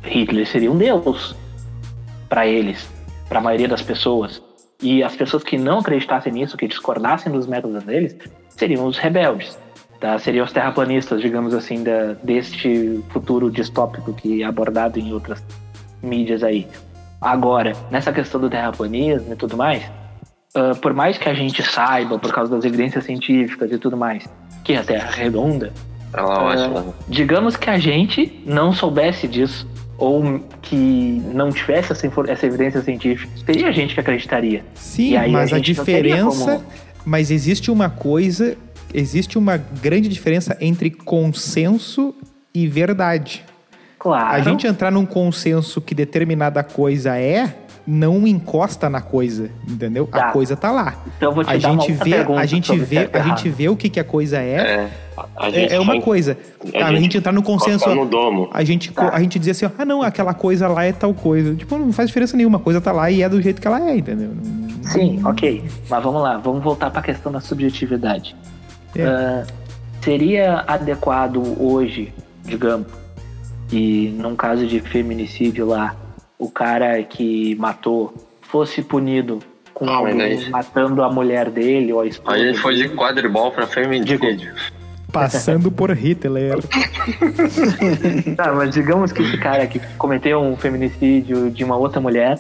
Hitler 0.03 0.47
seria 0.47 0.71
um 0.71 0.77
deus 0.79 1.35
para 2.29 2.47
eles, 2.47 2.89
para 3.29 3.39
a 3.39 3.43
maioria 3.43 3.69
das 3.69 3.83
pessoas. 3.83 4.43
E 4.83 5.03
as 5.03 5.15
pessoas 5.15 5.43
que 5.45 5.59
não 5.59 5.81
acreditassem 5.81 6.33
nisso, 6.33 6.57
que 6.57 6.67
discordassem 6.67 7.31
dos 7.31 7.47
métodos 7.47 7.83
deles, 7.85 8.17
seriam 8.49 8.87
os 8.87 8.97
rebeldes. 8.99 9.59
Tá? 10.01 10.19
Seriam 10.19 10.47
os 10.47 10.53
terraplanistas, 10.53 11.21
digamos 11.21 11.53
assim, 11.53 11.83
da, 11.85 12.15
deste 12.23 13.03
futuro 13.11 13.51
distópico 13.51 14.15
que 14.15 14.43
é 14.43 14.47
abordado 14.47 14.99
em 14.99 15.13
outras 15.13 15.45
mídias 16.03 16.43
aí. 16.43 16.67
Agora, 17.21 17.75
nessa 17.91 18.11
questão 18.11 18.41
do 18.41 18.49
terraplanismo 18.49 19.35
e 19.35 19.37
tudo 19.37 19.59
mais, 19.59 19.83
ah, 20.55 20.73
por 20.81 20.95
mais 20.95 21.19
que 21.19 21.29
a 21.29 21.35
gente 21.35 21.63
saiba, 21.63 22.19
por 22.19 22.33
causa 22.33 22.57
das 22.57 22.65
evidências 22.65 23.05
científicas 23.05 23.71
e 23.71 23.77
tudo 23.79 23.95
mais, 23.97 24.27
que 24.65 24.75
a 24.75 24.83
Terra 24.83 25.11
é 25.13 25.25
redonda, 25.25 25.71
Ela 26.15 26.29
é 26.29 26.39
Ah, 26.39 26.43
ótima. 26.71 26.95
digamos 27.07 27.57
que 27.57 27.69
a 27.69 27.77
gente 27.79 28.43
não 28.47 28.73
soubesse 28.73 29.29
disso, 29.29 29.69
ou 30.01 30.41
que 30.63 31.23
não 31.33 31.51
tivesse 31.51 31.93
essa, 31.93 32.11
essa 32.29 32.47
evidência 32.47 32.81
científica, 32.83 33.31
teria 33.47 33.71
gente 33.71 33.95
que 33.95 34.01
acreditaria. 34.01 34.65
Sim, 34.75 35.17
aí 35.17 35.29
a 35.29 35.33
mas 35.33 35.53
a, 35.53 35.57
teria 35.57 35.63
diferença. 35.75 36.53
como- 36.57 36.65
Mas 37.05 37.31
existe 37.31 37.71
uma 37.71 37.89
coisa. 37.91 38.57
Existe 38.93 39.39
uma 39.39 39.57
grande 39.57 40.09
diferença 40.09 40.57
entre 40.61 40.91
consenso 40.91 42.15
e 42.53 42.67
verdade. 42.67 43.45
Claro. 43.99 44.35
A 44.35 44.41
gente 44.41 44.67
entrar 44.67 44.91
num 44.91 45.07
consenso 45.07 45.81
que 45.81 45.95
determinada 45.95 46.63
coisa 46.65 47.17
é, 47.19 47.55
não 47.87 48.27
encosta 48.27 48.89
na 48.91 49.01
coisa, 49.01 49.51
entendeu? 49.69 50.09
A 50.11 50.19
Tá. 50.19 50.31
coisa 50.33 50.57
tá 50.57 50.71
lá. 50.73 50.97
Então 51.17 51.31
eu 51.31 51.35
vou 51.35 51.45
te 51.45 51.51
A 51.51 51.57
dar 51.59 51.71
uma 51.73 51.81
gente 51.83 51.93
outra 51.93 52.05
vê, 52.05 52.11
pergunta 52.17 52.41
a 52.41 52.47
gente 52.47 52.67
sobre 52.67 52.85
vê, 52.85 53.11
a 53.13 53.21
gente 53.23 53.49
vê 53.49 53.69
o 53.69 53.77
que, 53.77 53.89
que 53.91 54.01
a 54.01 54.05
coisa 54.05 54.39
é. 54.39 54.55
É, 54.55 54.89
a 55.10 55.10
É, 55.41 55.51
gente 55.51 55.75
é 55.75 55.79
uma 55.81 55.93
vai 55.95 56.01
coisa. 56.03 56.37
a 56.75 56.87
A, 56.87 56.91
gente 56.91 57.03
gente 57.03 57.19
entrar 57.19 57.33
no 57.33 57.43
consenso. 57.43 57.93
no 57.95 58.07
domo. 58.07 58.49
A 58.53 58.63
gente, 58.65 58.93
Tá. 58.93 59.11
a 59.13 59.21
gente 59.21 59.39
dizer 59.39 59.53
assim, 59.53 59.67
ah 59.79 59.85
não, 59.85 60.03
aquela 60.03 60.35
coisa 60.35 60.69
lá 60.69 60.85
é 60.85 60.93
tal 60.93 61.13
coisa. 61.15 61.55
Tipo, 61.55 61.79
não 61.79 61.93
faz 61.93 62.09
diferença 62.09 62.37
nenhuma, 62.37 62.59
a 62.59 62.61
coisa 62.61 62.81
tá 62.81 62.93
lá 62.93 63.11
e 63.11 63.23
é 63.23 63.29
do 63.29 63.41
jeito 63.41 63.61
que 63.61 63.67
ela 63.67 63.81
é, 63.91 63.97
entendeu? 63.97 64.31
Sim, 64.83 65.21
ok. 65.25 65.63
Mas 65.89 66.03
vamos 66.03 66.23
lá, 66.23 66.37
vamos 66.39 66.63
voltar 66.63 66.91
para 66.91 67.01
a 67.01 67.03
questão 67.05 67.31
da 67.31 67.41
subjetividade. 67.41 68.35
É. 68.97 69.05
Ah, 69.05 69.47
seria 70.03 70.65
adequado 70.67 71.43
hoje, 71.63 72.13
digamos, 72.45 72.87
que 73.69 74.15
num 74.19 74.35
caso 74.35 74.67
de 74.67 74.81
feminicídio 74.81 75.67
lá, 75.67 75.95
o 76.39 76.51
cara 76.51 77.03
que 77.03 77.55
matou 77.57 78.13
fosse 78.41 78.83
punido 78.83 79.39
com 79.75 79.89
Ah, 79.89 80.03
matando 80.51 81.03
a 81.03 81.11
mulher 81.13 81.51
dele 81.51 81.93
ou 81.93 82.01
a 82.01 82.07
esposa. 82.07 82.37
A 82.37 82.39
gente 82.39 82.59
foi 82.59 82.75
de 82.75 82.89
quadribol 82.89 83.51
pra 83.53 83.67
feminicídio. 83.67 84.53
Passando 85.13 85.71
por 85.71 85.91
Hitler. 85.91 86.59
Tá, 88.37 88.53
mas 88.53 88.71
digamos 88.71 89.13
que 89.13 89.23
esse 89.23 89.39
cara 89.39 89.67
que 89.67 89.79
cometeu 89.97 90.41
um 90.41 90.57
feminicídio 90.57 91.51
de 91.51 91.65
uma 91.65 91.77
outra 91.77 92.01
mulher, 92.01 92.39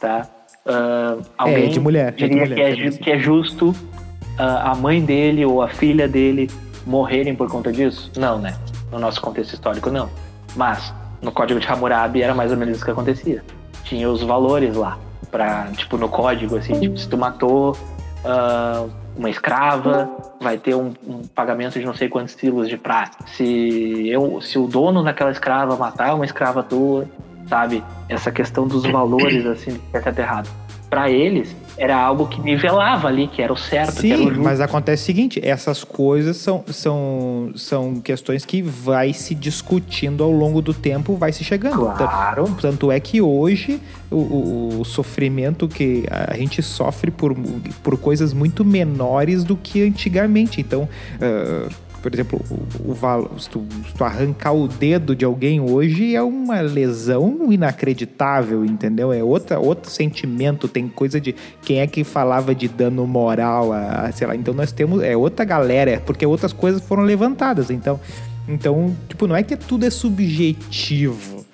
tá? 0.00 0.28
Ah, 0.66 1.16
alguém 1.36 1.70
de 1.70 1.80
mulher, 1.80 2.08
é 2.08 2.10
de 2.10 2.28
diria 2.28 2.46
mulher, 2.46 2.74
que, 2.74 2.82
é, 2.82 2.90
que 2.90 3.10
é 3.10 3.18
justo 3.18 3.74
ah, 4.38 4.72
a 4.72 4.74
mãe 4.74 5.04
dele 5.04 5.44
ou 5.44 5.62
a 5.62 5.68
filha 5.68 6.06
dele 6.06 6.48
morrerem 6.86 7.34
por 7.34 7.50
conta 7.50 7.72
disso? 7.72 8.10
Não, 8.16 8.38
né? 8.38 8.54
No 8.90 8.98
nosso 8.98 9.20
contexto 9.20 9.54
histórico, 9.54 9.90
não. 9.90 10.08
Mas 10.54 10.92
no 11.20 11.32
Código 11.32 11.58
de 11.58 11.66
Hammurabi 11.66 12.22
era 12.22 12.34
mais 12.34 12.50
ou 12.50 12.56
menos 12.56 12.76
isso 12.76 12.84
que 12.84 12.90
acontecia. 12.90 13.42
Tinha 13.84 14.08
os 14.08 14.22
valores 14.22 14.76
lá, 14.76 14.98
pra, 15.30 15.68
tipo, 15.76 15.96
no 15.96 16.08
código, 16.08 16.56
assim, 16.56 16.78
tipo, 16.78 16.98
se 16.98 17.08
tu 17.08 17.16
matou 17.16 17.76
ah, 18.24 18.86
uma 19.16 19.30
escrava, 19.30 20.10
vai 20.40 20.58
ter 20.58 20.74
um, 20.74 20.92
um 21.06 21.22
pagamento 21.34 21.78
de 21.78 21.84
não 21.84 21.94
sei 21.94 22.08
quantos 22.08 22.34
quilos 22.34 22.68
de 22.68 22.76
prata. 22.76 23.24
Se, 23.26 24.08
eu, 24.08 24.40
se 24.40 24.58
o 24.58 24.66
dono 24.66 25.02
daquela 25.02 25.30
escrava 25.30 25.76
matar 25.76 26.14
uma 26.14 26.24
escrava 26.24 26.62
tua, 26.62 27.06
sabe? 27.48 27.84
Essa 28.08 28.30
questão 28.30 28.66
dos 28.66 28.84
valores, 28.84 29.44
assim, 29.46 29.80
é 29.92 29.98
e 29.98 30.20
errado. 30.20 30.48
Pra 30.88 31.10
eles, 31.10 31.54
era 31.76 31.96
algo 31.96 32.26
que 32.26 32.40
nivelava 32.40 33.08
ali, 33.08 33.26
que 33.28 33.40
era 33.40 33.52
o 33.52 33.56
certo, 33.56 33.98
o 33.98 34.00
Sim, 34.00 34.16
justo. 34.24 34.40
mas 34.40 34.60
acontece 34.60 35.02
o 35.02 35.06
seguinte, 35.06 35.40
essas 35.42 35.82
coisas 35.82 36.36
são, 36.36 36.62
são, 36.68 37.50
são 37.56 37.94
questões 38.00 38.44
que 38.44 38.60
vai 38.62 39.12
se 39.12 39.34
discutindo 39.34 40.22
ao 40.22 40.30
longo 40.30 40.60
do 40.60 40.74
tempo, 40.74 41.16
vai 41.16 41.32
se 41.32 41.42
chegando. 41.44 41.78
Claro. 41.96 42.54
Tanto 42.60 42.92
é 42.92 43.00
que 43.00 43.20
hoje 43.22 43.80
o, 44.10 44.16
o- 44.16 44.80
o 44.80 44.84
sofrimento 44.84 45.66
que 45.66 46.04
a 46.10 46.36
gente 46.36 46.60
sofre 46.62 47.10
por, 47.10 47.34
por 47.82 47.96
coisas 47.98 48.32
muito 48.32 48.64
menores 48.64 49.42
do 49.44 49.56
que 49.56 49.82
antigamente. 49.82 50.60
Então, 50.60 50.88
ah, 51.20 51.68
por 52.02 52.12
exemplo, 52.12 52.40
o, 52.50 52.90
o 52.92 53.38
se, 53.38 53.48
tu, 53.48 53.64
se 53.86 53.94
tu 53.94 54.04
arrancar 54.04 54.52
o 54.52 54.66
dedo 54.66 55.14
de 55.14 55.24
alguém 55.24 55.60
hoje 55.60 56.14
é 56.16 56.22
uma 56.22 56.60
lesão 56.60 57.52
inacreditável, 57.52 58.64
entendeu? 58.64 59.12
É 59.12 59.22
outra, 59.22 59.58
outro 59.58 59.90
sentimento. 59.90 60.66
Tem 60.68 60.88
coisa 60.88 61.20
de 61.20 61.34
quem 61.62 61.78
é 61.80 61.86
que 61.86 62.02
falava 62.04 62.54
de 62.54 62.66
dano 62.68 63.06
moral, 63.06 63.72
a, 63.72 64.06
a- 64.06 64.12
sei 64.12 64.26
lá. 64.26 64.34
Então 64.34 64.52
nós 64.52 64.72
temos 64.72 65.02
é 65.02 65.16
outra 65.16 65.44
galera, 65.44 66.02
porque 66.04 66.26
outras 66.26 66.52
coisas 66.52 66.82
foram 66.82 67.02
levantadas. 67.04 67.70
Então, 67.70 68.00
então 68.48 68.94
tipo, 69.08 69.26
não 69.26 69.36
é 69.36 69.42
que 69.42 69.56
tudo 69.56 69.86
é 69.86 69.90
subjetivo. 69.90 71.44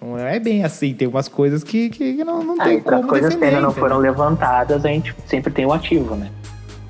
Não 0.00 0.16
é 0.16 0.38
bem 0.38 0.62
assim, 0.64 0.94
tem 0.94 1.08
umas 1.08 1.26
coisas 1.26 1.64
que, 1.64 1.90
que 1.90 2.14
que 2.14 2.24
não, 2.24 2.42
não 2.44 2.54
Ah, 2.60 2.64
tem 2.64 2.80
como 2.80 3.08
coisas 3.08 3.30
que 3.34 3.40
defender, 3.40 3.56
ainda 3.56 3.66
não 3.66 3.74
foram 3.74 3.98
levantadas, 3.98 4.84
a 4.84 4.88
gente 4.88 5.12
sempre 5.26 5.52
tem 5.52 5.66
o 5.66 5.72
ativo, 5.72 6.14
né? 6.14 6.30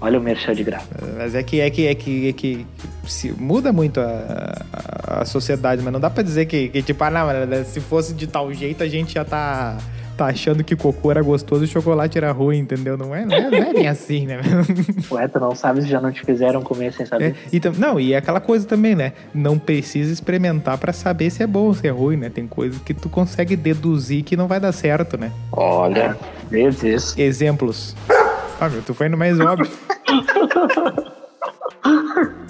Olha 0.01 0.18
o 0.18 0.22
merchan 0.22 0.55
de 0.55 0.62
graça. 0.62 0.86
Mas 1.16 1.34
é 1.34 1.42
que 1.42 1.61
é 1.61 1.68
que 1.70 1.86
é 1.86 1.94
que, 1.94 2.28
é 2.28 2.32
que 2.32 2.66
se 3.07 3.32
muda 3.32 3.72
muito 3.72 3.99
a, 4.01 4.55
a, 4.72 5.20
a 5.22 5.24
sociedade, 5.24 5.82
mas 5.82 5.92
não 5.92 5.99
dá 6.01 6.09
pra 6.09 6.22
dizer 6.22 6.46
que, 6.46 6.68
que 6.68 6.82
tipo, 6.82 7.03
ah, 7.03 7.11
não, 7.11 7.64
se 7.64 7.80
fosse 7.80 8.14
de 8.14 8.26
tal 8.26 8.53
jeito 8.53 8.82
a 8.84 8.88
gente 8.88 9.14
já 9.14 9.24
tá, 9.24 9.76
tá 10.16 10.26
achando 10.26 10.62
que 10.62 10.76
cocô 10.76 11.11
era 11.11 11.20
gostoso 11.20 11.64
e 11.64 11.66
chocolate 11.66 12.16
era 12.16 12.30
ruim, 12.30 12.59
entendeu? 12.59 12.96
Não 12.96 13.12
é, 13.12 13.24
não 13.24 13.34
é, 13.36 13.51
não 13.51 13.59
é 13.59 13.72
bem 13.72 13.88
assim, 13.88 14.24
né? 14.24 14.38
Ué, 15.11 15.26
tu 15.26 15.40
não 15.40 15.53
sabe 15.57 15.82
se 15.82 15.88
já 15.88 16.01
não 16.01 16.12
te 16.12 16.20
fizeram 16.24 16.62
comer 16.62 16.92
sem 16.92 17.03
É, 17.03 17.07
saber. 17.09 17.34
e 17.53 17.59
tam- 17.59 17.72
não, 17.76 17.99
e 17.99 18.12
é 18.12 18.18
aquela 18.18 18.40
coisa 18.40 18.64
também, 18.68 18.94
né? 18.94 19.12
Não 19.34 19.59
precisa 19.59 20.12
experimentar 20.12 20.78
pra 20.78 20.92
saber 20.92 21.28
se 21.30 21.42
é 21.42 21.46
bom 21.46 21.64
ou 21.64 21.74
se 21.74 21.88
é 21.88 21.90
ruim, 21.90 22.16
né? 22.18 22.28
Tem 22.30 22.46
coisas 22.46 22.80
que 22.82 22.94
tu 22.94 23.09
consegue 23.09 23.57
deduzir 23.57 24.22
que 24.22 24.36
não 24.36 24.46
vai 24.46 24.61
dar 24.61 24.70
certo, 24.70 25.18
né? 25.18 25.32
Olha, 25.51 26.16
Vezes. 26.51 27.18
Exemplos. 27.18 27.94
Ah, 28.61 28.68
meu, 28.68 28.82
tu 28.82 28.92
foi 28.94 29.09
no 29.09 29.16
mais 29.16 29.38
óbvio. 29.40 29.70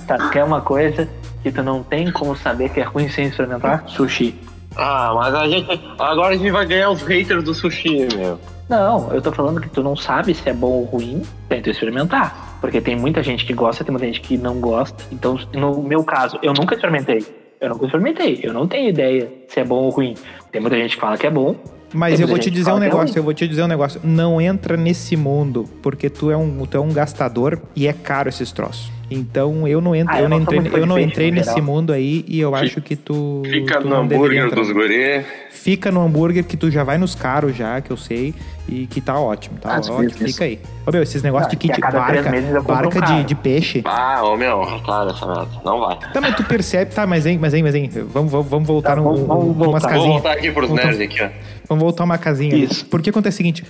Tá, 0.07 0.31
quer 0.31 0.45
uma 0.45 0.61
coisa 0.61 1.09
que 1.43 1.53
tu 1.53 1.63
não 1.63 1.83
tem 1.83 2.11
como 2.11 2.35
saber 2.37 2.71
que 2.71 2.81
é 2.81 2.83
ruim 2.83 3.09
sem 3.09 3.27
experimentar? 3.27 3.85
Sushi. 3.87 4.35
ah, 4.77 5.13
mas 5.15 5.35
a 5.35 5.47
gente. 5.49 5.81
Agora 5.99 6.35
a 6.35 6.37
gente 6.37 6.51
vai 6.51 6.67
ganhar 6.67 6.91
os 6.91 7.03
haters 7.03 7.45
do 7.45 7.53
sushi, 7.55 8.09
meu. 8.17 8.39
Não, 8.69 9.13
eu 9.13 9.23
tô 9.23 9.33
falando 9.33 9.61
que 9.61 9.69
tu 9.69 9.83
não 9.83 9.97
sabe 9.97 10.35
se 10.35 10.49
é 10.49 10.53
bom 10.53 10.73
ou 10.73 10.85
ruim 10.85 11.23
sem 11.49 11.63
tu 11.63 11.71
experimentar. 11.71 12.59
Porque 12.61 12.81
tem 12.81 12.97
muita 12.97 13.23
gente 13.23 13.45
que 13.47 13.53
gosta, 13.55 13.85
tem 13.85 13.93
muita 13.93 14.07
gente 14.07 14.21
que 14.21 14.37
não 14.37 14.61
gosta. 14.61 15.03
Então, 15.13 15.39
no 15.55 15.83
meu 15.83 16.03
caso, 16.05 16.39
eu 16.43 16.53
nunca 16.53 16.75
experimentei. 16.75 17.25
Eu 17.61 17.71
nunca 17.71 17.87
experimentei. 17.87 18.41
Eu 18.43 18.53
não 18.53 18.67
tenho 18.69 18.89
ideia 18.89 19.29
se 19.49 19.61
é 19.61 19.65
bom 19.65 19.85
ou 19.85 19.91
ruim. 19.91 20.15
Tem 20.53 20.61
muita 20.61 20.77
gente 20.77 20.95
que 20.95 21.01
fala 21.01 21.17
que 21.17 21.27
é 21.27 21.31
bom. 21.31 21.57
Mas 21.93 22.21
eu 22.21 22.29
vou 22.29 22.39
te 22.39 22.51
dizer 22.51 22.71
um 22.71 22.77
é 22.77 22.81
negócio, 22.81 23.07
ruim. 23.07 23.17
eu 23.17 23.23
vou 23.23 23.35
te 23.35 23.49
dizer 23.49 23.63
um 23.63 23.67
negócio. 23.69 24.01
Não 24.05 24.41
entra 24.41 24.77
nesse 24.77 25.17
mundo, 25.17 25.65
porque 25.83 26.11
tu 26.11 26.31
é 26.31 26.37
um, 26.37 26.67
tu 26.67 26.77
é 26.77 26.81
um 26.81 26.93
gastador 26.93 27.61
e 27.75 27.87
é 27.87 27.93
caro 27.93 28.29
esses 28.29 28.53
troços. 28.53 28.98
Então 29.11 29.67
eu 29.67 29.81
não 29.81 29.95
entro, 29.95 30.15
Ah, 30.15 30.19
eu, 30.19 30.25
eu 30.25 30.29
não 30.29 30.41
entrei, 30.41 30.61
eu 30.75 30.87
não 30.87 30.99
entrei 30.99 31.31
nesse 31.31 31.49
geral. 31.51 31.63
mundo 31.65 31.93
aí 31.95 32.25
e 32.29 32.39
eu 32.41 32.53
Fica- 32.53 32.65
acho 32.65 32.81
que 32.83 32.95
tu 32.95 33.43
Fica 33.47 33.81
tu 33.81 33.89
no 33.89 33.97
hambúrguer 33.97 34.51
dos 34.55 34.71
guri. 34.71 35.25
Fica 35.51 35.91
no 35.91 36.03
hambúrguer 36.03 36.45
que 36.45 36.57
tu 36.57 36.71
já 36.71 36.85
vai 36.85 36.99
nos 36.99 37.15
caros 37.15 37.57
já, 37.57 37.81
que 37.81 37.91
eu 37.91 37.97
sei, 37.97 38.35
e 38.69 38.87
que 38.87 39.01
tá 39.01 39.19
ótimo, 39.19 39.59
tá 39.59 39.77
Às 39.77 39.89
ótimo, 39.89 40.11
fica 40.29 40.45
aí. 40.45 40.61
Ô 40.87 40.91
meu, 40.93 41.03
esses 41.03 41.23
negócios 41.23 41.47
Ah, 41.47 41.51
de 41.51 41.57
kit 41.57 41.81
barca, 41.81 42.31
meses 42.31 42.51
eu 42.55 42.63
compro 42.63 42.89
um 42.89 42.91
barca 42.91 43.01
de, 43.01 43.25
de 43.25 43.35
peixe. 43.35 43.83
Ah, 43.85 44.23
ô 44.25 44.37
meu, 44.37 44.61
claro, 44.85 45.11
essa 45.11 45.27
merda. 45.27 45.49
Não 45.65 45.81
vai. 45.81 45.99
Tá, 46.13 46.21
mas 46.21 46.37
tu 46.37 46.45
percebe, 46.45 46.95
tá, 46.95 47.07
mas 47.07 47.25
hein, 47.27 47.39
mas 47.41 47.55
hein, 47.55 47.63
mas 47.63 47.75
hein, 47.75 47.91
vamos, 48.13 48.31
vamos, 48.31 48.47
vamos 48.49 48.69
voltar 48.69 48.91
Tá, 48.91 48.97
num, 48.97 49.05
vamos- 49.05 49.21
vamos 49.27 49.45
um- 49.45 49.49
umas 49.49 49.57
voltar. 49.57 49.79
Vou 49.81 49.89
casinhas. 49.91 50.13
voltar 50.13 50.33
aqui 50.33 50.53
pros 50.53 50.69
Voltar- 50.69 50.85
nerds 50.85 51.01
aqui, 51.01 51.23
ó. 51.23 51.29
Vamos 51.69 51.83
voltar 51.83 52.05
uma 52.05 52.19
casinha 52.19 52.55
ali. 52.55 52.65
Isso. 52.65 52.87
Porque 52.87 53.11
acontece 53.11 53.35
o 53.35 53.39
seguinte: 53.39 53.65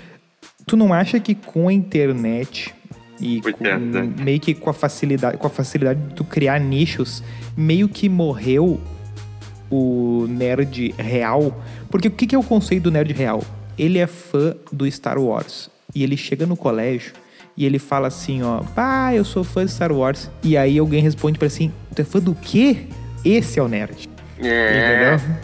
tu 0.67 0.77
não 0.77 0.93
acha 0.93 1.19
que 1.19 1.35
com 1.35 1.69
a 1.69 1.73
internet 1.73 2.75
e 3.21 3.41
Pois 3.43 3.55
com, 3.55 3.67
é, 3.67 3.79
né? 3.79 4.13
meio 4.21 4.41
que 4.41 4.55
com 4.55 4.71
a 4.71 4.73
facilidade, 4.73 5.37
com 5.37 5.47
a 5.47 5.51
facilidade 5.51 6.01
de 6.01 6.15
tu 6.15 6.25
criar 6.25 6.59
nichos, 6.59 7.23
meio 7.57 7.89
que 7.89 8.09
morreu 8.09 8.81
o 9.71 10.27
nerd 10.29 10.95
real? 10.99 11.63
Porque 11.91 12.09
o 12.09 12.11
que 12.11 12.27
que 12.27 12.35
é 12.35 12.39
o 12.39 12.43
conceito 12.43 12.85
do 12.85 12.91
nerd 12.91 13.13
real? 13.13 13.43
Ele 13.79 13.99
é 13.99 14.07
fã 14.07 14.55
do 14.73 14.91
Star 14.91 15.19
Wars 15.19 15.71
e 15.95 16.03
ele 16.03 16.17
chega 16.17 16.47
no 16.47 16.57
colégio 16.57 17.13
e 17.57 17.65
ele 17.65 17.79
fala 17.79 18.09
assim, 18.09 18.43
ó, 18.43 18.61
pá, 18.63 19.13
eu 19.15 19.25
sou 19.25 19.43
fã 19.43 19.65
de 19.65 19.73
Star 19.73 19.93
Wars. 19.93 20.31
E 20.43 20.57
aí 20.57 20.79
alguém 20.79 21.03
responde 21.03 21.39
pra 21.39 21.47
ele 21.47 21.55
assim, 21.55 21.73
tu 21.95 22.01
é 22.01 22.05
fã 22.05 22.21
do 22.21 22.35
quê? 22.35 22.87
Esse 23.25 23.59
é 23.59 23.63
o 23.63 23.69
nerd. 23.69 24.09
É. 24.39 25.17
Entendeu? 25.19 25.37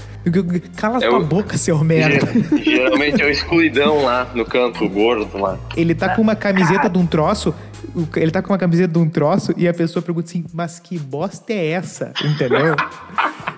Cala 0.77 0.99
É 1.05 1.09
tua 1.09 1.19
o- 1.19 1.25
boca, 1.25 1.57
seu 1.59 1.79
merda. 1.85 2.27
Ger- 2.33 2.63
Geralmente 2.65 3.21
é 3.23 3.27
o 3.27 3.31
excluidão 3.31 4.03
lá 4.05 4.31
no 4.35 4.45
canto 4.45 4.89
gordo 4.89 5.37
lá. 5.39 5.59
Ele 5.77 5.95
tá 5.95 6.15
com 6.15 6.23
uma 6.23 6.35
camiseta 6.35 6.89
de 6.89 6.99
um 6.99 7.07
troço. 7.07 7.55
o- 7.95 8.07
Ele 8.17 8.31
tá 8.31 8.41
com 8.43 8.53
uma 8.53 8.59
camiseta 8.59 8.93
de 8.93 8.99
um 8.99 9.09
troço 9.09 9.53
e 9.57 9.69
a 9.69 9.75
pessoa 9.75 10.03
pergunta 10.03 10.29
assim, 10.29 10.45
mas 10.53 10.79
que 10.81 10.99
bosta 10.99 11.53
é 11.53 11.69
essa? 11.73 12.13
Entendeu? 12.25 12.75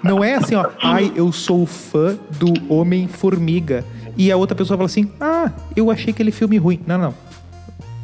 Não 0.02 0.22
é 0.24 0.34
assim, 0.34 0.54
ó, 0.56 0.68
ai, 0.82 1.12
eu 1.14 1.30
sou 1.32 1.64
fã 1.66 2.16
do 2.38 2.52
Homem-Formiga. 2.72 3.84
E 4.16 4.32
a 4.32 4.36
outra 4.36 4.56
pessoa 4.56 4.76
fala 4.76 4.86
assim, 4.86 5.10
ah, 5.20 5.50
eu 5.76 5.90
achei 5.90 6.10
aquele 6.12 6.30
filme 6.32 6.56
ruim. 6.58 6.80
Não, 6.86 6.98
não. 6.98 7.14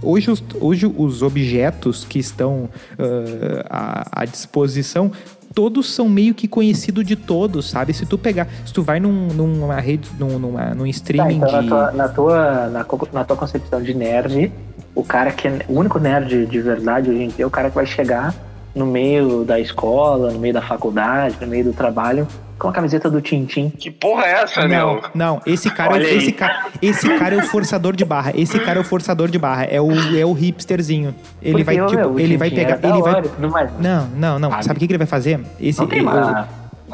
Hoje 0.05 0.31
os, 0.31 0.43
hoje 0.61 0.85
os 0.87 1.23
objetos 1.23 2.05
que 2.05 2.19
estão 2.19 2.69
ah, 2.99 4.05
à, 4.15 4.23
à 4.23 4.25
disposição, 4.25 5.11
todos 5.55 5.93
são 5.95 6.09
meio 6.09 6.35
que 6.35 6.47
conhecidos 6.49 7.05
de 7.05 7.17
todos, 7.17 7.71
sabe? 7.71 7.93
Se 7.93 8.07
tu 8.07 8.17
pegar, 8.19 8.47
se 8.65 8.73
tu 8.73 8.83
vai 8.83 8.99
num, 9.01 9.29
numa 9.29 9.81
rede, 9.81 10.09
num, 10.19 10.39
numa, 10.39 10.75
num 10.75 10.85
Tá, 10.85 10.89
streaming 10.91 11.37
então 11.37 11.53
na 11.53 11.61
de... 11.61 11.69
tua, 11.69 11.93
na, 11.93 12.09
tua, 12.09 12.67
na, 12.69 12.85
co- 12.85 13.09
na 13.13 13.25
tua 13.25 13.37
concepção 13.37 13.83
de 13.83 13.95
nerd, 13.95 14.53
o 14.95 15.03
cara 15.05 15.31
que 15.33 15.49
é 15.49 15.61
o 15.69 15.79
único 15.79 15.99
nerd 15.99 16.47
de 16.47 16.61
verdade 16.61 17.11
hoje 17.11 17.23
em 17.23 17.29
dia 17.29 17.45
é 17.45 17.47
o 17.47 17.51
cara 17.51 17.69
que 17.71 17.75
vai 17.75 17.87
chegar 17.87 18.35
no 18.75 18.87
meio 18.87 19.45
da 19.45 19.61
escola, 19.61 20.31
no 20.33 20.39
meio 20.39 20.55
da 20.55 20.63
faculdade, 20.63 21.37
no 21.41 21.47
meio 21.47 21.65
do 21.65 21.73
trabalho, 21.73 22.27
com 22.59 22.69
a 22.69 22.73
camiseta 22.73 23.11
do 23.11 23.21
Tintim. 23.21 23.71
Que 23.71 23.91
porra 23.91 24.25
é 24.27 24.33
essa, 24.43 24.61
Não, 24.63 24.69
meu? 24.95 25.03
não, 25.15 25.41
esse 25.47 25.71
cara, 25.71 25.95
é, 25.95 25.97
Olha 25.97 26.15
esse, 26.15 26.33
cara, 26.33 26.67
esse 26.81 27.19
cara 27.19 27.35
é 27.35 27.39
o 27.39 27.43
forçador 27.43 27.97
de 27.97 28.05
barra. 28.05 28.33
Esse 28.35 28.59
cara 28.61 28.79
é 28.79 28.83
o 28.83 28.85
forçador 28.85 29.29
de 29.29 29.39
barra. 29.39 29.65
É 29.65 29.81
o, 29.81 29.91
é 30.17 30.25
o 30.25 30.33
hipsterzinho. 30.33 31.15
Ele 31.43 31.65
Porque, 31.65 31.65
vai, 31.65 31.87
tipo, 31.89 32.01
meu, 32.01 32.21
ele 32.21 32.37
vai 32.37 32.51
pegar. 32.51 32.79
é 32.83 32.89
Ele 32.89 33.03
vai. 33.03 33.15
hora 33.15 33.49
mais. 33.51 33.71
Não, 33.81 34.07
não, 34.17 34.39
não. 34.39 34.51
Sabe? 34.51 34.65
Sabe 34.65 34.77
o 34.77 34.81
que, 34.81 34.87
que 34.87 34.93
ele 34.93 34.99
vai 34.99 35.07
fazer? 35.07 35.41
Esse, 35.61 35.81
Não 35.81 35.87
tem 35.87 36.03
uma 36.03 36.49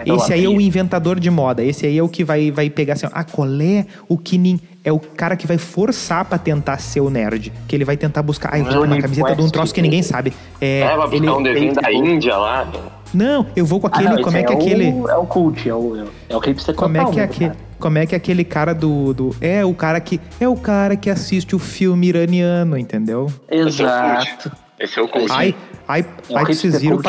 esse 0.06 0.32
aí 0.32 0.44
é 0.44 0.48
o 0.48 0.60
inventador 0.60 1.18
de 1.18 1.28
moda. 1.28 1.62
Esse 1.62 1.84
aí 1.86 1.98
é 1.98 2.02
o 2.02 2.08
que 2.08 2.22
vai, 2.22 2.50
vai 2.52 2.70
pegar 2.70 2.92
assim, 2.94 3.06
ah, 3.12 3.24
qual 3.24 3.48
é 3.60 3.84
o 4.08 4.16
que 4.16 4.38
nin- 4.38 4.60
É 4.84 4.92
o 4.92 4.98
cara 5.00 5.34
que 5.36 5.44
vai 5.46 5.58
forçar 5.58 6.24
pra 6.24 6.38
tentar 6.38 6.78
ser 6.78 7.00
o 7.00 7.10
nerd. 7.10 7.52
Que 7.66 7.74
ele 7.74 7.84
vai 7.84 7.96
tentar 7.96 8.22
buscar. 8.22 8.50
Ah, 8.54 8.58
eu 8.60 8.64
vou 8.64 8.84
uma 8.84 8.98
camiseta 9.00 9.34
de 9.34 9.42
um 9.42 9.50
troço 9.50 9.74
que 9.74 9.82
ninguém 9.82 10.02
sabe. 10.02 10.32
É, 10.60 10.80
É, 10.82 10.96
vai 10.96 11.08
buscar 11.08 11.16
ele, 11.16 11.30
um 11.30 11.42
desenho 11.42 11.74
da. 11.74 11.92
Índia 11.92 12.36
lá. 12.36 12.66
Não, 13.14 13.46
eu 13.56 13.64
vou 13.66 13.80
com 13.80 13.86
Ah, 13.86 13.90
aquele. 13.90 14.08
não, 14.08 14.22
como 14.22 14.36
é 14.36 14.40
esse 14.40 14.46
que 14.48 14.52
é 14.52 14.56
aquele. 14.56 14.90
O, 14.90 15.08
é 15.08 15.16
o 15.16 15.26
cult, 15.26 15.68
é 15.68 15.74
o, 15.74 16.06
é 16.28 16.36
o 16.36 16.38
hipster 16.38 16.74
Como 16.74 16.96
é 16.96 17.04
que 17.10 17.20
é 17.20 17.24
aquele, 17.24 17.50
cara. 17.50 17.60
como 17.78 17.98
é 17.98 18.06
que 18.06 18.14
é 18.14 18.18
aquele 18.18 18.44
cara 18.44 18.74
do, 18.74 19.12
do 19.14 19.36
é 19.40 19.64
o 19.64 19.74
cara 19.74 20.00
que 20.00 20.20
é 20.40 20.48
o 20.48 20.56
cara 20.56 20.96
que 20.96 21.08
assiste 21.10 21.54
o 21.56 21.58
filme 21.58 22.08
iraniano, 22.08 22.76
entendeu? 22.76 23.30
É 23.48 23.56
Exato. 23.58 24.50
Esse 24.78 24.96
é 24.98 25.02
o 25.02 25.08
cult. 25.08 25.26
Ai, 25.32 25.56
ai, 25.88 26.06
É 26.30 26.36
ai 26.36 26.44
vocês 26.44 26.80
viram, 26.80 27.00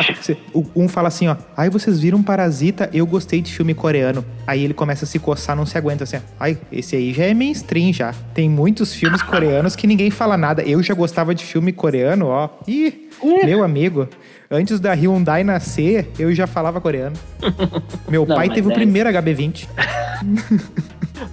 um 0.75 0.87
fala 0.87 1.07
assim, 1.07 1.27
ó, 1.27 1.35
ai 1.55 1.69
vocês 1.69 1.99
viram 1.99 2.23
Parasita, 2.23 2.89
eu 2.91 3.05
gostei 3.05 3.41
de 3.41 3.53
filme 3.53 3.75
coreano. 3.75 4.25
Aí 4.47 4.63
ele 4.63 4.73
começa 4.73 5.05
a 5.05 5.07
se 5.07 5.19
coçar, 5.19 5.55
não 5.55 5.67
se 5.67 5.77
aguenta 5.77 6.03
assim, 6.03 6.17
ai, 6.39 6.57
esse 6.71 6.95
aí 6.95 7.13
já 7.13 7.25
é 7.25 7.33
mainstream 7.35 7.93
já. 7.93 8.11
Tem 8.33 8.49
muitos 8.49 8.91
filmes 8.95 9.21
coreanos 9.21 9.75
que 9.75 9.85
ninguém 9.85 10.09
fala 10.09 10.35
nada. 10.35 10.63
Eu 10.63 10.81
já 10.81 10.95
gostava 10.95 11.35
de 11.35 11.43
filme 11.45 11.71
coreano, 11.71 12.25
ó. 12.27 12.49
Ih, 12.67 13.09
meu 13.45 13.63
amigo, 13.63 14.07
antes 14.49 14.79
da 14.79 14.93
Hyundai 14.93 15.43
nascer, 15.43 16.09
eu 16.17 16.33
já 16.33 16.47
falava 16.47 16.81
coreano. 16.81 17.15
Meu 18.09 18.25
Não, 18.25 18.35
pai 18.35 18.49
teve 18.49 18.67
o 18.67 18.71
é- 18.71 18.73
primeiro 18.75 19.09
HB20. 19.09 19.67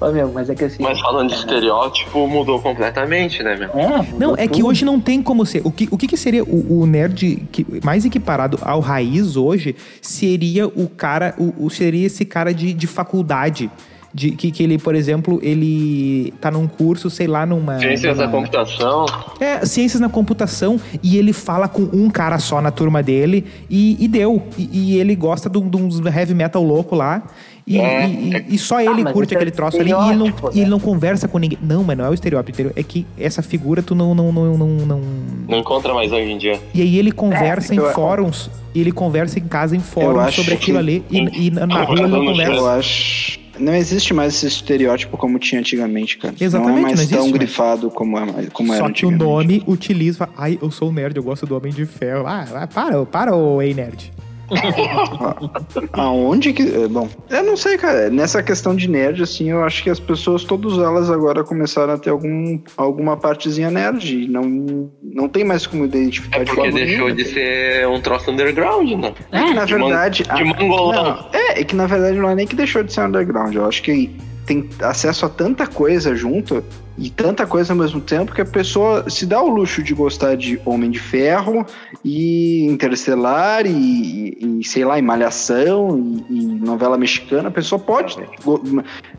Ô, 0.01 0.11
meu, 0.11 0.33
mas 0.33 0.51
é 0.51 0.55
que 0.55 0.64
assim. 0.64 0.83
Mas 0.83 1.01
falando 1.01 1.29
de 1.29 1.37
estereótipo, 1.37 2.27
mudou 2.27 2.61
completamente, 2.61 3.41
né, 3.43 3.55
meu? 3.57 3.71
É, 3.71 4.05
Não, 4.19 4.35
é 4.37 4.47
que 4.49 4.55
tudo. 4.59 4.67
hoje 4.67 4.85
não 4.85 5.01
tem 5.01 5.23
como 5.23 5.47
ser. 5.47 5.62
O 5.64 5.71
que, 5.71 5.87
o 5.93 5.97
que, 5.97 6.09
que 6.09 6.17
seria 6.17 6.43
o, 6.43 6.81
o 6.81 6.87
nerd 6.87 7.47
que, 7.53 7.64
mais 7.85 8.05
equiparado 8.05 8.59
ao 8.62 8.81
raiz 8.81 9.37
hoje 9.37 9.77
seria 10.03 10.67
o 10.67 10.89
cara, 10.89 11.35
o, 11.39 11.67
o- 11.67 11.71
seria 11.71 12.05
esse 12.07 12.25
cara 12.25 12.53
de, 12.53 12.73
de 12.75 12.87
faculdade. 12.89 13.71
De 14.17 14.31
que, 14.31 14.51
que 14.51 14.62
ele, 14.62 14.79
por 14.79 14.95
exemplo, 14.95 15.39
ele 15.43 16.33
tá 16.41 16.51
num 16.51 16.67
curso, 16.67 17.11
sei 17.11 17.27
lá, 17.27 17.45
numa. 17.45 17.79
Ciências 17.79 18.17
da 18.17 18.27
numa- 18.27 18.39
computação. 18.39 19.05
É, 19.39 19.62
ciências 19.67 20.01
na 20.01 20.09
computação, 20.09 20.81
e 21.03 21.19
ele 21.19 21.35
fala 21.35 21.69
com 21.69 21.83
um 21.93 22.09
cara 22.09 22.39
só 22.39 22.62
na 22.62 22.71
turma 22.71 23.03
dele, 23.03 23.45
e, 23.69 24.03
e 24.03 24.09
deu. 24.09 24.43
E, 24.57 24.95
e 24.95 24.99
ele 24.99 25.14
gosta 25.14 25.51
de, 25.51 25.61
de 25.61 25.77
uns 25.77 26.01
heavy 26.01 26.33
metal 26.33 26.62
louco 26.62 26.97
lá. 26.97 27.25
E, 27.67 27.79
É. 27.79 28.09
e- 28.09 28.31
e- 28.33 28.55
e 28.55 28.59
só 28.59 28.81
ele 28.81 29.03
mas 29.05 29.12
curte 29.12 29.35
é 29.35 29.37
aquele 29.37 29.51
troço 29.51 29.77
ali 29.79 29.91
e 29.91 29.93
ele, 29.93 30.14
não, 30.17 30.27
e 30.29 30.31
ele 30.55 30.61
né? 30.62 30.67
não 30.71 30.81
conversa 30.81 31.29
com 31.29 31.37
ninguém. 31.37 31.59
Não, 31.61 31.85
mas 31.85 31.99
não 31.99 32.07
é 32.07 32.09
o 32.09 32.14
estereótipo? 32.14 32.73
É 32.75 32.83
que 32.83 33.05
essa 33.19 33.43
figura 33.43 33.83
tu 33.83 33.95
não. 33.95 34.14
não, 34.14 34.33
não, 34.33 34.57
não, 34.57 34.69
não- 34.69 35.01
Não 35.47 35.59
encontra 35.59 35.93
mais 35.93 36.11
hoje 36.11 36.31
em 36.31 36.39
dia. 36.39 36.59
E 36.73 36.81
aí 36.81 36.97
ele 36.99 37.12
conversa 37.12 37.75
em 37.75 37.79
eu- 37.79 37.93
fóruns, 37.93 38.49
e 38.75 38.81
ele 38.81 38.93
conversa 38.93 39.39
em 39.39 39.43
casa 39.43 39.77
em 39.77 39.81
fóruns 39.81 40.35
sobre 40.35 40.55
aquilo 40.55 40.79
que- 40.79 40.83
ali, 40.83 41.05
e, 41.11 41.49
e 41.49 41.51
na 41.51 41.67
na 41.67 41.83
rua 41.83 41.99
ele 41.99 42.09
não 42.09 42.25
conversa. 42.25 42.53
Eu 42.55 42.67
acho. 42.69 43.45
Não 43.59 43.74
existe 43.74 44.12
mais 44.14 44.34
esse 44.34 44.46
estereótipo 44.46 45.16
como 45.16 45.38
tinha 45.38 45.61
antigamente, 45.61 46.18
cara. 46.18 46.34
Exatamente, 46.38 46.70
não 46.70 46.78
é 46.78 46.80
não 46.80 46.82
mais 46.82 47.00
existe 47.00 47.14
tão 47.14 47.24
mais. 47.24 47.32
grifado 47.32 47.90
como, 47.90 48.18
é, 48.18 48.46
como 48.52 48.72
era 48.72 48.84
Só 48.84 48.92
que 48.92 49.07
o 49.07 49.11
nome 49.11 49.62
utiliza. 49.66 50.28
Ai, 50.36 50.59
eu 50.61 50.70
sou 50.70 50.90
um 50.90 50.92
nerd, 50.92 51.16
eu 51.16 51.22
gosto 51.22 51.46
do 51.46 51.57
Homem 51.57 51.72
de 51.72 51.86
Ferro. 51.86 52.26
Ah, 52.26 52.46
ah, 52.54 52.66
para, 52.66 53.04
para, 53.07 53.34
ô 53.34 53.61
ei 53.62 53.74
nerd. 53.74 54.12
Aonde 55.92 56.53
que. 56.53 56.62
é, 56.62 56.88
Bom, 56.88 57.09
eu 57.30 57.42
não 57.42 57.57
sei, 57.57 57.76
cara. 57.78 58.11
Nessa 58.11 58.42
questão 58.42 58.74
de 58.74 58.88
nerd, 58.88 59.22
assim, 59.22 59.51
eu 59.51 59.64
acho 59.64 59.82
que 59.82 59.90
as 59.90 60.01
pessoas, 60.01 60.44
todas 60.44 60.78
elas 60.78 61.11
agora 61.11 61.42
começaram 61.44 61.94
a 61.94 61.99
ter 61.99 62.11
algum, 62.11 62.59
alguma 62.76 63.16
partezinha 63.16 63.70
nerd. 63.70 64.24
E 64.24 64.28
não, 64.28 64.90
não 65.03 65.28
tem 65.28 65.44
mais 65.44 65.66
como 65.66 65.84
identificar 65.84 66.40
É 66.40 66.44
de 66.44 66.53
porque 66.53 66.70
deixou 66.70 67.11
de 67.11 67.24
ser 67.24 67.86
um 67.88 68.01
troço 68.01 68.30
underground, 68.30 68.90
né? 68.92 69.12
É 69.32 69.42
que, 69.44 69.55
na 69.55 69.64
de 69.64 69.74
man- 69.76 69.86
verdade. 69.88 70.22
de 70.22 70.30
a- 70.30 70.44
mangolão. 70.44 71.05
Não, 71.05 71.28
é, 71.32 71.61
é 71.61 71.64
que 71.64 71.74
na 71.74 71.86
verdade 71.86 72.18
não 72.18 72.30
é 72.30 72.34
nem 72.34 72.47
que 72.47 72.57
deixou 72.57 72.82
de 72.82 72.92
ser 72.92 73.03
underground. 73.03 73.55
Eu 73.55 73.66
acho 73.66 73.82
que 73.82 74.11
tem 74.47 74.68
acesso 74.80 75.26
a 75.26 75.28
tanta 75.28 75.66
coisa 75.66 76.14
junto 76.14 76.62
e 76.97 77.11
tanta 77.11 77.47
coisa 77.47 77.72
ao 77.72 77.78
mesmo 77.78 78.01
tempo 78.01 78.32
que 78.32 78.40
a 78.40 78.47
pessoa 78.47 79.11
se 79.11 79.26
dá 79.26 79.42
o 79.42 79.49
luxo 79.49 79.82
de 79.82 79.92
gostar 79.92 80.36
de 80.36 80.59
Homem 80.64 80.90
de 80.90 80.99
Ferro 80.99 81.66
e 82.05 82.64
Interestelar 82.66 83.66
e, 83.66 84.38
e, 84.61 84.64
sei 84.64 84.84
lá, 84.84 84.99
e 84.99 85.03
Malhação 85.03 85.99
e, 86.30 86.32
e 86.32 86.44
novela 86.61 86.97
mexicana. 86.97 87.49
A 87.49 87.53
pessoa 87.53 87.78
pode 87.78 88.16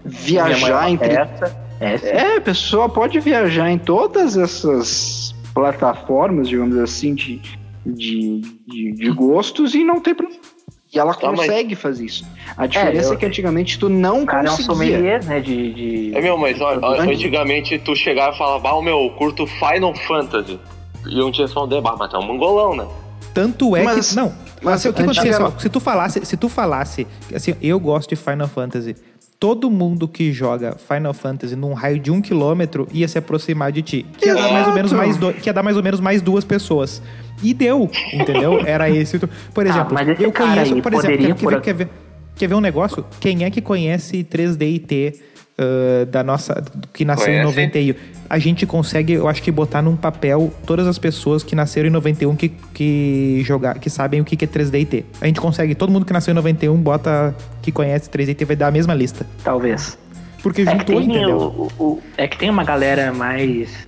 viajar 0.03 0.89
entre 0.89 1.09
Essa, 1.13 1.61
essa. 1.79 2.07
é, 2.07 2.37
a 2.37 2.41
pessoa 2.41 2.89
pode 2.89 3.19
viajar 3.19 3.69
em 3.69 3.77
todas 3.77 4.37
essas 4.37 5.35
plataformas, 5.53 6.47
digamos 6.47 6.77
assim, 6.77 7.13
de, 7.13 7.41
de, 7.85 8.41
de, 8.65 8.91
de 8.93 9.09
gostos 9.11 9.75
e 9.75 9.83
não 9.83 9.99
tem 9.99 10.15
problema. 10.15 10.41
E 10.97 10.99
ela 10.99 11.13
Tá, 11.13 11.27
mas- 11.31 11.41
consegue 11.41 11.75
fazer 11.75 12.05
isso. 12.05 12.25
A 12.57 12.65
diferença 12.65 13.11
é, 13.11 13.13
eu- 13.13 13.17
que 13.19 13.25
antigamente 13.25 13.77
tu 13.77 13.87
não 13.87 14.25
cara 14.25 14.47
é 14.47 14.51
um 14.51 14.55
conseguia. 14.57 14.65
sommelier, 14.65 15.23
né? 15.25 15.39
De, 15.39 15.73
de... 15.73 16.17
É 16.17 16.21
meu, 16.21 16.35
mas 16.39 16.59
olha, 16.59 16.79
antigamente 17.03 17.77
tu 17.77 17.95
chegava 17.95 18.33
e 18.33 18.37
falava, 18.37 18.69
ah, 18.71 18.81
meu, 18.81 18.99
eu 19.03 19.09
curto 19.11 19.45
Final 19.45 19.93
Fantasy. 19.93 20.59
E 21.07 21.19
eu 21.19 21.31
tinha 21.31 21.45
responder, 21.45 21.79
bah, 21.81 21.95
mas 21.97 22.11
é 22.13 22.17
um 22.17 22.23
mongolão, 22.23 22.75
né? 22.75 22.87
Tanto 23.31 23.75
é 23.75 23.83
Mas- 23.83 24.09
que. 24.09 24.15
Não, 24.15 24.29
mas 24.63 24.63
mas 24.63 24.85
o 24.85 24.91
que 24.93 25.01
acontecia? 25.03 25.37
assim, 25.37 25.59
se 25.59 25.69
tu 25.69 25.79
falasse, 25.79 26.25
se 26.25 26.35
tu 26.37 26.49
falasse, 26.49 27.07
assim, 27.35 27.55
eu 27.61 27.79
gosto 27.79 28.09
de 28.09 28.15
Final 28.15 28.47
Fantasy. 28.47 28.95
Todo 29.39 29.69
mundo 29.69 30.07
que 30.07 30.31
joga 30.33 30.75
Final 30.77 31.13
Fantasy 31.13 31.55
num 31.55 31.73
raio 31.73 31.99
de 31.99 32.09
um 32.09 32.19
quilômetro 32.19 32.87
ia 32.91 33.07
se 33.07 33.19
aproximar 33.19 33.71
de 33.71 33.83
ti. 33.83 34.05
Que 34.17 34.25
ia, 34.25 34.33
dar 34.33 34.51
mais 34.51 34.67
ou 34.67 34.73
menos 34.73 34.91
mais 34.93 35.15
do- 35.17 35.31
que 35.33 35.47
ia 35.47 35.53
dar 35.53 35.61
mais 35.61 35.77
ou 35.77 35.83
menos 35.83 35.99
mais 35.99 36.23
duas 36.23 36.43
pessoas. 36.43 37.01
E 37.43 37.53
deu, 37.53 37.87
entendeu? 38.11 38.59
Era 38.65 38.89
esse. 38.89 39.19
Por 39.19 39.65
Ah, 39.65 39.69
exemplo, 39.69 39.93
mas 39.93 40.07
esse 40.09 40.23
eu 40.23 40.31
conheço, 40.31 40.75
por 40.81 40.91
exemplo, 40.93 41.17
quer, 41.17 41.17
quer 41.17 41.27
ver, 41.27 41.35
por- 41.35 41.61
quer, 41.61 41.73
ver, 41.75 41.87
quer 42.35 42.47
ver 42.47 42.55
um 42.55 42.59
negócio? 42.61 43.05
Quem 43.19 43.43
é 43.43 43.51
que 43.51 43.61
conhece 43.61 44.23
3D 44.23 44.65
e 44.73 44.79
T 44.79 45.13
ah, 45.57 46.05
da 46.05 46.23
nossa. 46.23 46.63
que 46.93 47.03
nasceu 47.05 47.33
em 47.33 47.41
Conhece? 47.43 47.55
91? 47.57 47.95
A 48.29 48.37
gente 48.39 48.65
consegue, 48.65 49.13
eu 49.13 49.27
acho 49.27 49.41
que, 49.41 49.49
botar 49.51 49.81
num 49.81 49.95
papel 49.95 50.53
todas 50.65 50.85
as 50.85 50.99
pessoas 50.99 51.43
que 51.43 51.55
nasceram 51.55 51.87
em 51.87 51.91
91 51.91 52.35
que, 52.35 52.49
que, 52.73 53.41
jogar, 53.45 53.79
que 53.79 53.89
sabem 53.89 54.19
o 54.19 54.25
que 54.25 54.35
que 54.35 54.43
é 54.45 54.47
3D 54.47 54.81
e 54.81 54.85
T. 54.85 55.05
A 55.21 55.27
gente 55.27 55.39
consegue, 55.39 55.73
todo 55.75 55.91
mundo 55.91 56.05
que 56.05 56.11
nasceu 56.11 56.33
em 56.33 56.35
91 56.35 56.75
bota 56.75 57.33
que 57.61 57.71
conhece 57.71 58.09
3D 58.09 58.29
e 58.29 58.35
T 58.35 58.43
vai 58.45 58.55
dar 58.57 58.67
a 58.67 58.71
mesma 58.71 58.93
lista. 58.93 59.25
Talvez. 59.43 59.97
Porque 60.43 60.61
É 60.61 60.65
que, 60.65 60.71
juntou, 60.71 60.95
tem 60.97 61.05
entendeu? 61.09 61.37
o, 61.37 61.71
o- 61.83 62.01
é 62.17 62.27
que 62.27 62.37
tem 62.37 62.49
uma 62.49 62.63
galera 62.65 63.11
mais. 63.13 63.87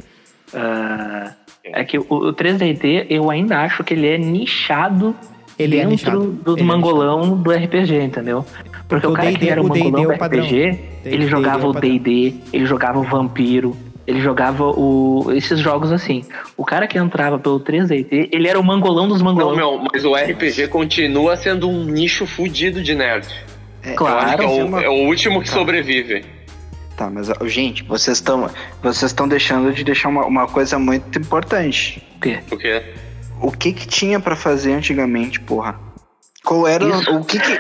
ah, 0.53 1.33
é 1.63 1.83
que 1.83 1.99
o, 1.99 2.05
o 2.09 2.33
3DT 2.33 3.07
eu 3.09 3.29
ainda 3.29 3.59
acho 3.59 3.83
que 3.83 3.93
ele 3.93 4.07
é 4.07 4.17
nichado 4.17 5.15
Ele 5.57 5.75
é 5.75 5.79
dentro 5.85 5.91
nichado. 5.91 6.31
dos 6.43 6.55
Ele 6.55 6.63
é 6.63 6.65
mangolão 6.65 7.37
do 7.37 7.51
RPG, 7.51 8.01
entendeu? 8.01 8.45
Porque 8.89 9.05
O 9.07 9.11
o 9.11 9.13
cara 9.13 9.27
D&D 9.29 9.45
que 9.45 9.49
era 9.51 9.61
o 9.61 9.65
o 9.65 9.69
mangolão 9.69 10.11
é 10.11 10.17
do 10.17 10.23
o. 10.23 10.25
RPG, 10.25 10.79
ele 11.05 11.25
é 11.25 11.27
jogava 11.27 11.67
o 11.67 11.69
o. 11.69 11.73
D&D, 11.79 12.33
ele 12.51 12.65
jogava 12.65 12.99
o 12.99 13.03
Vampiro, 13.03 13.77
ele 14.07 14.19
jogava 14.19 14.63
o, 14.65 15.27
esses 15.31 15.59
jogos 15.59 15.91
assim. 15.91 16.25
O 16.57 16.65
cara 16.65 16.87
que 16.87 16.97
entrava 16.97 17.37
pelo 17.37 17.59
3DT, 17.59 18.29
ele 18.31 18.47
era 18.47 18.59
o 18.59 18.63
mangolão 18.63 19.07
dos 19.07 19.21
Não, 19.21 19.31
mangolão. 19.33 19.55
meu, 19.55 19.87
mas 19.93 20.03
o 20.03 20.15
RPG 20.15 20.67
continua 20.69 21.37
sendo 21.37 21.69
um 21.69 21.85
nicho 21.85 22.25
fudido 22.25 22.81
de 22.81 22.95
nerd. 22.95 23.27
É, 23.83 23.89
Eu 23.89 23.91
acho 23.91 23.95
Claro. 23.95 24.37
que 24.39 24.43
é 24.43 24.45
é 24.45 24.49
o, 24.63 24.65
uma- 24.65 24.81
é 24.83 24.89
o 24.89 25.05
último 25.07 25.41
que 25.41 25.49
sobrevive. 25.49 26.25
Tá, 26.97 27.09
mas 27.09 27.31
gente, 27.45 27.83
vocês 27.83 28.17
estão 28.17 28.49
vocês 28.83 29.11
estão 29.11 29.25
deixando 29.27 29.71
de 29.71 29.83
deixar 29.85 30.09
uma, 30.09 30.25
uma 30.25 30.47
coisa 30.47 30.77
muito 30.79 31.17
importante. 31.19 32.03
O 32.17 32.19
quê? 32.19 32.39
Porque 32.49 32.81
O 33.41 33.51
que 33.51 33.71
que 33.71 33.87
tinha 33.87 34.19
pra 34.19 34.35
fazer 34.35 34.73
antigamente, 34.73 35.39
porra? 35.39 35.79
Qual 36.43 36.67
era 36.67 36.87
Isso. 36.87 37.15
o 37.15 37.23
que 37.23 37.39
que 37.39 37.59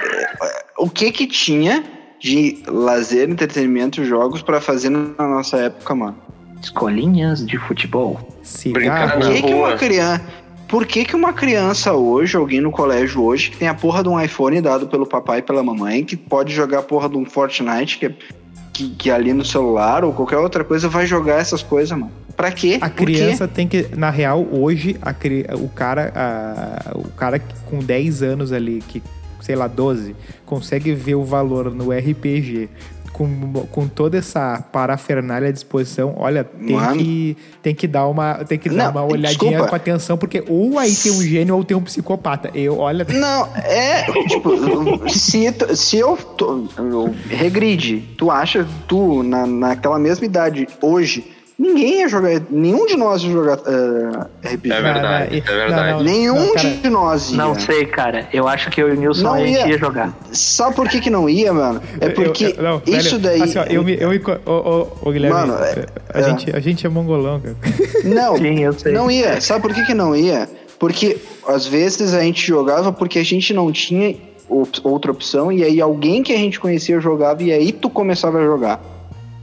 o 0.77 0.89
que 0.89 1.11
que 1.11 1.27
tinha 1.27 1.83
de 2.19 2.61
lazer, 2.67 3.29
entretenimento, 3.29 4.03
jogos 4.03 4.41
pra 4.41 4.59
fazer 4.61 4.89
na 4.89 5.27
nossa 5.27 5.57
época, 5.57 5.93
mano? 5.95 6.17
Escolinhas 6.61 7.45
de 7.45 7.57
futebol. 7.57 8.19
Cigarro. 8.43 9.11
Por 9.13 9.19
Na 9.27 9.33
que, 9.33 9.41
que 9.41 9.51
rua. 9.53 9.67
uma 9.69 9.77
criança. 9.77 10.23
Por 10.67 10.85
que, 10.85 11.03
que 11.03 11.15
uma 11.15 11.33
criança 11.33 11.93
hoje, 11.93 12.37
alguém 12.37 12.61
no 12.61 12.69
colégio 12.71 13.23
hoje, 13.23 13.49
que 13.49 13.57
tem 13.57 13.67
a 13.67 13.73
porra 13.73 14.03
de 14.03 14.09
um 14.09 14.21
iPhone 14.21 14.61
dado 14.61 14.87
pelo 14.87 15.05
papai 15.07 15.39
e 15.39 15.41
pela 15.41 15.63
mamãe, 15.63 16.03
que 16.03 16.15
pode 16.15 16.53
jogar 16.53 16.79
a 16.79 16.83
porra 16.83 17.09
de 17.09 17.17
um 17.17 17.25
Fortnite, 17.25 17.97
que, 17.97 18.05
é- 18.05 18.13
que, 18.71 18.89
que 18.91 19.09
é 19.09 19.13
ali 19.13 19.33
no 19.33 19.43
celular 19.43 20.03
ou 20.05 20.13
qualquer 20.13 20.37
outra 20.37 20.63
coisa, 20.63 20.87
vai 20.87 21.07
jogar 21.07 21.39
essas 21.39 21.63
coisas, 21.63 21.97
mano? 21.97 22.11
Pra 22.39 22.53
quê? 22.53 22.77
A 22.79 22.89
Por 22.89 23.05
quê? 23.05 23.15
criança 23.15 23.49
tem 23.49 23.67
que, 23.67 23.87
na 23.97 24.09
real, 24.09 24.47
hoje, 24.49 24.95
a 25.01 25.13
o 25.61 25.67
cara, 25.67 26.09
a- 26.15 26.97
o 26.97 27.09
cara 27.09 27.37
com 27.65 27.79
10 27.79 28.23
anos 28.23 28.53
ali, 28.53 28.81
que, 28.87 29.03
sei 29.41 29.57
lá, 29.57 29.67
12, 29.67 30.15
consegue 30.45 30.93
ver 30.93 31.15
o 31.15 31.25
valor 31.25 31.69
no 31.75 31.91
RPG 31.91 32.69
com, 33.11 33.51
com 33.69 33.89
toda 33.89 34.17
essa 34.17 34.63
parafernália 34.71 35.49
à 35.49 35.51
disposição, 35.51 36.13
olha, 36.15 36.45
tem, 36.45 36.77
Mano. 36.77 36.97
que, 36.97 37.35
tem 37.61 37.75
que 37.75 37.85
dar 37.85 38.07
uma, 38.07 38.35
tem 38.45 38.57
que 38.57 38.69
dar 38.69 38.85
Não, 38.85 38.91
uma 38.91 39.03
olhadinha 39.03 39.49
desculpa. 39.51 39.67
com 39.67 39.75
atenção, 39.75 40.17
porque 40.17 40.41
ou 40.47 40.79
aí 40.79 40.95
tem 40.95 41.11
um 41.11 41.21
gênio 41.21 41.57
ou 41.57 41.63
tem 41.65 41.75
um 41.75 41.81
psicopata. 41.81 42.49
Eu, 42.55 42.77
olha, 42.77 43.05
Não, 43.09 43.49
é, 43.57 44.03
tipo, 44.29 45.09
se, 45.09 45.53
se 45.75 45.97
eu, 45.97 46.17
eu 46.77 47.13
regride, 47.29 47.97
tu 48.17 48.31
acha, 48.31 48.65
tu, 48.87 49.23
na, 49.23 49.45
naquela 49.45 49.99
mesma 49.99 50.25
idade, 50.25 50.65
hoje, 50.81 51.25
ninguém 51.59 51.99
ia 51.99 52.07
jogar, 52.07 52.41
nenhum 52.49 52.85
de 52.85 52.95
nós 52.95 53.21
ia 53.21 53.31
jogar 53.31 53.59
eh, 53.65 54.53
RPG. 54.53 54.71
É 54.71 54.81
verdade, 54.81 55.43
é 55.45 55.55
verdade. 55.55 56.03
Nenhum 56.03 56.35
não, 56.35 56.53
cara, 56.53 56.69
de 56.69 56.89
nós 56.89 57.31
ia. 57.31 57.37
Não 57.37 57.53
sei, 57.59 57.85
cara. 57.85 58.27
Eu 58.31 58.47
acho 58.47 58.69
que 58.69 58.81
eu 58.81 58.89
e 58.89 58.93
o 58.93 58.95
Nilson 58.99 59.23
Não 59.23 59.45
ia. 59.45 59.67
ia 59.67 59.77
jogar. 59.77 60.17
Sabe 60.31 60.75
por 60.75 60.87
que 60.87 61.01
que 61.01 61.09
não 61.09 61.29
ia, 61.29 61.51
mano? 61.53 61.81
É 61.99 62.07
Eu- 62.07 62.13
porque 62.13 62.55
eu- 62.57 62.63
não, 62.63 62.79
velho, 62.79 62.97
isso 62.97 63.19
daí... 63.19 63.41
Assim, 63.41 63.59
ó, 63.59 63.63
eu 63.63 63.83
me. 63.83 63.95
Eu, 63.99 64.09
ô, 64.45 64.51
ô, 64.51 64.87
ô, 65.09 65.11
Guilherme, 65.11 65.37
Mano, 65.37 65.53
é- 65.55 65.85
a, 66.13 66.19
é. 66.19 66.23
Gente, 66.23 66.55
a 66.55 66.59
gente 66.59 66.85
é 66.85 66.89
mongolão, 66.89 67.39
cara. 67.41 67.55
Não, 68.05 68.37
Sim, 68.37 68.59
eu 68.63 68.73
sei. 68.73 68.93
não 68.93 69.11
ia. 69.11 69.41
Sabe 69.41 69.61
por 69.61 69.73
que 69.73 69.83
que 69.85 69.93
não 69.93 70.15
ia? 70.15 70.49
Porque 70.79 71.17
às 71.45 71.67
vezes 71.67 72.13
a 72.13 72.21
gente 72.21 72.45
jogava 72.47 72.93
porque 72.93 73.19
a 73.19 73.23
gente 73.25 73.53
não 73.53 73.69
tinha 73.71 74.15
op- 74.47 74.79
outra 74.83 75.11
opção 75.11 75.51
e 75.51 75.61
aí 75.63 75.81
alguém 75.81 76.23
que 76.23 76.31
a 76.31 76.37
gente 76.37 76.57
conhecia 76.59 76.99
jogava 77.01 77.43
e 77.43 77.51
aí 77.51 77.71
tu 77.73 77.89
começava 77.89 78.37
a 78.39 78.43
jogar. 78.45 78.79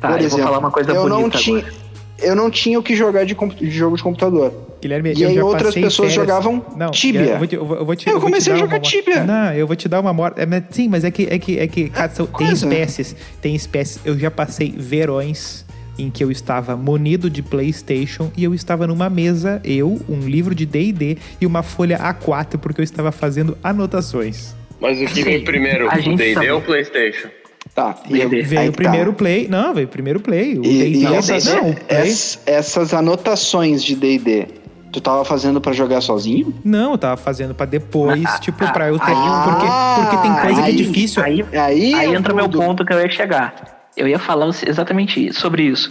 Tá, 0.00 0.08
Por 0.08 0.12
eu 0.20 0.26
exemplo, 0.26 0.36
vou 0.38 0.46
falar 0.46 0.58
uma 0.58 0.70
coisa 0.70 0.92
eu 0.92 1.06
não 1.08 1.18
bonita 1.20 1.38
tinha, 1.38 1.58
agora. 1.58 1.74
Eu 2.22 2.34
não 2.34 2.50
tinha 2.50 2.78
o 2.78 2.82
que 2.82 2.94
jogar 2.96 3.24
de, 3.24 3.34
de 3.34 3.70
jogo 3.70 3.96
de 3.96 4.02
computador. 4.02 4.52
Guilherme, 4.80 5.14
E 5.16 5.22
eu 5.22 5.28
aí 5.30 5.34
já 5.36 5.44
outras 5.44 5.74
pessoas 5.74 5.96
férias- 5.96 6.14
jogavam 6.14 6.64
não, 6.76 6.90
Tibia. 6.90 7.20
Eu 7.22 7.38
vou 7.38 7.46
te, 7.46 7.54
eu 7.56 7.64
vou- 7.66 7.76
eu 7.78 7.84
vou 7.86 7.96
te, 7.96 8.06
Eu 8.08 8.12
vou 8.12 8.20
te 8.20 8.24
comecei 8.24 8.52
a 8.52 8.56
jogar 8.56 8.74
uma 8.76 8.80
Tibia. 8.80 9.24
Não, 9.24 9.52
eu 9.54 9.66
vou 9.66 9.74
te 9.76 9.88
dar 9.88 10.00
uma 10.00 10.12
morte. 10.12 10.38
É, 10.40 10.46
sim, 10.70 10.88
mas 10.88 11.02
é 11.04 11.10
que, 11.10 11.26
é 11.30 11.38
que, 11.38 11.58
é 11.58 11.66
que 11.66 11.88
cara, 11.88 12.10
são- 12.10 12.26
tem 12.26 12.52
espécies. 12.52 13.16
Tem 13.40 13.54
espécies. 13.54 14.00
Eu 14.04 14.18
já 14.18 14.30
passei 14.30 14.72
verões 14.76 15.64
em 15.98 16.10
que 16.10 16.22
eu 16.22 16.30
estava 16.30 16.76
munido 16.76 17.30
de 17.30 17.42
PlayStation 17.42 18.30
e 18.36 18.44
eu 18.44 18.52
estava 18.54 18.86
numa 18.86 19.08
mesa, 19.08 19.60
eu, 19.64 19.98
um 20.08 20.20
livro 20.20 20.54
de 20.54 20.66
D&D 20.66 21.16
e 21.40 21.46
uma 21.46 21.62
folha 21.62 21.98
A4 21.98 22.58
porque 22.58 22.80
eu 22.80 22.84
estava 22.84 23.10
fazendo 23.10 23.56
anotações. 23.64 24.54
Mas 24.78 25.00
o 25.00 25.06
que 25.06 25.22
vem 25.22 25.42
primeiro, 25.42 25.86
o 25.88 26.16
D&D 26.16 26.50
ou 26.50 26.58
o 26.58 26.62
Playstation? 26.62 27.28
Tá. 27.76 27.94
Aí 28.06 28.26
Veio 28.42 28.70
o 28.70 28.72
que 28.72 28.76
primeiro 28.78 29.12
tá. 29.12 29.18
play. 29.18 29.46
Não, 29.48 29.74
veio 29.74 29.86
o 29.86 29.90
primeiro 29.90 30.18
play. 30.18 30.58
O 30.58 30.64
E, 30.64 30.78
D&D. 30.78 30.98
e 30.98 31.06
é- 31.06 31.14
essas, 31.14 31.44
não, 31.44 31.70
o 31.70 31.74
play- 31.76 32.00
ess- 32.08 32.40
essas 32.46 32.94
anotações 32.94 33.84
de 33.84 33.94
D&D, 33.94 34.46
tu 34.90 34.98
tava 34.98 35.24
fazendo 35.26 35.60
pra 35.60 35.74
jogar 35.74 36.00
sozinho? 36.00 36.54
Não, 36.64 36.92
eu 36.92 36.98
tava 36.98 37.18
fazendo 37.18 37.54
pra 37.54 37.66
depois, 37.66 38.24
Ah, 38.24 38.38
tipo, 38.38 38.64
ah, 38.64 38.68
pra 38.72 38.88
eu 38.88 38.98
ter. 38.98 39.12
ah, 39.14 39.44
porque, 39.44 40.16
porque 40.16 40.26
tem 40.26 40.40
coisa 40.40 40.62
que 40.62 40.68
é 40.68 40.70
aí- 40.70 40.76
difícil. 40.76 41.22
Aí, 41.22 41.44
Aí, 41.52 41.94
aí 41.94 42.14
entra 42.14 42.32
meu 42.32 42.48
tudo. 42.48 42.64
ponto 42.64 42.82
que 42.84 42.92
eu 42.94 42.98
ia 43.00 43.10
chegar. 43.10 43.76
eu 43.94 44.06
ia 44.08 44.18
falar 44.18 44.48
exatamente 44.66 45.32
sobre 45.34 45.62
isso. 45.64 45.90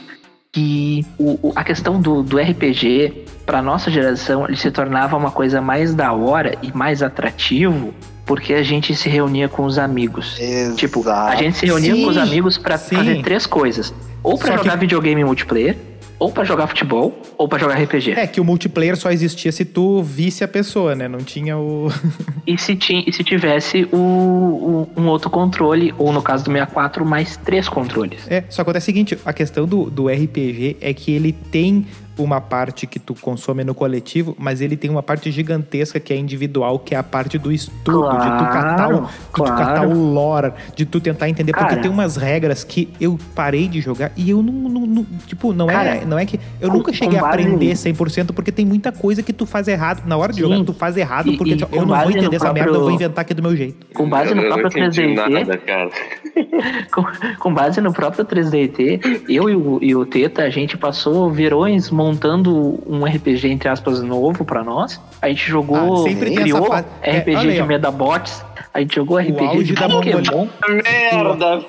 Que 0.56 1.06
o, 1.20 1.50
o- 1.50 1.54
a 1.54 1.66
questão 1.66 2.00
do, 2.00 2.24
do 2.24 2.38
RPG, 2.40 3.26
pra 3.46 3.62
nossa 3.62 3.92
geração, 3.92 4.46
ele 4.48 4.56
se 4.56 4.72
tornava 4.72 5.18
uma 5.18 5.30
coisa 5.30 5.60
mais 5.60 5.94
da 5.94 6.14
hora 6.14 6.58
e 6.64 6.72
mais 6.74 7.04
atrativo 7.04 7.94
porque 8.26 8.54
a 8.54 8.64
gente 8.64 8.96
se 8.96 9.10
reunia 9.10 9.50
com 9.50 9.66
os 9.66 9.78
amigos. 9.78 10.40
Exato. 10.40 10.78
Tipo, 10.78 11.10
a 11.10 11.36
gente 11.36 11.58
se 11.58 11.66
reunia 11.66 11.94
Sim, 11.94 12.04
com 12.06 12.10
os 12.10 12.18
amigos 12.18 12.58
pra 12.58 12.78
sim. 12.78 12.96
fazer 12.96 13.22
três 13.22 13.46
coisas: 13.46 13.94
ou 14.24 14.38
pra 14.38 14.52
Só 14.54 14.58
jogar 14.60 14.72
que- 14.76 14.80
videogame 14.80 15.26
multiplayer, 15.26 15.76
ou 16.20 16.32
pra 16.32 16.44
jogar 16.44 16.68
futebol, 16.68 17.20
ou 17.38 17.48
pra 17.48 17.58
jogar 17.60 17.76
RPG. 17.82 18.12
É 18.12 18.26
que 18.28 18.40
o 18.40 18.44
multiplayer 18.44 18.96
só 18.98 19.12
existia 19.12 19.52
se 19.52 19.66
tu 19.66 20.02
visse 20.02 20.44
a 20.44 20.48
pessoa, 20.48 20.96
né? 20.96 21.08
Não 21.08 21.20
tinha 21.20 21.58
o. 21.58 21.90
E 22.48 22.60
se, 22.60 22.76
ti- 22.76 23.04
e 23.08 23.12
se 23.12 23.24
tivesse 23.24 23.88
o, 23.92 23.98
o- 23.98 24.90
um 24.96 25.08
outro 25.08 25.32
controle, 25.32 25.92
ou 25.98 26.14
no 26.14 26.22
caso 26.22 26.44
do 26.44 26.52
64, 26.52 27.04
mais 27.04 27.38
três 27.38 27.68
controles. 27.68 28.30
É, 28.30 28.44
só 28.50 28.62
acontece 28.62 28.84
o 28.84 28.86
seguinte, 28.86 29.18
a 29.26 29.34
questão 29.34 29.66
do, 29.66 29.90
do 29.90 30.08
RPG 30.08 30.78
é 30.80 30.94
que 30.94 31.12
ele 31.12 31.32
tem 31.32 31.88
uma 32.18 32.40
parte 32.40 32.88
que 32.88 33.00
tu 33.00 33.14
consome 33.16 33.64
no 33.64 33.74
coletivo, 33.76 34.36
mas 34.40 34.62
ele 34.62 34.78
tem 34.78 34.90
uma 34.90 35.04
parte 35.04 35.32
gigantesca 35.32 36.00
que 36.00 36.14
é 36.14 36.16
individual, 36.18 36.80
que 36.80 36.96
é 36.96 36.98
a 36.98 37.04
parte 37.04 37.38
do 37.38 37.52
estudo, 37.52 38.10
de 38.18 38.26
tu 38.26 38.46
catar 38.46 38.94
o, 38.94 38.98
Claro, 38.98 39.06
de 39.06 39.32
tu 39.34 39.44
catar 39.44 39.74
claro. 39.86 39.90
o 39.92 40.14
lore, 40.14 40.54
de 40.76 40.86
tu 40.86 41.00
tentar 41.00 41.30
entender, 41.30 41.52
porque 41.52 41.70
Cara. 41.70 41.82
tem 41.82 41.92
umas 41.92 42.16
regras 42.16 42.64
que 42.64 42.90
eu 43.00 43.20
parei 43.36 43.68
de 43.68 43.82
jogar 43.82 44.12
e 44.16 44.30
eu 44.30 44.42
não, 44.42 44.54
não- 44.54 44.86
não- 44.88 45.06
tipo, 45.28 45.52
não 45.54 45.70
é, 45.70 45.74
Cara, 45.74 46.06
não 46.06 46.18
é 46.18 46.26
que 46.26 46.40
eu 46.62 46.70
com- 46.70 46.78
nunca 46.78 46.94
cheguei 46.94 47.20
a 47.20 47.28
aprender 47.28 47.68
nisso. 47.70 47.84
100% 47.84 48.34
porque 48.34 48.52
tem 48.52 48.66
muita 48.66 48.92
coisa 48.92 49.22
que 49.22 49.34
tu 49.34 49.46
faz 49.46 49.68
errado. 49.68 50.04
Na 50.08 50.16
hora 50.18 50.32
de 50.32 50.42
Sim. 50.42 50.50
jogar, 50.50 50.64
tu 50.64 50.74
faz 50.74 50.98
errado 50.98 51.34
porque 51.38 51.54
e 51.56 51.62
eu 51.72 51.86
não 51.86 52.00
vou 52.00 52.12
entender 52.12 52.36
essa 52.38 52.54
merda, 52.54 52.70
eu 52.70 52.74
vou 52.76 52.84
próprio- 52.86 52.96
inventar 52.96 53.22
aqui 53.24 53.34
do 53.34 53.42
meu 53.42 53.56
jeito. 53.56 53.86
Com 53.94 54.08
base 54.10 54.30
eu, 54.32 54.36
no 54.36 54.42
eu 54.44 54.54
próprio 54.58 54.82
não 54.82 54.88
entendi 54.88 55.02
3DT, 55.16 55.30
nada, 55.46 55.58
cara. 55.58 55.90
com, 56.94 57.04
com 57.40 57.54
base 57.54 57.80
no 57.82 57.94
próprio 57.94 58.26
3DT, 58.26 59.24
eu 59.30 59.50
e 59.50 59.56
o, 59.56 59.80
e 59.82 59.96
o 59.96 60.06
Teta, 60.06 60.44
a 60.44 60.50
gente 60.50 60.78
passou 60.78 61.32
verões 61.32 61.90
montando 61.90 62.80
um 62.86 63.06
RPG, 63.06 63.48
entre 63.50 63.70
aspas, 63.70 64.02
novo 64.02 64.44
pra 64.46 64.64
nós. 64.64 65.00
A 65.22 65.28
gente 65.30 65.48
jogou, 65.48 66.02
Ah, 66.06 66.10
sempre 66.10 66.36
criou. 66.36 66.68
É, 67.02 67.20
RPG 67.20 67.36
olha 67.38 67.52
aí, 67.52 67.62
de. 67.62 67.64
Medabots, 67.64 68.44
a 68.74 68.80
gente 68.82 68.96
jogou 68.96 69.18
RPG 69.18 69.46
auge 69.46 69.64
de 69.64 69.74
da 69.74 69.90
Pokémon. 69.90 70.48
Merda! 70.84 71.66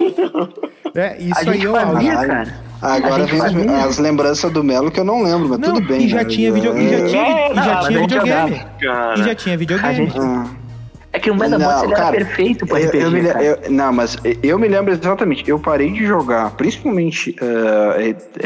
É, 0.94 1.08
A 1.08 1.16
isso 1.18 1.38
aí 1.50 1.54
gente 1.54 1.66
é 1.66 1.70
o 1.70 1.76
auge. 1.76 1.92
fazia, 1.92 2.26
cara. 2.26 2.66
Agora 2.82 3.22
A 3.22 3.26
vem 3.26 3.40
as, 3.40 3.52
fazia. 3.52 3.76
as 3.84 3.98
lembranças 3.98 4.52
do 4.52 4.62
Melo 4.62 4.90
que 4.90 5.00
eu 5.00 5.04
não 5.04 5.22
lembro, 5.22 5.48
mas 5.48 5.58
Não, 5.58 5.74
tudo 5.74 5.86
bem. 5.88 6.02
e 6.02 6.08
já 6.08 6.18
né? 6.18 6.24
tinha, 6.24 6.52
video, 6.52 6.76
e 6.76 6.88
já 6.90 7.06
tinha, 7.06 7.50
e 7.52 7.54
já 7.54 7.78
a 7.78 7.82
videogame. 7.88 8.62
Cara. 8.80 9.18
E 9.18 9.22
já 9.24 9.34
tinha 9.34 9.56
videogame. 9.56 10.12
É 11.12 11.18
que 11.18 11.30
o 11.30 11.34
Medabots 11.34 11.90
era 11.90 12.10
perfeito 12.10 12.66
Eu- 12.68 12.76
RPG, 12.76 13.02
eu 13.04 13.10
me 13.10 13.20
le- 13.22 13.28
cara. 13.32 13.44
eu- 13.44 13.58
não, 13.70 13.92
mas 13.92 14.16
eu 14.42 14.58
me 14.58 14.68
lembro 14.68 14.92
exatamente. 14.92 15.48
Eu 15.48 15.58
parei 15.58 15.90
de 15.90 16.04
jogar, 16.04 16.50
principalmente 16.56 17.34
ah, 17.40 17.96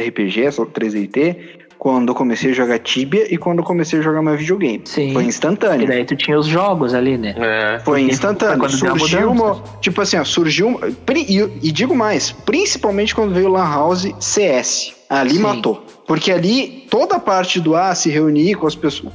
RPG, 0.00 0.44
essa 0.44 0.64
3DT, 0.64 1.36
quando 1.78 2.10
eu 2.10 2.14
comecei 2.14 2.50
a 2.50 2.54
jogar 2.54 2.78
Tibia 2.78 3.32
e 3.32 3.38
quando 3.38 3.58
eu 3.60 3.64
comecei 3.64 3.98
a 3.98 4.02
jogar 4.02 4.20
meu 4.22 4.36
videogame. 4.36 4.82
Sim. 4.84 5.12
Foi 5.14 5.24
E 5.24 5.26
instantâneo. 5.26 5.88
daí 5.88 6.04
tu 6.04 6.14
tinha 6.14 6.38
os 6.38 6.46
jogos 6.46 6.92
ali, 6.94 7.16
né? 7.16 7.34
É. 7.38 7.78
Foi 7.80 8.02
instantâneo. 8.02 8.58
quando 8.58 8.70
Surgiu 8.72 9.30
uma. 9.32 9.62
Tipo 9.80 10.02
assim, 10.02 10.18
ó, 10.18 10.24
surgiu. 10.24 10.68
uma- 10.68 10.80
E, 11.16 11.38
e 11.62 11.72
digo 11.72 11.96
mais, 11.96 12.30
principalmente 12.30 13.14
quando 13.14 13.32
veio 13.34 13.48
o 13.48 13.52
Lan 13.52 13.64
House 13.68 14.06
CS. 14.20 14.92
Ali 15.08 15.34
Sim. 15.36 15.40
matou. 15.40 15.84
Porque 16.06 16.30
ali, 16.30 16.86
toda 16.90 17.16
a 17.16 17.18
parte 17.20 17.58
do 17.60 17.74
A 17.74 17.94
se 17.96 18.10
reunir 18.10 18.54
com 18.56 18.66
as 18.66 18.74
pessoas. 18.76 19.12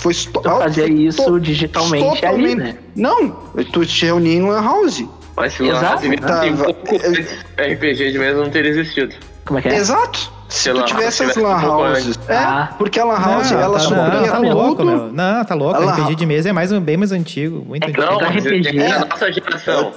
Foi 0.00 0.14
Tu 0.14 0.42
fazia 0.42 0.86
isso 0.88 1.38
digitalmente 1.40 2.24
ali, 2.24 2.54
né? 2.54 2.76
Não, 2.96 3.30
tu 3.72 3.84
te 3.84 4.06
reunia 4.06 4.34
em 4.36 4.42
Lan 4.42 4.62
House. 4.62 5.04
Mas 5.36 5.52
se. 5.54 5.62
Lan 5.62 5.80
House 5.80 6.02
Tá, 6.20 6.42
pouco 6.64 6.96
RPG 6.96 8.12
de 8.12 8.18
mesa 8.18 8.38
não 8.42 8.50
teria 8.50 8.70
existido. 8.70 9.14
Como 9.44 9.58
é 9.58 9.62
que 9.62 9.68
é? 9.68 9.76
Exato. 9.76 10.32
Se 10.48 10.62
Se 10.64 10.72
tu 10.72 10.82
tivesse 10.84 11.22
House 11.22 11.36
as 11.36 11.42
Lan 11.42 11.56
um 11.58 11.70
Houses. 11.70 12.18
É, 12.28 12.36
Ah. 12.36 12.74
porque 12.76 12.98
a 12.98 13.04
Lan 13.04 13.18
House, 13.20 13.52
ela 13.52 13.74
tá, 13.74 13.78
supria 13.78 14.04
não, 14.20 14.28
tá 14.28 14.38
louco, 14.38 14.76
tudo. 14.76 14.84
meu. 14.86 15.12
Não, 15.12 15.44
tá 15.44 15.54
louco. 15.54 15.80
Lá. 15.80 15.92
RPG 15.94 16.14
de 16.16 16.26
mesa 16.26 16.48
é 16.48 16.52
mais, 16.52 16.72
bem 16.72 16.96
mais 16.96 17.12
antigo. 17.12 17.64
Muito 17.64 17.84
É 17.84 17.88
antigo. 17.88 18.04
Não, 18.04 18.18
do 18.18 18.24
mas 18.24 18.44
RPG. 18.44 18.78
é 18.80 18.88
da 18.98 19.04
nossa 19.06 19.32
geração. 19.32 19.92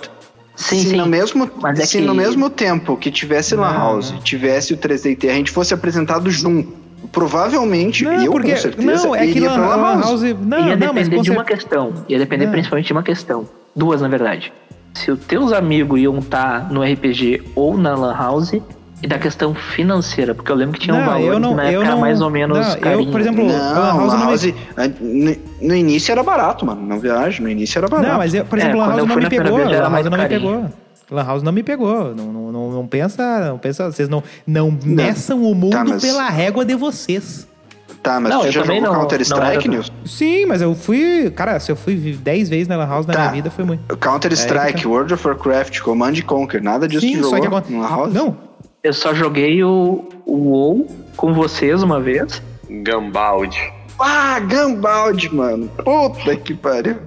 Sim, 0.56 0.80
se 0.84 0.90
sim. 0.92 0.96
no 0.96 1.08
mesmo, 1.08 1.50
Mas 1.60 1.80
é 1.80 1.86
se 1.88 1.98
que- 1.98 2.04
no 2.06 2.14
mesmo 2.14 2.48
tempo 2.50 2.96
que 2.96 3.10
tivesse 3.10 3.56
Lan 3.56 3.72
Não, 3.72 3.78
House, 3.80 4.12
não. 4.12 4.20
tivesse 4.20 4.72
o 4.74 4.78
3DT, 4.78 5.28
a 5.30 5.34
gente 5.34 5.50
fosse 5.50 5.74
apresentado 5.74 6.30
junto, 6.30 6.72
provavelmente, 7.12 8.04
Não, 8.04 8.14
eu 8.24 8.32
porque, 8.32 8.52
com 8.52 8.58
certeza, 8.58 9.08
não, 9.08 9.16
é 9.16 9.20
que 9.28 9.38
iria 9.38 9.50
Lan, 9.52 9.56
pra 9.68 9.76
Lan 9.76 10.00
House... 10.02 10.22
Não, 10.22 10.68
ia 10.68 10.76
não, 10.76 10.94
mas 10.94 11.08
depender 11.08 11.16
com 11.18 11.22
de 11.22 11.32
uma 11.32 11.44
cer- 11.46 11.56
questão. 11.56 11.94
Ia 12.08 12.18
depender 12.20 12.46
Não. 12.46 12.52
principalmente 12.52 12.88
de 12.88 12.94
uma 12.94 13.04
questão. 13.04 13.46
Duas, 13.76 14.02
na 14.02 14.08
verdade. 14.08 14.54
Se 14.94 15.12
os 15.12 15.20
teus 15.26 15.52
amigos 15.52 16.00
iam 16.00 16.20
estar 16.20 16.72
no 16.72 16.84
RPG 16.84 17.44
ou 17.56 17.78
na 17.78 17.96
Lan 17.96 18.16
House, 18.16 18.54
e 19.02 19.08
da 19.08 19.18
questão 19.20 19.54
financeira, 19.54 20.34
porque 20.34 20.50
eu 20.50 20.56
lembro 20.56 20.76
que 20.80 20.80
tinha 20.86 20.96
um 20.96 21.00
Não, 21.00 21.06
valor 21.06 21.34
eu 21.34 21.38
não, 21.40 21.50
que 21.50 21.56
na 21.56 21.64
eu 21.66 21.82
época 21.82 21.86
era 21.88 21.92
não, 21.96 22.00
mais 22.02 22.22
ou 22.22 22.30
menos 22.30 22.58
não, 22.58 22.74
eu, 22.76 22.80
carinho. 22.80 23.12
por 23.12 23.20
exemplo, 23.20 23.44
a 23.44 23.52
Lan 23.52 23.74
Não, 23.74 24.00
House 24.00 24.14
Lan 24.14 24.20
não 24.20 24.28
House, 24.30 24.44
me... 24.46 24.56
a- 24.78 25.38
no, 25.62 25.76
início 25.76 26.12
era 26.14 26.24
barato, 26.24 26.66
mano, 26.66 26.82
não 26.88 27.00
viagem, 27.02 27.42
no 27.42 27.50
início 27.50 27.80
era 27.80 27.90
barato. 27.90 28.08
Não, 28.10 28.18
mas 28.20 28.34
eu, 28.34 28.46
por 28.46 28.58
É, 28.58 28.62
exemplo, 28.62 28.80
Lan 28.80 28.86
quando 28.86 28.98
House 29.00 29.10
eu 29.10 29.16
não 29.16 29.16
me 29.24 29.30
pegou. 29.30 29.58
Lan 29.58 29.90
House 29.90 30.06
não 30.10 30.18
me 30.18 30.28
pegou. 30.30 30.66
Lan 31.14 31.24
House 31.26 31.44
não 31.44 31.52
me 31.52 31.64
pegou. 31.64 32.14
Não, 32.16 32.32
não, 32.34 32.52
não, 32.52 32.72
não 32.72 32.88
pensa, 32.88 33.48
não 33.50 33.58
pensa, 33.58 33.92
vocês 33.92 34.10
não, 34.10 34.24
não, 34.46 34.78
meçam 34.84 35.42
o 35.44 35.54
mundo 35.56 35.72
Tá, 35.72 35.84
mas- 35.86 36.02
pela 36.02 36.30
régua 36.30 36.66
de 36.66 36.76
vocês. 36.76 37.48
Tá, 38.02 38.20
mas 38.20 38.34
Não, 38.34 38.42
tu 38.42 38.48
eu 38.48 38.52
já 38.52 38.62
também 38.64 38.80
jogou 38.82 38.94
não- 38.94 39.00
Counter-Strike, 39.02 39.68
não 39.70 39.76
Nilson? 39.76 39.94
Sim, 40.06 40.46
mas 40.46 40.62
eu 40.62 40.76
fui, 40.76 41.32
cara, 41.34 41.58
se 41.62 41.72
eu 41.72 41.76
fui 41.78 41.96
10 42.22 42.50
vezes 42.50 42.68
na 42.68 42.76
Lan 42.76 42.86
House 42.88 43.06
na 43.06 43.14
Tá. 43.14 43.20
minha 43.22 43.32
vida, 43.32 43.50
foi 43.50 43.64
muito. 43.64 43.96
Counter-Strike, 43.96 44.80
É, 44.80 44.84
tá. 44.84 44.90
World 44.90 45.14
of 45.14 45.26
Warcraft, 45.26 45.80
Command 45.80 46.10
and 46.18 46.22
Conquer, 46.26 46.62
nada 46.62 46.86
disso 46.86 47.00
Sim, 47.00 47.20
tu 47.22 47.30
só 47.30 47.38
jogou 47.38 47.40
que 47.40 47.48
agora... 47.48 47.66
no 47.70 47.80
Lan 47.80 47.88
House? 47.88 48.14
Não, 48.14 48.36
Eu 48.84 48.92
só 48.92 49.14
joguei 49.14 49.64
o, 49.64 50.04
o 50.26 50.36
WoW 50.36 50.88
com 51.16 51.34
vocês 51.34 51.82
uma 51.82 52.02
vez. 52.02 52.42
Gambaldi. 52.70 53.72
Ah, 53.98 54.38
Gambald, 54.40 55.34
mano. 55.34 55.70
Puta 55.70 56.36
que 56.36 56.54
pariu. 56.54 56.98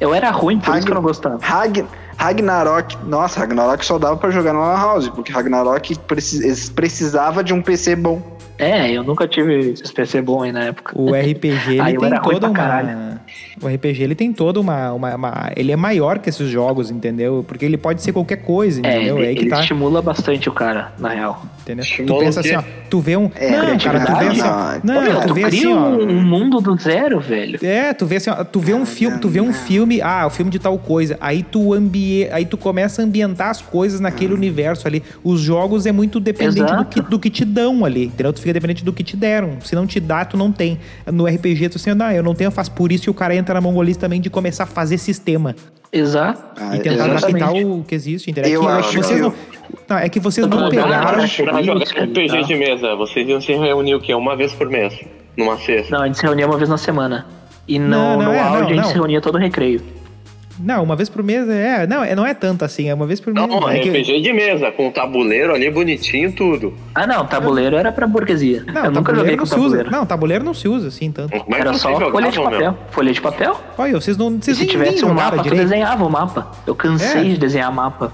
Eu 0.00 0.14
era 0.14 0.30
ruim, 0.30 0.60
por 0.60 0.76
isso 0.76 0.86
que 0.86 0.92
eu 0.92 0.94
não 0.94 1.02
gostava. 1.02 1.38
Rag... 1.40 1.84
Ragnarok. 2.16 2.96
Nossa, 3.06 3.40
Ragnarok 3.40 3.84
só 3.84 3.98
dava 3.98 4.16
pra 4.16 4.30
jogar 4.30 4.52
na 4.52 4.60
Lan 4.60 4.76
House, 4.76 5.08
porque 5.08 5.32
Ragnarok 5.32 5.98
precis- 6.00 6.68
precisava 6.70 7.42
de 7.44 7.52
um 7.52 7.60
PC 7.62 7.96
bom. 7.96 8.22
É, 8.56 8.90
eu 8.92 9.02
nunca 9.02 9.26
tive 9.26 9.70
esse 9.70 9.92
PC 9.92 10.22
bom 10.22 10.42
aí 10.42 10.52
na 10.52 10.64
época. 10.64 10.92
O 10.96 11.12
RPG 11.12 11.78
ele 11.80 11.80
eu 11.96 12.00
tem 12.00 12.20
toda 12.22 12.46
uma. 12.48 12.54
caralho. 12.54 13.20
O 13.62 13.66
RPG 13.68 14.02
ele 14.02 14.14
tem 14.14 14.32
toda 14.32 14.60
uma, 14.60 14.92
uma, 14.92 15.14
uma- 15.14 15.50
Ele 15.56 15.72
é 15.72 15.76
maior 15.76 16.18
que 16.18 16.28
esses 16.28 16.48
jogos, 16.48 16.90
entendeu? 16.90 17.44
Porque 17.46 17.64
ele 17.64 17.76
pode 17.76 18.02
ser 18.02 18.12
qualquer 18.12 18.36
coisa, 18.36 18.80
É, 18.84 18.96
entendeu? 18.96 19.16
ele, 19.18 19.26
É 19.26 19.28
aí 19.30 19.34
que 19.34 19.42
ele 19.42 19.50
tá. 19.50 19.60
estimula 19.60 20.00
bastante 20.02 20.48
o 20.48 20.52
cara, 20.52 20.92
na 20.98 21.08
real. 21.10 21.44
Entendeu? 21.62 21.84
Tu 21.84 21.88
Estimula 21.88 22.18
pensa 22.20 22.40
o 22.40 22.42
quê? 22.42 22.54
assim, 22.54 22.66
ó, 22.68 22.84
tu 22.90 23.00
vê 23.00 23.16
um. 23.16 23.30
É, 23.34 23.50
não, 23.50 23.78
cara, 23.78 24.00
tu 24.04 24.16
vê 24.16 24.26
assim, 24.28 24.40
ó, 24.42 24.44
criatividade. 24.44 24.80
Não, 24.86 24.98
Ô, 24.98 25.02
meu, 25.02 25.20
tu 25.20 25.26
tu 25.28 25.34
vê 25.34 25.42
cria 25.42 25.58
assim, 25.60 25.72
ó. 25.72 25.88
um, 25.88 26.08
um 26.10 26.22
mundo 26.22 26.60
do 26.60 26.76
zero, 26.76 27.20
velho. 27.20 27.58
É, 27.64 27.92
tu 27.94 28.06
vê 28.06 28.16
assim, 28.16 28.30
ó, 28.30 28.44
tu 28.44 28.60
vê 28.60 28.74
um 28.74 28.84
filme, 28.86 29.18
tu 29.18 29.28
vê 29.28 29.40
um 29.40 29.52
filme, 29.52 30.00
ah, 30.02 30.26
o 30.26 30.30
filme 30.30 30.50
de 30.50 30.58
tal 30.58 30.78
coisa, 30.78 31.16
aí 31.20 31.42
tu 31.42 31.72
ambie, 31.72 32.28
aí 32.30 32.44
tu 32.44 32.56
começa 32.58 33.00
a 33.00 33.04
ambientar 33.04 33.48
as 33.50 33.60
coisas 33.62 34.00
naquele 34.00 34.34
universo 34.34 34.86
ali. 34.86 35.02
Os 35.22 35.40
jogos 35.40 35.86
é 35.86 35.92
muito 35.92 36.20
dependente 36.20 36.74
do 36.74 36.84
que, 36.84 37.00
do 37.00 37.18
que 37.18 37.30
te 37.30 37.44
dão 37.44 37.84
ali, 37.84 38.06
entendeu? 38.06 38.32
Tu 38.32 38.40
fica 38.40 38.52
dependente 38.52 38.84
do 38.84 38.92
que 38.92 39.02
te 39.02 39.16
deram. 39.16 39.58
Se 39.62 39.74
não 39.74 39.86
te 39.86 39.98
dá, 40.00 40.24
tu 40.24 40.36
não 40.36 40.52
tem. 40.52 40.78
No 41.10 41.26
RPG, 41.26 41.68
tu 41.70 41.76
assim, 41.76 41.94
não, 41.94 42.10
eu 42.10 42.22
não 42.22 42.34
tenho, 42.34 42.48
eu 42.48 42.52
faço 42.52 42.70
por 42.72 42.92
isso 42.92 43.08
e 43.08 43.10
o 43.14 43.16
cara 43.16 43.34
entra 43.34 43.54
na 43.54 43.60
mongolice 43.60 43.98
também 43.98 44.20
de 44.20 44.28
começar 44.28 44.64
a 44.64 44.66
fazer 44.66 44.98
sistema 44.98 45.54
Exato. 45.92 46.42
Ah, 46.60 46.76
e 46.76 46.80
tentar 46.80 47.06
exatamente. 47.08 47.42
adaptar 47.44 47.66
o 47.66 47.84
que 47.84 47.94
existe, 47.94 48.30
entendeu? 48.30 48.50
É 48.50 48.56
Eu 48.56 48.60
que, 48.62 48.66
é 48.66 48.70
acho 48.72 48.88
que 48.90 48.96
vocês 48.96 49.16
que 49.20 49.22
não, 49.22 49.34
não, 49.88 49.96
é 49.98 50.08
que 50.08 50.20
vocês 50.20 50.46
não 50.46 50.60
Não, 50.60 50.68
pegaram. 50.68 50.90
não, 51.18 51.28
Pra 51.28 51.62
jogar 51.62 51.84
RPG 51.84 52.28
tá. 52.28 52.40
de 52.42 52.54
mesa, 52.56 52.94
vocês 52.96 53.28
iam 53.28 53.40
se 53.40 53.52
reunir 53.52 53.94
o 53.94 54.00
quê? 54.00 54.12
Uma 54.14 54.34
vez 54.36 54.52
por 54.52 54.68
mês? 54.68 54.92
Numa 55.36 55.56
sexta? 55.58 55.96
Não, 55.96 56.02
a 56.02 56.06
gente 56.06 56.18
se 56.18 56.24
reunia 56.26 56.46
uma 56.46 56.56
vez 56.56 56.68
na 56.68 56.76
semana. 56.78 57.26
E 57.66 57.78
no, 57.78 57.88
Não, 57.88 58.18
não 58.18 58.24
no 58.26 58.32
é, 58.32 58.40
áudio 58.40 58.60
não, 58.60 58.66
a 58.66 58.68
gente 58.72 58.76
não. 58.82 58.88
se 58.88 58.94
reunia 58.94 59.20
todo 59.20 59.38
recreio. 59.38 59.80
Não, 60.58 60.82
uma 60.82 60.94
vez 60.94 61.08
por 61.08 61.22
mês 61.22 61.48
é. 61.48 61.86
Não, 61.86 62.02
é, 62.04 62.14
não 62.14 62.24
é 62.26 62.32
tanto 62.34 62.64
assim, 62.64 62.88
é 62.88 62.94
uma 62.94 63.06
vez 63.06 63.20
por 63.20 63.32
mês. 63.34 63.46
Não, 63.46 63.68
é 63.68 63.78
que- 63.80 63.88
RPG 63.90 64.20
de 64.20 64.32
mesa, 64.32 64.70
com 64.70 64.90
tabuleiro 64.90 65.52
ali 65.54 65.70
bonitinho 65.70 66.32
tudo. 66.32 66.72
Ah, 66.94 67.06
não, 67.06 67.26
tabuleiro 67.26 67.76
era 67.76 67.90
pra 67.90 68.06
burguesia. 68.06 68.62
Não, 68.66 68.84
eu 68.86 68.90
nunca 68.90 69.12
tabuleiro 69.12 69.18
joguei 69.18 69.36
não 69.36 69.38
com 69.40 69.46
se 69.46 69.54
usa. 69.54 69.62
tabuleiro. 69.76 69.90
Não, 69.90 70.06
tabuleiro 70.06 70.44
não 70.44 70.54
se 70.54 70.68
usa 70.68 70.88
assim 70.88 71.10
tanto. 71.10 71.34
É 71.34 71.40
que 71.40 71.54
Era 71.54 71.74
só 71.74 71.98
folha 72.10 72.30
de 72.30 72.38
papel. 72.40 72.58
meu? 72.58 72.74
Folha 72.90 73.12
de 73.12 73.20
papel. 73.20 73.60
Olha, 73.76 74.00
vocês 74.00 74.16
não. 74.16 74.30
E 74.32 74.38
Vocês 74.44 74.56
se 74.56 74.66
tivesse 74.66 75.04
um 75.04 75.12
mapa, 75.12 75.38
tu 75.38 75.42
direito. 75.44 75.62
desenhava 75.62 76.04
o 76.04 76.10
mapa. 76.10 76.52
Eu 76.66 76.74
cansei 76.74 77.20
É. 77.22 77.24
de 77.24 77.36
desenhar 77.38 77.72
mapa. 77.72 78.12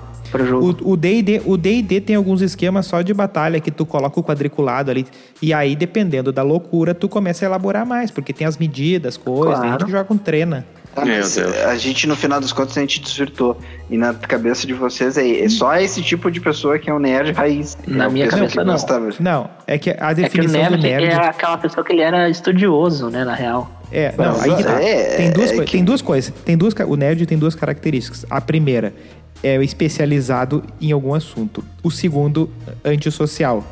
O 0.85 0.97
D&D 0.97 1.43
o 1.45 1.57
D&D 1.57 2.01
tem 2.01 2.15
alguns 2.15 2.41
esquemas 2.41 2.87
só 2.87 3.03
de 3.03 3.13
batalha 3.13 3.59
que 3.59 3.69
tu 3.71 3.85
coloca 3.85 4.21
o 4.21 4.23
quadriculado 4.23 4.89
ali 4.89 5.05
e 5.43 5.53
aí 5.53 5.75
dependendo 5.75 6.31
da 6.31 6.41
loucura 6.45 6.95
tu 6.95 7.09
começa 7.09 7.45
a 7.45 7.47
elaborar 7.47 7.85
mais 7.85 8.13
porque 8.13 8.33
tem 8.33 8.47
as 8.47 8.57
medidas, 8.57 9.17
coisas, 9.17 9.57
Claro. 9.59 9.69
a 9.69 9.79
gente 9.79 9.91
joga 9.91 10.05
com 10.05 10.17
treina. 10.17 10.65
Tá, 11.01 11.07
mas 11.07 11.35
Deus. 11.35 11.57
a 11.57 11.77
gente, 11.77 12.07
no 12.07 12.15
final 12.17 12.41
das 12.41 12.53
contas, 12.53 12.77
a 12.77 12.81
gente 12.81 13.01
desvirtou. 13.01 13.57
E 13.91 13.97
na 13.97 14.15
cabeça 14.15 14.67
de 14.67 14.73
vocês 14.75 15.17
é, 15.19 15.41
é 15.45 15.49
só 15.49 15.75
esse 15.77 16.03
tipo 16.03 16.31
de 16.31 16.41
pessoa 16.41 16.79
que 16.79 16.89
é 16.89 16.95
o 16.95 16.99
nerd 16.99 17.33
raiz. 17.33 17.77
Na 17.87 18.05
É 18.07 18.09
minha 18.09 18.25
pessoa 18.27 18.43
cabeça, 18.43 18.65
não. 18.65 18.73
gostava. 18.75 19.09
Não, 19.19 19.51
é 19.67 19.79
que 19.79 19.91
a 19.91 19.93
É 19.93 19.97
que 19.97 20.05
o 20.13 20.15
definição 20.25 20.61
nerd, 20.61 20.77
do 20.77 20.83
nerd 20.83 21.05
é 21.07 21.15
aquela 21.27 21.59
pessoa 21.59 21.85
que 21.85 21.93
ele 21.93 22.03
era 22.03 22.29
estudioso, 22.29 23.11
né, 23.11 23.25
na 23.25 23.35
real. 23.35 23.71
É, 23.93 24.15
não, 24.17 24.25
Mas, 24.33 24.43
aí 24.45 24.55
que 24.57 24.63
tá. 24.65 24.81
é, 24.83 25.17
tem, 25.17 25.31
duas 25.33 25.51
é 25.51 25.65
que- 25.65 25.73
tem 25.73 25.85
duas 25.85 26.01
coisas. 26.01 26.33
Tem 26.45 26.57
duas, 26.57 26.73
o 26.87 26.97
nerd 26.97 27.27
tem 27.27 27.37
duas 27.37 27.55
características. 27.57 28.25
A 28.31 28.41
primeira, 28.41 28.95
é 29.43 29.57
especializado 29.65 30.63
em 30.81 30.93
algum 30.93 31.13
assunto. 31.15 31.65
O 31.83 31.91
segundo, 31.91 32.49
antissocial. 32.85 33.65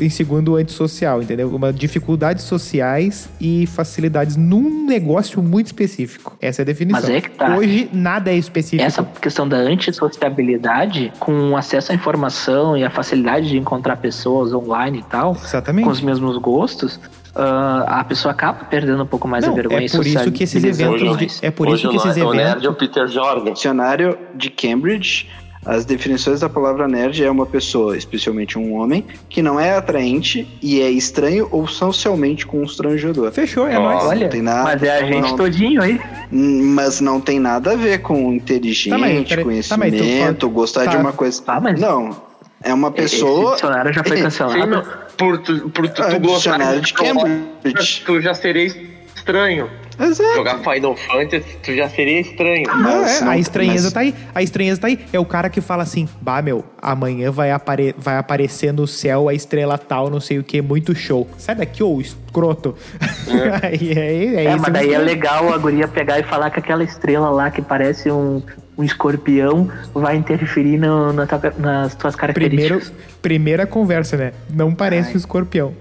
Em 0.00 0.10
segundo, 0.10 0.56
antissocial, 0.56 1.22
entendeu? 1.22 1.48
Uma 1.54 1.72
dificuldades 1.72 2.44
sociais 2.44 3.28
e 3.40 3.66
facilidades 3.66 4.36
num 4.36 4.84
negócio 4.86 5.42
muito 5.42 5.66
específico. 5.66 6.36
Essa 6.40 6.62
é 6.62 6.64
a 6.64 6.66
definição. 6.66 7.00
Mas 7.00 7.08
é 7.10 7.20
que 7.20 7.30
tá. 7.30 7.56
Hoje, 7.56 7.88
nada 7.92 8.30
é 8.30 8.36
específico. 8.36 8.82
Essa 8.82 9.04
questão 9.04 9.48
da 9.48 9.56
antissociabilidade, 9.58 11.12
com 11.18 11.56
acesso 11.56 11.92
à 11.92 11.94
informação 11.94 12.76
e 12.76 12.84
a 12.84 12.90
facilidade 12.90 13.48
de 13.48 13.56
encontrar 13.58 13.96
pessoas 13.96 14.52
online 14.52 14.98
e 15.00 15.02
tal, 15.04 15.32
Exatamente. 15.32 15.84
com 15.84 15.90
os 15.90 16.00
mesmos 16.00 16.36
gostos, 16.38 16.98
ah, 17.34 18.00
a 18.00 18.04
pessoa 18.04 18.32
acaba 18.32 18.64
perdendo 18.64 19.02
um 19.02 19.06
pouco 19.06 19.28
mais 19.28 19.44
Não, 19.44 19.52
a 19.52 19.54
vergonha 19.56 19.86
é 19.86 19.90
por 19.90 20.06
isso 20.06 20.32
que 20.32 20.44
esses 20.44 20.64
eventos 20.64 21.02
mais. 21.02 21.40
de- 21.40 21.46
é 21.46 21.50
por 21.50 21.68
Hoje 21.68 21.82
isso 21.82 21.90
que 21.90 21.96
o 21.96 22.10
esses 22.10 22.22
o 22.22 22.32
nerd 22.32 22.40
eventos 22.48 22.64
é 22.64 22.68
o 22.68 22.74
Peter 22.74 23.06
Jordan. 23.08 23.52
Dicionário 23.52 24.18
de 24.34 24.50
Cambridge, 24.50 25.28
as 25.66 25.84
definições 25.84 26.40
da 26.40 26.48
palavra 26.48 26.86
nerd 26.86 27.22
é 27.24 27.30
uma 27.30 27.44
pessoa, 27.44 27.96
especialmente 27.96 28.56
um 28.58 28.74
homem, 28.74 29.04
que 29.28 29.42
não 29.42 29.58
é 29.58 29.74
atraente 29.76 30.46
e 30.62 30.80
é 30.80 30.88
estranho 30.88 31.48
ou 31.50 31.66
socialmente 31.66 32.46
constrangedor. 32.46 33.32
fechou, 33.32 33.66
é 33.66 33.74
nóis. 33.78 34.04
Olha, 34.04 34.20
Não 34.22 34.28
tem 34.30 34.42
nada, 34.42 34.62
mas 34.62 34.82
é 34.82 34.90
a 34.98 35.02
gente 35.04 35.30
não. 35.30 35.36
todinho 35.36 35.82
aí. 35.82 36.00
Hum, 36.32 36.62
Mas 36.74 37.00
não 37.00 37.20
tem 37.20 37.38
nada 37.40 37.72
a 37.72 37.76
ver 37.76 37.98
com 37.98 38.32
inteligente, 38.32 38.90
Tá, 39.28 39.36
tá, 39.36 39.42
conhecimento, 39.42 40.46
pode- 40.46 40.54
gostar 40.54 40.84
tá. 40.84 40.90
de 40.92 40.96
uma 40.98 41.12
coisa. 41.12 41.42
Tá, 41.42 41.60
mas- 41.60 41.80
Não, 41.80 42.16
é 42.62 42.72
uma 42.72 42.88
Esse 42.96 43.16
pessoa. 43.16 43.54
dicionário 43.54 43.92
já 43.92 44.04
foi 44.04 44.16
Sim, 44.18 44.22
cancelado. 44.22 44.68
mas 44.68 44.86
por 45.16 45.38
tu, 45.38 45.68
por 45.70 45.88
tu, 45.88 46.02
Ah, 46.02 46.06
tu 46.10 46.20
gostar 46.20 46.36
dicionário 46.58 46.80
de 46.80 46.92
Cambridge. 46.94 48.02
tu 48.06 48.20
já 48.20 48.34
seria 48.34 48.66
estranho. 49.14 49.68
Exato. 49.98 50.34
Jogar 50.34 50.58
Final 50.58 50.94
Fantasy, 50.96 51.56
tu 51.62 51.74
já 51.74 51.88
seria 51.88 52.20
estranho. 52.20 52.64
Não, 52.66 52.82
Mas 52.82 53.20
é, 53.20 53.24
não- 53.24 53.30
a 53.32 53.38
estranheza 53.38 53.84
mas- 53.84 53.92
tá 53.92 54.00
aí. 54.00 54.14
A 54.34 54.42
estranheza 54.42 54.80
tá 54.80 54.86
aí. 54.88 54.98
É 55.12 55.18
o 55.18 55.24
cara 55.24 55.48
que 55.48 55.60
fala 55.60 55.82
assim: 55.82 56.08
Bah, 56.20 56.42
meu, 56.42 56.64
amanhã 56.80 57.30
vai, 57.30 57.50
apare 57.50 57.94
vai 57.98 58.18
aparecer 58.18 58.72
no 58.72 58.86
céu 58.86 59.28
a 59.28 59.34
estrela 59.34 59.78
tal, 59.78 60.10
não 60.10 60.20
sei 60.20 60.38
o 60.38 60.44
que, 60.44 60.60
muito 60.60 60.94
show. 60.94 61.26
Sai 61.38 61.54
daqui, 61.54 61.82
ô 61.82 62.00
escroto. 62.00 62.76
Aí, 63.62 63.92
é, 63.92 64.00
é, 64.42 64.44
É, 64.44 64.50
isso 64.54 64.62
mas 64.62 64.72
daí 64.72 64.92
é 64.92 64.98
legal 64.98 65.52
a 65.52 65.58
guria 65.58 65.88
pegar 65.88 66.18
e 66.18 66.22
falar 66.22 66.50
que 66.50 66.58
aquela 66.58 66.84
estrela 66.84 67.30
lá 67.30 67.50
que 67.50 67.62
parece 67.62 68.10
um, 68.10 68.42
um 68.78 68.84
escorpião 68.84 69.70
vai 69.94 70.16
interferir 70.16 70.78
no- 70.78 71.12
na 71.12 71.26
tua- 71.26 71.54
nas 71.58 71.94
tuas 71.94 72.14
Primeiro, 72.14 72.40
características. 72.40 72.92
primeira 73.22 73.66
conversa, 73.66 74.16
né? 74.16 74.32
Não 74.52 74.74
parece 74.74 75.14
um 75.14 75.16
escorpião. 75.16 75.72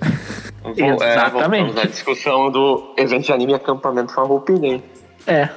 Vou- 0.64 0.74
é, 0.78 1.12
Exatamente. 1.14 1.64
voltamos 1.64 1.78
à 1.78 1.86
discussão 1.86 2.50
do 2.52 2.94
evento 2.98 3.26
de 3.26 3.32
anime 3.34 3.54
acampamento 3.54 4.14
Farroupilha. 4.14 4.66
hein? 4.68 4.84
É, 5.28 5.50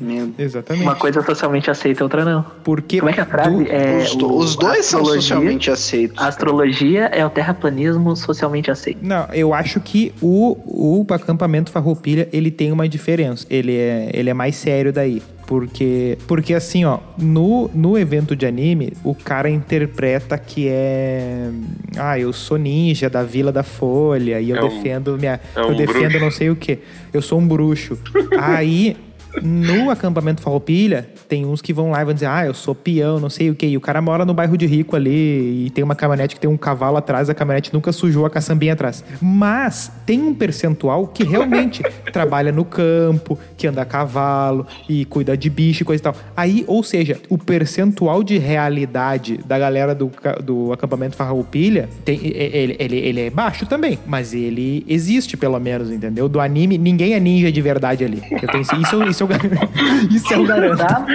Meu- 0.00 0.32
Exatamente. 0.36 0.82
uma 0.82 0.96
coisa 0.96 1.22
socialmente 1.22 1.70
aceita, 1.70 2.02
outra 2.02 2.24
não. 2.24 2.44
Porque 2.64 2.98
Como 2.98 3.10
é 3.10 3.12
que 3.12 3.20
a 3.20 3.26
frase 3.26 3.64
do- 3.64 3.70
é? 3.70 3.98
os, 3.98 4.16
do- 4.16 4.26
o- 4.26 4.38
os 4.38 4.56
dois 4.56 4.84
são 4.86 5.04
socialmente 5.04 5.70
aceitos. 5.70 6.20
A 6.20 6.26
astrologia 6.26 7.04
é 7.12 7.24
o 7.24 7.30
terraplanismo 7.30 8.16
socialmente 8.16 8.72
aceito. 8.72 8.98
Não, 9.00 9.26
eu 9.32 9.54
acho 9.54 9.78
que 9.80 10.12
o, 10.20 10.56
o 11.00 11.06
acampamento 11.14 11.70
Farroupilha, 11.70 12.28
ele 12.32 12.50
tem 12.50 12.72
uma 12.72 12.88
diferença. 12.88 13.46
Ele 13.48 13.76
é, 13.76 14.10
ele 14.12 14.28
é 14.30 14.34
mais 14.34 14.56
sério 14.56 14.92
daí. 14.92 15.22
Porque, 15.46 16.16
porque 16.26 16.54
assim, 16.54 16.84
ó, 16.84 16.98
no, 17.18 17.70
no 17.74 17.98
evento 17.98 18.34
de 18.34 18.46
anime, 18.46 18.92
o 19.04 19.14
cara 19.14 19.50
interpreta 19.50 20.38
que 20.38 20.66
é. 20.68 21.50
Ah, 21.98 22.18
eu 22.18 22.32
sou 22.32 22.56
ninja 22.56 23.10
da 23.10 23.22
Vila 23.22 23.52
da 23.52 23.62
Folha 23.62 24.40
e 24.40 24.50
eu 24.50 24.56
É 24.56 24.64
um- 24.64 24.68
defendo 24.68 25.18
minha. 25.18 25.38
é 25.54 25.60
eu 25.60 25.68
um 25.68 25.76
defendo 25.76 26.02
bruxo. 26.08 26.18
não 26.20 26.30
sei 26.30 26.48
o 26.50 26.56
que. 26.56 26.78
Eu 27.12 27.20
sou 27.20 27.38
um 27.38 27.46
bruxo. 27.46 27.98
Aí. 28.40 28.96
No 29.42 29.90
acampamento 29.90 30.40
Farroupilha, 30.40 31.08
tem 31.28 31.44
uns 31.44 31.60
que 31.60 31.72
vão 31.72 31.90
lá 31.90 32.02
e 32.02 32.04
vão 32.04 32.14
dizer, 32.14 32.26
ah, 32.26 32.46
eu 32.46 32.54
sou 32.54 32.74
peão, 32.74 33.18
não 33.18 33.30
sei 33.30 33.50
o 33.50 33.54
que. 33.54 33.66
E 33.66 33.76
o 33.76 33.80
cara 33.80 34.00
mora 34.00 34.24
no 34.24 34.34
bairro 34.34 34.56
de 34.56 34.66
rico 34.66 34.96
ali 34.96 35.66
e 35.66 35.70
tem 35.70 35.82
uma 35.82 35.94
caminhonete 35.94 36.34
que 36.34 36.40
tem 36.40 36.50
um 36.50 36.56
cavalo 36.56 36.96
atrás, 36.96 37.28
a 37.28 37.34
caminhonete 37.34 37.72
nunca 37.72 37.92
sujou 37.92 38.26
a 38.26 38.30
caçambinha 38.30 38.72
atrás. 38.72 39.04
Mas 39.20 39.90
tem 40.06 40.20
um 40.20 40.34
percentual 40.34 41.06
que 41.06 41.24
realmente 41.24 41.82
trabalha 42.12 42.52
no 42.52 42.64
campo, 42.64 43.38
que 43.56 43.66
anda 43.66 43.82
a 43.82 43.84
cavalo 43.84 44.66
e 44.88 45.04
cuida 45.04 45.36
de 45.36 45.50
bicho 45.50 45.82
e 45.82 45.84
coisa 45.84 46.00
e 46.00 46.04
tal. 46.04 46.14
Aí, 46.36 46.64
ou 46.66 46.82
seja, 46.82 47.20
o 47.28 47.38
percentual 47.38 48.22
de 48.22 48.38
realidade 48.38 49.38
da 49.44 49.58
galera 49.58 49.94
do, 49.94 50.10
do 50.42 50.72
acampamento 50.72 51.16
Farroupilha, 51.16 51.88
tem, 52.04 52.20
ele, 52.24 52.76
ele, 52.78 52.96
ele 52.96 53.20
é 53.22 53.30
baixo 53.30 53.66
também, 53.66 53.98
mas 54.06 54.34
ele 54.34 54.84
existe 54.88 55.36
pelo 55.36 55.58
menos, 55.58 55.90
entendeu? 55.90 56.28
Do 56.28 56.40
anime, 56.40 56.78
ninguém 56.78 57.14
é 57.14 57.20
ninja 57.20 57.50
de 57.50 57.60
verdade 57.60 58.04
ali. 58.04 58.20
Tenho, 58.20 58.62
isso, 58.62 59.02
isso, 59.04 59.23
eu, 59.32 60.08
isso 60.10 60.32
eu 60.34 60.44
garanto. 60.44 60.78
Tá? 60.78 61.06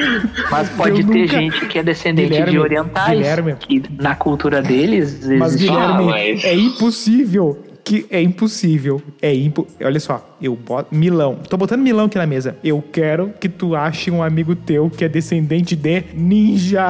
Mas 0.52 0.70
pode 0.70 1.02
Eu 1.02 1.08
ter 1.08 1.20
nunca- 1.22 1.28
gente 1.40 1.66
que 1.68 1.80
é 1.80 1.84
descendente 1.84 2.30
Guilherme, 2.30 2.52
de 2.52 2.60
orientais, 2.60 3.18
Guilherme. 3.18 3.56
que 3.60 3.84
na 4.00 4.16
cultura 4.16 4.62
deles 4.62 5.26
Mas, 5.38 5.56
Guilherme, 5.56 5.84
Ah, 5.84 6.02
mas- 6.02 6.44
é 6.44 6.56
impossível. 6.56 7.58
Que 7.90 8.06
é 8.12 8.22
impossível. 8.22 9.02
É 9.20 9.34
impo... 9.34 9.66
Olha 9.84 10.00
só, 10.00 10.24
eu 10.40 10.56
boto. 10.56 10.94
Milão. 10.94 11.40
Tô 11.50 11.58
botando 11.58 11.82
Milão 11.82 12.06
aqui 12.06 12.20
na 12.20 12.28
mesa. 12.28 12.56
Eu 12.64 12.84
quero 12.92 13.34
que 13.40 13.50
tu 13.50 13.76
ache 13.76 14.12
um 14.12 14.22
amigo 14.22 14.56
teu 14.56 14.92
que 14.92 15.04
é 15.04 15.10
descendente 15.10 15.76
de 15.76 16.04
ninja. 16.14 16.90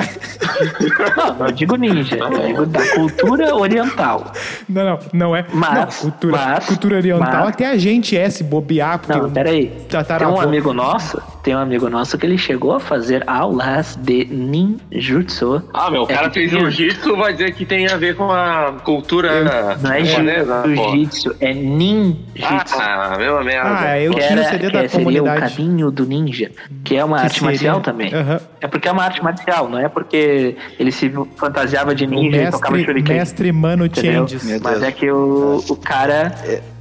Não, 1.15 1.35
não 1.47 1.51
digo 1.53 1.77
ninja, 1.77 2.17
eu 2.17 2.47
digo 2.47 2.65
da 2.65 2.85
cultura 2.95 3.55
oriental. 3.55 4.33
Não, 4.67 4.83
não, 4.83 4.99
não 5.13 5.35
é. 5.37 5.45
Mas- 5.53 5.73
não, 5.73 5.87
cultura, 6.11 6.35
mas- 6.37 6.65
cultura 6.65 6.95
oriental, 6.97 7.45
mas- 7.45 7.47
até 7.47 7.67
a 7.67 7.77
gente 7.77 8.17
é 8.17 8.29
se 8.29 8.43
bobear, 8.43 8.99
porque. 8.99 9.17
Não, 9.17 9.31
peraí. 9.31 9.67
Tem 9.67 9.85
tataravô- 9.87 10.35
um 10.35 10.41
amigo 10.41 10.73
nosso, 10.73 11.21
tem 11.43 11.55
um 11.55 11.59
amigo 11.59 11.89
nosso 11.89 12.17
que 12.17 12.25
ele 12.25 12.37
chegou 12.37 12.73
a 12.73 12.79
fazer 12.81 13.23
aulas 13.25 13.95
de 13.95 14.25
ninjutsu. 14.25 15.63
Ah, 15.73 15.89
meu, 15.89 16.01
o 16.01 16.11
É 16.11 16.13
cara 16.13 16.27
que 16.29 16.39
fez 16.39 16.51
tem- 16.51 16.59
jiu-jitsu, 16.59 17.15
vai 17.15 17.31
dizer 17.31 17.53
que 17.53 17.65
tem 17.65 17.87
a 17.87 17.95
ver 17.95 18.15
com 18.17 18.29
a 18.29 18.73
cultura 18.83 19.77
Não 19.81 19.91
é 19.93 20.03
japonesa. 20.03 20.63
Jiu-jitsu, 20.91 21.35
é 21.39 21.53
ninjutsu. 21.53 22.75
Ah, 22.79 23.15
mesma 23.17 23.43
merda. 23.43 23.79
Ah, 23.79 23.99
eu 23.99 24.13
que 24.13 24.19
tinha 24.21 24.37
o 24.37 24.39
era, 24.41 24.49
CD 24.51 24.67
que 24.67 24.71
da 24.73 24.89
seria 24.89 25.21
o 25.21 25.25
comunidade. 25.25 25.55
caminho 25.55 25.91
do 25.91 26.05
ninja, 26.05 26.51
que 26.83 26.95
é 26.95 27.03
uma 27.03 27.17
Que 27.17 27.23
arte 27.23 27.33
seria- 27.39 27.47
marcial 27.49 27.81
também. 27.81 28.13
Aham. 28.13 28.39
É 28.61 28.67
porque 28.67 28.87
é 28.87 28.91
uma 28.91 29.03
arte 29.03 29.23
marcial, 29.23 29.69
não 29.69 29.79
é 29.79 29.87
porque 29.89 30.55
ele 30.79 30.91
se 30.91 31.11
fantasiava 31.35 31.93
de 31.95 32.05
O 32.05 32.09
ninja 32.09 32.37
e 32.43 32.51
tocava 32.51 32.75
mestre, 32.75 32.85
shuriken. 32.93 33.15
mestre 33.17 33.51
Mano 33.51 33.85
Entendeu? 33.85 34.13
Changes. 34.27 34.43
Meu 34.43 34.59
Mas 34.63 34.83
é 34.83 34.91
que 34.91 35.09
o, 35.11 35.63
o 35.69 35.75
cara 35.75 36.33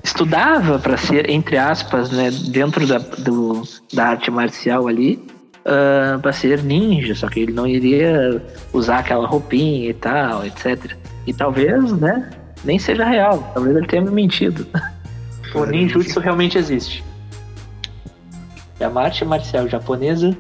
estudava 0.03 0.79
para 0.79 0.97
ser, 0.97 1.29
entre 1.31 1.57
aspas, 1.57 2.11
né, 2.11 2.31
dentro 2.51 2.87
da, 2.87 2.99
do, 2.99 3.63
da 3.93 4.07
arte 4.09 4.31
marcial 4.31 4.87
ali, 4.89 5.19
ah, 5.65 6.19
para 6.21 6.33
ser 6.33 6.63
ninja, 6.63 7.15
só 7.15 7.29
que 7.29 7.41
ele 7.41 7.53
não 7.53 7.67
iria 7.67 8.43
usar 8.73 8.99
aquela 9.01 9.27
roupinha 9.27 9.91
e 9.91 9.95
tal, 9.95 10.45
etc. 10.47 10.93
E 11.27 11.33
talvez, 11.33 11.93
né, 11.93 12.31
nem 12.65 12.79
seja 12.79 13.05
real, 13.05 13.51
talvez 13.55 13.77
ele 13.77 13.87
tenha 13.87 14.03
me 14.03 14.11
mentido. 14.11 14.67
O 15.55 15.65
ninjutsu 15.65 16.21
realmente 16.21 16.59
existe. 16.59 17.03
É 18.79 18.87
uma 18.87 19.03
arte 19.05 19.25
marcial 19.25 19.67
japonesa 19.67 20.37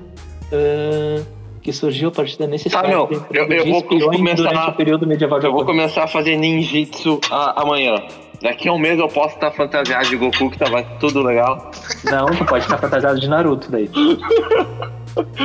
ah, 0.52 1.22
que 1.62 1.72
surgiu 1.72 2.08
a 2.10 2.12
partir 2.12 2.38
da 2.38 2.46
necessidade 2.46 2.84
Tá, 2.84 2.88
meu, 2.90 3.08
eu- 3.32 3.46
eu 3.50 3.66
vou 3.72 3.82
começar- 3.82 4.68
o 4.68 4.72
período 4.74 5.06
medieval 5.06 5.40
Eu 5.40 5.50
vou 5.52 5.64
começar 5.64 6.04
a 6.04 6.06
fazer 6.06 6.36
ninjitsu 6.36 7.18
a- 7.30 7.62
amanhã. 7.62 7.94
Daqui 8.42 8.68
a 8.68 8.72
um 8.74 8.78
mês 8.78 8.98
eu 9.00 9.08
posso 9.08 9.34
estar 9.36 9.50
fantasiado 9.50 10.06
de 10.08 10.16
Goku, 10.16 10.50
que 10.50 10.58
tava 10.58 10.82
tudo 11.00 11.22
legal. 11.22 11.70
Não, 12.04 12.26
tu 12.26 12.44
pode 12.44 12.64
estar 12.64 12.76
fantasiado 12.78 13.18
de 13.18 13.28
Naruto 13.28 13.70
daí. 13.70 13.88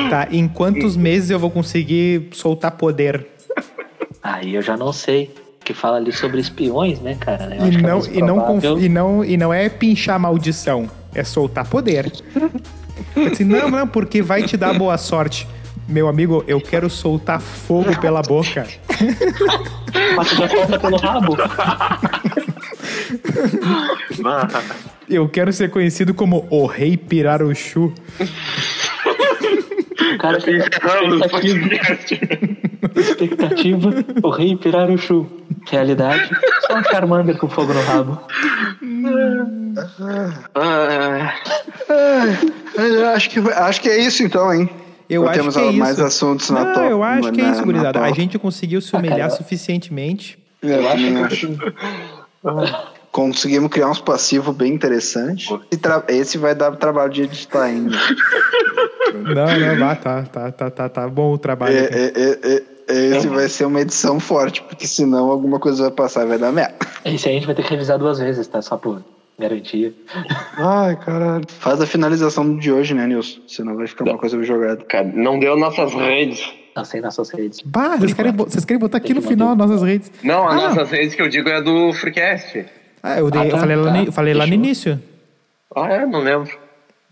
Tá, 0.09 0.27
em 0.29 0.47
quantos 0.47 0.95
meses 0.95 1.29
eu 1.31 1.39
vou 1.39 1.49
conseguir 1.49 2.27
soltar 2.33 2.71
poder? 2.71 3.25
Aí 4.21 4.53
eu 4.53 4.61
já 4.61 4.77
não 4.77 4.91
sei. 4.93 5.33
Que 5.63 5.73
fala 5.73 5.97
ali 5.97 6.11
sobre 6.11 6.39
espiões, 6.41 6.99
né, 6.99 7.15
cara? 7.19 7.55
Eu 7.55 7.65
E 7.65 7.69
acho 7.69 7.71
que 7.71 7.77
é 7.77 7.81
não, 7.81 7.95
mais 7.97 8.07
e, 8.07 8.21
não, 8.21 8.79
e, 8.79 8.89
não, 8.89 9.25
e 9.25 9.37
não 9.37 9.53
é 9.53 9.69
pinchar 9.69 10.19
maldição, 10.19 10.89
é 11.13 11.23
soltar 11.23 11.67
poder. 11.67 12.11
Disse, 13.29 13.45
não, 13.45 13.69
não, 13.69 13.87
porque 13.87 14.21
vai 14.21 14.43
te 14.43 14.57
dar 14.57 14.73
boa 14.77 14.97
sorte. 14.97 15.47
Meu 15.87 16.07
amigo, 16.07 16.43
eu 16.47 16.61
quero 16.61 16.89
soltar 16.89 17.41
fogo 17.41 17.99
pela 17.99 18.21
boca. 18.21 18.65
Mas 20.15 20.29
tu 20.29 20.35
já 20.35 20.47
solta 20.49 20.79
pelo 20.79 20.97
rabo. 20.97 21.37
Eu 25.09 25.27
quero 25.27 25.51
ser 25.51 25.69
conhecido 25.69 26.13
como 26.13 26.47
o 26.49 26.65
Rei 26.65 26.95
Piraruchu. 26.97 27.93
O 30.13 30.17
cara 30.17 30.39
tem 30.39 30.57
Encerramos 30.57 31.21
o 31.21 31.25
expectativa, 31.25 31.59
podcast. 31.69 32.19
expectativa, 32.95 33.89
o 34.23 34.29
rei 34.29 34.55
Piraruchu. 34.55 35.27
Realidade, 35.69 36.29
só 36.67 36.75
um 36.77 36.83
Charmander 36.83 37.37
com 37.37 37.47
fogo 37.47 37.73
no 37.73 37.81
rabo. 37.83 38.19
Ah, 40.55 41.33
Eu 42.75 43.09
acho 43.09 43.29
que, 43.29 43.39
acho 43.39 43.81
que 43.81 43.89
é 43.89 43.97
isso 43.99 44.23
então, 44.23 44.53
hein? 44.53 44.69
Eu 45.09 45.23
acho 45.27 45.39
temos 45.39 45.55
que 45.55 45.61
é 45.61 45.71
mais 45.71 45.97
isso. 45.97 46.05
assuntos 46.05 46.49
na 46.49 46.63
Não, 46.65 46.73
top- 46.73 46.87
eu 46.89 47.03
acho 47.03 47.31
que 47.31 47.41
é 47.41 47.49
isso, 47.51 47.63
gurizada. 47.63 48.01
A 48.01 48.11
gente 48.11 48.37
conseguiu 48.39 48.81
se 48.81 48.95
humilhar 48.95 49.17
cara. 49.19 49.29
suficientemente. 49.31 50.37
Eu 50.61 50.69
Eu 50.81 50.89
acho 50.89 50.97
que 50.97 51.17
acho. 51.17 51.57
Conseguimos 53.13 53.69
criar 53.69 53.89
uns 53.89 54.01
passivos 54.01 54.53
bem 54.55 54.73
interessantes. 54.73 55.47
Esse, 55.71 55.79
tra- 55.79 56.03
esse 56.09 56.37
vai 56.37 56.53
dar 56.55 56.75
trabalho 56.75 57.13
de 57.13 57.21
editar 57.21 57.61
ainda. 57.63 57.95
Não, 59.13 59.45
não, 59.59 59.79
lá 59.79 59.95
tá, 59.95 60.23
tá, 60.23 60.51
tá, 60.51 60.71
tá, 60.71 60.89
tá 60.89 61.07
bom 61.07 61.33
o 61.33 61.37
trabalho. 61.37 61.75
É, 61.77 61.83
é, 61.83 62.11
é, 62.43 62.63
é, 62.87 63.05
esse 63.15 63.27
vai 63.27 63.47
ser 63.47 63.65
uma 63.65 63.79
edição 63.81 64.19
forte, 64.19 64.63
porque 64.63 64.87
senão 64.87 65.29
alguma 65.29 65.59
coisa 65.59 65.83
vai 65.83 65.91
passar 65.91 66.25
e 66.25 66.29
vai 66.29 66.39
dar 66.39 66.51
merda. 66.51 66.73
Esse 67.05 67.27
aí 67.29 67.35
a 67.35 67.37
gente 67.37 67.45
vai 67.45 67.53
ter 67.53 67.61
que 67.63 67.69
revisar 67.69 67.99
duas 67.99 68.17
vezes, 68.17 68.47
tá? 68.47 68.59
Só 68.63 68.75
por 68.75 69.03
garantia. 69.37 69.93
Ai, 70.57 70.95
caralho. 70.95 71.43
Faz 71.47 71.79
a 71.79 71.85
finalização 71.85 72.57
de 72.57 72.71
hoje, 72.71 72.95
né, 72.95 73.05
Nilson? 73.05 73.41
Senão 73.47 73.75
vai 73.75 73.85
ficar 73.85 74.05
uma 74.05 74.17
coisa 74.17 74.41
jogada. 74.43 74.83
Cara, 74.85 75.11
não 75.13 75.37
deu 75.37 75.55
nossas 75.55 75.93
redes. 75.93 76.51
Não 76.75 76.83
sei 76.83 76.99
nas 76.99 77.13
suas 77.13 77.29
redes. 77.29 77.61
Bah, 77.63 77.97
vocês 77.97 78.13
querem, 78.15 78.31
vocês 78.31 78.65
querem 78.65 78.79
botar 78.79 78.97
aqui 78.97 79.13
no 79.13 79.21
final 79.21 79.55
nossas 79.55 79.83
redes. 79.83 80.11
Não, 80.23 80.47
as 80.47 80.55
Ah, 80.63 80.69
nossas 80.69 80.89
redes 80.89 81.13
que 81.13 81.21
eu 81.21 81.29
digo 81.29 81.49
é 81.49 81.61
do 81.61 81.93
Freecast. 81.93 82.65
Ah, 83.03 83.19
eu, 83.19 83.29
dei- 83.29 83.41
Ah, 83.41 83.45
eu 83.45 83.51
tá, 83.51 83.59
falei, 83.59 83.75
lá, 83.75 83.91
tá. 83.91 83.97
no, 83.99 84.05
eu 84.05 84.11
falei 84.11 84.33
lá 84.33 84.45
no 84.45 84.51
Fechou. 84.51 84.63
início. 84.65 85.03
Ah, 85.75 85.87
é? 85.91 86.05
Não 86.05 86.19
lembro. 86.21 86.57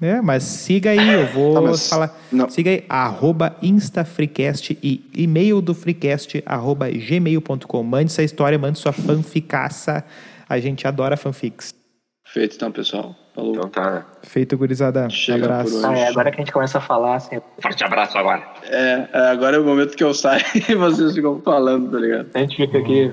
É, 0.02 0.20
mas 0.20 0.42
siga 0.44 0.90
aí, 0.92 1.14
eu 1.14 1.28
vou 1.28 1.54
Tá, 1.54 1.62
mas 1.62 1.88
falar. 1.88 2.18
não. 2.32 2.50
Siga 2.50 2.72
aí, 2.72 2.84
arroba 2.90 3.56
InstaFreecast 3.62 4.76
e 4.82 5.04
e-mail 5.16 5.62
do 5.62 5.76
Freecast, 5.76 6.42
arroba 6.46 6.90
gmail.com. 6.90 7.84
Mande 7.84 8.12
sua 8.12 8.24
história, 8.24 8.58
mande 8.58 8.80
sua 8.80 8.92
fanficaça. 8.92 10.04
A 10.50 10.60
gente 10.60 10.88
adora 10.88 11.16
fanfics. 11.16 11.74
Feito 12.26 12.56
então, 12.56 12.72
pessoal. 12.72 13.16
Falou. 13.36 13.52
Então 13.56 13.70
tá. 13.70 14.06
Feito, 14.24 14.58
gurizada. 14.58 15.08
Chega 15.10 15.46
Abraço. 15.46 15.72
por 15.72 15.78
hoje. 15.78 15.86
Ah, 15.88 15.98
é 16.00 16.08
agora 16.08 16.32
que 16.32 16.38
a 16.38 16.40
gente 16.40 16.52
começa 16.52 16.78
a 16.80 16.82
falar, 16.82 17.16
assim, 17.16 17.40
Forte 17.62 17.84
abraço 17.84 18.18
agora. 18.18 18.42
É, 18.64 19.08
é, 19.14 19.20
agora 19.30 19.58
é 19.58 19.60
o 19.60 19.64
momento 19.64 19.96
que 19.96 20.04
eu 20.04 20.14
saio 20.14 20.44
e 20.68 20.74
vocês 20.76 21.14
ficam 21.14 21.40
falando, 21.42 21.92
tá 21.92 21.98
ligado? 22.00 22.28
a 22.34 22.40
gente 22.40 22.56
fica 22.56 22.78
aqui 22.80 23.12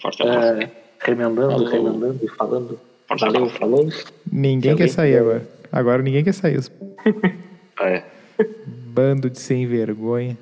Forte 0.00 0.22
abraço. 0.22 0.62
é, 0.62 0.70
remendando, 1.04 1.52
Falou. 1.52 1.68
remendando 1.68 2.18
e 2.22 2.28
falando. 2.28 2.80
Forte 3.06 3.20
Valeu, 3.20 3.48
falou. 3.50 3.88
Ninguém 4.30 4.74
quer 4.76 4.88
sair 4.88 5.18
agora. 5.18 5.46
Agora 5.70 6.02
ninguém 6.02 6.24
quer 6.24 6.32
sair. 6.34 6.58
É. 7.80 8.04
Bando 8.86 9.28
de 9.28 9.40
sem 9.40 9.66
vergonha. 9.66 10.38